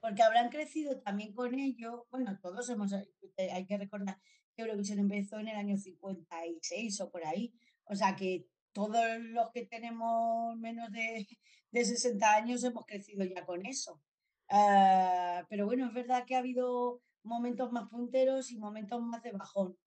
porque 0.00 0.22
habrán 0.22 0.50
crecido 0.50 1.00
también 1.00 1.32
con 1.32 1.54
ello. 1.58 2.06
Bueno, 2.10 2.38
todos 2.40 2.68
hemos, 2.68 2.92
hay 2.92 3.66
que 3.66 3.78
recordar 3.78 4.20
Eurovisión 4.62 4.98
empezó 4.98 5.38
en 5.38 5.48
el 5.48 5.56
año 5.56 5.76
56 5.76 7.00
o 7.00 7.10
por 7.10 7.24
ahí. 7.24 7.52
O 7.84 7.94
sea 7.94 8.16
que 8.16 8.46
todos 8.72 9.18
los 9.20 9.50
que 9.50 9.66
tenemos 9.66 10.56
menos 10.56 10.90
de, 10.90 11.26
de 11.70 11.84
60 11.84 12.34
años 12.36 12.64
hemos 12.64 12.84
crecido 12.86 13.24
ya 13.24 13.44
con 13.44 13.64
eso. 13.66 14.02
Ah, 14.48 15.46
pero 15.48 15.66
bueno, 15.66 15.86
es 15.86 15.92
verdad 15.94 16.24
que 16.26 16.34
ha 16.36 16.38
habido 16.40 17.02
momentos 17.22 17.72
más 17.72 17.88
punteros 17.88 18.50
y 18.50 18.58
momentos 18.58 19.00
más 19.02 19.22
de 19.22 19.32
bajón. 19.32 19.78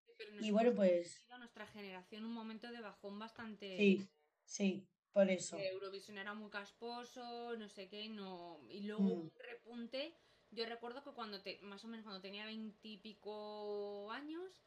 Y 0.41 0.51
bueno, 0.51 0.73
pues 0.73 1.15
vivido 1.19 1.37
nuestra 1.37 1.67
generación 1.67 2.25
un 2.25 2.33
momento 2.33 2.71
de 2.71 2.81
bajón 2.81 3.19
bastante. 3.19 3.77
sí, 3.77 4.07
sí, 4.45 4.87
por 5.11 5.29
eso. 5.29 5.57
Eurovisión 5.59 6.17
era 6.17 6.33
muy 6.33 6.49
casposo, 6.49 7.55
no 7.57 7.69
sé 7.69 7.87
qué, 7.87 8.01
y 8.01 8.09
no. 8.09 8.59
Y 8.69 8.81
luego 8.81 9.03
Mm. 9.03 9.11
un 9.11 9.31
repunte. 9.39 10.13
Yo 10.51 10.65
recuerdo 10.65 11.03
que 11.03 11.11
cuando 11.11 11.41
te, 11.41 11.59
más 11.61 11.83
o 11.83 11.87
menos 11.87 12.03
cuando 12.03 12.21
tenía 12.21 12.45
veintipico 12.45 14.11
años, 14.11 14.63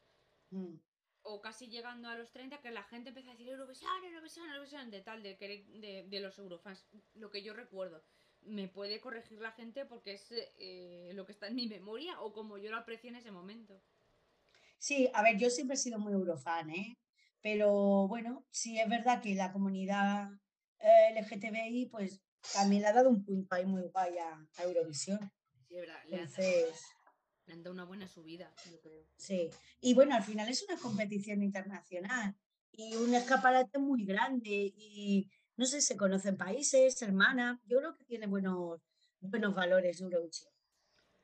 Mm. 0.51 0.75
o 1.23 1.39
casi 1.41 1.67
llegando 1.67 2.09
a 2.09 2.15
los 2.15 2.31
30, 2.31 2.59
que 2.61 2.71
la 2.71 2.83
gente 2.83 3.09
empezó 3.09 3.29
a 3.29 3.31
decir 3.33 3.47
Eurovisión, 3.47 3.89
Eurovisión, 4.03 4.49
Eurovisión, 4.49 4.91
de 4.91 5.01
tal, 5.01 5.23
de, 5.23 5.35
de, 5.35 6.05
de 6.09 6.19
los 6.19 6.37
Eurofans. 6.37 6.85
Lo 7.13 7.29
que 7.31 7.41
yo 7.41 7.53
recuerdo. 7.53 8.03
Me 8.41 8.67
puede 8.67 8.99
corregir 8.99 9.39
la 9.39 9.51
gente 9.51 9.85
porque 9.85 10.13
es 10.13 10.27
eh, 10.31 11.11
lo 11.13 11.25
que 11.25 11.31
está 11.31 11.47
en 11.47 11.55
mi 11.55 11.67
memoria 11.67 12.19
o 12.21 12.33
como 12.33 12.57
yo 12.57 12.69
lo 12.71 12.77
aprecié 12.77 13.11
en 13.11 13.17
ese 13.17 13.31
momento. 13.31 13.81
Sí, 14.79 15.09
a 15.13 15.21
ver, 15.21 15.37
yo 15.37 15.49
siempre 15.49 15.75
he 15.75 15.77
sido 15.77 15.99
muy 15.99 16.11
eurofan, 16.13 16.71
¿eh? 16.71 16.97
Pero 17.41 18.07
bueno, 18.07 18.45
sí 18.49 18.79
es 18.79 18.89
verdad 18.89 19.21
que 19.21 19.35
la 19.35 19.53
comunidad 19.53 20.27
eh, 20.79 21.13
LGTBI 21.15 21.85
pues 21.91 22.19
también 22.53 22.81
le 22.81 22.87
ha 22.87 22.93
dado 22.93 23.09
un 23.09 23.23
punto 23.23 23.53
ahí 23.55 23.65
muy 23.65 23.83
guay 23.83 24.17
a, 24.17 24.43
a 24.57 24.63
Eurovisión. 24.63 25.31
Sí, 25.71 25.77
es 25.77 25.87
verdad, 25.87 26.03
le 26.09 26.15
Entonces, 26.17 26.81
le 27.45 27.53
han 27.53 27.63
dado 27.63 27.73
una 27.73 27.85
buena 27.85 28.05
subida, 28.05 28.53
yo 28.69 28.81
creo. 28.81 29.05
sí. 29.15 29.49
Y 29.79 29.93
bueno, 29.93 30.15
al 30.15 30.23
final 30.23 30.49
es 30.49 30.63
una 30.63 30.77
competición 30.77 31.41
internacional 31.41 32.35
y 32.73 32.95
un 32.95 33.13
escaparate 33.15 33.79
muy 33.79 34.03
grande 34.03 34.73
y 34.75 35.29
no 35.55 35.65
sé, 35.65 35.79
se 35.79 35.95
conocen 35.95 36.35
países, 36.35 37.01
hermanas. 37.01 37.59
Yo 37.65 37.79
creo 37.79 37.95
que 37.95 38.03
tiene 38.03 38.27
buenos, 38.27 38.81
buenos 39.21 39.55
valores 39.55 40.01
Eurovisión. 40.01 40.51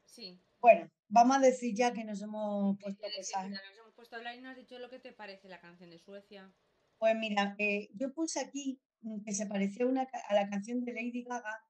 Sí. 0.05 0.41
Bueno, 0.59 0.89
vamos 1.09 1.37
a 1.37 1.41
decir 1.41 1.75
ya 1.75 1.91
que 1.91 2.05
nos 2.05 2.21
hemos 2.21 2.77
puesto 2.79 3.05
pesadas. 3.15 3.49
mira, 3.49 3.61
nos 3.69 3.77
hemos 3.79 3.93
puesto 3.93 4.15
a 4.15 4.19
hablar 4.19 4.35
y 4.35 4.41
no 4.41 4.49
has 4.49 4.55
dicho 4.55 4.79
lo 4.79 4.89
que 4.89 4.99
te 4.99 5.11
parece 5.11 5.49
la 5.49 5.59
canción 5.59 5.89
de 5.89 5.99
Suecia. 5.99 6.53
Pues 6.97 7.15
mira, 7.15 7.55
eh, 7.59 7.89
yo 7.93 8.13
puse 8.13 8.39
aquí 8.39 8.81
que 9.25 9.33
se 9.33 9.45
parecía 9.45 9.85
a, 9.85 9.89
una 9.89 10.07
a 10.29 10.33
la 10.33 10.49
canción 10.49 10.85
de 10.85 10.93
Lady 10.93 11.23
Gaga, 11.23 11.61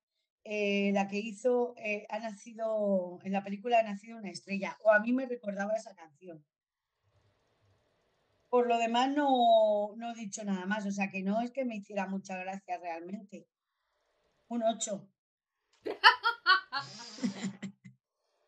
eh, 0.50 0.92
la 0.94 1.10
que 1.10 1.18
hizo, 1.18 1.74
eh, 1.76 2.06
ha 2.10 2.20
nacido, 2.20 3.20
en 3.24 3.34
la 3.34 3.44
película 3.44 3.80
ha 3.80 3.84
nacido 3.84 4.18
una 4.18 4.30
estrella, 4.30 4.78
o 4.82 4.92
a 4.94 5.00
mí 5.02 5.12
me 5.12 5.26
recordaba 5.26 5.76
esa 5.76 5.94
canción. 5.94 6.46
Por 8.48 8.66
lo 8.68 8.78
demás 8.78 9.14
no, 9.14 9.94
no 9.98 10.12
he 10.12 10.16
dicho 10.16 10.46
nada 10.46 10.66
más, 10.66 10.86
o 10.86 10.92
sea 10.92 11.12
que 11.12 11.22
no 11.22 11.42
es 11.42 11.52
que 11.52 11.66
me 11.66 11.76
hiciera 11.76 12.08
mucha 12.08 12.38
gracia 12.38 12.78
realmente. 12.78 13.46
Un 14.48 14.64
8. 14.64 15.10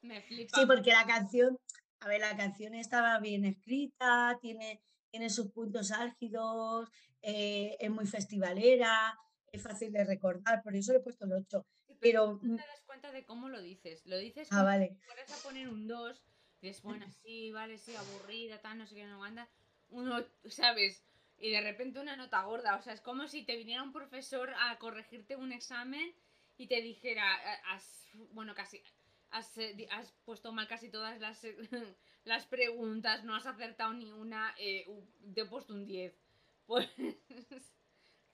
Me 0.02 0.22
flipa. 0.22 0.58
Sí, 0.58 0.66
porque 0.66 0.92
la 0.92 1.06
canción, 1.06 1.60
a 2.00 2.08
ver, 2.08 2.22
la 2.22 2.38
canción 2.38 2.76
estaba 2.76 3.20
bien 3.20 3.44
escrita, 3.44 4.40
tiene, 4.42 4.82
tiene 5.12 5.30
sus 5.30 5.52
puntos 5.52 5.92
álgidos, 5.92 6.90
eh, 7.22 7.76
es 7.78 7.92
muy 7.92 8.08
festivalera, 8.08 9.20
es 9.52 9.62
fácil 9.62 9.92
de 9.92 10.06
recordar, 10.06 10.64
por 10.64 10.78
eso 10.78 10.94
le 10.94 11.00
he 11.00 11.04
puesto 11.04 11.26
el 11.26 11.34
8. 11.34 11.68
Pero, 12.00 12.40
no 12.42 12.54
mm, 12.54 12.58
te 12.58 12.68
das 12.68 12.82
cuenta 12.86 13.12
de 13.12 13.26
cómo 13.26 13.50
lo 13.50 13.62
dices. 13.62 14.06
Lo 14.06 14.18
dices 14.18 14.48
ah, 14.52 14.64
vale. 14.64 14.90
si 14.90 15.06
fueras 15.06 15.32
a 15.32 15.44
poner 15.44 15.68
un 15.68 15.88
2. 15.88 16.24
Dices, 16.62 16.82
bueno, 16.82 17.06
sí, 17.24 17.52
vale, 17.52 17.78
sí, 17.78 17.96
aburrida, 17.96 18.62
tal, 18.62 18.78
no 18.78 18.88
sé 18.88 18.96
qué, 18.96 19.06
no 19.06 19.24
anda. 19.24 19.50
Uno, 19.90 20.24
¿sabes? 20.46 21.04
Y 21.38 21.52
de 21.52 21.62
repente 21.62 22.00
una 22.00 22.16
nota 22.16 22.44
gorda. 22.44 22.76
O 22.76 22.82
sea, 22.82 22.94
es 22.94 23.02
como 23.02 23.28
si 23.28 23.44
te 23.44 23.56
viniera 23.56 23.84
un 23.84 23.94
profesor 23.94 24.54
a 24.60 24.78
corregirte 24.78 25.36
un 25.36 25.52
examen 25.52 26.14
y 26.58 26.68
te 26.68 26.82
dijera, 26.82 27.24
"Ah, 27.34 27.76
has, 27.76 28.06
bueno, 28.32 28.54
casi, 28.54 28.84
has, 29.32 29.58
eh, 29.58 29.88
has 29.92 30.12
puesto 30.26 30.52
mal 30.52 30.68
casi 30.68 30.90
todas 30.90 31.20
las, 31.20 31.42
las 32.26 32.46
preguntas, 32.48 33.24
no 33.24 33.36
has 33.36 33.46
acertado 33.46 33.94
ni 33.94 34.12
una, 34.12 34.54
eh, 34.58 34.86
te 35.34 35.42
he 35.42 35.46
puesto 35.46 35.74
un 35.74 35.86
10. 35.86 36.14
Pues, 36.70 36.88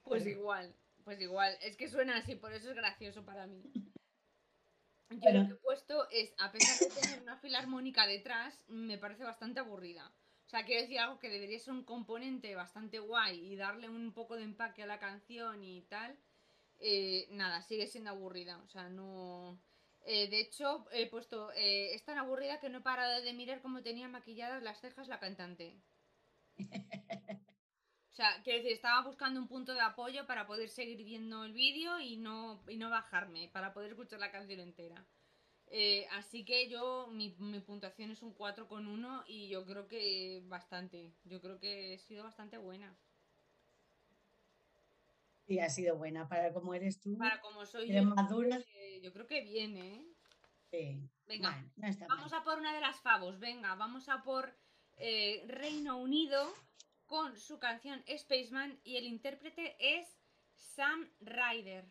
pues 0.03 0.27
igual, 0.27 0.75
pues 1.05 1.21
igual. 1.21 1.57
Es 1.61 1.77
que 1.77 1.87
suena 1.87 2.17
así, 2.17 2.35
por 2.35 2.51
eso 2.53 2.69
es 2.71 2.75
gracioso 2.75 3.23
para 3.23 3.47
mí. 3.47 3.71
Yo 5.09 5.31
lo 5.31 5.45
que 5.45 5.53
he 5.53 5.57
puesto 5.57 6.09
es, 6.11 6.33
a 6.37 6.51
pesar 6.51 6.79
de 6.79 6.89
tener 6.91 7.19
una 7.21 7.37
fila 7.37 7.59
armónica 7.59 8.07
detrás, 8.07 8.63
me 8.67 8.97
parece 8.97 9.23
bastante 9.23 9.59
aburrida. 9.59 10.13
O 10.47 10.49
sea, 10.49 10.65
quiero 10.65 10.81
decir 10.81 10.99
algo 10.99 11.19
que 11.19 11.29
debería 11.29 11.59
ser 11.59 11.73
un 11.73 11.85
componente 11.85 12.55
bastante 12.55 12.99
guay 12.99 13.39
y 13.53 13.55
darle 13.55 13.89
un 13.89 14.13
poco 14.13 14.35
de 14.35 14.43
empaque 14.43 14.83
a 14.83 14.87
la 14.87 14.99
canción 14.99 15.63
y 15.63 15.83
tal. 15.83 16.19
eh, 16.79 17.27
nada, 17.31 17.61
sigue 17.63 17.87
siendo 17.87 18.11
aburrida. 18.11 18.61
O 18.63 18.69
sea, 18.69 18.89
no. 18.89 19.61
eh, 20.05 20.29
de 20.29 20.39
hecho, 20.41 20.87
he 20.91 21.07
puesto. 21.09 21.51
eh, 21.53 21.93
es 21.95 22.03
tan 22.05 22.17
aburrida 22.19 22.59
que 22.59 22.69
no 22.69 22.79
he 22.79 22.81
parado 22.81 23.21
de 23.23 23.33
mirar 23.33 23.61
cómo 23.61 23.83
tenía 23.83 24.09
maquilladas 24.09 24.63
las 24.63 24.79
cejas 24.81 25.07
la 25.09 25.19
cantante. 25.19 25.81
O 28.15 28.17
sea, 28.17 28.41
quiero 28.45 28.59
decir, 28.59 28.71
estaba 28.71 29.01
buscando 29.05 29.41
un 29.41 29.47
punto 29.49 29.73
de 29.73 29.81
apoyo 29.81 30.25
para 30.25 30.47
poder 30.47 30.69
seguir 30.69 31.03
viendo 31.03 31.43
el 31.43 31.51
vídeo 31.51 31.99
y 31.99 32.15
no, 32.15 32.63
y 32.65 32.77
no 32.77 32.89
bajarme, 32.89 33.49
para 33.49 33.73
poder 33.73 33.89
escuchar 33.91 34.21
la 34.21 34.31
canción 34.31 34.61
entera. 34.61 35.05
Eh, 35.67 36.07
así 36.13 36.45
que 36.45 36.69
yo, 36.69 37.07
mi, 37.11 37.35
mi 37.39 37.59
puntuación 37.59 38.11
es 38.11 38.21
un 38.23 38.33
4,1 38.33 39.25
y 39.27 39.49
yo 39.49 39.65
creo 39.65 39.89
que 39.89 40.41
bastante. 40.45 41.11
Yo 41.25 41.41
creo 41.41 41.59
que 41.59 41.95
he 41.95 41.97
sido 41.97 42.23
bastante 42.23 42.57
buena. 42.57 42.95
Sí, 45.45 45.59
ha 45.59 45.69
sido 45.69 45.97
buena 45.97 46.29
para 46.29 46.53
como 46.53 46.73
eres 46.73 47.01
tú. 47.01 47.17
Para 47.17 47.41
como 47.41 47.65
soy 47.65 47.91
Eres 47.91 48.03
yo, 48.03 48.15
más 48.15 48.29
dura. 48.29 48.59
eh, 48.75 49.01
yo 49.03 49.11
creo 49.11 49.27
que 49.27 49.41
viene, 49.41 49.95
¿eh? 49.97 50.05
Sí. 50.71 51.01
Venga, 51.27 51.51
Bueno, 51.51 51.69
no 51.75 51.87
está 51.87 52.07
Vamos 52.07 52.31
mal. 52.31 52.41
a 52.41 52.43
por 52.45 52.59
una 52.59 52.73
de 52.73 52.79
las 52.79 53.01
favos, 53.01 53.39
venga, 53.39 53.75
vamos 53.75 54.07
a 54.07 54.23
por 54.23 54.57
eh, 54.95 55.43
Reino 55.49 55.97
Unido 55.97 56.49
su 57.37 57.59
canción 57.59 58.03
Spaceman 58.17 58.77
y 58.83 58.97
el 58.97 59.05
intérprete 59.05 59.77
es 59.79 60.07
Sam 60.57 61.09
Ryder. 61.21 61.85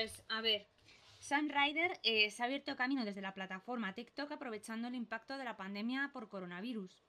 Pues 0.00 0.24
a 0.30 0.40
ver, 0.40 0.66
Sam 1.18 1.50
Ryder 1.50 2.00
eh, 2.04 2.30
se 2.30 2.42
ha 2.42 2.46
abierto 2.46 2.74
camino 2.74 3.04
desde 3.04 3.20
la 3.20 3.34
plataforma 3.34 3.92
TikTok 3.92 4.32
aprovechando 4.32 4.88
el 4.88 4.94
impacto 4.94 5.36
de 5.36 5.44
la 5.44 5.58
pandemia 5.58 6.08
por 6.14 6.30
coronavirus. 6.30 7.04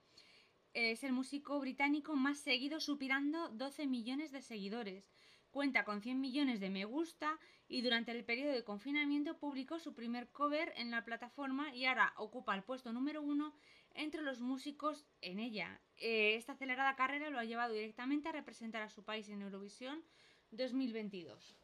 Es 0.74 1.02
el 1.02 1.14
músico 1.14 1.58
británico 1.58 2.16
más 2.16 2.40
seguido, 2.40 2.80
superando 2.80 3.48
12 3.48 3.86
millones 3.86 4.30
de 4.30 4.42
seguidores. 4.42 5.10
Cuenta 5.50 5.86
con 5.86 6.02
100 6.02 6.20
millones 6.20 6.60
de 6.60 6.68
me 6.68 6.84
gusta 6.84 7.38
y 7.66 7.80
durante 7.80 8.12
el 8.12 8.26
periodo 8.26 8.52
de 8.52 8.62
confinamiento 8.62 9.38
publicó 9.38 9.78
su 9.78 9.94
primer 9.94 10.28
cover 10.28 10.74
en 10.76 10.90
la 10.90 11.02
plataforma 11.02 11.74
y 11.74 11.86
ahora 11.86 12.12
ocupa 12.18 12.54
el 12.54 12.62
puesto 12.62 12.92
número 12.92 13.22
uno 13.22 13.54
entre 13.94 14.20
los 14.20 14.42
músicos 14.42 15.06
en 15.22 15.38
ella. 15.38 15.80
Eh, 15.96 16.34
esta 16.34 16.52
acelerada 16.52 16.94
carrera 16.94 17.30
lo 17.30 17.38
ha 17.38 17.44
llevado 17.44 17.72
directamente 17.72 18.28
a 18.28 18.32
representar 18.32 18.82
a 18.82 18.90
su 18.90 19.02
país 19.02 19.30
en 19.30 19.40
Eurovisión 19.40 20.04
2022. 20.50 21.56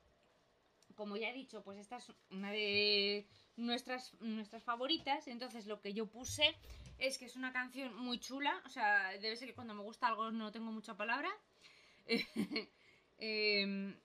Como 0.98 1.16
ya 1.16 1.30
he 1.30 1.32
dicho, 1.32 1.62
pues 1.62 1.78
esta 1.78 1.98
es 1.98 2.12
una 2.32 2.50
de 2.50 3.24
nuestras, 3.54 4.14
nuestras 4.20 4.64
favoritas. 4.64 5.28
Entonces 5.28 5.68
lo 5.68 5.80
que 5.80 5.94
yo 5.94 6.06
puse 6.06 6.56
es 6.98 7.18
que 7.18 7.26
es 7.26 7.36
una 7.36 7.52
canción 7.52 7.94
muy 7.94 8.18
chula. 8.18 8.60
O 8.66 8.68
sea, 8.68 9.10
debe 9.20 9.36
ser 9.36 9.46
que 9.46 9.54
cuando 9.54 9.74
me 9.74 9.84
gusta 9.84 10.08
algo 10.08 10.32
no 10.32 10.50
tengo 10.50 10.72
mucha 10.72 10.96
palabra. 10.96 11.30
Em, 13.20 13.96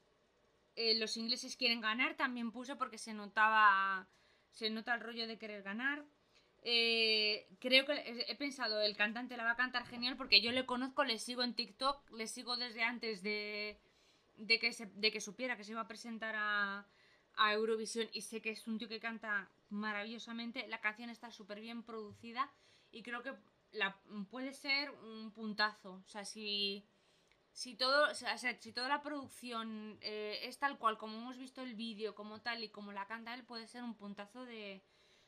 eh, 0.75 0.95
los 0.99 1.17
ingleses 1.17 1.55
quieren 1.55 1.81
ganar, 1.81 2.15
también 2.15 2.51
puse 2.51 2.75
porque 2.75 2.99
se 2.99 3.13
notaba. 3.13 4.07
Se 4.51 4.69
nota 4.69 4.93
el 4.93 5.01
rollo 5.01 5.25
de 5.27 5.39
querer 5.39 5.63
ganar. 5.63 6.03
Eh, 6.61 7.47
creo 7.59 7.85
que 7.85 7.93
he 7.93 8.31
he 8.31 8.35
pensado, 8.35 8.81
el 8.81 8.95
cantante 8.95 9.35
la 9.35 9.43
va 9.45 9.51
a 9.51 9.55
cantar 9.55 9.85
genial 9.85 10.15
porque 10.15 10.41
yo 10.41 10.51
le 10.51 10.65
conozco, 10.65 11.03
le 11.03 11.17
sigo 11.17 11.43
en 11.43 11.55
TikTok, 11.55 12.11
le 12.11 12.27
sigo 12.27 12.55
desde 12.55 12.83
antes 12.83 13.21
de, 13.21 13.79
de, 14.37 14.59
que, 14.59 14.73
se- 14.73 14.91
de 14.95 15.11
que 15.11 15.21
supiera 15.21 15.57
que 15.57 15.63
se 15.63 15.71
iba 15.71 15.81
a 15.81 15.87
presentar 15.87 16.35
a, 16.37 16.85
a 17.35 17.53
Eurovisión 17.53 18.07
y 18.13 18.21
sé 18.21 18.41
que 18.41 18.51
es 18.51 18.67
un 18.67 18.77
tío 18.77 18.87
que 18.89 18.99
canta 18.99 19.49
maravillosamente. 19.69 20.67
La 20.67 20.81
canción 20.81 21.09
está 21.09 21.31
súper 21.31 21.59
bien 21.61 21.83
producida 21.83 22.51
y 22.91 23.03
creo 23.03 23.23
que 23.23 23.33
la, 23.71 23.97
puede 24.29 24.53
ser 24.53 24.91
un 24.91 25.31
puntazo. 25.31 26.01
O 26.05 26.09
sea, 26.09 26.25
si, 26.25 26.85
si, 27.51 27.75
todo, 27.75 28.11
o 28.11 28.15
sea, 28.15 28.37
si 28.37 28.71
toda 28.73 28.87
la 28.89 29.01
producción 29.01 29.97
eh, 30.01 30.39
es 30.43 30.57
tal 30.59 30.77
cual 30.77 30.97
como 30.97 31.17
hemos 31.17 31.37
visto 31.37 31.61
el 31.61 31.75
vídeo, 31.75 32.15
como 32.15 32.41
tal 32.41 32.63
y 32.63 32.69
como 32.69 32.91
la 32.91 33.05
canta 33.07 33.33
él, 33.33 33.43
puede 33.43 33.67
ser 33.67 33.83
un 33.83 33.95
puntazo 33.95 34.45
de, 34.45 34.81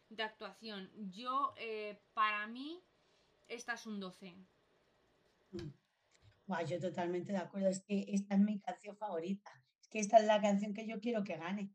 de 0.10 0.24
actuación. 0.24 0.92
Yo, 1.12 1.54
eh, 1.58 2.00
para 2.14 2.48
mí, 2.48 2.82
esta 3.48 3.74
es 3.74 3.86
un 3.86 4.00
12. 4.00 4.36
Buah, 6.48 6.64
yo 6.64 6.80
totalmente 6.80 7.32
de 7.32 7.40
acuerdo. 7.40 7.70
Es 7.70 7.82
que 7.84 8.06
esta 8.10 8.36
es 8.36 8.42
mi 8.42 8.60
canción 8.60 8.96
favorita. 8.98 9.52
Es 9.82 9.88
que 9.88 10.00
esta 10.00 10.18
es 10.18 10.26
la 10.26 10.42
canción 10.42 10.74
que 10.74 10.88
yo 10.88 11.00
quiero 11.00 11.24
que 11.24 11.38
gane. 11.38 11.72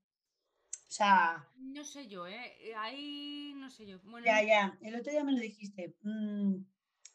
O 0.73 0.93
sea, 0.93 1.49
No 1.57 1.85
sé 1.85 2.09
yo, 2.09 2.27
¿eh? 2.27 2.75
Ahí 2.77 3.53
no 3.57 3.71
sé 3.71 3.87
yo. 3.87 4.01
Bueno, 4.03 4.27
ya, 4.27 4.43
ya. 4.43 4.79
El 4.83 4.97
otro 4.97 5.13
día 5.13 5.25
me 5.25 5.33
lo 5.33 5.39
dijiste. 5.39 5.95
Mm, 6.03 6.65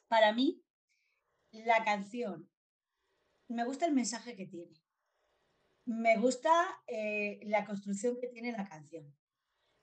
para 0.08 0.34
mí, 0.34 0.64
la 1.52 1.84
canción, 1.84 2.50
me 3.48 3.66
gusta 3.66 3.86
el 3.86 3.94
mensaje 3.94 4.36
que 4.36 4.48
tiene. 4.48 4.74
Me 5.86 6.18
gusta 6.18 6.52
eh, 6.88 7.40
la 7.44 7.66
construcción 7.66 8.18
que 8.20 8.28
tiene 8.28 8.52
la 8.52 8.68
canción. 8.68 9.14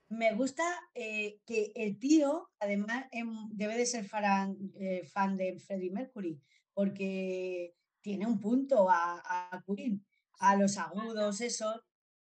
Me 0.09 0.33
gusta 0.33 0.63
eh, 0.93 1.39
que 1.45 1.71
el 1.75 1.97
tío, 1.97 2.51
además, 2.59 3.07
em, 3.11 3.49
debe 3.51 3.77
de 3.77 3.85
ser 3.85 4.05
fan, 4.05 4.57
eh, 4.75 5.05
fan 5.05 5.37
de 5.37 5.59
Freddie 5.59 5.91
Mercury, 5.91 6.41
porque 6.73 7.75
tiene 8.01 8.27
un 8.27 8.39
punto 8.39 8.89
a, 8.89 9.21
a 9.25 9.63
Queen, 9.65 10.05
a 10.39 10.55
los 10.55 10.77
agudos, 10.77 11.41
eso, 11.41 11.83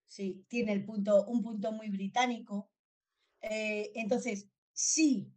sí, 0.07 0.45
tiene 0.49 0.73
el 0.73 0.85
punto, 0.85 1.27
un 1.27 1.43
punto 1.43 1.73
muy 1.73 1.91
británico. 1.91 2.71
Eh, 3.41 3.93
entonces, 3.95 4.49
sí. 4.73 5.33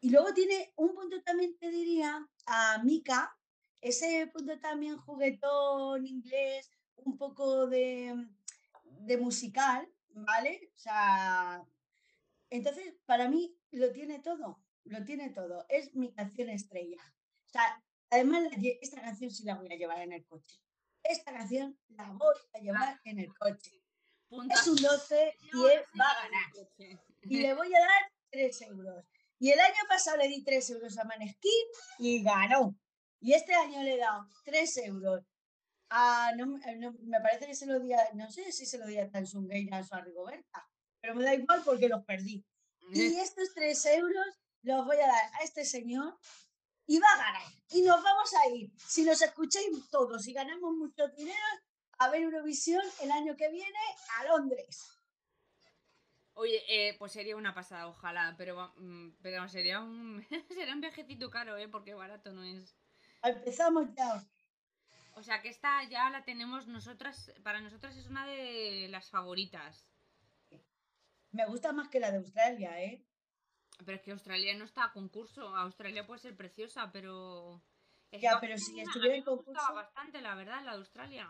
Y 0.00 0.10
luego 0.10 0.32
tiene 0.32 0.72
un 0.76 0.94
punto 0.94 1.22
también, 1.22 1.56
te 1.58 1.70
diría, 1.70 2.28
a 2.46 2.82
Mika, 2.82 3.36
ese 3.80 4.26
punto 4.32 4.58
también 4.58 4.96
juguetón 4.96 6.06
inglés, 6.06 6.70
un 6.96 7.16
poco 7.16 7.66
de, 7.66 8.14
de 8.84 9.16
musical, 9.18 9.88
¿vale? 10.10 10.70
O 10.74 10.78
sea, 10.78 11.64
entonces 12.50 12.94
para 13.06 13.28
mí 13.28 13.56
lo 13.70 13.92
tiene 13.92 14.18
todo, 14.20 14.60
lo 14.84 15.04
tiene 15.04 15.30
todo. 15.30 15.64
Es 15.68 15.94
mi 15.94 16.12
canción 16.12 16.48
estrella. 16.50 17.02
O 17.46 17.50
sea, 17.50 17.82
además 18.10 18.42
esta 18.80 19.00
canción 19.00 19.30
sí 19.30 19.44
la 19.44 19.54
voy 19.56 19.72
a 19.72 19.76
llevar 19.76 20.00
en 20.02 20.12
el 20.12 20.24
coche. 20.26 20.60
esta 21.02 21.32
canción 21.32 21.78
la 21.88 22.10
voy 22.12 22.34
a 22.54 22.58
llevar 22.58 23.00
en 23.04 23.18
el 23.20 23.32
coche. 23.38 23.82
Punta. 24.28 24.54
Es 24.54 24.66
un 24.66 24.76
12 24.76 25.36
y 25.40 25.48
él 25.72 25.80
va 25.98 26.10
a 26.10 26.22
ganar. 26.24 26.52
Y 27.22 27.40
le 27.40 27.54
voy 27.54 27.74
a 27.74 27.80
dar 27.80 28.12
3 28.30 28.60
euros. 28.62 29.04
Y 29.38 29.50
el 29.52 29.60
año 29.60 29.82
pasado 29.88 30.18
le 30.18 30.28
di 30.28 30.42
3 30.44 30.70
euros 30.70 30.98
a 30.98 31.04
Maneskin 31.04 31.66
y 31.98 32.22
ganó. 32.22 32.76
Y 33.20 33.32
este 33.32 33.54
año 33.54 33.82
le 33.82 33.94
he 33.94 33.98
dado 33.98 34.26
3 34.44 34.76
euros. 34.78 35.24
A, 35.90 36.32
no, 36.36 36.46
me- 36.46 36.76
no- 36.76 36.92
me 37.04 37.20
parece 37.22 37.46
que 37.46 37.54
se 37.54 37.64
lo 37.64 37.80
di 37.80 37.94
a, 37.94 38.10
no 38.14 38.30
sé 38.30 38.52
si 38.52 38.66
se 38.66 38.76
lo 38.76 38.86
di 38.86 38.98
a 38.98 39.10
Tansungueiras 39.10 39.90
o 39.90 39.94
a 39.94 40.02
Rigoberta, 40.02 40.68
pero 41.00 41.14
me 41.14 41.24
da 41.24 41.34
igual 41.34 41.62
porque 41.64 41.88
los 41.88 42.04
perdí. 42.04 42.44
Y 42.92 43.00
estos 43.32 43.54
3 43.54 43.86
euros 43.86 44.26
los 44.62 44.84
voy 44.84 44.96
a 44.98 45.06
dar 45.06 45.30
a 45.40 45.44
este 45.44 45.64
señor 45.64 46.18
y 46.88 46.98
va 46.98 47.06
a 47.12 47.18
ganar. 47.18 47.52
Y 47.70 47.82
nos 47.82 48.02
vamos 48.02 48.34
a 48.34 48.48
ir. 48.48 48.72
Si 48.78 49.04
los 49.04 49.20
escucháis 49.22 49.88
todos 49.90 50.26
y 50.26 50.32
ganamos 50.32 50.74
mucho 50.74 51.06
dinero, 51.08 51.36
a 51.98 52.08
ver 52.08 52.22
Eurovisión 52.22 52.82
el 53.02 53.12
año 53.12 53.36
que 53.36 53.50
viene 53.50 53.78
a 54.18 54.24
Londres. 54.24 54.88
Oye, 56.32 56.62
eh, 56.68 56.96
pues 56.98 57.12
sería 57.12 57.36
una 57.36 57.54
pasada, 57.54 57.88
ojalá, 57.88 58.34
pero, 58.38 58.72
mm, 58.76 59.10
pero 59.20 59.48
sería 59.48 59.80
un 59.80 60.26
sería 60.48 60.72
un 60.72 60.80
viajecito 60.80 61.30
caro, 61.30 61.56
¿eh? 61.56 61.68
Porque 61.68 61.94
barato 61.94 62.32
no 62.32 62.42
es. 62.42 62.74
Empezamos 63.22 63.92
ya. 63.94 64.24
O 65.14 65.22
sea 65.22 65.42
que 65.42 65.48
esta 65.48 65.82
ya 65.84 66.08
la 66.10 66.24
tenemos 66.24 66.68
nosotras, 66.68 67.32
para 67.42 67.60
nosotras 67.60 67.96
es 67.96 68.06
una 68.06 68.26
de 68.26 68.86
las 68.88 69.10
favoritas. 69.10 69.84
Me 71.32 71.44
gusta 71.46 71.72
más 71.72 71.88
que 71.88 72.00
la 72.00 72.12
de 72.12 72.18
Australia, 72.18 72.80
¿eh? 72.82 73.04
Pero 73.84 73.96
es 73.96 74.02
que 74.02 74.10
Australia 74.12 74.54
no 74.56 74.64
está 74.64 74.84
a 74.84 74.92
concurso. 74.92 75.54
Australia 75.56 76.06
puede 76.06 76.20
ser 76.20 76.36
preciosa, 76.36 76.90
pero. 76.92 77.62
es 78.10 78.20
Ya, 78.20 78.38
pero 78.40 78.56
si 78.58 78.80
estuviera 78.80 79.14
en 79.16 79.24
concurso- 79.24 79.74
bastante, 79.74 80.20
la 80.20 80.34
verdad, 80.34 80.62
la 80.64 80.72
de 80.72 80.78
Australia. 80.78 81.28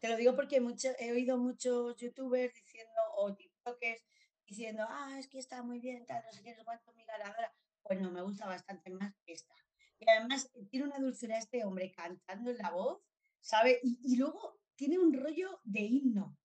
Te 0.00 0.08
lo 0.08 0.16
digo 0.16 0.34
porque 0.34 0.60
mucho- 0.60 0.92
he 0.98 1.12
oído 1.12 1.38
muchos 1.38 1.96
youtubers 1.96 2.54
diciendo, 2.54 2.92
o 3.16 3.34
tiktokers 3.34 4.02
diciendo, 4.46 4.84
ah, 4.88 5.16
es 5.18 5.28
que 5.28 5.38
está 5.38 5.62
muy 5.62 5.78
bien, 5.78 6.04
tal, 6.06 6.24
no 6.24 6.32
sé 6.32 6.42
qué, 6.42 6.56
no 6.56 6.64
cuánto, 6.64 6.92
mi 6.94 7.04
ganadora. 7.04 7.54
Pues 7.82 8.00
no, 8.00 8.10
me 8.10 8.22
gusta 8.22 8.46
bastante 8.46 8.90
más 8.90 9.14
que 9.24 9.32
esta. 9.34 9.54
Y 10.00 10.08
además 10.10 10.50
tiene 10.70 10.86
una 10.86 10.98
dulzura 10.98 11.38
este 11.38 11.64
hombre 11.64 11.92
cantando 11.92 12.50
en 12.50 12.58
la 12.58 12.70
voz, 12.70 13.00
¿sabe? 13.40 13.78
Y, 13.84 14.00
y 14.02 14.16
luego 14.16 14.58
tiene 14.74 14.98
un 14.98 15.12
rollo 15.12 15.60
de 15.62 15.80
himno, 15.80 16.36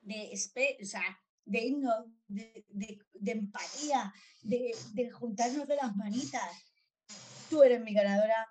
de, 0.00 0.30
espe- 0.32 0.76
o 0.80 0.84
sea, 0.86 1.02
de 1.48 1.66
himno, 1.66 1.92
de, 2.28 2.64
de- 2.68 2.98
de 3.14 3.32
empatía, 3.32 4.12
de, 4.42 4.76
de 4.92 5.10
juntarnos 5.10 5.66
de 5.66 5.76
las 5.76 5.96
manitas. 5.96 6.48
Tú 7.50 7.62
eres 7.62 7.80
mi 7.80 7.92
ganadora, 7.94 8.46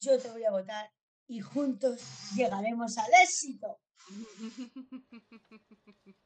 yo 0.00 0.18
te 0.18 0.30
voy 0.30 0.44
a 0.44 0.50
votar 0.50 0.90
y 1.28 1.40
juntos 1.40 2.00
llegaremos 2.34 2.96
al 2.98 3.10
éxito. 3.22 3.78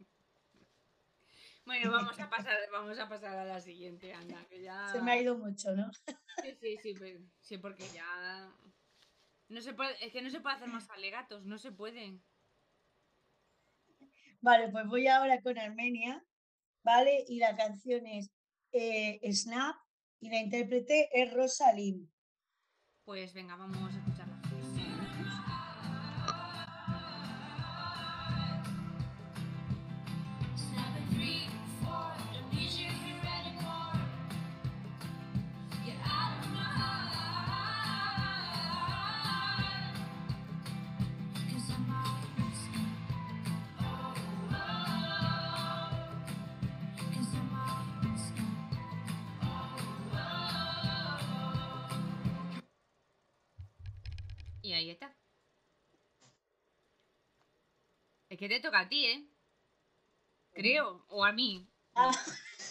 Bueno, 1.64 1.92
vamos 1.92 2.18
a 2.18 2.30
pasar, 2.30 2.56
vamos 2.72 2.98
a 2.98 3.08
pasar 3.10 3.36
a 3.36 3.44
la 3.44 3.60
siguiente, 3.60 4.14
anda, 4.14 4.42
que 4.48 4.62
ya. 4.62 4.88
Se 4.92 5.02
me 5.02 5.12
ha 5.12 5.20
ido 5.20 5.36
mucho, 5.36 5.72
¿no? 5.74 5.90
Sí, 6.42 6.56
sí, 6.80 6.94
sí, 6.94 7.18
sí, 7.40 7.58
porque 7.58 7.86
ya. 7.92 8.50
No 9.48 9.60
se 9.60 9.74
puede, 9.74 10.02
es 10.04 10.12
que 10.12 10.22
no 10.22 10.30
se 10.30 10.40
puede 10.40 10.56
hacer 10.56 10.68
más 10.68 10.88
alegatos, 10.88 11.44
no 11.44 11.58
se 11.58 11.72
puede. 11.72 12.20
Vale, 14.40 14.68
pues 14.68 14.86
voy 14.86 15.06
ahora 15.08 15.40
con 15.40 15.58
Armenia, 15.58 16.24
¿vale? 16.84 17.24
Y 17.28 17.38
la 17.38 17.56
canción 17.56 18.06
es 18.06 18.30
eh, 18.72 19.20
Snap 19.32 19.76
y 20.20 20.30
la 20.30 20.40
intérprete 20.40 21.08
es 21.12 21.32
Rosalim. 21.32 22.08
Pues 23.04 23.32
venga, 23.32 23.56
vamos 23.56 23.94
a 23.94 23.98
escucharla. 23.98 24.17
Es 58.38 58.40
que 58.42 58.48
te 58.48 58.60
toca 58.60 58.78
a 58.78 58.88
ti, 58.88 59.04
¿eh? 59.04 59.28
Creo, 60.52 61.04
o 61.08 61.24
a 61.24 61.32
mí. 61.32 61.68
Ah, 61.96 62.12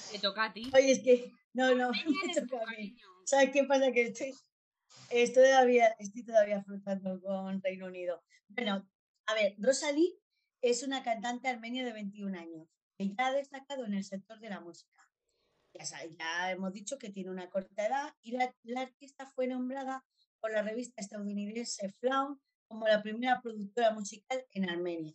Te 0.09 0.17
toca 0.19 0.45
a 0.45 0.53
ti. 0.53 0.71
oye, 0.73 0.93
es 0.93 0.99
que 1.03 1.33
no, 1.51 1.75
no, 1.75 1.91
me 2.25 2.33
toca 2.33 2.63
a 2.63 2.71
mí. 2.71 2.95
¿Sabes 3.25 3.49
qué 3.51 3.65
pasa? 3.65 3.91
Que 3.91 4.03
estoy, 4.03 4.33
estoy 5.09 5.43
todavía, 5.43 5.87
estoy 5.99 6.23
todavía 6.23 6.63
flotando 6.63 7.19
con 7.19 7.61
Reino 7.61 7.87
Unido. 7.87 8.23
Bueno, 8.47 8.89
a 9.25 9.33
ver, 9.33 9.55
Rosalie 9.57 10.17
es 10.61 10.83
una 10.83 11.03
cantante 11.03 11.49
armenia 11.49 11.83
de 11.83 11.91
21 11.91 12.35
años 12.39 12.69
que 12.97 13.09
ya 13.13 13.27
ha 13.27 13.33
destacado 13.33 13.83
en 13.83 13.93
el 13.93 14.05
sector 14.05 14.39
de 14.39 14.47
la 14.49 14.61
música. 14.61 15.05
Ya, 15.73 15.83
sa- 15.83 16.05
ya 16.05 16.49
hemos 16.51 16.71
dicho 16.71 16.97
que 16.97 17.09
tiene 17.09 17.29
una 17.29 17.49
corta 17.49 17.85
edad 17.87 18.15
y 18.21 18.31
la, 18.31 18.55
la 18.63 18.83
artista 18.83 19.25
fue 19.25 19.47
nombrada 19.47 20.05
por 20.39 20.49
la 20.53 20.61
revista 20.61 21.01
estadounidense 21.01 21.91
Flaum 21.99 22.39
como 22.69 22.87
la 22.87 23.01
primera 23.03 23.41
productora 23.41 23.91
musical 23.91 24.45
en 24.51 24.69
Armenia. 24.69 25.13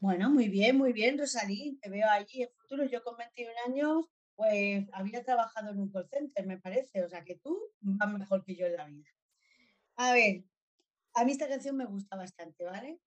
Bueno, 0.00 0.30
muy 0.30 0.48
bien, 0.48 0.78
muy 0.78 0.94
bien, 0.94 1.18
Rosalí. 1.18 1.78
Te 1.82 1.90
veo 1.90 2.08
allí 2.08 2.42
en 2.42 2.48
futuro. 2.56 2.84
Yo 2.86 3.04
con 3.04 3.18
21 3.18 3.52
años, 3.66 4.06
pues 4.34 4.86
había 4.94 5.22
trabajado 5.22 5.72
en 5.72 5.78
un 5.78 5.92
call 5.92 6.08
center, 6.08 6.46
me 6.46 6.56
parece. 6.56 7.04
O 7.04 7.08
sea 7.08 7.22
que 7.22 7.36
tú 7.36 7.60
vas 7.80 8.10
mejor 8.10 8.42
que 8.42 8.56
yo 8.56 8.66
en 8.66 8.76
la 8.76 8.86
vida. 8.86 9.10
A 9.96 10.14
ver, 10.14 10.44
a 11.12 11.24
mí 11.26 11.32
esta 11.32 11.48
canción 11.48 11.76
me 11.76 11.84
gusta 11.84 12.16
bastante, 12.16 12.64
¿vale? 12.64 12.98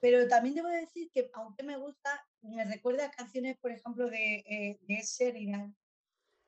Pero 0.00 0.28
también 0.28 0.54
debo 0.54 0.68
decir 0.68 1.10
que, 1.10 1.30
aunque 1.32 1.62
me 1.62 1.78
gusta, 1.78 2.22
me 2.42 2.62
recuerda 2.66 3.06
a 3.06 3.10
canciones, 3.10 3.56
por 3.56 3.72
ejemplo, 3.72 4.10
de, 4.10 4.44
eh, 4.46 4.78
de 4.82 5.02
Sheridan 5.02 5.74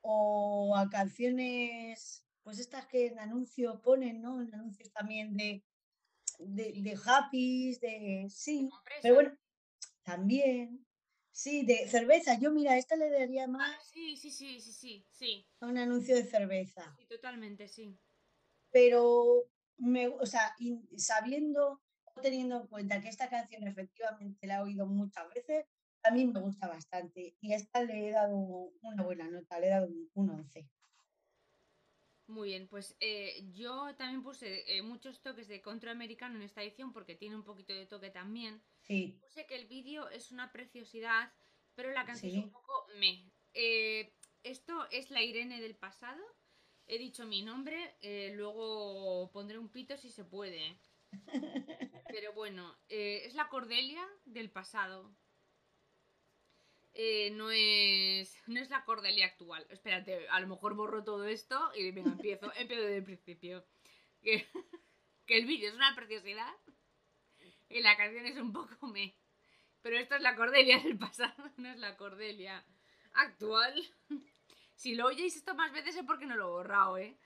o 0.02 0.76
a 0.76 0.90
canciones, 0.90 2.22
pues 2.42 2.58
estas 2.58 2.84
que 2.86 3.06
en 3.06 3.18
anuncio 3.18 3.80
ponen, 3.80 4.20
¿no? 4.20 4.42
En 4.42 4.52
anuncios 4.52 4.92
también 4.92 5.34
de, 5.38 5.64
de, 6.38 6.82
de 6.82 6.98
Happy, 7.06 7.78
de... 7.80 8.26
Sí, 8.28 8.68
pero 9.00 9.14
bueno, 9.14 9.38
también, 10.04 10.86
sí, 11.32 11.64
de 11.64 11.88
cerveza. 11.88 12.38
Yo, 12.38 12.52
mira, 12.52 12.76
esta 12.76 12.96
le 12.96 13.10
daría 13.10 13.44
Ah, 13.44 13.48
más 13.48 13.86
sí, 13.92 14.16
sí, 14.16 14.30
sí, 14.30 14.60
sí, 14.60 14.72
sí, 14.72 15.06
sí. 15.10 15.46
a 15.60 15.66
un 15.66 15.78
anuncio 15.78 16.14
de 16.14 16.24
cerveza. 16.24 16.94
Sí, 16.98 17.06
totalmente, 17.06 17.68
sí. 17.68 17.98
Pero, 18.70 19.44
me, 19.78 20.08
o 20.08 20.26
sea, 20.26 20.54
sabiendo 20.96 21.80
o 22.16 22.20
teniendo 22.20 22.60
en 22.60 22.66
cuenta 22.68 23.00
que 23.00 23.08
esta 23.08 23.28
canción 23.28 23.66
efectivamente 23.66 24.46
la 24.46 24.56
he 24.56 24.62
oído 24.62 24.86
muchas 24.86 25.28
veces, 25.34 25.66
a 26.02 26.10
mí 26.10 26.26
me 26.26 26.40
gusta 26.40 26.68
bastante. 26.68 27.36
Y 27.40 27.52
a 27.52 27.56
esta 27.56 27.82
le 27.82 28.08
he 28.08 28.12
dado 28.12 28.36
una 28.36 29.02
buena 29.02 29.28
nota, 29.30 29.58
le 29.58 29.66
he 29.66 29.70
dado 29.70 29.88
un, 29.88 30.10
un 30.14 30.30
11. 30.30 30.68
Muy 32.26 32.48
bien, 32.48 32.68
pues 32.68 32.96
eh, 33.00 33.46
yo 33.52 33.94
también 33.96 34.22
puse 34.22 34.64
eh, 34.66 34.82
muchos 34.82 35.20
toques 35.20 35.46
de 35.46 35.60
contraamericano 35.60 36.36
en 36.36 36.42
esta 36.42 36.62
edición 36.62 36.92
porque 36.92 37.14
tiene 37.14 37.36
un 37.36 37.44
poquito 37.44 37.74
de 37.74 37.86
toque 37.86 38.10
también. 38.10 38.62
Sí, 38.80 39.18
Puse 39.20 39.46
que 39.46 39.56
el 39.56 39.66
vídeo 39.66 40.08
es 40.08 40.30
una 40.30 40.50
preciosidad, 40.50 41.32
pero 41.74 41.90
la 41.90 42.06
canción 42.06 42.32
es 42.32 42.44
un 42.44 42.50
poco 42.50 42.86
me. 42.98 43.30
Eh, 43.52 44.14
esto 44.42 44.86
es 44.90 45.10
la 45.10 45.22
Irene 45.22 45.60
del 45.60 45.76
pasado. 45.76 46.22
He 46.86 46.98
dicho 46.98 47.24
mi 47.24 47.42
nombre, 47.42 47.96
eh, 48.02 48.32
luego 48.34 49.30
pondré 49.32 49.58
un 49.58 49.70
pito 49.70 49.96
si 49.96 50.10
se 50.10 50.24
puede. 50.24 50.78
Pero 52.08 52.32
bueno, 52.34 52.76
eh, 52.88 53.22
es 53.24 53.34
la 53.34 53.48
Cordelia 53.48 54.06
del 54.24 54.50
pasado. 54.50 55.16
Eh, 56.96 57.30
no 57.32 57.50
es 57.50 58.40
no 58.46 58.60
es 58.60 58.70
la 58.70 58.84
Cordelia 58.84 59.26
actual. 59.26 59.66
Espérate, 59.70 60.28
a 60.28 60.38
lo 60.40 60.46
mejor 60.46 60.74
borro 60.74 61.02
todo 61.02 61.26
esto 61.26 61.72
y 61.74 61.90
venga, 61.90 62.12
empiezo, 62.12 62.52
empiezo 62.56 62.82
desde 62.82 62.98
el 62.98 63.04
principio. 63.04 63.64
Que, 64.22 64.46
que 65.26 65.38
el 65.38 65.46
vídeo 65.46 65.68
es 65.68 65.74
una 65.74 65.94
preciosidad 65.94 66.54
y 67.68 67.80
la 67.80 67.96
canción 67.96 68.26
es 68.26 68.36
un 68.36 68.52
poco 68.52 68.86
me. 68.86 69.16
Pero 69.82 69.98
esto 69.98 70.14
es 70.14 70.22
la 70.22 70.36
Cordelia 70.36 70.78
del 70.78 70.96
pasado, 70.96 71.34
no 71.56 71.68
es 71.68 71.78
la 71.78 71.96
Cordelia 71.96 72.64
actual. 73.12 73.74
Si 74.74 74.94
lo 74.94 75.06
oyéis 75.06 75.36
esto 75.36 75.54
más 75.54 75.72
veces 75.72 75.96
es 75.96 76.04
porque 76.04 76.26
no 76.26 76.36
lo 76.36 76.46
he 76.46 76.50
borrado, 76.50 76.98
¿eh? 76.98 77.18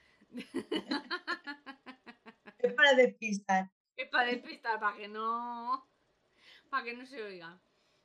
es 2.58 2.72
para 2.74 2.94
despistar. 2.94 3.70
Es 3.96 4.08
para 4.08 4.28
despistar, 4.28 4.80
para 4.80 4.96
que 4.96 5.08
no. 5.08 5.86
Para 6.70 6.84
que 6.84 6.94
no 6.94 7.06
se 7.06 7.22
oiga. 7.22 7.60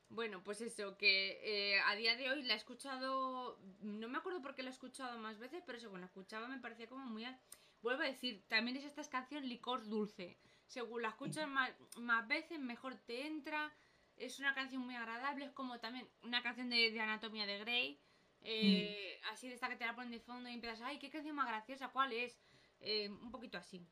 Bueno, 0.09 0.43
pues 0.43 0.61
eso, 0.61 0.95
que 0.97 1.39
eh, 1.75 1.79
a 1.87 1.95
día 1.95 2.15
de 2.15 2.29
hoy 2.29 2.43
la 2.43 2.53
he 2.53 2.57
escuchado. 2.57 3.57
No 3.81 4.07
me 4.07 4.17
acuerdo 4.19 4.41
por 4.41 4.53
qué 4.55 4.61
la 4.63 4.69
he 4.69 4.73
escuchado 4.73 5.17
más 5.17 5.39
veces, 5.39 5.63
pero 5.65 5.79
según 5.79 6.01
la 6.01 6.05
escuchaba 6.07 6.47
me 6.47 6.59
parecía 6.59 6.87
como 6.87 7.05
muy. 7.05 7.25
a- 7.25 7.39
Vuelvo 7.81 8.03
a 8.03 8.05
decir, 8.05 8.43
también 8.47 8.77
es 8.77 8.85
esta 8.85 9.03
canción 9.09 9.47
licor 9.47 9.87
dulce. 9.87 10.37
según 10.67 11.01
la 11.03 11.09
escuchas 11.09 11.47
más, 11.47 11.71
más 11.97 12.27
veces, 12.27 12.59
mejor 12.59 12.95
te 13.05 13.25
entra. 13.27 13.73
Es 14.17 14.39
una 14.39 14.53
canción 14.53 14.81
muy 14.83 14.95
agradable, 14.95 15.45
es 15.45 15.51
como 15.51 15.79
también 15.79 16.07
una 16.23 16.41
canción 16.43 16.69
de, 16.69 16.91
de 16.91 16.99
Anatomía 16.99 17.45
de 17.45 17.59
Grey. 17.59 17.99
eh, 18.41 19.19
Así 19.31 19.47
de 19.47 19.55
esta 19.55 19.67
que 19.69 19.75
te 19.75 19.85
la 19.85 19.95
ponen 19.95 20.11
de 20.11 20.19
fondo 20.19 20.49
y 20.49 20.53
empiezas, 20.53 20.81
ay, 20.81 20.99
qué 20.99 21.09
canción 21.09 21.35
más 21.35 21.47
graciosa, 21.47 21.89
¿cuál 21.89 22.13
es? 22.13 22.39
Eh, 22.79 23.09
un 23.09 23.31
poquito 23.31 23.57
así. 23.57 23.85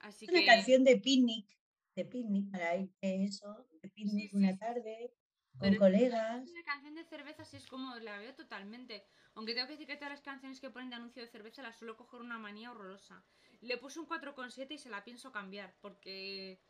Así 0.00 0.24
Es 0.26 0.30
una 0.30 0.40
que 0.40 0.46
canción 0.46 0.84
de 0.84 0.96
picnic, 0.96 1.46
de 1.94 2.04
picnic 2.04 2.50
para 2.50 2.76
ir 2.76 2.90
eso, 3.00 3.66
de 3.82 3.88
picnic 3.90 4.30
sí, 4.30 4.36
una 4.36 4.56
tarde, 4.56 5.12
con 5.58 5.68
Pero 5.68 5.78
colegas. 5.80 6.48
una 6.48 6.62
canción 6.62 6.94
de 6.94 7.04
cerveza 7.04 7.44
sí 7.44 7.56
es 7.56 7.66
como 7.66 7.94
la 7.96 8.18
veo 8.18 8.34
totalmente. 8.34 9.04
Aunque 9.34 9.54
tengo 9.54 9.66
que 9.66 9.72
decir 9.74 9.86
que 9.86 9.96
todas 9.96 10.10
las 10.10 10.22
canciones 10.22 10.60
que 10.60 10.70
ponen 10.70 10.90
de 10.90 10.96
anuncio 10.96 11.22
de 11.22 11.28
cerveza 11.28 11.62
las 11.62 11.76
suelo 11.76 11.96
coger 11.96 12.20
una 12.20 12.38
manía 12.38 12.70
horrorosa. 12.70 13.24
Le 13.60 13.76
puse 13.76 14.00
un 14.00 14.06
4,7 14.06 14.72
y 14.72 14.78
se 14.78 14.90
la 14.90 15.04
pienso 15.04 15.32
cambiar 15.32 15.74
porque 15.80 16.60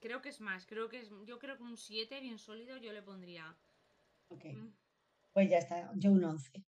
creo 0.00 0.20
que 0.22 0.28
es 0.30 0.40
más. 0.40 0.66
Creo 0.66 0.88
que 0.88 1.00
es, 1.00 1.10
yo 1.24 1.38
creo 1.38 1.56
que 1.56 1.62
un 1.62 1.76
7 1.76 2.20
bien 2.20 2.38
sólido 2.38 2.76
yo 2.78 2.92
le 2.92 3.02
pondría. 3.02 3.56
Ok, 4.28 4.44
Mm, 4.44 4.68
pues 5.32 5.50
ya 5.50 5.58
está, 5.58 5.90
yo 5.94 6.10
un 6.12 6.24
11. 6.24 6.64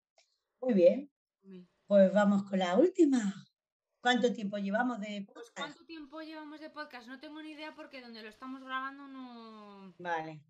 Muy 0.60 0.74
bien, 0.74 1.10
mm. 1.42 1.62
pues 1.86 2.12
vamos 2.12 2.42
con 2.44 2.58
la 2.58 2.76
última. 2.76 3.18
¿Cuánto 4.00 4.32
tiempo 4.32 4.56
llevamos 4.56 4.98
de 5.00 5.26
Pues 5.26 5.50
podcast? 5.50 5.58
¿cuánto 5.58 5.84
tiempo 5.84 6.22
llevamos 6.22 6.58
de 6.60 6.70
podcast? 6.70 7.06
No 7.06 7.20
tengo 7.20 7.42
ni 7.42 7.50
idea 7.50 7.74
porque 7.74 8.00
donde 8.00 8.22
lo 8.22 8.30
estamos 8.30 8.62
grabando 8.64 9.06
no... 9.08 9.94
Vale. 9.98 10.42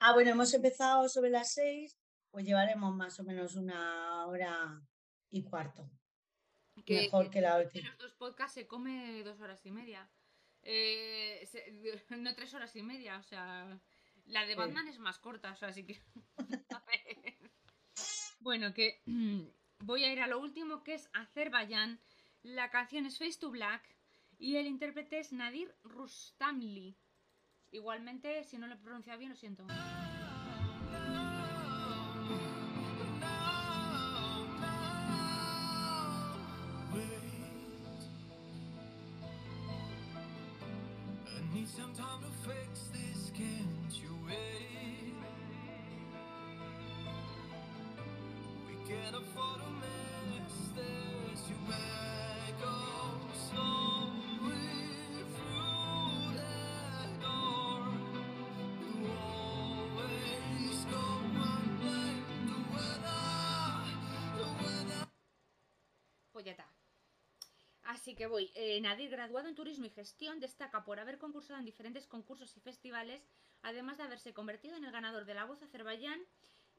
Ah, 0.00 0.12
bueno, 0.12 0.30
hemos 0.30 0.52
empezado 0.54 1.08
sobre 1.08 1.30
las 1.30 1.52
6, 1.54 1.98
pues 2.30 2.44
llevaremos 2.44 2.94
más 2.94 3.18
o 3.20 3.24
menos 3.24 3.54
una 3.56 4.26
hora 4.26 4.80
y 5.30 5.42
cuarto. 5.44 5.88
Que, 6.84 7.02
Mejor 7.02 7.30
que 7.30 7.40
la 7.40 7.58
última. 7.58 7.88
los 7.90 7.98
dos 7.98 8.14
podcasts 8.14 8.54
se 8.54 8.66
come 8.66 9.22
dos 9.22 9.40
horas 9.40 9.64
y 9.64 9.70
media. 9.70 10.10
Eh, 10.62 11.46
se- 11.50 11.70
no 12.18 12.34
tres 12.34 12.52
horas 12.54 12.74
y 12.76 12.82
media, 12.82 13.18
o 13.18 13.22
sea... 13.22 13.80
La 14.26 14.46
de 14.46 14.54
Sí. 14.54 14.58
Batman 14.58 14.88
es 14.88 14.98
más 14.98 15.18
corta, 15.18 15.52
o 15.52 15.56
sea, 15.56 15.68
así 15.68 15.84
que... 15.84 16.00
Bueno, 18.40 18.74
que 18.74 19.02
voy 19.80 20.04
a 20.04 20.12
ir 20.12 20.20
a 20.20 20.26
lo 20.26 20.38
último, 20.38 20.82
que 20.82 20.94
es 20.94 21.08
Azerbaiyán. 21.12 22.00
La 22.42 22.70
canción 22.70 23.06
es 23.06 23.18
Face 23.18 23.38
to 23.38 23.50
Black 23.50 23.82
y 24.38 24.56
el 24.56 24.66
intérprete 24.66 25.18
es 25.18 25.32
Nadir 25.32 25.74
Rustamli. 25.82 26.98
Igualmente, 27.74 28.44
si 28.44 28.56
no 28.56 28.68
lo 28.68 28.74
he 28.74 28.76
pronunciado 28.76 29.18
bien, 29.18 29.30
lo 29.30 29.36
siento. 29.36 29.66
Así 68.14 68.18
que 68.18 68.28
voy. 68.28 68.52
Eh, 68.54 68.80
Nadir, 68.80 69.10
graduado 69.10 69.48
en 69.48 69.56
turismo 69.56 69.86
y 69.86 69.90
gestión, 69.90 70.38
destaca 70.38 70.84
por 70.84 71.00
haber 71.00 71.18
concursado 71.18 71.58
en 71.58 71.64
diferentes 71.64 72.06
concursos 72.06 72.56
y 72.56 72.60
festivales, 72.60 73.20
además 73.62 73.98
de 73.98 74.04
haberse 74.04 74.32
convertido 74.32 74.76
en 74.76 74.84
el 74.84 74.92
ganador 74.92 75.24
de 75.24 75.34
la 75.34 75.46
voz 75.46 75.60
Azerbaiyán. 75.64 76.20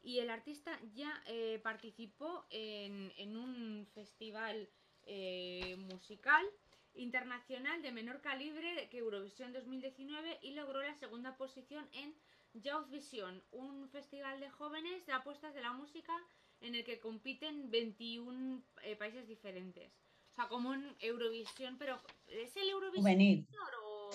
Y 0.02 0.20
el 0.20 0.30
artista 0.30 0.80
ya 0.94 1.22
eh, 1.26 1.60
participó 1.62 2.46
en, 2.52 3.36
un 3.36 3.86
festival 3.94 4.70
eh, 5.08 5.76
musical 5.76 6.46
internacional 6.94 7.82
de 7.82 7.92
menor 7.92 8.22
calibre 8.22 8.88
que 8.90 9.00
Eurovisión 9.00 9.52
2019 9.52 10.40
y 10.42 10.52
logró 10.52 10.82
la 10.82 10.96
segunda 10.96 11.36
posición 11.36 11.86
en 11.92 12.16
Youth 12.54 12.90
Vision, 12.90 13.44
un 13.52 13.90
festival 13.90 14.40
de 14.40 14.50
jóvenes 14.52 15.06
de 15.06 15.12
apuestas 15.12 15.54
de 15.54 15.60
la 15.60 15.74
música 15.74 16.14
en 16.62 16.76
el 16.76 16.86
que 16.86 17.02
compiten 17.02 17.70
21 17.70 18.64
eh, 18.84 18.96
países 18.96 19.28
diferentes. 19.28 20.05
O 20.36 20.38
sea, 20.38 20.50
como 20.50 20.74
en 20.74 20.94
Eurovisión, 21.00 21.78
pero 21.78 21.98
¿es 22.28 22.54
el 22.58 22.68
Eurovisión 22.70 23.04
Juvenil. 23.04 23.48
o...? 23.86 24.10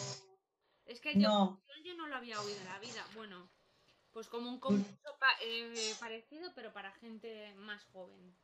Es 0.84 1.00
que 1.00 1.14
No. 1.14 1.62
yo, 1.66 1.82
yo 1.82 1.94
no 1.94 2.08
lo 2.08 2.16
había 2.16 2.38
oído 2.42 2.58
en 2.60 2.66
la 2.66 2.78
vida. 2.78 3.06
Bueno, 3.14 3.48
pues 4.12 4.28
como 4.28 4.50
un 4.50 4.60
concurso 4.60 5.16
pa- 5.18 5.38
eh, 5.42 5.94
parecido, 5.98 6.52
pero 6.54 6.74
para 6.74 6.92
gente 6.92 7.54
más 7.54 7.82
joven. 7.86 8.36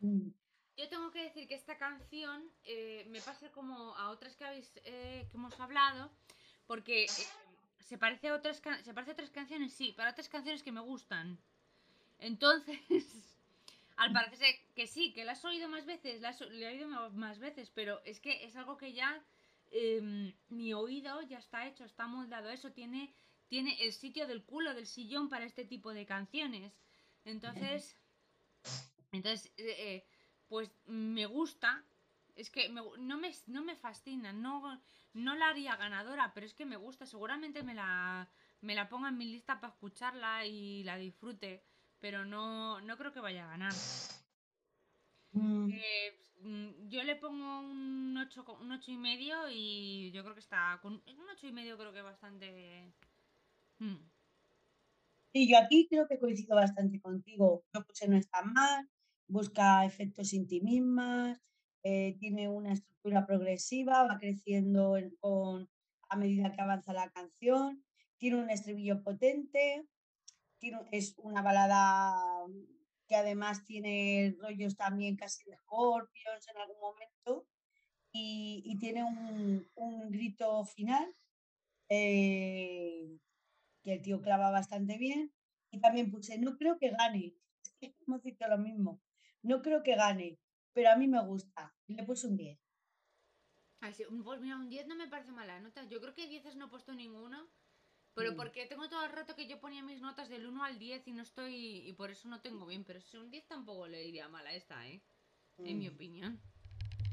Mm, 0.00 0.28
Yo 0.76 0.88
tengo 0.90 1.10
que 1.10 1.22
decir 1.22 1.48
que 1.48 1.54
esta 1.54 1.78
canción 1.78 2.50
eh, 2.64 3.06
me 3.08 3.22
pasa 3.22 3.50
como 3.52 3.96
a 3.96 4.10
otras 4.10 4.36
que 4.36 4.44
habéis 4.44 4.70
eh, 4.84 5.26
que 5.30 5.36
hemos 5.38 5.58
hablado, 5.58 6.10
porque 6.66 7.06
se 7.80 7.96
parece 7.96 8.28
a 8.28 8.34
otras 8.34 8.58
se 8.58 8.92
parece 8.92 9.12
a 9.12 9.14
otras 9.14 9.30
canciones, 9.30 9.72
sí, 9.72 9.92
para 9.92 10.10
otras 10.10 10.28
canciones 10.28 10.62
que 10.62 10.72
me 10.72 10.80
gustan. 10.82 11.38
Entonces, 12.18 12.78
al 14.02 14.12
parecer 14.12 14.56
que 14.74 14.86
sí, 14.86 15.12
que 15.12 15.24
la 15.24 15.32
has 15.32 15.44
oído 15.44 15.68
más 15.68 15.86
veces, 15.86 16.20
la 16.20 16.30
has, 16.30 16.40
le 16.40 16.66
he 16.66 16.74
oído 16.74 17.10
más 17.10 17.38
veces, 17.38 17.70
pero 17.70 18.02
es 18.04 18.18
que 18.20 18.44
es 18.44 18.56
algo 18.56 18.76
que 18.76 18.92
ya 18.92 19.24
em, 19.70 20.34
mi 20.48 20.74
oído 20.74 21.22
ya 21.22 21.38
está 21.38 21.68
hecho, 21.68 21.84
está 21.84 22.08
moldado 22.08 22.50
eso, 22.50 22.72
tiene, 22.72 23.14
tiene 23.48 23.76
el 23.80 23.92
sitio 23.92 24.26
del 24.26 24.42
culo 24.44 24.74
del 24.74 24.86
sillón 24.86 25.28
para 25.28 25.44
este 25.44 25.64
tipo 25.64 25.94
de 25.94 26.04
canciones. 26.04 26.72
Entonces, 27.24 27.96
entonces, 29.12 29.52
eh, 29.56 29.76
eh, 29.78 30.04
pues 30.48 30.70
me 30.86 31.26
gusta. 31.26 31.84
Es 32.34 32.50
que 32.50 32.68
me 32.70 32.80
no, 32.98 33.18
me, 33.18 33.30
no 33.46 33.62
me 33.62 33.76
fascina, 33.76 34.32
no, 34.32 34.80
no 35.12 35.36
la 35.36 35.48
haría 35.50 35.76
ganadora, 35.76 36.32
pero 36.34 36.46
es 36.46 36.54
que 36.54 36.66
me 36.66 36.76
gusta. 36.76 37.06
Seguramente 37.06 37.62
me 37.62 37.74
la, 37.74 38.28
me 38.62 38.74
la 38.74 38.88
ponga 38.88 39.10
en 39.10 39.18
mi 39.18 39.26
lista 39.26 39.60
para 39.60 39.72
escucharla 39.72 40.44
y 40.46 40.82
la 40.82 40.96
disfrute, 40.96 41.62
pero 42.02 42.24
no, 42.26 42.80
no 42.82 42.96
creo 42.98 43.12
que 43.12 43.20
vaya 43.20 43.44
a 43.46 43.50
ganar. 43.52 43.72
mm, 45.34 45.70
Eh, 45.72 46.12
mm, 46.42 46.88
yo 46.88 47.02
le 47.04 47.16
pongo 47.16 47.60
un 47.60 48.16
8, 48.18 48.44
un 48.60 48.72
ocho 48.72 48.90
y 48.90 48.98
medio 48.98 49.48
y 49.48 50.10
yo 50.12 50.22
creo 50.22 50.34
que 50.34 50.40
está 50.40 50.78
con 50.82 50.94
un 50.94 51.30
8 51.32 51.46
y 51.46 51.52
medio 51.52 51.78
creo 51.78 51.92
que 51.92 52.02
bastante... 52.02 52.92
Mm. 53.78 53.96
Sí, 55.32 55.48
yo 55.48 55.56
aquí 55.58 55.86
creo 55.88 56.06
que 56.08 56.18
coincido 56.18 56.56
bastante 56.56 57.00
contigo. 57.00 57.64
Yo 57.72 57.84
puse 57.86 58.06
no 58.08 58.16
está 58.18 58.42
mal, 58.42 58.88
busca 59.28 59.84
efectos 59.86 60.32
en 60.34 60.46
ti 60.46 60.60
mismas, 60.60 61.40
eh, 61.84 62.16
tiene 62.20 62.48
una 62.48 62.72
estructura 62.72 63.24
progresiva, 63.26 64.02
va 64.04 64.18
creciendo 64.18 64.96
en- 64.98 65.16
con, 65.20 65.70
a 66.10 66.16
medida 66.16 66.52
que 66.52 66.60
avanza 66.60 66.92
la 66.92 67.10
canción, 67.10 67.82
tiene 68.18 68.42
un 68.42 68.50
estribillo 68.50 69.02
potente, 69.02 69.86
es 70.90 71.14
una 71.18 71.42
balada 71.42 72.14
que 73.06 73.16
además 73.16 73.64
tiene 73.64 74.36
rollos 74.40 74.76
también 74.76 75.16
casi 75.16 75.44
de 75.44 75.56
Scorpions 75.56 76.48
en 76.48 76.56
algún 76.56 76.80
momento 76.80 77.46
y, 78.12 78.62
y 78.64 78.78
tiene 78.78 79.04
un, 79.04 79.68
un 79.74 80.10
grito 80.10 80.64
final 80.64 81.14
eh, 81.88 83.18
que 83.82 83.92
el 83.94 84.02
tío 84.02 84.22
clava 84.22 84.50
bastante 84.50 84.96
bien. 84.98 85.32
Y 85.70 85.80
también 85.80 86.10
puse, 86.10 86.38
no 86.38 86.56
creo 86.56 86.78
que 86.78 86.90
gane. 86.90 87.34
Es 87.64 87.74
que 87.80 87.96
hemos 88.06 88.22
dicho 88.22 88.46
lo 88.48 88.58
mismo. 88.58 89.00
No 89.42 89.60
creo 89.60 89.82
que 89.82 89.96
gane, 89.96 90.38
pero 90.72 90.90
a 90.90 90.96
mí 90.96 91.08
me 91.08 91.24
gusta. 91.24 91.74
Le 91.88 92.04
puse 92.04 92.28
un 92.28 92.36
10. 92.36 92.60
Ay, 93.80 93.92
sí, 93.92 94.04
Pues 94.24 94.40
un 94.40 94.68
10 94.68 94.86
no 94.86 94.94
me 94.94 95.08
parece 95.08 95.32
mala 95.32 95.58
nota. 95.60 95.84
Yo 95.88 96.00
creo 96.00 96.14
que 96.14 96.28
10 96.28 96.54
no 96.56 96.66
he 96.66 96.68
puesto 96.68 96.94
ninguno. 96.94 97.50
Pero 98.14 98.32
Mm. 98.32 98.36
porque 98.36 98.66
tengo 98.66 98.88
todo 98.88 99.04
el 99.04 99.12
rato 99.12 99.34
que 99.34 99.46
yo 99.46 99.58
ponía 99.60 99.82
mis 99.82 100.00
notas 100.00 100.28
del 100.28 100.46
1 100.46 100.64
al 100.64 100.78
10 100.78 101.06
y 101.08 101.12
no 101.12 101.22
estoy. 101.22 101.88
Y 101.88 101.92
por 101.94 102.10
eso 102.10 102.28
no 102.28 102.40
tengo 102.40 102.66
bien. 102.66 102.84
Pero 102.84 103.00
si 103.00 103.16
un 103.16 103.30
10 103.30 103.46
tampoco 103.46 103.86
le 103.86 104.04
iría 104.06 104.28
mal 104.28 104.46
a 104.46 104.52
esta, 104.54 104.86
¿eh? 104.88 105.02
En 105.58 105.78
mi 105.78 105.88
Mm, 105.88 105.94
opinión. 105.94 106.40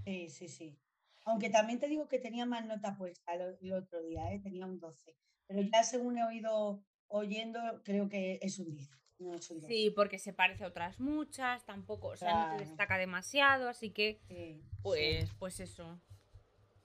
Sí, 0.05 0.29
sí, 0.29 0.47
sí. 0.47 0.77
Aunque 1.25 1.49
también 1.49 1.79
te 1.79 1.87
digo 1.87 2.07
que 2.07 2.19
tenía 2.19 2.45
más 2.45 2.65
nota 2.65 2.97
puesta 2.97 3.33
el, 3.33 3.73
otro 3.73 4.01
día, 4.01 4.31
¿eh? 4.33 4.39
tenía 4.39 4.65
un 4.65 4.79
12. 4.79 5.15
Pero 5.47 5.61
ya 5.61 5.83
según 5.83 6.17
he 6.17 6.23
oído 6.23 6.83
oyendo, 7.07 7.59
creo 7.83 8.09
que 8.09 8.39
es 8.41 8.59
un 8.59 8.71
10. 8.71 8.89
No 9.19 9.35
es 9.35 9.49
un 9.51 9.59
12. 9.59 9.73
Sí, 9.73 9.89
porque 9.91 10.17
se 10.17 10.33
parece 10.33 10.63
a 10.63 10.67
otras 10.67 10.99
muchas, 10.99 11.65
tampoco, 11.65 12.07
o 12.07 12.17
sea, 12.17 12.33
no 12.33 12.57
te 12.57 12.63
destaca 12.63 12.97
demasiado, 12.97 13.67
así 13.69 13.91
que, 13.91 14.19
Sí, 14.27 14.61
sí. 14.61 14.63
pues, 14.81 15.31
pues 15.37 15.59
eso. 15.59 15.99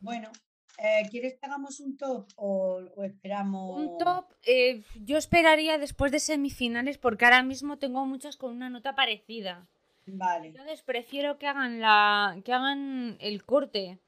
Bueno, 0.01 0.31
eh, 0.79 1.09
¿quieres 1.11 1.35
que 1.35 1.47
hagamos 1.47 1.81
un 1.81 1.97
top 1.97 2.27
o, 2.37 2.81
o 2.97 3.05
esperamos? 3.05 3.81
Un 3.81 3.99
top, 3.99 4.27
eh, 4.45 4.83
yo 5.05 5.17
esperaría 5.17 5.79
después 5.79 6.11
de 6.13 6.21
semifinales, 6.21 6.99
porque 6.99 7.25
ahora 7.25 7.43
mismo 7.43 7.79
tengo 7.79 8.05
muchas 8.07 8.37
con 8.37 8.53
una 8.53 8.71
nota 8.71 8.95
parecida. 8.95 9.67
Vale. 10.07 10.49
Entonces 10.49 10.83
prefiero 10.83 11.39
que 11.39 11.47
hagan 11.47 11.81
la, 11.81 12.37
que 12.45 12.53
hagan 12.53 13.17
el 13.21 13.45
corte 13.45 13.99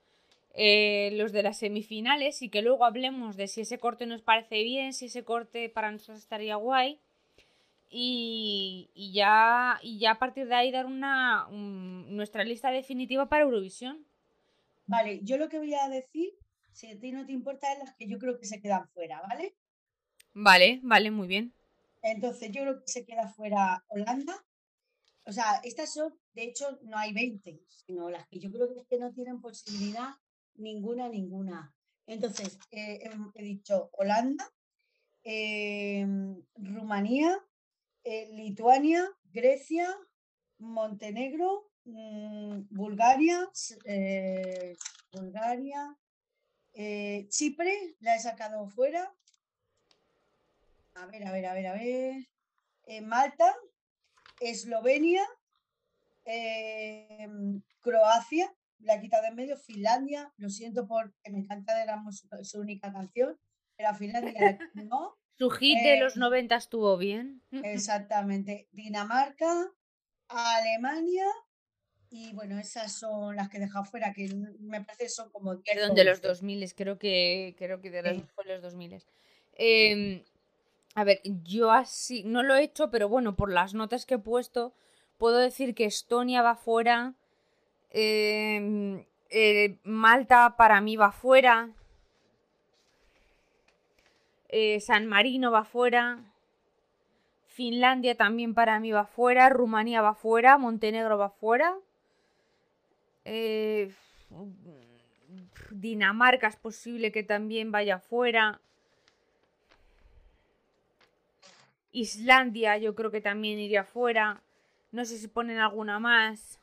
eh, 0.55 1.11
los 1.15 1.33
de 1.33 1.43
las 1.43 1.59
semifinales 1.59 2.43
y 2.43 2.49
que 2.49 2.63
luego 2.63 2.85
hablemos 2.85 3.37
de 3.37 3.47
si 3.47 3.61
ese 3.63 3.79
corte 3.79 4.07
nos 4.07 4.23
parece 4.23 4.63
bien, 4.63 4.93
si 4.93 5.07
ese 5.07 5.25
corte 5.25 5.69
para 5.69 5.91
nosotros 5.91 6.19
estaría 6.19 6.57
guay. 6.57 6.99
Y, 7.89 8.91
y 8.95 9.13
ya, 9.13 9.79
y 9.83 9.99
ya 9.99 10.13
a 10.13 10.19
partir 10.19 10.49
de 10.49 10.55
ahí 10.55 10.71
dar 10.73 10.87
una, 10.87 11.47
un- 11.49 12.17
nuestra 12.17 12.43
lista 12.45 12.71
definitiva 12.71 13.29
para 13.29 13.45
Eurovisión. 13.45 14.05
Vale, 14.87 15.21
yo 15.23 15.37
lo 15.39 15.49
que 15.49 15.59
voy 15.59 15.73
a 15.75 15.89
decir, 15.89 16.35
si 16.77 16.87
a 16.91 16.99
ti 17.01 17.11
no 17.13 17.25
te 17.27 17.33
importa, 17.33 17.73
es 17.73 17.79
las 17.79 17.95
que 17.97 18.07
yo 18.09 18.19
creo 18.19 18.39
que 18.39 18.47
se 18.47 18.61
quedan 18.61 18.89
fuera, 18.91 19.23
¿vale? 19.29 19.57
Vale, 20.35 20.79
vale, 20.85 21.11
muy 21.11 21.27
bien. 21.27 21.53
Entonces, 22.03 22.51
yo 22.53 22.63
creo 22.63 22.81
que 22.81 22.89
se 22.89 23.05
queda 23.05 23.29
fuera 23.29 23.85
Holanda. 23.89 24.35
O 25.25 25.33
sea, 25.33 25.61
estas 25.65 25.93
son, 25.93 26.15
de 26.35 26.45
hecho, 26.45 26.79
no 26.83 26.97
hay 26.99 27.13
20, 27.13 27.61
sino 27.69 28.11
las 28.11 28.27
que 28.29 28.39
yo 28.39 28.51
creo 28.53 28.69
que, 28.69 28.81
es 28.81 28.87
que 28.87 28.99
no 28.99 29.13
tienen 29.13 29.41
posibilidad 29.41 30.11
ninguna, 30.57 31.09
ninguna. 31.09 31.75
Entonces, 32.07 32.59
eh, 32.71 33.01
hem- 33.05 33.33
he 33.35 33.43
dicho 33.43 33.91
Holanda, 33.93 34.45
em, 35.25 36.43
Rumanía, 36.57 37.39
eh, 38.05 38.29
Lituania, 38.33 39.05
Grecia, 39.33 39.89
Montenegro, 40.59 41.71
mm, 41.85 42.63
Bulgaria, 42.71 43.51
eh, 43.87 44.77
Bulgaria, 45.13 45.97
eh, 46.79 47.27
Chipre, 47.31 47.97
la 48.01 48.15
he 48.15 48.21
sacado 48.21 48.69
fuera. 48.69 49.13
A 50.95 51.07
ver, 51.07 51.27
a 51.27 51.33
ver, 51.33 51.47
a 51.47 51.55
ver, 51.55 51.67
a 51.67 51.73
ver. 51.73 52.29
eh, 52.85 53.01
Malta, 53.01 53.55
Eslovenia, 54.41 55.25
em, 56.25 57.63
Croacia, 57.81 58.55
la 58.81 58.95
he 58.95 59.01
quitado 59.01 59.23
de 59.23 59.29
en 59.29 59.37
medio, 59.37 59.57
Finlandia, 59.57 60.33
lo 60.37 60.49
siento 60.49 60.87
porque 60.87 61.31
me 61.31 61.39
encanta, 61.41 61.83
era 61.83 62.03
su, 62.11 62.29
su 62.45 62.61
única 62.61 62.93
canción, 62.93 63.39
pero 63.77 63.89
a 63.91 63.95
Finlandia 63.95 64.33
no, 64.75 65.17
Su 65.39 65.51
hit 65.51 65.79
de 65.79 66.01
los 66.01 66.17
Eh, 66.17 66.21
90 66.21 66.57
estuvo 66.57 66.97
bien. 66.97 67.43
exactamente, 67.51 68.69
Dinamarca, 68.73 69.71
Alemania, 70.29 71.27
y 72.11 72.33
bueno, 72.35 72.59
esas 72.59 72.93
son 72.93 73.37
las 73.37 73.49
que 73.49 73.57
he 73.59 73.61
dejado 73.61 73.85
fuera, 73.85 74.13
que 74.13 74.29
me 74.61 74.83
parece 74.83 75.09
son 75.09 75.31
como 75.31 75.57
10 75.57 75.77
Perdón, 75.77 75.95
de 75.97 76.05
los 76.05 76.19
11. 76.19 76.29
2000, 76.29 76.75
creo 76.75 76.99
que, 76.99 77.55
creo 77.59 77.81
que 77.81 77.91
de 77.91 78.03
los 78.03 78.15
Sí. 78.15 78.23
mejores 78.23 78.63
2000. 78.63 79.03
Em, 79.55 80.23
a 80.95 81.05
ver, 81.05 81.21
yo 81.25 81.71
así, 81.73 82.23
no 82.25 82.43
lo 82.43 82.55
he 82.55 82.63
hecho, 82.63 82.91
pero 82.91 83.09
bueno, 83.09 83.37
por 83.37 83.53
las 83.53 83.75
notas 83.75 84.07
que 84.07 84.15
he 84.15 84.19
puesto, 84.19 84.73
puedo 85.19 85.39
decir 85.39 85.75
que 85.75 85.85
Estonia 85.87 86.43
va 86.43 86.55
fuera, 86.57 87.15
em, 87.91 89.05
eh, 89.31 89.79
Malta 89.85 90.57
para 90.57 90.81
mí 90.81 90.97
va 90.97 91.13
fuera, 91.13 91.71
eh, 94.49 94.81
San 94.81 95.07
Marino 95.07 95.51
va 95.51 95.65
fuera, 95.65 96.21
Finlandia 97.47 98.15
también 98.17 98.55
para 98.55 98.79
mí 98.81 98.93
va 98.93 99.07
fuera, 99.07 99.49
Rumanía 99.49 100.03
va 100.03 100.15
fuera, 100.15 100.59
Montenegro 100.59 101.17
va 101.19 101.31
fuera. 101.31 101.77
Eh, 103.29 103.91
Dinamarca 105.71 106.47
es 106.47 106.55
posible 106.55 107.11
que 107.11 107.25
también 107.25 107.73
vaya 107.73 107.99
fuera. 107.99 108.61
Islandia 111.91 112.79
yo 112.79 112.95
creo 112.95 113.11
que 113.11 113.21
también 113.21 113.59
iría 113.59 113.83
fuera. 113.83 114.43
No 114.93 115.05
sé 115.05 115.19
si 115.19 115.27
ponen 115.27 115.59
alguna 115.59 115.99
más. 115.99 116.61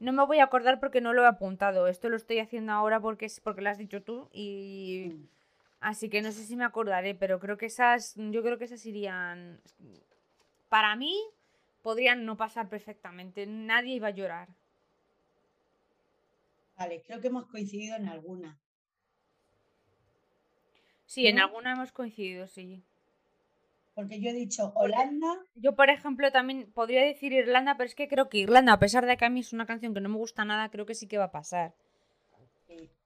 No 0.00 0.12
me 0.12 0.24
voy 0.24 0.38
a 0.38 0.44
acordar 0.44 0.80
porque 0.80 1.02
no 1.02 1.12
lo 1.12 1.24
he 1.24 1.26
apuntado. 1.26 1.86
Esto 1.86 2.08
lo 2.08 2.16
estoy 2.16 2.38
haciendo 2.38 2.72
ahora 2.72 2.98
porque 2.98 3.26
es 3.26 3.40
porque 3.40 3.60
lo 3.60 3.68
has 3.68 3.78
dicho 3.78 4.02
tú 4.02 4.30
y 4.32 5.12
así 5.80 6.08
que 6.08 6.22
no 6.22 6.32
sé 6.32 6.44
si 6.44 6.56
me 6.56 6.64
acordaré, 6.64 7.14
pero 7.14 7.38
creo 7.38 7.58
que 7.58 7.66
esas 7.66 8.14
yo 8.16 8.42
creo 8.42 8.56
que 8.56 8.64
esas 8.64 8.86
irían 8.86 9.60
para 10.70 10.96
mí 10.96 11.14
podrían 11.82 12.24
no 12.24 12.38
pasar 12.38 12.70
perfectamente. 12.70 13.46
Nadie 13.46 13.96
iba 13.96 14.08
a 14.08 14.12
llorar. 14.12 14.48
Vale, 16.82 17.00
creo 17.06 17.20
que 17.20 17.28
hemos 17.28 17.46
coincidido 17.46 17.94
en 17.94 18.08
alguna. 18.08 18.58
Sí, 21.06 21.28
en 21.28 21.38
alguna 21.38 21.74
hemos 21.74 21.92
coincidido, 21.92 22.48
sí. 22.48 22.82
Porque 23.94 24.20
yo 24.20 24.30
he 24.30 24.32
dicho 24.32 24.72
Holanda, 24.74 25.44
Yo, 25.54 25.76
por 25.76 25.90
ejemplo, 25.90 26.32
también 26.32 26.72
podría 26.72 27.04
decir 27.04 27.32
Irlanda, 27.32 27.76
pero 27.76 27.86
es 27.86 27.94
que 27.94 28.08
creo 28.08 28.28
que 28.28 28.38
Irlanda, 28.38 28.72
a 28.72 28.78
pesar 28.80 29.06
de 29.06 29.16
que 29.16 29.24
a 29.24 29.30
mí 29.30 29.40
es 29.40 29.52
una 29.52 29.66
canción 29.66 29.94
que 29.94 30.00
no 30.00 30.08
me 30.08 30.16
gusta 30.16 30.44
nada, 30.44 30.70
creo 30.70 30.84
que 30.84 30.96
sí 30.96 31.06
que 31.06 31.18
va 31.18 31.26
a 31.26 31.30
pasar. 31.30 31.72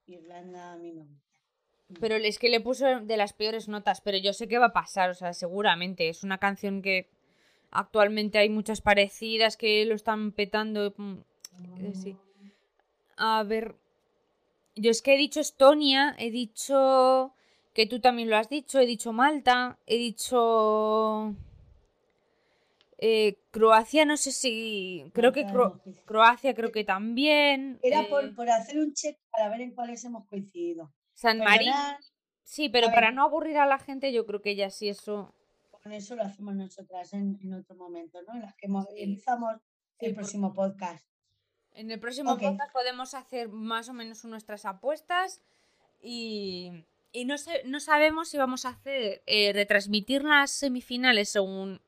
Irlanda 0.07 0.73
a 0.73 0.77
mí 0.79 0.93
me 0.93 1.03
gusta. 1.03 2.01
Pero 2.01 2.15
es 2.17 2.39
que 2.39 2.49
le 2.49 2.61
puso 2.61 3.01
de 3.01 3.17
las 3.19 3.35
peores 3.35 3.69
notas, 3.69 4.01
pero 4.01 4.17
yo 4.17 4.33
sé 4.33 4.49
que 4.49 4.59
va 4.59 4.67
a 4.67 4.73
pasar, 4.73 5.11
o 5.11 5.15
sea, 5.15 5.35
seguramente. 5.35 6.09
Es 6.09 6.23
una 6.25 6.39
canción 6.39 6.81
que 6.81 7.11
actualmente 7.71 8.39
hay 8.39 8.49
muchas 8.49 8.81
parecidas 8.81 9.59
que 9.59 9.85
lo 9.85 9.95
están 9.95 10.33
petando. 10.33 10.95
mm, 10.97 11.19
sí. 11.93 12.17
A 13.17 13.43
ver. 13.45 13.75
Yo 14.75 14.91
es 14.91 15.01
que 15.03 15.15
he 15.15 15.19
dicho 15.19 15.41
Estonia, 15.41 16.15
he 16.19 16.31
dicho 16.31 17.33
que 17.73 17.87
tú 17.87 18.01
también 18.01 18.29
lo 18.31 18.37
has 18.37 18.49
dicho, 18.49 18.79
he 18.79 18.87
dicho 18.87 19.13
Malta, 19.13 19.79
he 19.87 19.97
dicho. 19.97 21.35
eh, 22.99 23.39
Croacia, 23.51 24.05
no 24.05 24.17
sé 24.17 24.33
si. 24.33 25.11
Creo 25.15 25.33
que 25.33 25.47
Cro- 25.47 25.81
hemos. 25.85 25.99
Croacia, 26.05 26.55
creo 26.55 26.73
que 26.73 26.85
también. 26.85 27.79
Era 27.83 28.03
eh, 28.03 28.07
por, 28.09 28.35
por 28.35 28.49
hacer 28.51 28.79
un 28.79 28.93
check 28.95 29.19
para 29.31 29.49
ver 29.51 29.61
en 29.63 29.75
cuáles 29.75 30.05
hemos 30.05 30.27
coincidido. 30.27 30.93
San. 31.15 31.39
Perdonad, 31.39 31.97
Sí, 32.45 32.69
pero 32.69 32.89
para 32.93 33.11
no 33.11 33.25
aburrir 33.25 33.57
a 33.59 33.67
la 33.67 33.79
gente, 33.79 34.13
yo 34.13 34.25
creo 34.25 34.41
que 34.41 34.55
ya 34.55 34.71
sí 34.71 34.89
eso. 34.89 35.35
con 35.83 35.93
eso 35.93 36.15
lo 36.17 36.23
hacemos 36.23 36.55
nosotras 36.55 37.13
en, 37.13 37.39
en 37.43 37.55
otro 37.55 37.75
momento, 37.77 38.21
¿no? 38.23 38.35
En 38.35 38.43
las 38.43 38.55
que 38.57 38.69
mo- 38.69 38.87
Sí. 38.95 39.03
el 39.03 39.21
por- 39.21 40.15
próximo 40.15 40.53
podcast. 40.55 41.05
En 41.77 41.91
el 41.91 42.01
próximo 42.01 42.33
Ok. 42.33 42.41
podcast 42.41 42.73
podemos 42.73 43.15
hacer 43.15 43.49
más 43.49 43.89
o 43.89 43.93
menos 43.93 44.25
nuestras 44.25 44.65
apuestas 44.65 45.41
y, 46.03 46.73
y 47.13 47.25
no, 47.27 47.37
sé, 47.39 47.63
no 47.65 47.81
sabemos 47.81 48.29
si 48.29 48.39
vamos 48.39 48.65
a 48.65 48.71
hacer 48.71 49.23
eh, 49.27 49.53
retransmitir 49.53 50.25
las 50.25 50.51
semifinales 50.51 51.29
según 51.29 51.81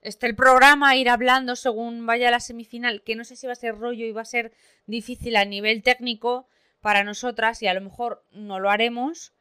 esté 0.00 0.26
el 0.28 0.34
programa, 0.36 0.96
ir 0.96 1.08
hablando 1.10 1.56
según 1.56 2.06
vaya 2.06 2.30
la 2.30 2.40
semifinal, 2.40 3.02
que 3.02 3.16
no 3.16 3.24
sé 3.24 3.36
si 3.36 3.46
va 3.46 3.52
a 3.52 3.56
ser 3.56 3.76
rollo 3.78 4.06
y 4.06 4.12
va 4.12 4.22
a 4.22 4.26
ser 4.26 4.52
difícil 4.86 5.36
a 5.36 5.44
nivel 5.44 5.82
técnico 5.82 6.46
para 6.80 7.04
nosotras 7.04 7.62
y 7.62 7.66
a 7.66 7.74
lo 7.74 7.80
mejor 7.80 8.24
no 8.32 8.60
lo 8.60 8.70
haremos. 8.70 9.32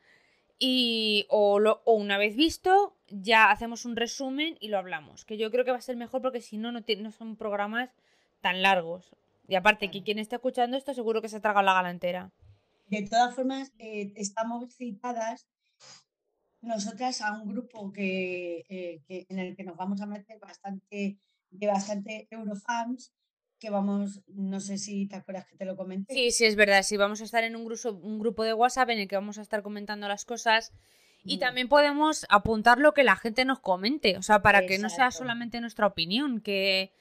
Y 0.59 1.27
o, 1.29 1.59
lo- 1.59 1.81
o 1.85 1.93
una 1.93 2.17
vez 2.17 2.35
visto, 2.35 2.95
ya 3.09 3.51
hacemos 3.51 3.85
un 3.85 3.95
resumen 3.95 4.57
y 4.59 4.69
lo 4.69 4.79
hablamos. 4.79 5.23
Que 5.23 5.37
yo 5.37 5.51
creo 5.51 5.63
que 5.63 5.69
va 5.71 5.77
a 5.77 5.81
ser 5.81 5.95
mejor 5.97 6.23
porque 6.23 6.41
si 6.41 6.57
no, 6.57 6.71
no, 6.71 6.83
no 6.97 7.11
son 7.11 7.35
programas 7.35 7.91
tan 8.41 8.63
largos. 8.63 9.11
Y 9.47 9.55
aparte, 9.55 9.89
que 9.89 10.03
quien 10.03 10.19
esté 10.19 10.35
escuchando 10.35 10.75
esto 10.77 10.93
seguro 10.93 11.21
que 11.21 11.29
se 11.29 11.39
traga 11.39 11.61
la 11.63 11.73
gala 11.73 11.89
entera. 11.89 12.31
De 12.87 13.01
todas 13.03 13.33
formas, 13.35 13.71
eh, 13.79 14.11
estamos 14.15 14.73
citadas 14.75 15.47
nosotras 16.61 17.21
a 17.21 17.33
un 17.33 17.47
grupo 17.47 17.91
que, 17.93 18.65
eh, 18.69 19.01
que- 19.07 19.25
en 19.29 19.39
el 19.39 19.55
que 19.55 19.63
nos 19.63 19.77
vamos 19.77 20.01
a 20.01 20.05
meter 20.05 20.39
bastante, 20.39 21.17
de 21.49 21.67
bastante 21.67 22.27
Eurofans, 22.31 23.13
que 23.59 23.69
vamos, 23.69 24.21
no 24.27 24.59
sé 24.59 24.77
si 24.77 25.07
te 25.07 25.15
acuerdas 25.15 25.45
que 25.47 25.55
te 25.55 25.65
lo 25.65 25.75
comenté. 25.75 26.13
Sí, 26.13 26.31
sí, 26.31 26.45
es 26.45 26.55
verdad. 26.55 26.83
Sí, 26.83 26.97
vamos 26.97 27.21
a 27.21 27.23
estar 27.23 27.43
en 27.43 27.55
un 27.55 27.65
grupo, 27.65 27.91
un 27.91 28.19
grupo 28.19 28.43
de 28.43 28.53
WhatsApp 28.53 28.89
en 28.91 28.99
el 28.99 29.07
que 29.07 29.15
vamos 29.15 29.37
a 29.37 29.41
estar 29.41 29.63
comentando 29.63 30.07
las 30.07 30.25
cosas. 30.25 30.71
Y 31.23 31.37
Mm. 31.37 31.39
también 31.39 31.67
podemos 31.67 32.25
apuntar 32.29 32.77
lo 32.77 32.93
que 32.93 33.03
la 33.03 33.15
gente 33.15 33.45
nos 33.45 33.59
comente. 33.59 34.17
O 34.17 34.21
sea, 34.21 34.41
para 34.41 34.65
que 34.65 34.77
no 34.77 34.89
sea 34.89 35.11
solamente 35.11 35.59
nuestra 35.61 35.87
opinión, 35.87 36.41
que, 36.41 36.91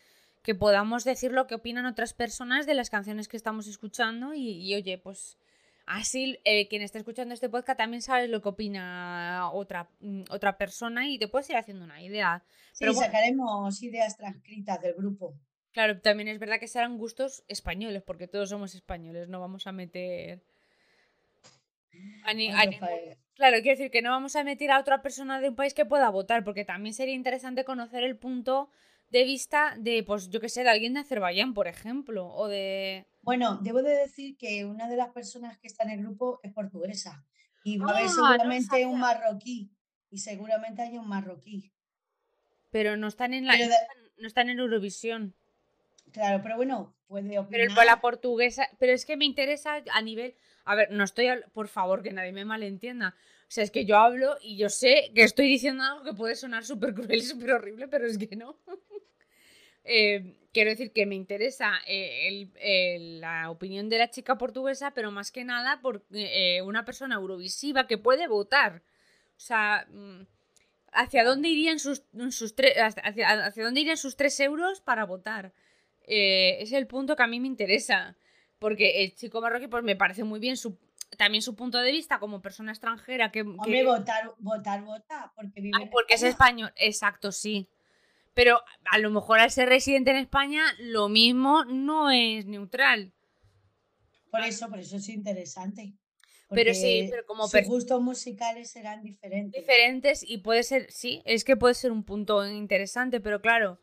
que 0.47 0.55
podamos 0.55 1.03
decir 1.03 1.33
lo 1.33 1.49
que 1.49 1.57
opinan 1.57 1.87
otras 1.87 2.15
personas 2.15 2.67
de 2.67 2.75
las 2.75 2.89
canciones 2.89 3.27
que 3.27 3.37
estamos 3.37 3.67
escuchando. 3.67 4.33
Y, 4.33 4.63
y, 4.63 4.77
oye, 4.77 4.97
pues 4.97 5.39
así 5.87 6.39
eh, 6.45 6.69
quien 6.69 6.83
esté 6.83 6.99
escuchando 6.99 7.35
este 7.35 7.49
podcast 7.49 7.79
también 7.79 8.01
sabe 8.01 8.29
lo 8.29 8.41
que 8.41 8.51
opina 8.51 9.51
otra, 9.53 9.91
mm, 9.99 10.23
otra 10.31 10.57
persona 10.57 11.09
y 11.09 11.19
te 11.19 11.27
puedes 11.27 11.51
ir 11.51 11.57
haciendo 11.57 11.85
una 11.85 12.01
idea. 12.01 12.45
Sí, 12.71 12.79
pero 12.79 12.95
bueno. 12.95 13.07
sacaremos 13.07 13.83
ideas 13.83 14.17
transcritas 14.17 14.81
del 14.81 14.95
grupo. 14.95 15.35
Claro, 15.73 16.01
también 16.01 16.29
es 16.29 16.39
verdad 16.39 16.61
que 16.61 16.69
serán 16.69 16.97
gustos 16.97 17.43
españoles, 17.49 18.05
porque 18.07 18.29
todos 18.29 18.49
somos 18.49 18.77
españoles, 18.77 19.29
no 19.29 19.41
vamos 19.41 19.67
a 19.67 19.73
meter. 19.73 20.45
A 22.23 22.35
ni- 22.35 22.53
a. 22.53 22.71
Claro, 23.35 23.57
quiero 23.63 23.77
decir 23.77 23.91
que 23.91 24.01
no 24.01 24.11
vamos 24.11 24.37
a 24.37 24.45
meter 24.45 24.71
a 24.71 24.79
otra 24.79 25.03
persona 25.03 25.41
de 25.41 25.49
un 25.49 25.57
país 25.57 25.75
que 25.75 25.85
pueda 25.85 26.09
votar, 26.09 26.45
porque 26.45 26.65
también 26.65 26.95
sería 26.95 27.15
interesante 27.15 27.65
conocer 27.65 28.05
el 28.05 28.17
punto 28.17 28.71
de 29.17 29.25
vista 29.25 29.75
de, 29.79 30.03
pues 30.03 30.29
yo 30.29 30.41
que 30.41 30.49
sé, 30.49 30.63
de 30.63 30.69
alguien 30.71 30.95
de 30.95 31.01
Azerbaiyán, 31.01 31.55
por 31.55 31.69
ejemplo, 31.69 32.27
o 32.29 32.49
de. 32.49 33.07
Bueno, 33.23 33.59
debo 33.63 33.83
de 33.83 33.95
decir 33.97 34.37
que 34.37 34.65
una 34.65 34.89
de 34.89 34.97
las 34.97 35.09
personas 35.09 35.59
que 35.59 35.67
está 35.69 35.85
en 35.85 35.91
el 35.91 36.01
grupo 36.01 36.39
es 36.43 36.53
portuguesa 36.53 37.25
y 37.65 37.79
va 37.79 37.87
a 37.87 37.89
Ah, 37.89 37.93
haber 37.99 38.05
no 38.05 38.09
lo 38.09 38.15
seguramente 38.29 38.87
un 38.87 39.01
marroquí 39.01 39.71
y 40.11 40.19
seguramente 40.19 40.83
hay 40.83 40.99
un 40.99 41.09
marroquí. 41.09 41.73
Pero 42.71 42.97
no 42.97 43.09
están 43.09 43.33
en 43.35 43.47
la. 43.47 43.53
Pero 43.55 43.65
no 43.65 43.71
de- 43.71 43.77
están- 43.83 44.13
no 44.19 44.27
están 44.27 44.49
en 44.51 44.59
Eurovisión. 44.61 45.35
Claro, 46.13 46.41
pero 46.43 46.57
bueno, 46.57 46.95
puede 47.09 47.29
Pero 47.29 47.43
opinar. 47.43 47.75
por 47.75 47.85
la 47.87 48.01
portuguesa, 48.01 48.69
pero 48.79 48.93
es 48.93 49.05
que 49.05 49.17
me 49.17 49.25
interesa 49.25 49.83
a 49.93 50.03
nivel, 50.03 50.35
a 50.65 50.75
ver, 50.75 50.91
no 50.91 51.05
estoy, 51.05 51.27
por 51.53 51.69
favor, 51.69 52.03
que 52.03 52.13
nadie 52.13 52.33
me 52.33 52.45
malentienda. 52.45 53.15
O 53.43 53.51
sea, 53.51 53.65
es 53.65 53.71
que 53.71 53.85
yo 53.85 53.97
hablo 53.99 54.37
y 54.41 54.57
yo 54.57 54.69
sé 54.69 55.11
que 55.15 55.23
estoy 55.23 55.47
diciendo 55.49 55.83
algo 55.85 56.05
que 56.05 56.13
puede 56.15 56.35
sonar 56.37 56.65
súper 56.65 56.95
cruel 56.95 57.15
y 57.15 57.23
súper 57.23 57.53
horrible, 57.53 57.89
pero 57.89 58.07
es 58.07 58.19
que 58.19 58.35
no. 58.37 58.57
Eh, 59.89 60.37
quiero 60.53 60.71
decir 60.71 60.93
que 60.93 61.07
me 61.07 61.15
interesa 61.15 61.73
eh, 61.87 62.29
el- 62.29 62.51
el- 62.61 63.21
la 63.21 63.51
opinión 63.51 63.89
de 63.89 63.99
la 63.99 64.11
chica 64.11 64.37
portuguesa, 64.37 64.93
pero 64.93 65.11
más 65.11 65.31
que 65.31 65.45
nada 65.45 65.81
por 65.81 66.05
eh, 66.13 66.61
una 66.63 66.85
persona 66.85 67.15
eurovisiva 67.17 67.87
que 67.87 67.99
puede 67.99 68.27
votar. 68.27 68.83
O 69.37 69.41
sea, 69.41 69.87
mm, 69.91 70.23
¿hacia 70.93 71.25
dónde 71.25 71.49
irían 71.49 71.79
sus, 71.79 72.03
sus 72.31 72.55
tres, 72.57 72.75
hacia, 72.79 73.45
hacia 73.47 73.65
dónde 73.65 73.81
irían 73.81 73.97
sus 73.97 74.17
tres 74.17 74.41
euros 74.41 74.81
para 74.81 75.05
votar? 75.05 75.53
Eh, 76.09 76.59
es 76.61 76.73
el 76.73 76.87
punto 76.87 77.17
que 77.17 77.23
a 77.23 77.27
mí 77.27 77.39
me 77.41 77.47
interesa. 77.49 78.17
Porque 78.59 79.03
el 79.05 79.15
chico 79.15 79.43
marroquí, 79.43 79.67
pues 79.69 79.85
me 79.85 79.97
parece 79.97 80.25
muy 80.25 80.41
bien 80.41 80.57
su, 80.57 80.79
también 81.19 81.43
su 81.43 81.55
punto 81.55 81.77
de 81.79 81.93
vista 81.93 82.19
como 82.19 82.41
persona 82.41 82.73
extranjera 82.73 83.31
que, 83.31 83.43
Hombre, 83.43 83.81
que- 83.81 83.85
votar, 83.85 84.33
votar, 84.39 84.83
vota, 84.83 85.31
porque 85.37 85.61
vive 85.61 85.77
Ah, 85.79 85.89
porque 85.93 86.15
es 86.15 86.23
español, 86.23 86.73
exacto, 86.77 87.31
sí. 87.33 87.69
Pero 88.37 88.61
a 88.85 88.99
lo 88.99 89.11
mejor 89.11 89.41
al 89.41 89.51
ser 89.51 89.71
residente 89.71 90.11
en 90.11 90.19
España, 90.19 90.63
lo 90.79 91.09
mismo 91.09 91.65
no 91.65 92.11
es 92.11 92.45
neutral. 92.45 93.15
Por 94.31 94.43
eso, 94.43 94.69
por 94.69 94.79
eso 94.79 94.97
es 94.99 95.09
interesante. 95.09 95.95
Pero 96.51 96.75
sí, 96.75 97.09
pero 97.11 97.25
como 97.25 97.49
sus 97.49 97.63
gustos 97.67 98.03
musicales 98.03 98.71
serán 98.71 99.03
diferentes. 99.03 99.59
Diferentes 99.59 100.23
y 100.23 100.39
puede 100.39 100.65
ser, 100.65 100.93
sí, 100.93 101.23
es 101.25 101.45
que 101.45 101.57
puede 101.57 101.73
ser 101.73 101.91
un 101.91 102.05
punto 102.05 102.47
interesante, 102.47 103.21
pero 103.21 103.41
claro, 103.41 103.81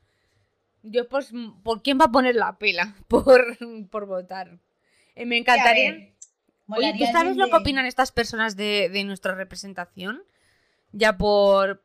yo 0.84 1.10
pues, 1.10 1.32
¿por 1.64 1.82
quién 1.82 1.98
va 2.00 2.06
a 2.06 2.12
poner 2.12 2.36
la 2.36 2.60
pila 2.60 2.96
por, 3.08 3.58
por 3.90 4.06
votar? 4.06 4.60
Eh, 5.16 5.26
me 5.26 5.36
Sí, 5.36 5.42
encantaría... 5.42 5.92
ver, 5.94 6.14
Oye, 6.68 6.94
¿tú 6.98 7.06
sabes 7.12 7.38
lo 7.38 7.50
que 7.50 7.56
opinan 7.56 7.88
estas 7.88 8.12
personas 8.12 8.56
de, 8.56 8.90
de 8.90 9.04
nuestra 9.04 9.34
representación? 9.34 10.24
Ya 10.92 11.18
por... 11.18 11.84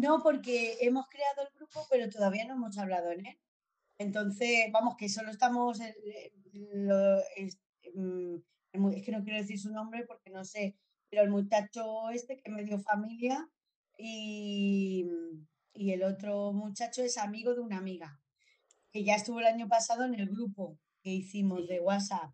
No, 0.00 0.22
porque 0.22 0.76
hemos 0.80 1.06
creado 1.08 1.42
el 1.42 1.48
grupo, 1.56 1.86
pero 1.90 2.08
todavía 2.08 2.44
no 2.46 2.54
hemos 2.54 2.78
hablado 2.78 3.10
en 3.12 3.26
él. 3.26 3.38
Entonces, 3.98 4.66
vamos, 4.72 4.96
que 4.96 5.08
solo 5.08 5.30
estamos. 5.30 5.78
lo- 6.52 7.18
es, 7.36 7.58
mm, 7.94 8.36
es 8.94 9.04
que 9.04 9.12
no 9.12 9.22
quiero 9.24 9.38
decir 9.38 9.58
su 9.58 9.70
nombre 9.72 10.04
porque 10.06 10.30
no 10.30 10.44
sé, 10.44 10.76
pero 11.10 11.22
el 11.22 11.30
muchacho 11.30 12.10
este 12.10 12.36
que 12.36 12.50
me 12.50 12.64
dio 12.64 12.78
familia 12.80 13.48
y, 13.96 15.06
y 15.74 15.92
el 15.92 16.02
otro 16.02 16.52
muchacho 16.52 17.02
es 17.02 17.18
amigo 17.18 17.54
de 17.54 17.60
una 17.60 17.78
amiga 17.78 18.20
que 18.92 19.04
ya 19.04 19.14
estuvo 19.16 19.40
el 19.40 19.46
año 19.46 19.68
pasado 19.68 20.04
en 20.04 20.14
el 20.14 20.28
grupo 20.28 20.78
que 21.02 21.10
hicimos 21.10 21.66
de 21.68 21.80
WhatsApp. 21.80 22.32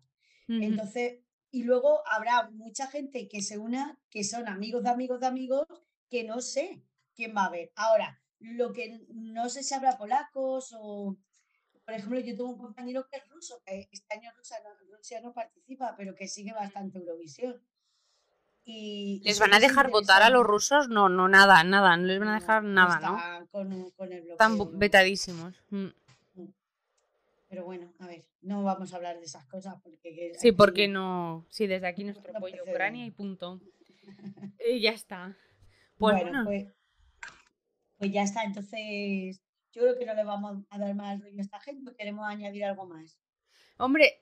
Entonces, 0.63 1.19
y 1.51 1.63
luego 1.63 2.01
habrá 2.07 2.49
mucha 2.51 2.87
gente 2.87 3.27
que 3.27 3.41
se 3.41 3.57
una, 3.57 3.99
que 4.09 4.23
son 4.23 4.47
amigos 4.47 4.83
de 4.83 4.89
amigos 4.89 5.19
de 5.19 5.27
amigos, 5.27 5.65
que 6.09 6.23
no 6.23 6.41
sé 6.41 6.83
quién 7.15 7.35
va 7.35 7.45
a 7.45 7.49
ver. 7.49 7.71
Ahora, 7.75 8.19
lo 8.39 8.73
que 8.73 9.05
no 9.09 9.49
sé 9.49 9.63
si 9.63 9.73
habrá 9.73 9.97
polacos 9.97 10.75
o, 10.77 11.17
por 11.85 11.93
ejemplo, 11.93 12.19
yo 12.19 12.35
tengo 12.35 12.49
un 12.49 12.57
compañero 12.57 13.07
que 13.09 13.17
es 13.17 13.27
ruso, 13.29 13.61
que 13.65 13.87
este 13.91 14.13
año 14.17 14.31
Rusia 14.37 14.57
no, 14.63 14.97
Rusia 14.97 15.21
no 15.21 15.33
participa, 15.33 15.95
pero 15.97 16.15
que 16.15 16.27
sigue 16.27 16.53
bastante 16.53 16.99
Eurovisión. 16.99 17.61
Y, 18.67 19.21
¿Les 19.23 19.39
van 19.39 19.53
a 19.53 19.59
dejar 19.59 19.91
votar 19.91 20.23
a 20.23 20.31
los 20.31 20.43
rusos? 20.43 20.89
No, 20.89 21.07
no, 21.07 21.27
nada, 21.27 21.63
nada, 21.63 21.95
no 21.97 22.03
les 22.07 22.19
van 22.19 22.29
a 22.29 22.39
dejar 22.39 22.63
no 22.63 22.69
nada, 22.73 22.99
¿no? 22.99 23.15
está 23.17 23.45
Con, 23.51 23.91
con 23.91 24.11
el 24.11 24.27
Están 24.31 24.57
vetadísimos. 24.79 25.53
Mm. 25.69 25.87
Pero 27.47 27.63
bueno, 27.63 27.93
a 27.99 28.07
ver, 28.07 28.25
no 28.41 28.63
vamos 28.63 28.91
a 28.91 28.95
hablar 28.97 29.19
de 29.19 29.25
esas 29.25 29.45
cosas 29.45 29.75
porque 29.83 30.13
que 30.15 30.33
Sí, 30.33 30.47
aquí- 30.49 30.57
porque 30.57 30.87
no. 30.87 31.45
Sí, 31.49 31.67
desde 31.67 31.87
aquí 31.87 32.03
nuestro 32.03 32.31
No 32.33 32.39
apoyo 32.39 32.63
a. 32.65 32.69
Ucrania 32.69 33.05
y 33.05 33.11
punto. 33.11 33.61
Y 34.67 34.81
ya 34.81 34.91
está. 34.91 35.37
Pues 35.97 36.15
bueno, 36.15 36.43
bueno, 36.43 36.43
pues, 36.45 36.65
pues 37.97 38.11
ya 38.11 38.23
está. 38.23 38.43
Entonces, 38.43 39.41
yo 39.73 39.81
creo 39.81 39.97
que 39.97 40.05
no 40.05 40.13
le 40.13 40.23
vamos 40.23 40.63
a 40.69 40.77
dar 40.77 40.93
más 40.95 41.19
rollo 41.21 41.37
a 41.37 41.41
esta 41.41 41.59
gente. 41.59 41.91
o 41.91 41.95
Queremos 41.95 42.25
añadir 42.27 42.65
algo 42.65 42.85
más. 42.85 43.17
hombre, 43.77 44.21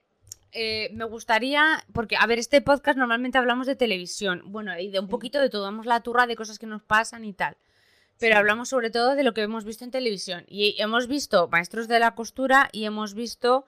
eh, 0.51 0.89
me 0.93 1.05
gustaría. 1.05 1.83
Porque, 1.93 2.15
a 2.15 2.25
ver, 2.27 2.39
este 2.39 2.61
podcast 2.61 2.97
normalmente 2.97 3.37
hablamos 3.37 3.67
de 3.67 3.75
televisión. 3.75 4.43
Bueno, 4.47 4.77
y 4.79 4.89
de 4.91 4.99
un 4.99 5.07
Sí. 5.07 5.11
poquito 5.11 5.39
de 5.39 5.49
todo. 5.49 5.63
Damos 5.63 5.85
la 5.85 6.01
turra 6.01 6.27
de 6.27 6.35
cosas 6.35 6.59
que 6.59 6.65
nos 6.65 6.83
pasan 6.83 7.25
y 7.25 7.33
tal. 7.33 7.57
Pero 8.19 8.35
Sí. 8.35 8.39
hablamos 8.39 8.69
sobre 8.69 8.89
todo 8.91 9.15
de 9.15 9.23
lo 9.23 9.33
que 9.33 9.41
hemos 9.41 9.65
visto 9.65 9.83
en 9.83 9.91
televisión. 9.91 10.45
Y 10.47 10.75
hemos 10.79 11.07
visto 11.07 11.47
Maestros 11.49 11.87
de 11.87 11.99
la 11.99 12.15
Costura 12.15 12.69
y 12.71 12.85
hemos 12.85 13.13
visto 13.13 13.65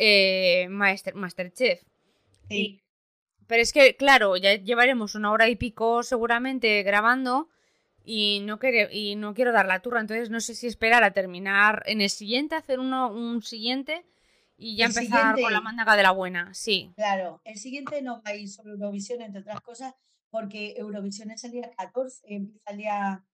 eh, 0.00 0.68
Master, 0.70 1.16
Masterchef. 1.16 1.82
Sí, 2.48 2.80
Pero 3.48 3.62
es 3.62 3.72
que, 3.72 3.96
claro, 3.96 4.36
ya 4.36 4.54
llevaremos 4.54 5.14
una 5.16 5.32
hora 5.32 5.48
y 5.48 5.56
pico 5.56 6.02
seguramente 6.04 6.82
grabando 6.84 7.48
y 8.10 8.40
no, 8.40 8.58
quere- 8.58 8.88
y 8.90 9.16
no 9.16 9.34
quiero 9.34 9.52
dar 9.52 9.66
la 9.66 9.80
turra, 9.82 10.00
entonces 10.00 10.30
no 10.30 10.40
sé 10.40 10.54
si 10.54 10.66
esperar 10.66 11.04
a 11.04 11.12
terminar 11.12 11.82
en 11.86 12.00
el 12.00 12.08
siguiente, 12.10 12.54
hacer 12.54 12.78
uno, 12.80 13.12
un 13.12 13.42
siguiente 13.42 14.06
y 14.56 14.76
ya 14.76 14.86
El 14.86 14.90
empezar 14.92 15.34
con 15.40 15.52
la 15.52 15.60
mándaga 15.60 15.94
de 15.94 16.02
la 16.02 16.10
buena, 16.12 16.54
sí. 16.54 16.90
claro. 16.96 17.40
El 17.44 17.58
siguiente 17.58 18.00
no 18.02 18.22
va 18.22 18.30
a 18.30 18.34
ir 18.34 18.48
sobre 18.48 18.72
Eurovisión, 18.72 19.20
entre 19.20 19.42
otras 19.42 19.60
cosas, 19.60 19.94
porque 20.30 20.74
Eurovisión 20.78 21.30
es 21.30 21.44
el 21.44 21.52
día 21.52 21.70
14, 21.76 22.22
empieza 22.28 22.70
el 22.70 22.76
día 22.78 23.24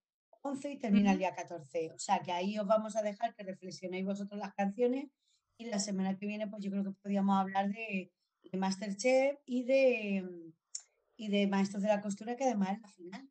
11 0.43 0.73
y 0.73 0.79
termina 0.79 1.13
el 1.13 1.19
día 1.19 1.35
14. 1.35 1.93
O 1.95 1.99
sea 1.99 2.19
que 2.21 2.33
ahí 2.33 2.59
os 2.59 2.67
vamos 2.67 2.97
a 2.97 3.03
dejar 3.03 3.35
que 3.35 3.45
reflexionéis 3.45 4.05
vosotros 4.05 4.39
las 4.41 4.55
canciones 4.55 5.07
y 5.57 5.67
la 5.67 5.79
semana 5.79 6.17
que 6.19 6.27
viene 6.27 6.49
pues 6.49 6.63
yo 6.65 6.71
creo 6.73 6.83
que 6.85 6.91
podríamos 7.01 7.39
hablar 7.41 7.69
de, 7.71 8.11
de 8.43 8.59
Masterchef 8.59 9.39
y 9.47 9.63
de, 9.65 10.29
y 11.17 11.29
de 11.29 11.47
Maestros 11.47 11.83
de 11.83 11.89
la 11.89 12.01
Costura, 12.01 12.37
que 12.37 12.45
además 12.45 12.73
es 12.73 12.83
la 12.83 12.89
final. 12.89 13.29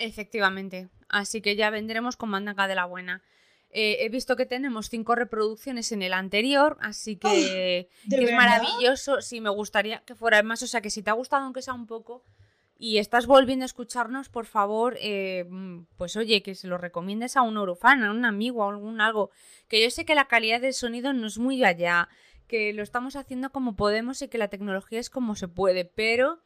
Efectivamente, 0.00 0.88
así 1.08 1.42
que 1.42 1.56
ya 1.56 1.70
vendremos 1.70 2.16
con 2.16 2.30
mándaga 2.30 2.66
de 2.66 2.74
la 2.74 2.86
buena. 2.86 3.22
Eh, 3.72 3.98
he 4.00 4.08
visto 4.08 4.34
que 4.34 4.46
tenemos 4.46 4.88
cinco 4.88 5.14
reproducciones 5.14 5.92
en 5.92 6.02
el 6.02 6.12
anterior, 6.12 6.76
así 6.80 7.16
que, 7.16 7.88
¿de 8.04 8.16
que 8.16 8.24
es 8.24 8.30
verdad? 8.30 8.36
maravilloso. 8.36 9.20
Sí, 9.20 9.40
me 9.40 9.50
gustaría 9.50 10.02
que 10.04 10.14
fuera 10.16 10.42
más. 10.42 10.62
O 10.62 10.66
sea, 10.66 10.80
que 10.80 10.90
si 10.90 11.02
te 11.02 11.10
ha 11.10 11.14
gustado, 11.14 11.44
aunque 11.44 11.62
sea 11.62 11.74
un 11.74 11.86
poco, 11.86 12.24
y 12.76 12.96
estás 12.96 13.26
volviendo 13.26 13.64
a 13.64 13.66
escucharnos, 13.66 14.30
por 14.30 14.46
favor, 14.46 14.96
eh, 15.00 15.44
pues 15.98 16.16
oye, 16.16 16.42
que 16.42 16.54
se 16.54 16.66
lo 16.66 16.78
recomiendes 16.78 17.36
a 17.36 17.42
un 17.42 17.58
eurofan, 17.58 18.02
a 18.02 18.10
un 18.10 18.24
amigo, 18.24 18.64
a 18.64 18.70
algún 18.70 19.02
algo. 19.02 19.30
Que 19.68 19.82
yo 19.82 19.90
sé 19.90 20.06
que 20.06 20.14
la 20.14 20.28
calidad 20.28 20.62
del 20.62 20.72
sonido 20.72 21.12
no 21.12 21.26
es 21.26 21.38
muy 21.38 21.62
allá, 21.62 22.08
que 22.48 22.72
lo 22.72 22.82
estamos 22.82 23.16
haciendo 23.16 23.50
como 23.52 23.76
podemos 23.76 24.22
y 24.22 24.28
que 24.28 24.38
la 24.38 24.48
tecnología 24.48 24.98
es 24.98 25.10
como 25.10 25.36
se 25.36 25.46
puede, 25.46 25.84
pero 25.84 26.40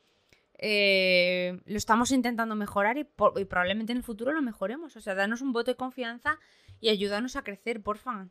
eh, 0.59 1.61
lo 1.65 1.77
estamos 1.77 2.11
intentando 2.13 2.55
mejorar 2.55 2.97
y, 2.99 3.05
por- 3.05 3.39
y 3.41 3.45
probablemente 3.45 3.93
en 3.93 3.99
el 3.99 4.05
futuro 4.05 4.33
lo 4.33 4.43
mejoremos. 4.43 4.97
O 4.97 5.01
sea, 5.01 5.15
danos 5.15 5.41
un 5.43 5.53
voto 5.53 5.71
de 5.71 5.77
confianza 5.77 6.39
y 6.81 6.89
ayúdanos 6.91 7.37
a 7.37 7.43
crecer, 7.43 7.83
porfa. 7.83 8.29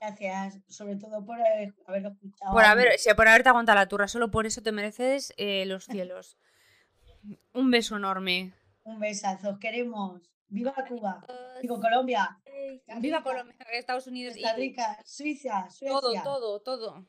Gracias, 0.00 0.58
sobre 0.68 0.96
todo 0.96 1.24
por 1.24 1.40
haber- 1.40 1.74
haberlo 1.86 2.10
escuchado. 2.10 2.52
Por, 2.52 2.64
haber, 2.64 2.98
si 2.98 3.12
por 3.14 3.26
haberte 3.28 3.48
aguantado 3.48 3.76
la 3.78 3.88
turra, 3.88 4.08
solo 4.08 4.30
por 4.30 4.44
eso 4.46 4.62
te 4.62 4.72
mereces 4.72 5.32
eh, 5.36 5.64
los 5.66 5.84
cielos. 5.86 6.36
Un 7.54 7.70
beso 7.70 7.96
enorme. 7.96 8.52
Un 8.82 9.00
besazo, 9.00 9.50
os 9.50 9.58
queremos. 9.58 10.20
¡Viva 10.48 10.74
Cuba! 10.86 11.24
Digo 11.62 11.80
Colombia, 11.80 12.38
Viva 13.00 13.22
Colombia, 13.22 13.56
Estados 13.72 14.06
Unidos 14.06 14.36
y 14.36 14.42
Costa 14.42 14.56
Rica, 14.56 14.98
Suiza, 15.04 15.68
Suecia. 15.70 15.88
todo, 16.00 16.12
todo, 16.22 16.60
todo. 16.60 17.06